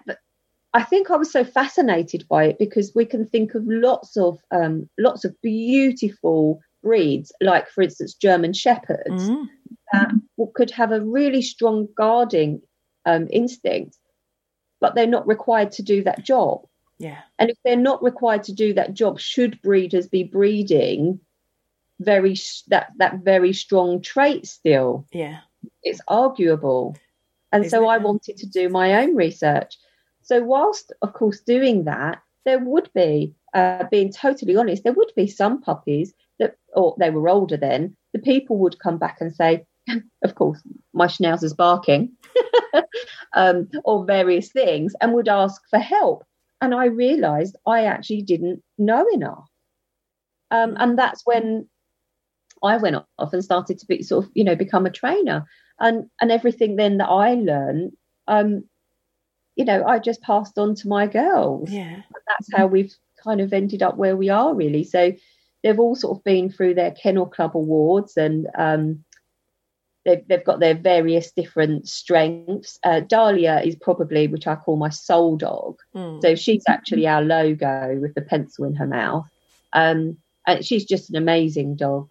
I 0.74 0.82
think 0.82 1.10
I 1.10 1.16
was 1.16 1.30
so 1.30 1.44
fascinated 1.44 2.26
by 2.28 2.44
it 2.44 2.58
because 2.58 2.94
we 2.94 3.04
can 3.04 3.26
think 3.26 3.54
of 3.54 3.62
lots 3.66 4.16
of 4.16 4.38
um, 4.50 4.88
lots 4.98 5.24
of 5.24 5.40
beautiful 5.42 6.60
breeds, 6.82 7.32
like 7.40 7.68
for 7.68 7.82
instance 7.82 8.14
German 8.14 8.52
shepherds, 8.52 9.28
mm. 9.28 9.48
that 9.92 10.10
could 10.54 10.70
have 10.70 10.92
a 10.92 11.00
really 11.00 11.42
strong 11.42 11.88
guarding 11.96 12.62
um, 13.06 13.28
instinct, 13.30 13.98
but 14.80 14.94
they're 14.94 15.06
not 15.06 15.26
required 15.26 15.72
to 15.72 15.82
do 15.82 16.02
that 16.04 16.24
job. 16.24 16.66
Yeah. 16.98 17.18
And 17.38 17.50
if 17.50 17.58
they're 17.64 17.76
not 17.76 18.02
required 18.02 18.44
to 18.44 18.52
do 18.52 18.74
that 18.74 18.94
job, 18.94 19.18
should 19.18 19.60
breeders 19.62 20.06
be 20.06 20.24
breeding 20.24 21.20
very 22.00 22.34
sh- 22.34 22.62
that 22.68 22.88
that 22.96 23.18
very 23.18 23.52
strong 23.52 24.00
trait 24.00 24.46
still. 24.46 25.06
Yeah. 25.12 25.40
It's 25.82 26.00
arguable, 26.08 26.96
and 27.52 27.64
Isn't 27.64 27.78
so 27.78 27.84
it? 27.84 27.94
I 27.94 27.98
wanted 27.98 28.36
to 28.38 28.46
do 28.46 28.68
my 28.68 29.02
own 29.02 29.14
research. 29.14 29.76
So 30.22 30.42
whilst, 30.42 30.92
of 31.02 31.12
course, 31.12 31.40
doing 31.40 31.84
that, 31.84 32.22
there 32.44 32.58
would 32.58 32.90
be, 32.94 33.34
uh, 33.54 33.84
being 33.90 34.12
totally 34.12 34.56
honest, 34.56 34.84
there 34.84 34.92
would 34.92 35.12
be 35.16 35.26
some 35.26 35.60
puppies 35.60 36.14
that, 36.38 36.56
or 36.74 36.96
they 36.98 37.10
were 37.10 37.28
older 37.28 37.56
then. 37.56 37.96
The 38.12 38.18
people 38.20 38.58
would 38.58 38.78
come 38.78 38.98
back 38.98 39.18
and 39.20 39.34
say, 39.34 39.64
of 40.22 40.34
course, 40.34 40.62
my 40.92 41.06
schnauzer's 41.06 41.54
barking, 41.54 42.12
um, 43.34 43.68
or 43.84 44.04
various 44.04 44.50
things, 44.50 44.94
and 45.00 45.12
would 45.12 45.28
ask 45.28 45.60
for 45.70 45.78
help. 45.78 46.24
And 46.60 46.74
I 46.74 46.86
realised 46.86 47.56
I 47.66 47.84
actually 47.84 48.22
didn't 48.22 48.62
know 48.78 49.04
enough, 49.12 49.48
um, 50.52 50.76
and 50.78 50.96
that's 50.96 51.22
when 51.24 51.68
I 52.62 52.76
went 52.76 52.96
off 53.18 53.32
and 53.32 53.42
started 53.42 53.78
to 53.78 53.86
be 53.86 54.02
sort 54.02 54.26
of, 54.26 54.30
you 54.34 54.44
know, 54.44 54.54
become 54.54 54.86
a 54.86 54.90
trainer, 54.90 55.44
and 55.78 56.08
and 56.20 56.30
everything 56.30 56.76
then 56.76 56.98
that 56.98 57.08
I 57.08 57.34
learned, 57.34 57.92
um, 58.28 58.64
you 59.56 59.64
know, 59.64 59.84
I 59.84 59.98
just 59.98 60.22
passed 60.22 60.58
on 60.58 60.74
to 60.76 60.88
my 60.88 61.06
girls. 61.06 61.70
Yeah. 61.70 62.02
that's 62.26 62.48
how 62.54 62.66
we've 62.66 62.94
kind 63.22 63.40
of 63.40 63.52
ended 63.52 63.82
up 63.82 63.96
where 63.96 64.16
we 64.16 64.28
are 64.28 64.54
really. 64.54 64.84
So 64.84 65.12
they've 65.62 65.78
all 65.78 65.94
sort 65.94 66.18
of 66.18 66.24
been 66.24 66.50
through 66.50 66.74
their 66.74 66.90
kennel 66.90 67.26
club 67.26 67.56
awards 67.56 68.16
and 68.16 68.48
um, 68.56 69.04
they've, 70.04 70.26
they've 70.26 70.44
got 70.44 70.60
their 70.60 70.74
various 70.74 71.30
different 71.32 71.88
strengths. 71.88 72.78
Uh, 72.82 73.00
dahlia 73.00 73.60
is 73.64 73.76
probably 73.76 74.26
which 74.26 74.46
i 74.46 74.54
call 74.56 74.76
my 74.76 74.88
soul 74.88 75.36
dog. 75.36 75.78
Mm. 75.94 76.20
so 76.22 76.34
she's 76.34 76.64
actually 76.68 77.06
our 77.06 77.22
logo 77.22 77.98
with 78.00 78.14
the 78.14 78.22
pencil 78.22 78.64
in 78.64 78.74
her 78.76 78.86
mouth. 78.86 79.26
Um, 79.72 80.18
and 80.46 80.64
she's 80.64 80.84
just 80.84 81.10
an 81.10 81.16
amazing 81.16 81.76
dog. 81.76 82.10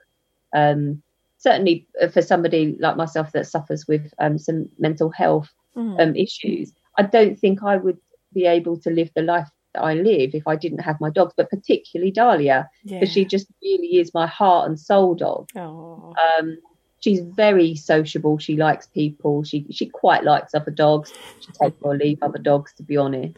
Um, 0.56 1.04
certainly 1.42 1.86
for 2.14 2.22
somebody 2.22 2.78
like 2.80 2.96
myself 2.96 3.32
that 3.34 3.48
suffers 3.48 3.88
with 3.88 4.14
um, 4.20 4.38
some 4.38 4.70
mental 4.78 5.10
health 5.10 5.50
Mm. 5.76 6.02
um, 6.02 6.16
issues. 6.18 6.74
I 6.98 7.04
don't 7.04 7.40
think 7.40 7.64
I 7.64 7.78
would 7.78 7.98
be 8.34 8.46
able 8.46 8.76
to 8.82 8.90
live 8.90 9.10
the 9.16 9.22
life 9.22 9.48
that 9.74 9.82
I 9.82 9.94
live 9.94 10.36
if 10.36 10.46
I 10.46 10.58
didn't 10.58 10.80
have 10.80 11.00
my 11.00 11.10
dogs, 11.10 11.34
but 11.38 11.50
particularly 11.50 12.12
Dahlia, 12.12 12.70
yeah. 12.84 13.00
because 13.00 13.14
she 13.14 13.24
just 13.24 13.48
really 13.64 13.96
is 14.02 14.14
my 14.14 14.28
heart 14.28 14.68
and 14.68 14.78
soul 14.78 15.16
dog. 15.16 15.48
Oh. 15.56 16.14
Um, 16.38 16.58
she's 17.00 17.22
very 17.22 17.76
sociable. 17.76 18.38
She 18.38 18.58
likes 18.58 18.88
people. 18.88 19.46
She 19.46 19.66
she 19.72 19.86
quite 19.86 20.26
likes 20.26 20.54
other 20.54 20.72
dogs. 20.72 21.14
She 21.40 21.52
take 21.62 21.76
or 21.82 21.96
leave 21.96 22.20
other 22.22 22.40
dogs, 22.40 22.74
to 22.74 22.84
be 22.84 22.98
honest. 22.98 23.38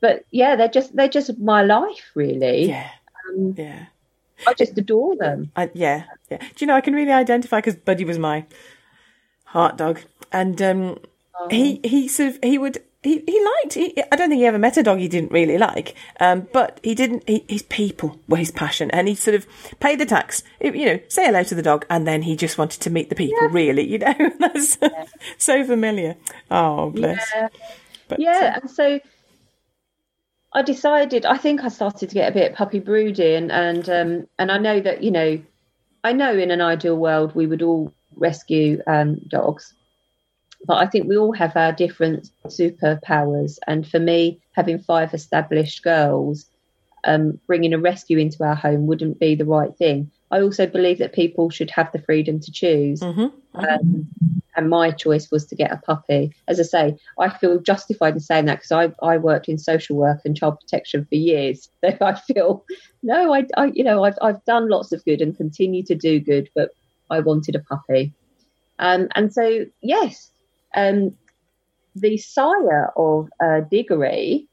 But 0.00 0.24
yeah, 0.32 0.56
they're 0.56 0.66
just 0.66 0.96
they're 0.96 1.06
just 1.06 1.38
my 1.38 1.62
life, 1.62 2.10
really. 2.16 2.68
Yeah. 2.70 2.90
Um, 3.30 3.54
Yeah. 3.56 3.84
I 4.46 4.54
just 4.54 4.76
adore 4.76 5.16
them. 5.16 5.50
I, 5.56 5.70
yeah, 5.74 6.04
yeah. 6.30 6.38
Do 6.38 6.46
you 6.58 6.66
know 6.66 6.74
I 6.74 6.80
can 6.80 6.94
really 6.94 7.12
identify 7.12 7.58
because 7.58 7.76
Buddy 7.76 8.04
was 8.04 8.18
my 8.18 8.46
heart 9.44 9.76
dog, 9.76 10.00
and 10.32 10.60
um, 10.62 10.98
he 11.50 11.80
he 11.84 12.08
sort 12.08 12.30
of 12.30 12.38
he 12.42 12.58
would 12.58 12.82
he 13.02 13.22
he 13.26 13.44
liked. 13.62 13.74
He, 13.74 14.02
I 14.10 14.16
don't 14.16 14.28
think 14.28 14.40
he 14.40 14.46
ever 14.46 14.58
met 14.58 14.76
a 14.76 14.82
dog 14.82 14.98
he 14.98 15.08
didn't 15.08 15.32
really 15.32 15.58
like, 15.58 15.94
um, 16.20 16.48
but 16.52 16.78
he 16.82 16.94
didn't. 16.94 17.28
He, 17.28 17.44
his 17.48 17.62
people 17.62 18.20
were 18.28 18.36
his 18.36 18.50
passion, 18.50 18.90
and 18.92 19.08
he 19.08 19.14
sort 19.14 19.34
of 19.34 19.46
paid 19.80 19.98
the 19.98 20.06
tax. 20.06 20.42
You 20.60 20.86
know, 20.86 21.00
say 21.08 21.26
hello 21.26 21.42
to 21.42 21.54
the 21.54 21.62
dog, 21.62 21.84
and 21.90 22.06
then 22.06 22.22
he 22.22 22.36
just 22.36 22.58
wanted 22.58 22.80
to 22.80 22.90
meet 22.90 23.08
the 23.08 23.14
people. 23.14 23.48
Really, 23.48 23.86
you 23.86 23.98
know, 23.98 24.14
that's 24.38 24.78
so 25.38 25.64
familiar. 25.64 26.16
Oh, 26.50 26.90
bless. 26.90 27.30
Yeah. 27.34 27.48
But, 28.08 28.20
yeah 28.20 28.58
and 28.60 28.70
so 28.70 29.00
i 30.54 30.62
decided 30.62 31.24
i 31.26 31.36
think 31.36 31.62
i 31.64 31.68
started 31.68 32.08
to 32.08 32.14
get 32.14 32.30
a 32.30 32.34
bit 32.34 32.54
puppy 32.54 32.78
broody 32.78 33.34
and 33.34 33.50
and 33.52 33.88
um 33.88 34.26
and 34.38 34.50
i 34.50 34.58
know 34.58 34.80
that 34.80 35.02
you 35.02 35.10
know 35.10 35.40
i 36.04 36.12
know 36.12 36.36
in 36.36 36.50
an 36.50 36.60
ideal 36.60 36.96
world 36.96 37.34
we 37.34 37.46
would 37.46 37.62
all 37.62 37.92
rescue 38.16 38.80
um 38.86 39.16
dogs 39.28 39.74
but 40.66 40.76
i 40.76 40.86
think 40.86 41.08
we 41.08 41.16
all 41.16 41.32
have 41.32 41.56
our 41.56 41.72
different 41.72 42.30
superpowers. 42.46 43.58
And 43.66 43.86
for 43.86 43.98
me 43.98 44.40
having 44.52 44.78
five 44.78 45.14
established 45.14 45.82
girls 45.82 46.46
um 47.04 47.38
bringing 47.46 47.72
a 47.74 47.78
rescue 47.78 48.18
into 48.18 48.44
our 48.44 48.54
home 48.54 48.86
wouldn't 48.86 49.18
be 49.18 49.34
the 49.34 49.44
right 49.44 49.76
thing. 49.76 50.10
I 50.30 50.40
also 50.40 50.66
believe 50.66 50.98
that 50.98 51.12
people 51.12 51.50
should 51.50 51.70
have 51.70 51.90
the 51.92 51.98
freedom 52.00 52.40
to 52.40 52.52
choose. 52.52 53.00
Mhm. 53.00 53.32
um, 53.54 54.08
and 54.56 54.70
my 54.70 54.90
choice 54.90 55.30
was 55.30 55.46
to 55.46 55.56
get 55.56 55.72
a 55.72 55.76
puppy. 55.78 56.34
As 56.48 56.60
I 56.60 56.64
say, 56.64 56.96
I 57.18 57.28
feel 57.28 57.58
justified 57.58 58.14
in 58.14 58.20
saying 58.20 58.46
that 58.46 58.60
because 58.62 58.72
I, 58.72 59.06
I 59.06 59.16
worked 59.18 59.48
in 59.48 59.58
social 59.58 59.96
work 59.96 60.20
and 60.24 60.36
child 60.36 60.58
protection 60.60 61.04
for 61.04 61.14
years. 61.14 61.68
So 61.82 61.96
I 62.00 62.14
feel, 62.14 62.64
no, 63.02 63.34
I, 63.34 63.44
I 63.56 63.66
you 63.74 63.84
know, 63.84 64.04
I've, 64.04 64.18
I've 64.22 64.44
done 64.44 64.68
lots 64.68 64.92
of 64.92 65.04
good 65.04 65.20
and 65.20 65.36
continue 65.36 65.82
to 65.84 65.94
do 65.94 66.20
good, 66.20 66.48
but 66.54 66.70
I 67.10 67.20
wanted 67.20 67.56
a 67.56 67.60
puppy. 67.60 68.12
Um, 68.78 69.08
and 69.14 69.32
so, 69.32 69.66
yes, 69.82 70.30
um, 70.74 71.14
the 71.94 72.16
sire 72.16 72.90
of 72.96 73.28
uh, 73.44 73.60
Diggory 73.70 74.48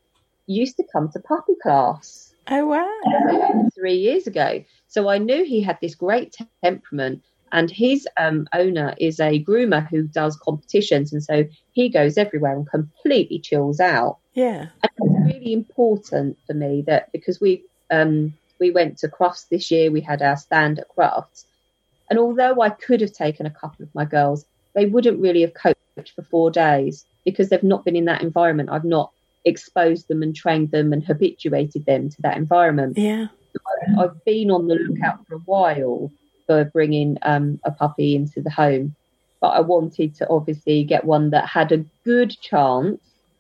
used 0.48 0.78
to 0.78 0.84
come 0.92 1.10
to 1.12 1.20
puppy 1.20 1.54
class 1.62 2.30
Oh 2.52 2.66
wow. 2.66 3.70
three 3.76 3.96
years 3.96 4.26
ago. 4.26 4.64
So 4.88 5.08
I 5.08 5.20
knew 5.20 5.44
he 5.46 5.62
had 5.62 5.78
this 5.82 5.94
great 5.94 6.36
temperament. 6.64 7.22
And 7.52 7.70
his 7.70 8.08
um, 8.18 8.48
owner 8.54 8.96
is 8.98 9.20
a 9.20 9.44
groomer 9.44 9.88
who 9.88 10.04
does 10.04 10.38
competitions. 10.38 11.14
And 11.14 11.24
so 11.24 11.46
he 11.74 11.90
goes 11.90 12.18
everywhere 12.18 12.56
and 12.56 12.70
completely 12.70 13.40
chills 13.40 13.80
out. 13.80 14.18
Yeah. 14.34 14.68
And 14.84 14.92
it's 14.98 15.36
really 15.36 15.54
important 15.54 16.38
for 16.46 16.54
me 16.54 16.84
that 16.88 17.12
because 17.12 17.40
we 17.40 17.64
um, 17.92 18.34
we 18.60 18.72
went 18.72 18.98
to 19.00 19.08
Crufts 19.08 19.48
this 19.50 19.72
year, 19.72 19.92
we 19.92 20.02
had 20.02 20.22
our 20.22 20.38
stand 20.38 20.80
at 20.80 20.88
Crufts. 20.96 21.46
And 22.10 22.20
although 22.20 22.62
I 22.62 22.70
could 22.70 23.02
have 23.02 23.14
taken 23.14 23.46
a 23.46 23.52
couple 23.52 23.84
of 23.84 23.94
my 23.96 24.06
girls, 24.06 24.46
they 24.74 24.86
wouldn't 24.86 25.22
really 25.22 25.42
have 25.42 25.54
coped 25.54 26.12
for 26.16 26.24
four 26.24 26.52
days 26.52 27.06
because 27.26 27.50
they've 27.50 27.64
not 27.64 27.86
been 27.86 27.96
in 27.96 28.06
that 28.06 28.22
environment. 28.22 28.70
I've 28.72 28.86
not 28.86 29.12
exposed 29.46 30.08
them 30.08 30.24
and 30.24 30.36
trained 30.36 30.72
them 30.72 30.94
and 30.94 31.04
habituated 31.04 31.86
them 31.86 32.10
to 32.10 32.22
that 32.22 32.38
environment. 32.38 32.98
Yeah. 32.98 33.28
I've 33.98 34.24
been 34.26 34.52
on 34.52 34.68
the 34.68 34.76
lookout 34.76 35.26
for 35.28 35.36
a 35.36 35.40
while 35.40 36.12
for 36.50 36.66
bringing 36.66 37.16
um, 37.22 37.60
a 37.64 37.70
puppy 37.70 38.16
into 38.16 38.42
the 38.42 38.50
home, 38.50 38.96
but 39.40 39.50
I 39.50 39.60
wanted 39.60 40.16
to 40.16 40.28
obviously 40.32 40.84
get 40.84 41.06
one 41.06 41.30
that 41.30 41.48
had 41.48 41.72
a 41.72 41.86
good 42.04 42.36
chance 42.42 43.00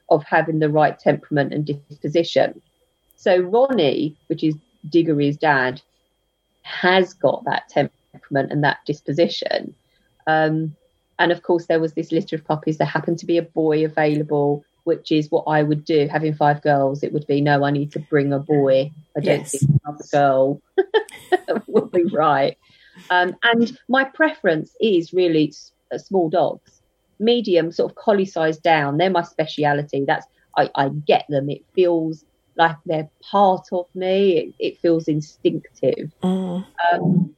of 0.10 0.24
having 0.24 0.60
the 0.60 0.70
right 0.70 0.98
temperament 1.00 1.52
and 1.52 1.66
disposition. 1.66 2.62
So 3.16 3.40
Ronnie, 3.40 4.16
which 4.28 4.44
is 4.44 4.56
Diggory's 4.88 5.38
dad, 5.38 5.82
has 6.62 7.16
got 7.16 7.44
that 7.46 7.68
temperament 7.68 8.52
and 8.52 8.64
that 8.64 8.78
disposition. 8.86 9.74
Um, 10.28 10.76
and 11.18 11.32
of 11.32 11.42
course, 11.42 11.66
there 11.66 11.80
was 11.80 11.94
this 11.94 12.12
litter 12.12 12.36
of 12.36 12.46
puppies. 12.46 12.78
There 12.78 12.86
happened 12.86 13.18
to 13.20 13.26
be 13.26 13.40
a 13.40 13.42
boy 13.42 13.86
available, 13.86 14.64
which 14.84 15.12
is 15.12 15.32
what 15.32 15.46
I 15.48 15.64
would 15.64 15.84
do. 15.84 16.08
Having 16.08 16.36
five 16.36 16.62
girls, 16.62 17.02
it 17.02 17.12
would 17.12 17.26
be 17.26 17.42
no, 17.42 17.64
I 17.64 17.72
need 17.72 17.92
to 17.94 18.00
bring 18.00 18.34
a 18.34 18.40
boy. 18.40 18.92
I 19.18 19.20
don't 19.20 19.40
Yes. 19.40 19.52
think 19.52 19.64
another 19.84 20.04
girl 20.12 20.62
would 21.68 21.92
be 21.92 22.04
right. 22.04 22.56
Um, 23.10 23.36
and 23.44 23.78
my 23.88 24.04
preference 24.04 24.76
is 24.80 25.14
really 25.14 25.54
uh, 25.94 25.98
small 25.98 26.30
dogs, 26.30 26.82
medium, 27.20 27.72
sort 27.72 27.92
of 27.92 27.96
collie 27.96 28.26
size 28.26 28.58
down. 28.58 28.98
They're 28.98 29.10
my 29.10 29.24
speciality. 29.24 30.06
That's 30.06 30.26
I, 30.58 30.70
I 30.76 30.90
get 30.90 31.26
them. 31.30 31.50
It 31.50 31.64
feels 31.74 32.26
like 32.56 32.76
they're 32.86 33.10
part 33.22 33.68
of 33.72 33.86
me. 33.96 34.38
It, 34.38 34.56
it 34.60 34.80
feels 34.80 35.08
instinctive. 35.08 36.12
Mm. 36.24 36.66
Um, 36.92 37.36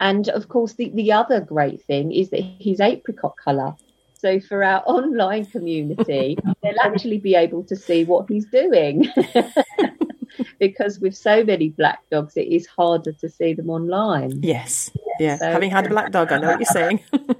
and 0.00 0.28
of 0.28 0.48
course, 0.48 0.74
the, 0.74 0.90
the 0.90 1.12
other 1.12 1.40
great 1.40 1.82
thing 1.84 2.12
is 2.12 2.30
that 2.30 2.40
he's 2.40 2.80
apricot 2.80 3.34
colour. 3.42 3.74
So 4.14 4.40
for 4.40 4.62
our 4.64 4.82
online 4.86 5.46
community, 5.46 6.36
they'll 6.62 6.80
actually 6.80 7.18
be 7.18 7.34
able 7.34 7.64
to 7.64 7.76
see 7.76 8.04
what 8.04 8.26
he's 8.28 8.46
doing. 8.46 9.08
because 10.58 10.98
with 11.00 11.16
so 11.16 11.44
many 11.44 11.70
black 11.70 12.00
dogs, 12.10 12.36
it 12.36 12.48
is 12.48 12.66
harder 12.66 13.12
to 13.12 13.28
see 13.28 13.54
them 13.54 13.70
online. 13.70 14.42
Yes. 14.42 14.90
Yeah. 15.18 15.36
So- 15.38 15.50
Having 15.50 15.70
had 15.70 15.86
a 15.86 15.90
black 15.90 16.12
dog, 16.12 16.32
I 16.32 16.38
know 16.38 16.48
what 16.48 16.60
you're 16.60 16.66
saying. 16.66 17.00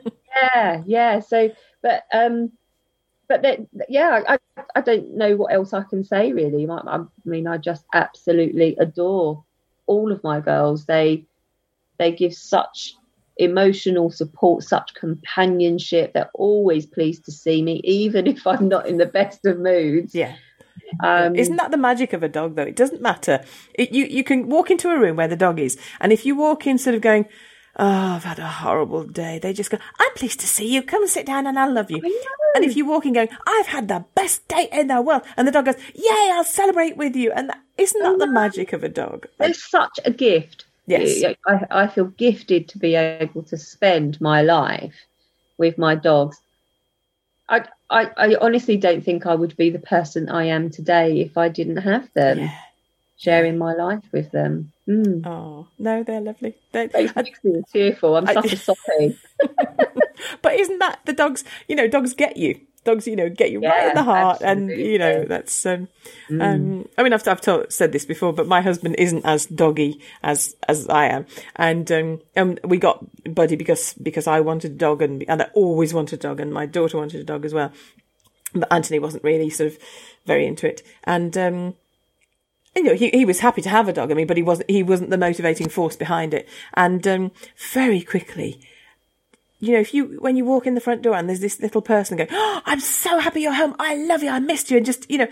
Yeah, 0.54 0.82
yeah. 0.86 1.18
So, 1.18 1.50
but 1.82 2.04
um, 2.12 2.52
but 3.28 3.42
that, 3.42 3.58
yeah, 3.88 4.22
I 4.28 4.38
I 4.76 4.80
don't 4.80 5.16
know 5.16 5.34
what 5.34 5.52
else 5.52 5.72
I 5.72 5.82
can 5.82 6.04
say 6.04 6.32
really. 6.32 6.68
I, 6.68 6.76
I 6.86 7.04
mean, 7.24 7.48
I 7.48 7.56
just 7.58 7.84
absolutely 7.92 8.76
adore 8.78 9.42
all 9.86 10.12
of 10.12 10.22
my 10.22 10.38
girls. 10.40 10.84
They 10.86 11.24
they 11.98 12.12
give 12.12 12.34
such 12.34 12.94
emotional 13.36 14.10
support, 14.10 14.62
such 14.62 14.94
companionship. 14.94 16.12
They're 16.12 16.30
always 16.34 16.86
pleased 16.86 17.24
to 17.24 17.32
see 17.32 17.60
me, 17.62 17.80
even 17.82 18.26
if 18.28 18.46
I'm 18.46 18.68
not 18.68 18.86
in 18.86 18.98
the 18.98 19.06
best 19.06 19.44
of 19.44 19.58
moods. 19.58 20.14
yeah. 20.14 20.36
Um, 21.01 21.36
Isn't 21.36 21.56
that 21.56 21.70
the 21.70 21.77
magic 21.77 22.12
of 22.12 22.23
a 22.23 22.28
dog, 22.28 22.56
though? 22.56 22.62
It 22.62 22.77
doesn't 22.77 23.02
matter. 23.02 23.44
It, 23.74 23.93
you 23.93 24.05
you 24.05 24.24
can 24.24 24.48
walk 24.48 24.70
into 24.70 24.90
a 24.90 24.98
room 24.98 25.16
where 25.16 25.28
the 25.28 25.36
dog 25.36 25.59
is, 25.60 25.77
and 26.01 26.12
if 26.12 26.24
you 26.24 26.36
walk 26.36 26.66
in 26.66 26.78
sort 26.78 26.94
of 26.94 27.02
going, 27.02 27.27
"Oh, 27.77 28.15
I've 28.16 28.24
had 28.24 28.39
a 28.39 28.47
horrible 28.47 29.05
day," 29.05 29.39
they 29.39 29.52
just 29.52 29.70
go, 29.70 29.78
"I'm 30.01 30.15
pleased 30.15 30.40
to 30.40 30.47
see 30.47 30.73
you. 30.73 30.82
Come 30.82 31.02
and 31.02 31.10
sit 31.10 31.27
down, 31.27 31.47
and 31.47 31.59
I'll 31.59 31.73
love 31.73 31.90
you." 31.90 32.01
And 32.55 32.65
if 32.65 32.77
you 32.77 32.86
walk 32.86 33.06
in 33.06 33.12
going, 33.12 33.28
"I've 33.47 33.66
had 33.66 33.89
the 33.89 34.05
best 34.15 34.48
day 34.48 34.69
in 34.73 34.86
the 34.89 35.02
world," 35.02 35.23
and 35.36 35.47
the 35.47 35.52
dog 35.52 35.66
goes, 35.66 35.77
"Yay, 35.94 36.31
I'll 36.32 36.44
celebrate 36.44 36.97
with 36.97 37.15
you," 37.15 37.32
and 37.32 37.51
that, 37.51 37.60
isn't 37.77 38.02
that 38.02 38.19
the 38.19 38.27
magic 38.27 38.73
of 38.73 38.82
a 38.82 38.89
dog? 38.89 39.27
they're 39.39 39.55
such 39.55 40.01
a 40.05 40.10
gift. 40.10 40.65
Yes. 40.86 41.23
I, 41.47 41.66
I 41.70 41.86
feel 41.86 42.06
gifted 42.06 42.66
to 42.70 42.78
be 42.78 42.94
able 42.94 43.43
to 43.44 43.59
spend 43.59 44.19
my 44.23 44.40
life 44.40 44.94
with 45.59 45.77
my 45.77 45.94
dogs. 45.94 46.40
I, 47.48 47.64
I, 47.88 48.10
I 48.16 48.36
honestly 48.40 48.76
don't 48.76 49.02
think 49.04 49.26
I 49.26 49.34
would 49.34 49.56
be 49.56 49.70
the 49.70 49.78
person 49.78 50.28
I 50.28 50.44
am 50.44 50.70
today 50.70 51.20
if 51.20 51.38
I 51.38 51.48
didn't 51.48 51.78
have 51.78 52.12
them 52.14 52.38
Yeah. 52.38 52.54
sharing 53.16 53.56
my 53.58 53.74
life 53.74 54.04
with 54.12 54.30
them. 54.32 54.72
Mm. 54.88 55.26
Oh 55.26 55.66
no, 55.78 56.02
they're 56.02 56.20
lovely. 56.20 56.54
They, 56.72 56.84
It 56.84 57.16
makes 57.16 57.42
me 57.44 57.62
tearful. 57.72 58.16
I'm 58.16 58.28
I- 58.28 58.34
such 58.34 58.52
a 58.52 58.56
soppy. 58.56 59.16
but 60.42 60.54
isn't 60.54 60.78
that 60.78 61.00
the 61.06 61.12
dogs? 61.12 61.44
You 61.68 61.76
know, 61.76 61.88
dogs 61.88 62.12
get 62.14 62.36
you. 62.36 62.60
Dogs, 62.89 63.06
you 63.06 63.16
know, 63.20 63.28
get 63.28 63.51
you 63.52 63.60
right 63.60 63.89
in 63.89 63.94
the 63.94 64.02
heart, 64.02 64.40
and 64.51 64.70
you 64.70 64.98
know 64.98 65.24
that's. 65.24 65.66
Um, 65.66 65.89
Mm. 66.31 66.43
um, 66.43 66.89
I 66.97 67.02
mean, 67.02 67.12
I've 67.15 67.27
I've 67.27 67.40
told, 67.40 67.73
said 67.73 67.93
this 67.93 68.05
before, 68.05 68.32
but 68.32 68.47
my 68.47 68.60
husband 68.60 68.97
isn't 68.98 69.24
as 69.24 69.47
doggy 69.47 70.01
as 70.23 70.56
as 70.69 70.86
I 70.89 71.05
am, 71.06 71.27
and 71.56 71.90
um, 71.93 72.20
um, 72.36 72.59
we 72.65 72.77
got 72.78 72.97
Buddy 73.35 73.56
because 73.56 73.94
because 73.94 74.27
I 74.27 74.40
wanted 74.40 74.73
a 74.73 74.74
dog, 74.86 75.02
and 75.02 75.24
and 75.28 75.43
I 75.43 75.47
always 75.55 75.93
wanted 75.94 76.19
a 76.20 76.23
dog, 76.28 76.40
and 76.40 76.52
my 76.52 76.66
daughter 76.66 76.98
wanted 76.98 77.20
a 77.20 77.24
dog 77.24 77.44
as 77.44 77.55
well, 77.55 77.73
but 78.55 78.70
Anthony 78.73 78.98
wasn't 78.98 79.24
really 79.24 79.51
sort 79.51 79.73
of 79.73 79.78
very 80.27 80.47
into 80.47 80.66
it, 80.69 80.82
and. 81.05 81.36
um 81.36 81.74
you 82.77 82.85
know, 82.85 82.94
he, 82.94 83.09
he 83.10 83.24
was 83.24 83.40
happy 83.40 83.62
to 83.62 83.69
have 83.70 83.89
a 83.89 83.93
dog. 83.93 84.10
I 84.12 84.15
mean, 84.15 84.28
but 84.28 84.36
he 84.36 84.43
wasn't 84.43 84.70
he 84.70 84.82
wasn't 84.85 85.10
the 85.10 85.19
motivating 85.19 85.69
force 85.69 85.97
behind 85.97 86.32
it. 86.32 86.48
And 86.74 87.05
um, 87.09 87.32
very 87.73 88.02
quickly, 88.02 88.60
you 89.60 89.72
know, 89.72 89.80
if 89.80 89.93
you 89.93 90.18
when 90.20 90.36
you 90.36 90.44
walk 90.44 90.66
in 90.66 90.74
the 90.74 90.80
front 90.80 91.02
door 91.02 91.14
and 91.14 91.28
there's 91.28 91.40
this 91.40 91.60
little 91.60 91.82
person 91.82 92.16
going, 92.16 92.30
oh, 92.32 92.62
"I'm 92.64 92.80
so 92.80 93.18
happy 93.18 93.40
you're 93.40 93.52
home. 93.52 93.74
I 93.78 93.97
love 93.97 94.22
you. 94.22 94.30
I 94.30 94.39
missed 94.39 94.70
you," 94.70 94.76
and 94.76 94.86
just 94.86 95.10
you 95.10 95.18
know, 95.18 95.28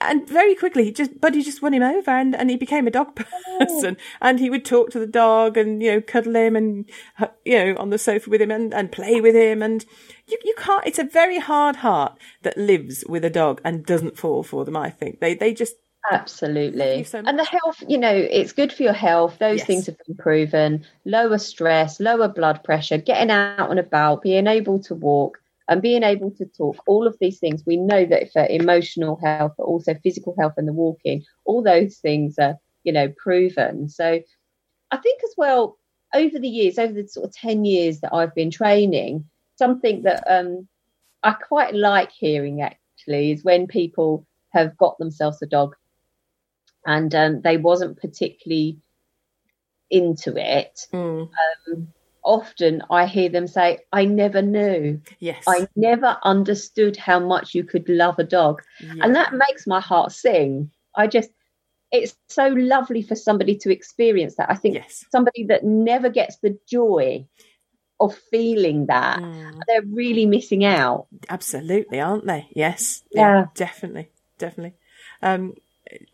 and 0.00 0.28
very 0.28 0.54
quickly, 0.54 0.90
just 0.90 1.20
Buddy 1.20 1.42
just 1.42 1.60
won 1.60 1.74
him 1.74 1.82
over, 1.82 2.10
and 2.10 2.34
and 2.34 2.48
he 2.50 2.56
became 2.56 2.86
a 2.86 2.90
dog 2.90 3.14
person, 3.58 3.96
and 4.20 4.38
he 4.38 4.50
would 4.50 4.64
talk 4.64 4.90
to 4.90 4.98
the 4.98 5.06
dog 5.06 5.56
and 5.56 5.82
you 5.82 5.92
know 5.92 6.00
cuddle 6.00 6.36
him 6.36 6.56
and 6.56 6.88
uh, 7.18 7.28
you 7.44 7.58
know 7.58 7.76
on 7.78 7.90
the 7.90 7.98
sofa 7.98 8.30
with 8.30 8.40
him 8.40 8.50
and 8.50 8.72
and 8.72 8.92
play 8.92 9.20
with 9.20 9.34
him, 9.34 9.62
and 9.62 9.84
you 10.26 10.38
you 10.44 10.54
can't. 10.56 10.86
It's 10.86 10.98
a 10.98 11.04
very 11.04 11.38
hard 11.38 11.76
heart 11.76 12.16
that 12.42 12.56
lives 12.56 13.04
with 13.08 13.24
a 13.24 13.30
dog 13.30 13.60
and 13.64 13.84
doesn't 13.84 14.18
fall 14.18 14.42
for 14.42 14.64
them. 14.64 14.76
I 14.76 14.90
think 14.90 15.20
they 15.20 15.34
they 15.34 15.52
just 15.52 15.74
Absolutely. 16.12 17.04
so 17.04 17.18
and 17.18 17.38
the 17.38 17.44
health, 17.44 17.82
you 17.88 17.98
know, 17.98 18.14
it's 18.14 18.52
good 18.52 18.72
for 18.72 18.82
your 18.82 18.92
health. 18.92 19.38
Those 19.38 19.58
Yes. 19.60 19.66
things 19.66 19.86
have 19.86 19.96
been 20.06 20.16
proven. 20.16 20.84
Lower 21.04 21.38
stress, 21.38 22.00
lower 22.00 22.28
blood 22.28 22.62
pressure, 22.62 22.98
getting 22.98 23.30
out 23.30 23.70
and 23.70 23.78
about, 23.78 24.22
being 24.22 24.46
able 24.46 24.78
to 24.80 24.94
walk 24.94 25.38
and 25.68 25.80
being 25.80 26.02
able 26.02 26.30
to 26.32 26.44
talk. 26.44 26.76
All 26.86 27.06
of 27.06 27.16
these 27.20 27.38
things, 27.38 27.62
we 27.66 27.76
know 27.76 28.04
that 28.04 28.30
for 28.32 28.46
emotional 28.46 29.16
health, 29.16 29.52
but 29.56 29.64
also 29.64 29.94
physical 30.02 30.34
health 30.38 30.54
and 30.56 30.68
the 30.68 30.72
walking, 30.72 31.24
all 31.46 31.62
those 31.62 31.96
things 31.96 32.38
are, 32.38 32.56
you 32.84 32.92
know, 32.92 33.08
proven. 33.16 33.88
So 33.88 34.20
I 34.90 34.96
think 34.98 35.20
as 35.24 35.34
well, 35.36 35.78
over 36.14 36.38
the 36.38 36.48
years, 36.48 36.78
over 36.78 36.92
the 36.92 37.08
sort 37.08 37.26
of 37.26 37.32
10 37.34 37.64
years 37.64 38.00
that 38.00 38.12
I've 38.14 38.34
been 38.34 38.50
training, 38.50 39.24
something 39.56 40.02
that 40.02 40.22
um, 40.28 40.68
I 41.22 41.32
quite 41.32 41.74
like 41.74 42.12
hearing 42.12 42.60
actually 42.62 43.32
is 43.32 43.42
when 43.42 43.66
people 43.66 44.26
have 44.50 44.76
got 44.76 44.98
themselves 44.98 45.40
a 45.42 45.46
dog 45.46 45.74
and 46.86 47.14
um, 47.14 47.40
they 47.42 47.56
wasn't 47.56 48.00
particularly 48.00 48.78
into 49.90 50.34
it. 50.36 50.86
mm, 50.92 51.28
Often 52.26 52.82
I 52.90 53.04
hear 53.04 53.28
them 53.28 53.46
say, 53.46 53.80
I 53.92 54.06
never 54.06 54.40
knew. 54.40 55.00
yes, 55.18 55.44
I 55.46 55.68
never 55.76 56.16
understood 56.24 56.96
how 56.96 57.18
much 57.20 57.54
you 57.54 57.64
could 57.64 57.86
love 57.88 58.18
a 58.18 58.24
dog. 58.24 58.62
Yeah. 58.80 59.04
And 59.04 59.14
that 59.14 59.34
makes 59.34 59.66
my 59.66 59.80
heart 59.80 60.10
sing. 60.12 60.70
I 60.96 61.06
just, 61.06 61.28
it's 61.92 62.16
so 62.28 62.46
lovely 62.48 63.02
for 63.02 63.14
somebody 63.14 63.56
to 63.58 63.70
experience 63.70 64.36
that. 64.36 64.50
I 64.50 64.54
think 64.54 64.76
yes. 64.76 65.04
somebody 65.12 65.44
that 65.48 65.64
never 65.64 66.08
gets 66.08 66.38
the 66.38 66.58
joy 66.66 67.26
of 68.00 68.16
feeling 68.30 68.86
that, 68.86 69.18
Mm. 69.20 69.60
they're 69.66 69.82
really 69.82 70.24
missing 70.26 70.64
out. 70.64 71.06
Absolutely, 71.28 72.00
aren't 72.00 72.26
they? 72.26 72.48
Yes. 72.54 73.02
Yeah. 73.12 73.46
definitely, 73.54 74.10
definitely. 74.38 74.76
Um, 75.22 75.54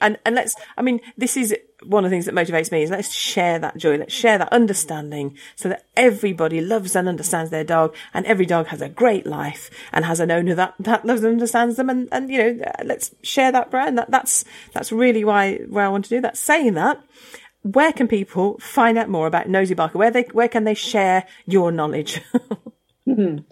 and 0.00 0.18
and 0.24 0.34
let's. 0.34 0.54
I 0.76 0.82
mean, 0.82 1.00
this 1.16 1.36
is 1.36 1.54
one 1.84 2.04
of 2.04 2.10
the 2.10 2.14
things 2.14 2.26
that 2.26 2.34
motivates 2.34 2.70
me 2.70 2.82
is 2.82 2.90
let's 2.90 3.12
share 3.12 3.58
that 3.58 3.76
joy, 3.76 3.96
let's 3.96 4.14
share 4.14 4.38
that 4.38 4.52
understanding, 4.52 5.36
so 5.56 5.68
that 5.68 5.86
everybody 5.96 6.60
loves 6.60 6.94
and 6.94 7.08
understands 7.08 7.50
their 7.50 7.64
dog, 7.64 7.94
and 8.14 8.26
every 8.26 8.46
dog 8.46 8.66
has 8.68 8.80
a 8.82 8.88
great 8.88 9.26
life 9.26 9.70
and 9.92 10.04
has 10.04 10.20
an 10.20 10.30
owner 10.30 10.54
that 10.54 10.74
that 10.80 11.04
loves 11.04 11.22
and 11.22 11.32
understands 11.32 11.76
them, 11.76 11.90
and 11.90 12.08
and 12.12 12.30
you 12.30 12.38
know, 12.38 12.64
let's 12.84 13.14
share 13.22 13.52
that 13.52 13.70
brand. 13.70 13.98
That 13.98 14.10
that's 14.10 14.44
that's 14.72 14.92
really 14.92 15.24
why 15.24 15.56
why 15.68 15.84
I 15.84 15.88
want 15.88 16.04
to 16.06 16.10
do 16.10 16.20
that. 16.20 16.36
Saying 16.36 16.74
that. 16.74 17.02
Where 17.62 17.92
can 17.92 18.08
people 18.08 18.56
find 18.58 18.96
out 18.96 19.10
more 19.10 19.26
about 19.26 19.46
Nosy 19.46 19.74
Barker? 19.74 19.98
Where 19.98 20.10
they 20.10 20.22
where 20.32 20.48
can 20.48 20.64
they 20.64 20.72
share 20.72 21.26
your 21.46 21.70
knowledge? 21.70 22.22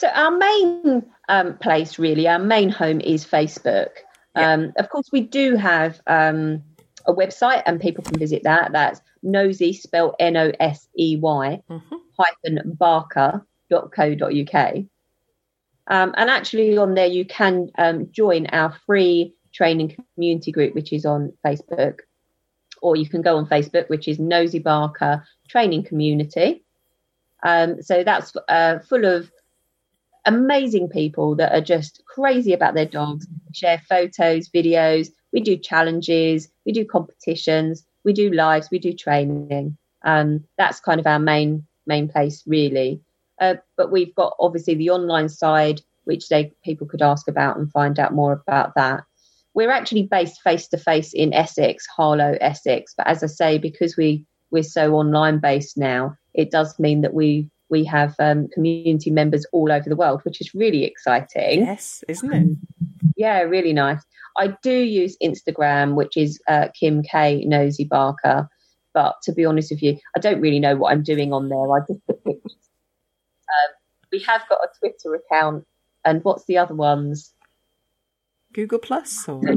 So 0.00 0.08
our 0.08 0.30
main 0.30 1.04
um, 1.28 1.58
place, 1.58 1.98
really, 1.98 2.26
our 2.26 2.38
main 2.38 2.70
home 2.70 3.02
is 3.02 3.26
Facebook. 3.26 3.90
Um, 4.34 4.72
of 4.78 4.88
course, 4.88 5.10
we 5.12 5.22
do 5.22 5.56
have 5.56 6.00
um, 6.06 6.62
a 7.06 7.12
website, 7.12 7.62
and 7.66 7.80
people 7.80 8.04
can 8.04 8.18
visit 8.18 8.42
that. 8.44 8.72
That's 8.72 9.00
nosy, 9.22 9.72
spelled 9.72 10.14
N 10.18 10.36
O 10.36 10.52
S 10.60 10.88
E 10.98 11.16
Y, 11.16 11.62
hyphen 12.18 12.60
barker.co.uk. 12.78 13.44
Um, 15.86 16.14
and 16.16 16.30
actually, 16.30 16.76
on 16.78 16.94
there, 16.94 17.06
you 17.06 17.24
can 17.24 17.70
um, 17.76 18.08
join 18.12 18.46
our 18.46 18.72
free 18.86 19.34
training 19.52 19.96
community 20.14 20.52
group, 20.52 20.74
which 20.74 20.92
is 20.92 21.04
on 21.04 21.32
Facebook, 21.44 22.00
or 22.80 22.96
you 22.96 23.08
can 23.08 23.22
go 23.22 23.36
on 23.36 23.46
Facebook, 23.46 23.88
which 23.88 24.06
is 24.06 24.18
Nosy 24.18 24.60
Barker 24.60 25.24
Training 25.48 25.84
Community. 25.84 26.64
Um, 27.42 27.82
so 27.82 28.04
that's 28.04 28.32
uh, 28.48 28.78
full 28.80 29.04
of 29.04 29.30
amazing 30.26 30.88
people 30.88 31.34
that 31.36 31.52
are 31.52 31.60
just 31.60 32.02
crazy 32.06 32.52
about 32.52 32.74
their 32.74 32.86
dogs, 32.86 33.26
share 33.52 33.80
photos, 33.88 34.48
videos. 34.48 35.08
We 35.32 35.40
do 35.40 35.56
challenges, 35.56 36.48
we 36.66 36.72
do 36.72 36.84
competitions, 36.84 37.84
we 38.04 38.12
do 38.12 38.30
lives, 38.30 38.68
we 38.70 38.78
do 38.78 38.92
training. 38.92 39.76
Um, 40.04 40.44
that's 40.58 40.80
kind 40.80 41.00
of 41.00 41.06
our 41.06 41.18
main 41.18 41.66
main 41.86 42.08
place, 42.08 42.42
really. 42.46 43.00
Uh, 43.40 43.54
but 43.76 43.90
we've 43.90 44.14
got 44.14 44.34
obviously 44.38 44.74
the 44.74 44.90
online 44.90 45.28
side, 45.28 45.80
which 46.04 46.28
they 46.28 46.52
people 46.64 46.86
could 46.86 47.02
ask 47.02 47.28
about 47.28 47.56
and 47.56 47.70
find 47.70 47.98
out 47.98 48.12
more 48.12 48.32
about 48.32 48.74
that. 48.74 49.04
We're 49.54 49.70
actually 49.70 50.04
based 50.04 50.42
face 50.42 50.68
to 50.68 50.78
face 50.78 51.12
in 51.12 51.32
Essex, 51.32 51.86
Harlow, 51.86 52.36
Essex. 52.40 52.94
But 52.96 53.06
as 53.06 53.22
I 53.22 53.26
say, 53.26 53.58
because 53.58 53.96
we 53.96 54.24
we're 54.50 54.62
so 54.62 54.94
online 54.94 55.38
based 55.38 55.76
now, 55.76 56.16
it 56.34 56.50
does 56.50 56.78
mean 56.78 57.00
that 57.02 57.14
we 57.14 57.48
we 57.70 57.84
have 57.84 58.14
um, 58.18 58.48
community 58.48 59.10
members 59.10 59.46
all 59.52 59.70
over 59.72 59.88
the 59.88 59.96
world, 59.96 60.20
which 60.24 60.40
is 60.40 60.54
really 60.54 60.84
exciting. 60.84 61.60
yes, 61.60 62.02
isn't 62.08 62.32
it? 62.32 62.56
Yeah, 63.16 63.40
really 63.40 63.72
nice. 63.72 64.02
I 64.38 64.54
do 64.62 64.72
use 64.72 65.16
Instagram, 65.22 65.94
which 65.94 66.16
is 66.16 66.40
uh, 66.48 66.68
Kim 66.78 67.02
K 67.02 67.44
Nosy 67.44 67.84
Barker. 67.84 68.48
But 68.92 69.16
to 69.22 69.32
be 69.32 69.44
honest 69.44 69.70
with 69.70 69.82
you, 69.82 69.98
I 70.16 70.20
don't 70.20 70.40
really 70.40 70.60
know 70.60 70.76
what 70.76 70.92
I'm 70.92 71.02
doing 71.02 71.32
on 71.32 71.48
there. 71.48 71.72
I 71.72 71.80
just 71.80 72.04
put 72.06 72.24
pictures. 72.24 72.56
Um, 73.48 73.74
we 74.12 74.20
have 74.20 74.42
got 74.48 74.58
a 74.64 74.68
Twitter 74.78 75.14
account, 75.14 75.66
and 76.04 76.24
what's 76.24 76.44
the 76.46 76.58
other 76.58 76.74
ones? 76.74 77.34
Google 78.52 78.78
Plus 78.78 79.28
or 79.28 79.38
We've 79.38 79.56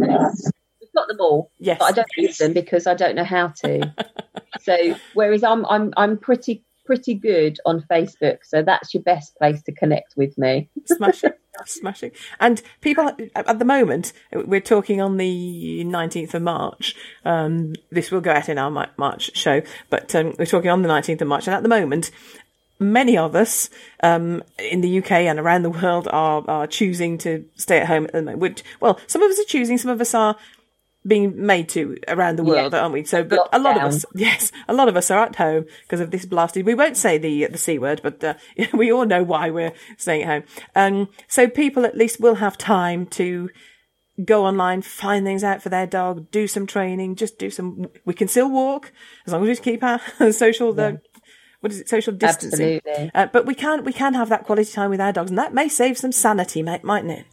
got 0.94 1.07
them 1.07 1.22
all, 1.22 1.49
yes, 1.57 1.80
but 1.80 1.85
I 1.85 1.91
don't 1.91 2.07
use 2.18 2.38
them 2.38 2.53
because 2.53 2.85
I 2.85 2.94
don't 2.94 3.15
know 3.15 3.23
how 3.23 3.48
to. 3.64 3.94
so 4.61 4.95
whereas 5.14 5.44
I'm 5.44 5.65
I'm 5.65 5.94
I'm 5.98 6.18
pretty 6.18 6.64
pretty 6.85 7.14
good 7.14 7.60
on 7.65 7.81
Facebook, 7.89 8.39
so 8.43 8.61
that's 8.61 8.93
your 8.93 9.03
best 9.03 9.35
place 9.38 9.61
to 9.64 9.72
connect 9.72 10.15
with 10.18 10.38
me. 10.38 10.69
smashing, 10.85 11.34
smashing. 11.65 12.11
And 12.39 12.61
people 12.81 13.11
at 13.35 13.60
the 13.60 13.65
moment, 13.65 14.14
we're 14.31 14.61
talking 14.61 15.01
on 15.01 15.18
the 15.18 15.84
nineteenth 15.84 16.34
of 16.34 16.41
March. 16.41 16.95
Um, 17.26 17.73
this 17.91 18.11
will 18.11 18.22
go 18.22 18.31
out 18.31 18.49
in 18.49 18.57
our 18.57 18.89
March 18.97 19.35
show, 19.35 19.61
but 19.89 20.14
um, 20.15 20.34
we're 20.38 20.45
talking 20.45 20.69
on 20.69 20.81
the 20.81 20.88
nineteenth 20.88 21.22
of 21.22 21.27
March. 21.27 21.47
And 21.47 21.55
at 21.55 21.64
the 21.64 21.69
moment, 21.69 22.11
many 22.80 23.18
of 23.18 23.35
us 23.35 23.69
um, 24.01 24.43
in 24.60 24.81
the 24.81 24.99
UK 24.99 25.11
and 25.11 25.39
around 25.39 25.64
the 25.64 25.69
world 25.69 26.07
are 26.11 26.43
are 26.47 26.68
choosing 26.68 27.18
to 27.19 27.45
stay 27.55 27.80
at 27.80 27.88
home 27.88 28.05
at 28.05 28.14
the 28.14 28.22
moment. 28.22 28.39
Which, 28.39 28.64
well, 28.80 28.99
some 29.07 29.22
of 29.22 29.31
us 29.31 29.39
are 29.39 29.45
choosing, 29.45 29.77
some 29.77 29.91
of 29.91 30.01
us 30.01 30.14
are 30.14 30.35
being 31.06 31.46
made 31.46 31.68
to 31.70 31.98
around 32.08 32.38
the 32.38 32.44
world, 32.44 32.72
Yes. 32.72 32.82
aren't 32.82 32.94
we? 32.94 33.04
So, 33.04 33.24
but 33.24 33.50
a 33.52 33.60
lot 33.60 33.76
of 33.78 33.84
us, 33.84 34.06
yes, 34.16 34.52
a 34.68 34.74
lot 34.74 34.88
of 34.88 34.96
us 34.96 35.12
are 35.12 35.26
at 35.26 35.36
home 35.36 35.66
because 35.82 36.00
of 36.00 36.12
this 36.12 36.26
blasted. 36.26 36.66
We 36.66 36.76
won't 36.76 36.98
say 36.98 37.18
the 37.18 37.48
the 37.48 37.58
c 37.58 37.78
word, 37.78 38.00
but 38.02 38.24
uh, 38.24 38.36
we 38.74 38.92
all 38.92 39.06
know 39.06 39.24
why 39.24 39.50
we're 39.50 39.74
staying 39.98 40.24
at 40.24 40.28
home. 40.28 40.44
Um, 40.76 41.10
so 41.28 41.48
people 41.48 41.86
at 41.86 41.98
least 41.98 42.22
will 42.22 42.36
have 42.36 42.58
time 42.58 43.06
to 43.08 43.50
go 44.24 44.46
online, 44.46 44.82
find 44.82 45.26
things 45.26 45.44
out 45.44 45.62
for 45.62 45.70
their 45.70 45.88
dog, 45.88 46.30
do 46.32 46.48
some 46.48 46.68
training, 46.68 47.16
just 47.16 47.38
do 47.38 47.50
some. 47.50 47.88
We 48.06 48.14
can 48.14 48.28
still 48.28 48.50
walk 48.50 48.92
as 49.26 49.34
long 49.34 49.48
as 49.48 49.60
we 49.60 49.64
keep 49.64 49.84
our 49.84 50.00
social 50.32 50.72
the. 50.74 51.02
What 51.60 51.72
is 51.72 51.80
it? 51.80 51.90
Social 51.90 52.14
distancing. 52.14 52.82
Absolutely. 52.86 53.12
Uh, 53.16 53.28
but 53.28 53.46
we 53.46 53.56
can 53.56 53.84
we 53.86 53.94
can 53.94 54.14
have 54.14 54.30
that 54.30 54.44
quality 54.46 54.72
time 54.72 54.90
with 54.90 55.00
our 55.02 55.14
dogs, 55.14 55.32
and 55.32 55.38
that 55.38 55.54
may 55.54 55.68
save 55.70 55.98
some 55.98 56.12
sanity, 56.12 56.62
mate, 56.62 56.84
mightn't 56.84 57.12
it? 57.12 57.26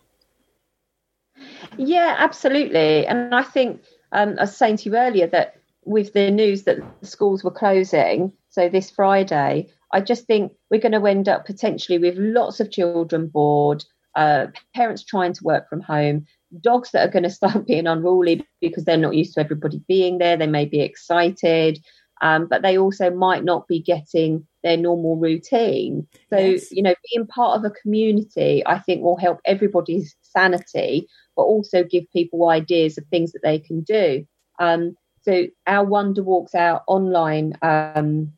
Yeah, 1.81 2.15
absolutely. 2.19 3.07
And 3.07 3.35
I 3.35 3.43
think 3.43 3.83
um, 4.13 4.37
I 4.39 4.43
was 4.43 4.55
saying 4.55 4.77
to 4.79 4.91
you 4.91 4.97
earlier 4.97 5.27
that 5.29 5.57
with 5.85 6.13
the 6.13 6.31
news 6.31 6.65
that 6.65 6.79
schools 7.01 7.43
were 7.43 7.51
closing, 7.51 8.33
so 8.51 8.69
this 8.69 8.91
Friday, 8.91 9.67
I 9.91 10.01
just 10.03 10.27
think 10.27 10.53
we're 10.71 10.81
going 10.81 10.93
to 10.93 11.07
end 11.07 11.27
up 11.27 11.47
potentially 11.47 11.99
with 11.99 12.19
lots 12.19 12.61
of 12.61 12.71
children 12.71 13.29
bored, 13.29 13.83
uh, 14.15 14.49
parents 14.75 15.05
trying 15.05 15.33
to 15.33 15.45
work 15.45 15.71
from 15.71 15.81
home, 15.81 16.27
dogs 16.61 16.91
that 16.91 17.09
are 17.09 17.11
going 17.11 17.23
to 17.29 17.31
start 17.31 17.67
being 17.67 17.87
unruly 17.87 18.47
because 18.61 18.85
they're 18.85 18.99
not 18.99 19.17
used 19.17 19.33
to 19.35 19.41
everybody 19.41 19.81
being 19.89 20.19
there. 20.19 20.37
They 20.37 20.47
may 20.47 20.67
be 20.67 20.83
excited, 20.83 21.83
um, 22.21 22.47
but 22.47 22.61
they 22.61 22.77
also 22.77 23.11
might 23.11 23.43
not 23.43 23.67
be 23.67 23.81
getting 23.81 24.47
their 24.63 24.77
normal 24.77 25.17
routine. 25.17 26.07
So, 26.29 26.39
yes. 26.39 26.71
you 26.71 26.83
know, 26.83 26.95
being 27.11 27.27
part 27.27 27.59
of 27.59 27.65
a 27.65 27.71
community, 27.71 28.63
I 28.67 28.79
think, 28.81 29.03
will 29.03 29.17
help 29.17 29.41
everybody's 29.47 30.15
sanity, 30.21 31.09
but 31.41 31.45
also 31.45 31.83
give 31.83 32.05
people 32.13 32.51
ideas 32.51 32.99
of 32.99 33.07
things 33.07 33.33
that 33.33 33.41
they 33.43 33.59
can 33.59 33.81
do. 33.81 34.27
Um, 34.59 34.95
so, 35.23 35.47
our 35.67 35.87
Wonder 35.87 36.23
Walks, 36.23 36.55
our 36.55 36.83
online 36.87 37.55
um, 37.63 38.31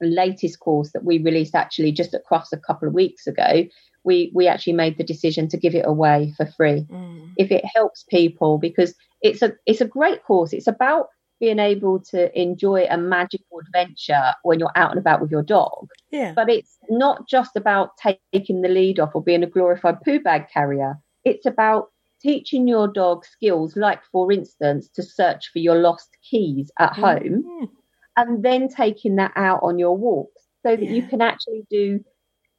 latest 0.00 0.60
course 0.60 0.92
that 0.92 1.04
we 1.04 1.18
released 1.18 1.54
actually 1.54 1.92
just 1.92 2.14
across 2.14 2.50
a 2.50 2.56
couple 2.56 2.88
of 2.88 2.94
weeks 2.94 3.26
ago, 3.26 3.66
we 4.02 4.32
we 4.34 4.48
actually 4.48 4.72
made 4.72 4.96
the 4.96 5.04
decision 5.04 5.46
to 5.48 5.58
give 5.58 5.74
it 5.74 5.84
away 5.86 6.32
for 6.38 6.46
free 6.46 6.86
mm. 6.90 7.30
if 7.36 7.50
it 7.50 7.64
helps 7.74 8.04
people 8.04 8.56
because 8.56 8.94
it's 9.20 9.42
a 9.42 9.52
it's 9.66 9.82
a 9.82 9.86
great 9.86 10.24
course. 10.24 10.54
It's 10.54 10.66
about 10.66 11.08
being 11.40 11.58
able 11.58 12.00
to 12.00 12.40
enjoy 12.40 12.86
a 12.88 12.96
magical 12.96 13.60
adventure 13.60 14.32
when 14.42 14.58
you're 14.58 14.72
out 14.74 14.90
and 14.90 14.98
about 14.98 15.20
with 15.20 15.30
your 15.30 15.42
dog. 15.42 15.86
Yeah. 16.10 16.32
But 16.32 16.48
it's 16.48 16.78
not 16.88 17.28
just 17.28 17.56
about 17.56 17.90
taking 18.32 18.62
the 18.62 18.68
lead 18.68 18.98
off 18.98 19.10
or 19.14 19.22
being 19.22 19.42
a 19.42 19.46
glorified 19.46 20.00
poo 20.00 20.18
bag 20.18 20.48
carrier. 20.52 20.98
It's 21.24 21.46
about 21.46 21.90
teaching 22.20 22.66
your 22.66 22.88
dog 22.88 23.24
skills, 23.24 23.76
like, 23.76 24.02
for 24.12 24.30
instance, 24.32 24.88
to 24.88 25.02
search 25.02 25.50
for 25.52 25.58
your 25.58 25.76
lost 25.76 26.10
keys 26.28 26.70
at 26.78 26.92
mm-hmm. 26.92 27.00
home 27.02 27.70
and 28.16 28.44
then 28.44 28.68
taking 28.68 29.16
that 29.16 29.32
out 29.36 29.60
on 29.62 29.78
your 29.78 29.96
walks 29.96 30.42
so 30.64 30.74
that 30.74 30.84
yeah. 30.84 30.90
you 30.90 31.02
can 31.06 31.20
actually 31.20 31.64
do 31.70 32.04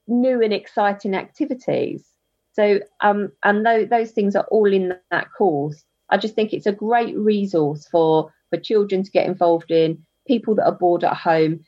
new 0.08 0.42
and 0.42 0.54
exciting 0.54 1.16
activities. 1.16 2.06
So, 2.54 2.80
um, 3.02 3.32
and 3.44 3.66
th- 3.66 3.90
those 3.90 4.12
things 4.12 4.36
are 4.36 4.48
all 4.50 4.72
in 4.72 4.94
that 5.12 5.28
course. 5.38 5.84
I 6.10 6.18
just 6.18 6.34
think 6.34 6.54
it's 6.54 6.66
a 6.66 6.72
great 6.72 7.16
resource 7.16 7.88
for 7.88 8.34
for 8.50 8.58
children 8.58 9.04
to 9.04 9.12
get 9.12 9.28
involved 9.28 9.70
in, 9.70 10.04
people 10.28 10.56
that 10.56 10.66
are 10.66 10.72
bored 10.72 11.04
at 11.04 11.16
home. 11.16 11.64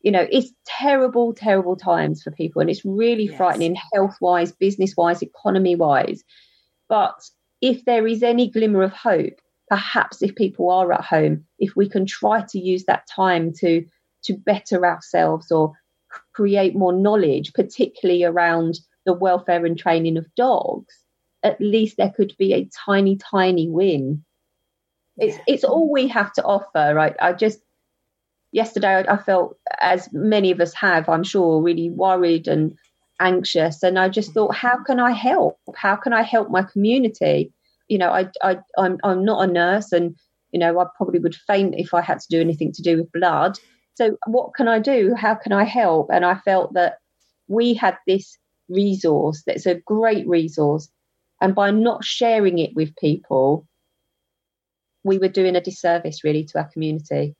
You 0.00 0.10
know, 0.10 0.26
it's 0.30 0.50
terrible, 0.66 1.34
terrible 1.34 1.76
times 1.76 2.22
for 2.22 2.30
people, 2.30 2.60
and 2.60 2.70
it's 2.70 2.84
really 2.84 3.26
yes. 3.26 3.36
frightening 3.36 3.76
health 3.92 4.16
wise, 4.20 4.50
business 4.52 4.94
wise, 4.96 5.22
economy 5.22 5.76
wise. 5.76 6.24
But 6.92 7.18
if 7.62 7.86
there 7.86 8.06
is 8.06 8.22
any 8.22 8.50
glimmer 8.50 8.82
of 8.82 8.92
hope, 8.92 9.40
perhaps 9.70 10.20
if 10.20 10.34
people 10.34 10.70
are 10.70 10.92
at 10.92 11.04
home, 11.04 11.46
if 11.58 11.74
we 11.74 11.88
can 11.88 12.04
try 12.04 12.42
to 12.50 12.58
use 12.58 12.84
that 12.84 13.06
time 13.06 13.54
to 13.60 13.86
to 14.24 14.34
better 14.34 14.84
ourselves 14.86 15.50
or 15.50 15.72
create 16.34 16.76
more 16.76 16.92
knowledge, 16.92 17.54
particularly 17.54 18.24
around 18.24 18.80
the 19.06 19.14
welfare 19.14 19.64
and 19.64 19.78
training 19.78 20.18
of 20.18 20.34
dogs, 20.34 20.94
at 21.42 21.58
least 21.60 21.96
there 21.96 22.12
could 22.14 22.34
be 22.38 22.52
a 22.52 22.68
tiny, 22.86 23.16
tiny 23.16 23.70
win 23.70 24.22
it's 25.16 25.38
it's 25.46 25.64
all 25.64 25.90
we 25.90 26.08
have 26.08 26.32
to 26.34 26.44
offer, 26.44 26.92
right? 26.94 27.14
I 27.20 27.32
just 27.32 27.60
yesterday 28.50 29.04
I, 29.08 29.14
I 29.14 29.16
felt, 29.16 29.58
as 29.80 30.08
many 30.12 30.50
of 30.50 30.60
us 30.60 30.74
have, 30.74 31.08
I'm 31.08 31.24
sure, 31.24 31.62
really 31.62 31.90
worried 31.90 32.48
and 32.48 32.76
anxious, 33.22 33.82
and 33.82 33.98
I 33.98 34.08
just 34.08 34.32
thought, 34.32 34.54
how 34.54 34.82
can 34.82 34.98
I 35.00 35.12
help? 35.12 35.58
How 35.74 35.96
can 35.96 36.12
I 36.12 36.22
help 36.22 36.50
my 36.50 36.62
community? 36.62 37.52
You 37.88 37.98
know, 37.98 38.10
I 38.10 38.28
I 38.42 38.58
I'm 38.76 38.98
I'm 39.04 39.24
not 39.24 39.48
a 39.48 39.52
nurse, 39.52 39.92
and 39.92 40.16
you 40.52 40.58
know, 40.60 40.78
I 40.78 40.86
probably 40.96 41.18
would 41.18 41.34
faint 41.34 41.74
if 41.76 41.94
I 41.94 42.02
had 42.02 42.20
to 42.20 42.28
do 42.28 42.40
anything 42.40 42.72
to 42.72 42.82
do 42.82 42.98
with 42.98 43.12
blood. 43.12 43.58
So, 43.94 44.16
what 44.26 44.54
can 44.54 44.68
I 44.68 44.78
do? 44.78 45.14
How 45.14 45.34
can 45.34 45.52
I 45.52 45.64
help? 45.64 46.08
And 46.12 46.24
I 46.24 46.36
felt 46.36 46.74
that 46.74 46.98
we 47.48 47.74
had 47.74 47.96
this 48.06 48.38
resource 48.68 49.42
that's 49.46 49.66
a 49.66 49.74
great 49.74 50.26
resource. 50.26 50.88
And 51.40 51.54
by 51.54 51.70
not 51.70 52.04
sharing 52.04 52.58
it 52.58 52.74
with 52.74 52.94
people, 52.96 53.66
we 55.04 55.18
were 55.18 55.28
doing 55.28 55.56
a 55.56 55.60
disservice 55.60 56.22
really 56.22 56.44
to 56.44 56.58
our 56.58 56.68
community. 56.72 57.34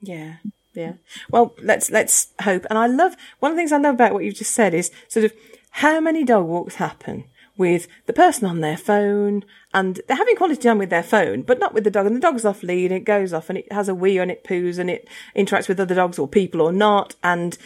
Yeah. 0.00 0.36
Yeah. 0.74 0.94
Well, 1.30 1.54
let's 1.62 1.90
let's 1.90 2.28
hope. 2.42 2.66
And 2.68 2.78
I 2.78 2.86
love 2.86 3.16
one 3.38 3.52
of 3.52 3.56
the 3.56 3.60
things 3.60 3.72
I 3.72 3.78
love 3.78 3.94
about 3.94 4.12
what 4.12 4.24
you've 4.24 4.34
just 4.34 4.52
said 4.52 4.74
is 4.74 4.90
sort 5.08 5.24
of 5.24 5.32
how 5.70 6.00
many 6.00 6.24
dog 6.24 6.46
walks 6.46 6.76
happen 6.76 7.24
with 7.56 7.86
the 8.06 8.12
person 8.12 8.48
on 8.48 8.60
their 8.60 8.76
phone 8.76 9.44
and 9.72 10.00
they're 10.06 10.16
having 10.16 10.36
quality 10.36 10.60
time 10.60 10.78
with 10.78 10.90
their 10.90 11.02
phone, 11.02 11.42
but 11.42 11.58
not 11.58 11.74
with 11.74 11.84
the 11.84 11.90
dog. 11.90 12.06
And 12.06 12.16
the 12.16 12.20
dog's 12.20 12.44
off 12.44 12.62
lead 12.62 12.90
and 12.90 13.00
it 13.00 13.04
goes 13.04 13.32
off 13.32 13.48
and 13.48 13.58
it 13.58 13.72
has 13.72 13.88
a 13.88 13.94
wee 13.94 14.18
and 14.18 14.30
it 14.30 14.44
poos 14.44 14.78
and 14.78 14.90
it 14.90 15.08
interacts 15.36 15.68
with 15.68 15.80
other 15.80 15.94
dogs 15.94 16.18
or 16.18 16.26
people 16.26 16.60
or 16.60 16.72
not. 16.72 17.14
And 17.22 17.56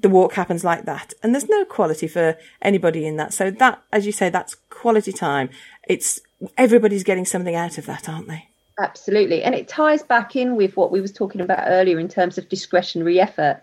the 0.00 0.08
walk 0.08 0.34
happens 0.34 0.64
like 0.64 0.84
that. 0.84 1.14
And 1.22 1.34
there's 1.34 1.48
no 1.48 1.64
quality 1.64 2.06
for 2.06 2.36
anybody 2.62 3.06
in 3.06 3.16
that. 3.16 3.32
So 3.32 3.50
that, 3.50 3.82
as 3.92 4.06
you 4.06 4.12
say, 4.12 4.28
that's 4.28 4.56
quality 4.70 5.12
time. 5.12 5.50
It's 5.88 6.20
everybody's 6.56 7.04
getting 7.04 7.24
something 7.24 7.54
out 7.54 7.78
of 7.78 7.86
that, 7.86 8.08
aren't 8.08 8.28
they? 8.28 8.48
Absolutely. 8.78 9.42
And 9.42 9.54
it 9.54 9.68
ties 9.68 10.02
back 10.02 10.36
in 10.36 10.56
with 10.56 10.76
what 10.76 10.92
we 10.92 11.00
was 11.00 11.12
talking 11.12 11.40
about 11.40 11.64
earlier 11.66 11.98
in 11.98 12.08
terms 12.08 12.36
of 12.36 12.48
discretionary 12.48 13.20
effort. 13.20 13.62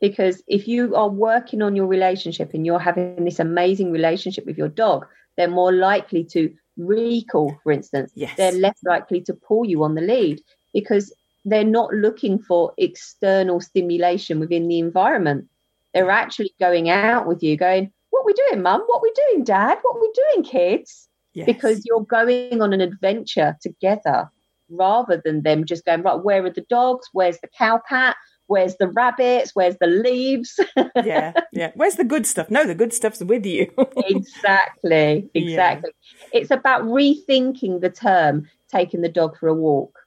Because 0.00 0.42
if 0.46 0.68
you 0.68 0.94
are 0.94 1.08
working 1.08 1.62
on 1.62 1.74
your 1.74 1.86
relationship 1.86 2.52
and 2.52 2.66
you're 2.66 2.78
having 2.78 3.24
this 3.24 3.38
amazing 3.38 3.92
relationship 3.92 4.44
with 4.44 4.58
your 4.58 4.68
dog, 4.68 5.06
they're 5.36 5.48
more 5.48 5.72
likely 5.72 6.22
to 6.24 6.52
recall, 6.76 7.58
for 7.62 7.72
instance. 7.72 8.12
Yes. 8.14 8.36
They're 8.36 8.52
less 8.52 8.78
likely 8.84 9.22
to 9.22 9.32
pull 9.32 9.64
you 9.64 9.82
on 9.82 9.94
the 9.94 10.02
lead 10.02 10.42
because 10.74 11.14
they're 11.46 11.64
not 11.64 11.94
looking 11.94 12.38
for 12.38 12.74
external 12.76 13.60
stimulation 13.60 14.38
within 14.38 14.68
the 14.68 14.78
environment. 14.78 15.46
They're 15.94 16.10
actually 16.10 16.52
going 16.60 16.90
out 16.90 17.26
with 17.26 17.42
you, 17.42 17.56
going, 17.56 17.90
What 18.10 18.26
we 18.26 18.34
doing, 18.34 18.62
mum? 18.62 18.82
What 18.86 19.02
we 19.02 19.12
doing, 19.30 19.44
dad? 19.44 19.78
What 19.80 19.98
we 19.98 20.12
doing, 20.12 20.44
kids? 20.44 21.08
Yes. 21.36 21.46
because 21.46 21.82
you're 21.84 22.04
going 22.04 22.62
on 22.62 22.72
an 22.72 22.80
adventure 22.80 23.56
together 23.60 24.30
rather 24.68 25.20
than 25.24 25.42
them 25.42 25.64
just 25.64 25.84
going 25.84 26.02
right 26.02 26.24
where 26.24 26.44
are 26.44 26.50
the 26.50 26.64
dogs? 26.68 27.06
Where's 27.12 27.38
the 27.38 27.48
cow 27.56 27.80
pat? 27.88 28.16
Where's 28.48 28.76
the 28.76 28.88
rabbits? 28.88 29.52
Where's 29.54 29.76
the 29.80 29.86
leaves? 29.86 30.58
Yeah 31.04 31.34
yeah. 31.52 31.70
Where's 31.74 31.96
the 31.96 32.04
good 32.04 32.26
stuff? 32.26 32.50
No 32.50 32.64
the 32.64 32.74
good 32.74 32.92
stuff's 32.92 33.22
with 33.22 33.44
you. 33.44 33.70
Exactly 33.96 35.28
exactly. 35.34 35.90
Yeah. 36.32 36.40
it's 36.40 36.50
about 36.50 36.82
rethinking 36.82 37.80
the 37.80 37.90
term 37.90 38.48
taking 38.68 39.02
the 39.02 39.08
dog 39.08 39.38
for 39.38 39.48
a 39.48 39.54
walk. 39.54 39.98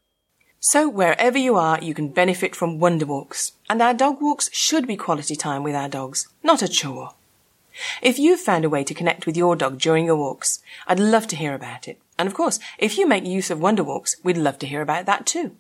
So 0.60 0.90
wherever 0.90 1.38
you 1.38 1.56
are 1.56 1.80
you 1.82 1.94
can 1.94 2.10
benefit 2.10 2.56
from 2.56 2.80
wonder 2.80 3.06
walks 3.06 3.54
and 3.70 3.82
our 3.82 3.94
dog 3.94 4.22
walks 4.22 4.50
should 4.52 4.88
be 4.88 4.98
quality 4.98 5.36
time 5.36 5.64
with 5.64 5.76
our 5.76 5.88
dogs 5.88 6.28
not 6.44 6.62
a 6.62 6.68
chore 6.68 7.12
if 8.02 8.20
you've 8.20 8.40
found 8.40 8.66
a 8.66 8.70
way 8.70 8.84
to 8.84 8.94
connect 8.94 9.26
with 9.26 9.38
your 9.38 9.56
dog 9.56 9.78
during 9.80 10.06
your 10.06 10.16
walks, 10.16 10.62
I'd 10.88 11.00
love 11.00 11.28
to 11.28 11.36
hear 11.36 11.54
about 11.54 11.88
it. 11.88 12.00
And 12.18 12.28
of 12.28 12.34
course, 12.34 12.60
if 12.78 12.98
you 12.98 13.08
make 13.08 13.26
use 13.26 13.50
of 13.50 13.62
Wonder 13.62 13.84
Walks, 13.84 14.16
we'd 14.24 14.38
love 14.38 14.60
to 14.60 14.68
hear 14.68 14.82
about 14.82 15.06
that 15.06 15.26
too. 15.26 15.56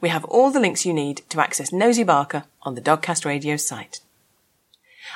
We 0.00 0.08
have 0.08 0.24
all 0.24 0.50
the 0.50 0.60
links 0.60 0.86
you 0.86 0.92
need 0.92 1.22
to 1.28 1.40
access 1.40 1.72
Nosy 1.72 2.04
Barker 2.04 2.44
on 2.62 2.74
the 2.74 2.80
Dogcast 2.80 3.24
Radio 3.24 3.56
site. 3.56 4.00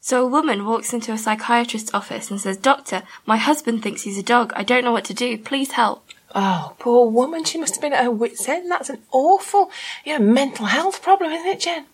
So 0.00 0.24
a 0.24 0.28
woman 0.28 0.64
walks 0.66 0.92
into 0.92 1.12
a 1.12 1.18
psychiatrist's 1.18 1.94
office 1.94 2.30
and 2.30 2.40
says, 2.40 2.56
Doctor, 2.56 3.02
my 3.26 3.36
husband 3.36 3.82
thinks 3.82 4.02
he's 4.02 4.18
a 4.18 4.22
dog. 4.22 4.52
I 4.56 4.62
don't 4.64 4.84
know 4.84 4.92
what 4.92 5.04
to 5.04 5.14
do. 5.14 5.38
Please 5.38 5.72
help. 5.72 6.04
Oh, 6.34 6.74
poor 6.78 7.10
woman. 7.10 7.44
She 7.44 7.58
must 7.58 7.74
have 7.74 7.82
been 7.82 7.92
at 7.92 8.04
her 8.04 8.10
wit's 8.10 8.48
end. 8.48 8.70
That's 8.70 8.90
an 8.90 9.02
awful, 9.12 9.70
you 10.04 10.18
know, 10.18 10.24
mental 10.24 10.66
health 10.66 11.02
problem, 11.02 11.32
isn't 11.32 11.46
it, 11.46 11.60
Jen? 11.60 11.86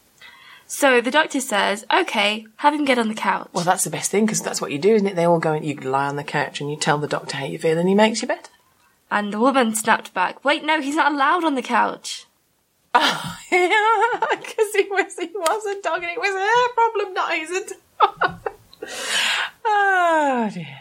So 0.66 1.00
the 1.00 1.12
doctor 1.12 1.40
says, 1.40 1.86
okay, 1.92 2.46
have 2.56 2.74
him 2.74 2.84
get 2.84 2.98
on 2.98 3.08
the 3.08 3.14
couch. 3.14 3.48
Well, 3.52 3.64
that's 3.64 3.84
the 3.84 3.90
best 3.90 4.10
thing 4.10 4.26
because 4.26 4.42
that's 4.42 4.60
what 4.60 4.72
you 4.72 4.78
do, 4.78 4.94
isn't 4.94 5.06
it? 5.06 5.14
They 5.16 5.24
all 5.24 5.38
go 5.38 5.52
and 5.52 5.64
you 5.64 5.76
lie 5.76 6.08
on 6.08 6.16
the 6.16 6.24
couch 6.24 6.60
and 6.60 6.70
you 6.70 6.76
tell 6.76 6.98
the 6.98 7.06
doctor 7.06 7.36
how 7.36 7.44
you 7.46 7.58
feel 7.58 7.78
and 7.78 7.88
he 7.88 7.94
makes 7.94 8.20
you 8.20 8.28
better. 8.28 8.50
And 9.10 9.32
the 9.32 9.38
woman 9.38 9.74
snapped 9.74 10.12
back, 10.12 10.44
wait, 10.44 10.64
no, 10.64 10.80
he's 10.80 10.96
not 10.96 11.12
allowed 11.12 11.44
on 11.44 11.54
the 11.54 11.62
couch. 11.62 12.26
Oh, 12.98 13.36
yeah, 13.52 14.36
because 14.40 14.72
he 14.72 14.88
was, 14.90 15.14
he 15.18 15.26
was 15.26 15.66
a 15.66 15.82
dog 15.82 16.02
and 16.02 16.12
it 16.12 16.18
was 16.18 16.34
her 16.34 16.72
problem, 16.74 17.12
not 17.12 17.34
his. 17.34 17.74
oh, 19.66 20.50
dear. 20.52 20.78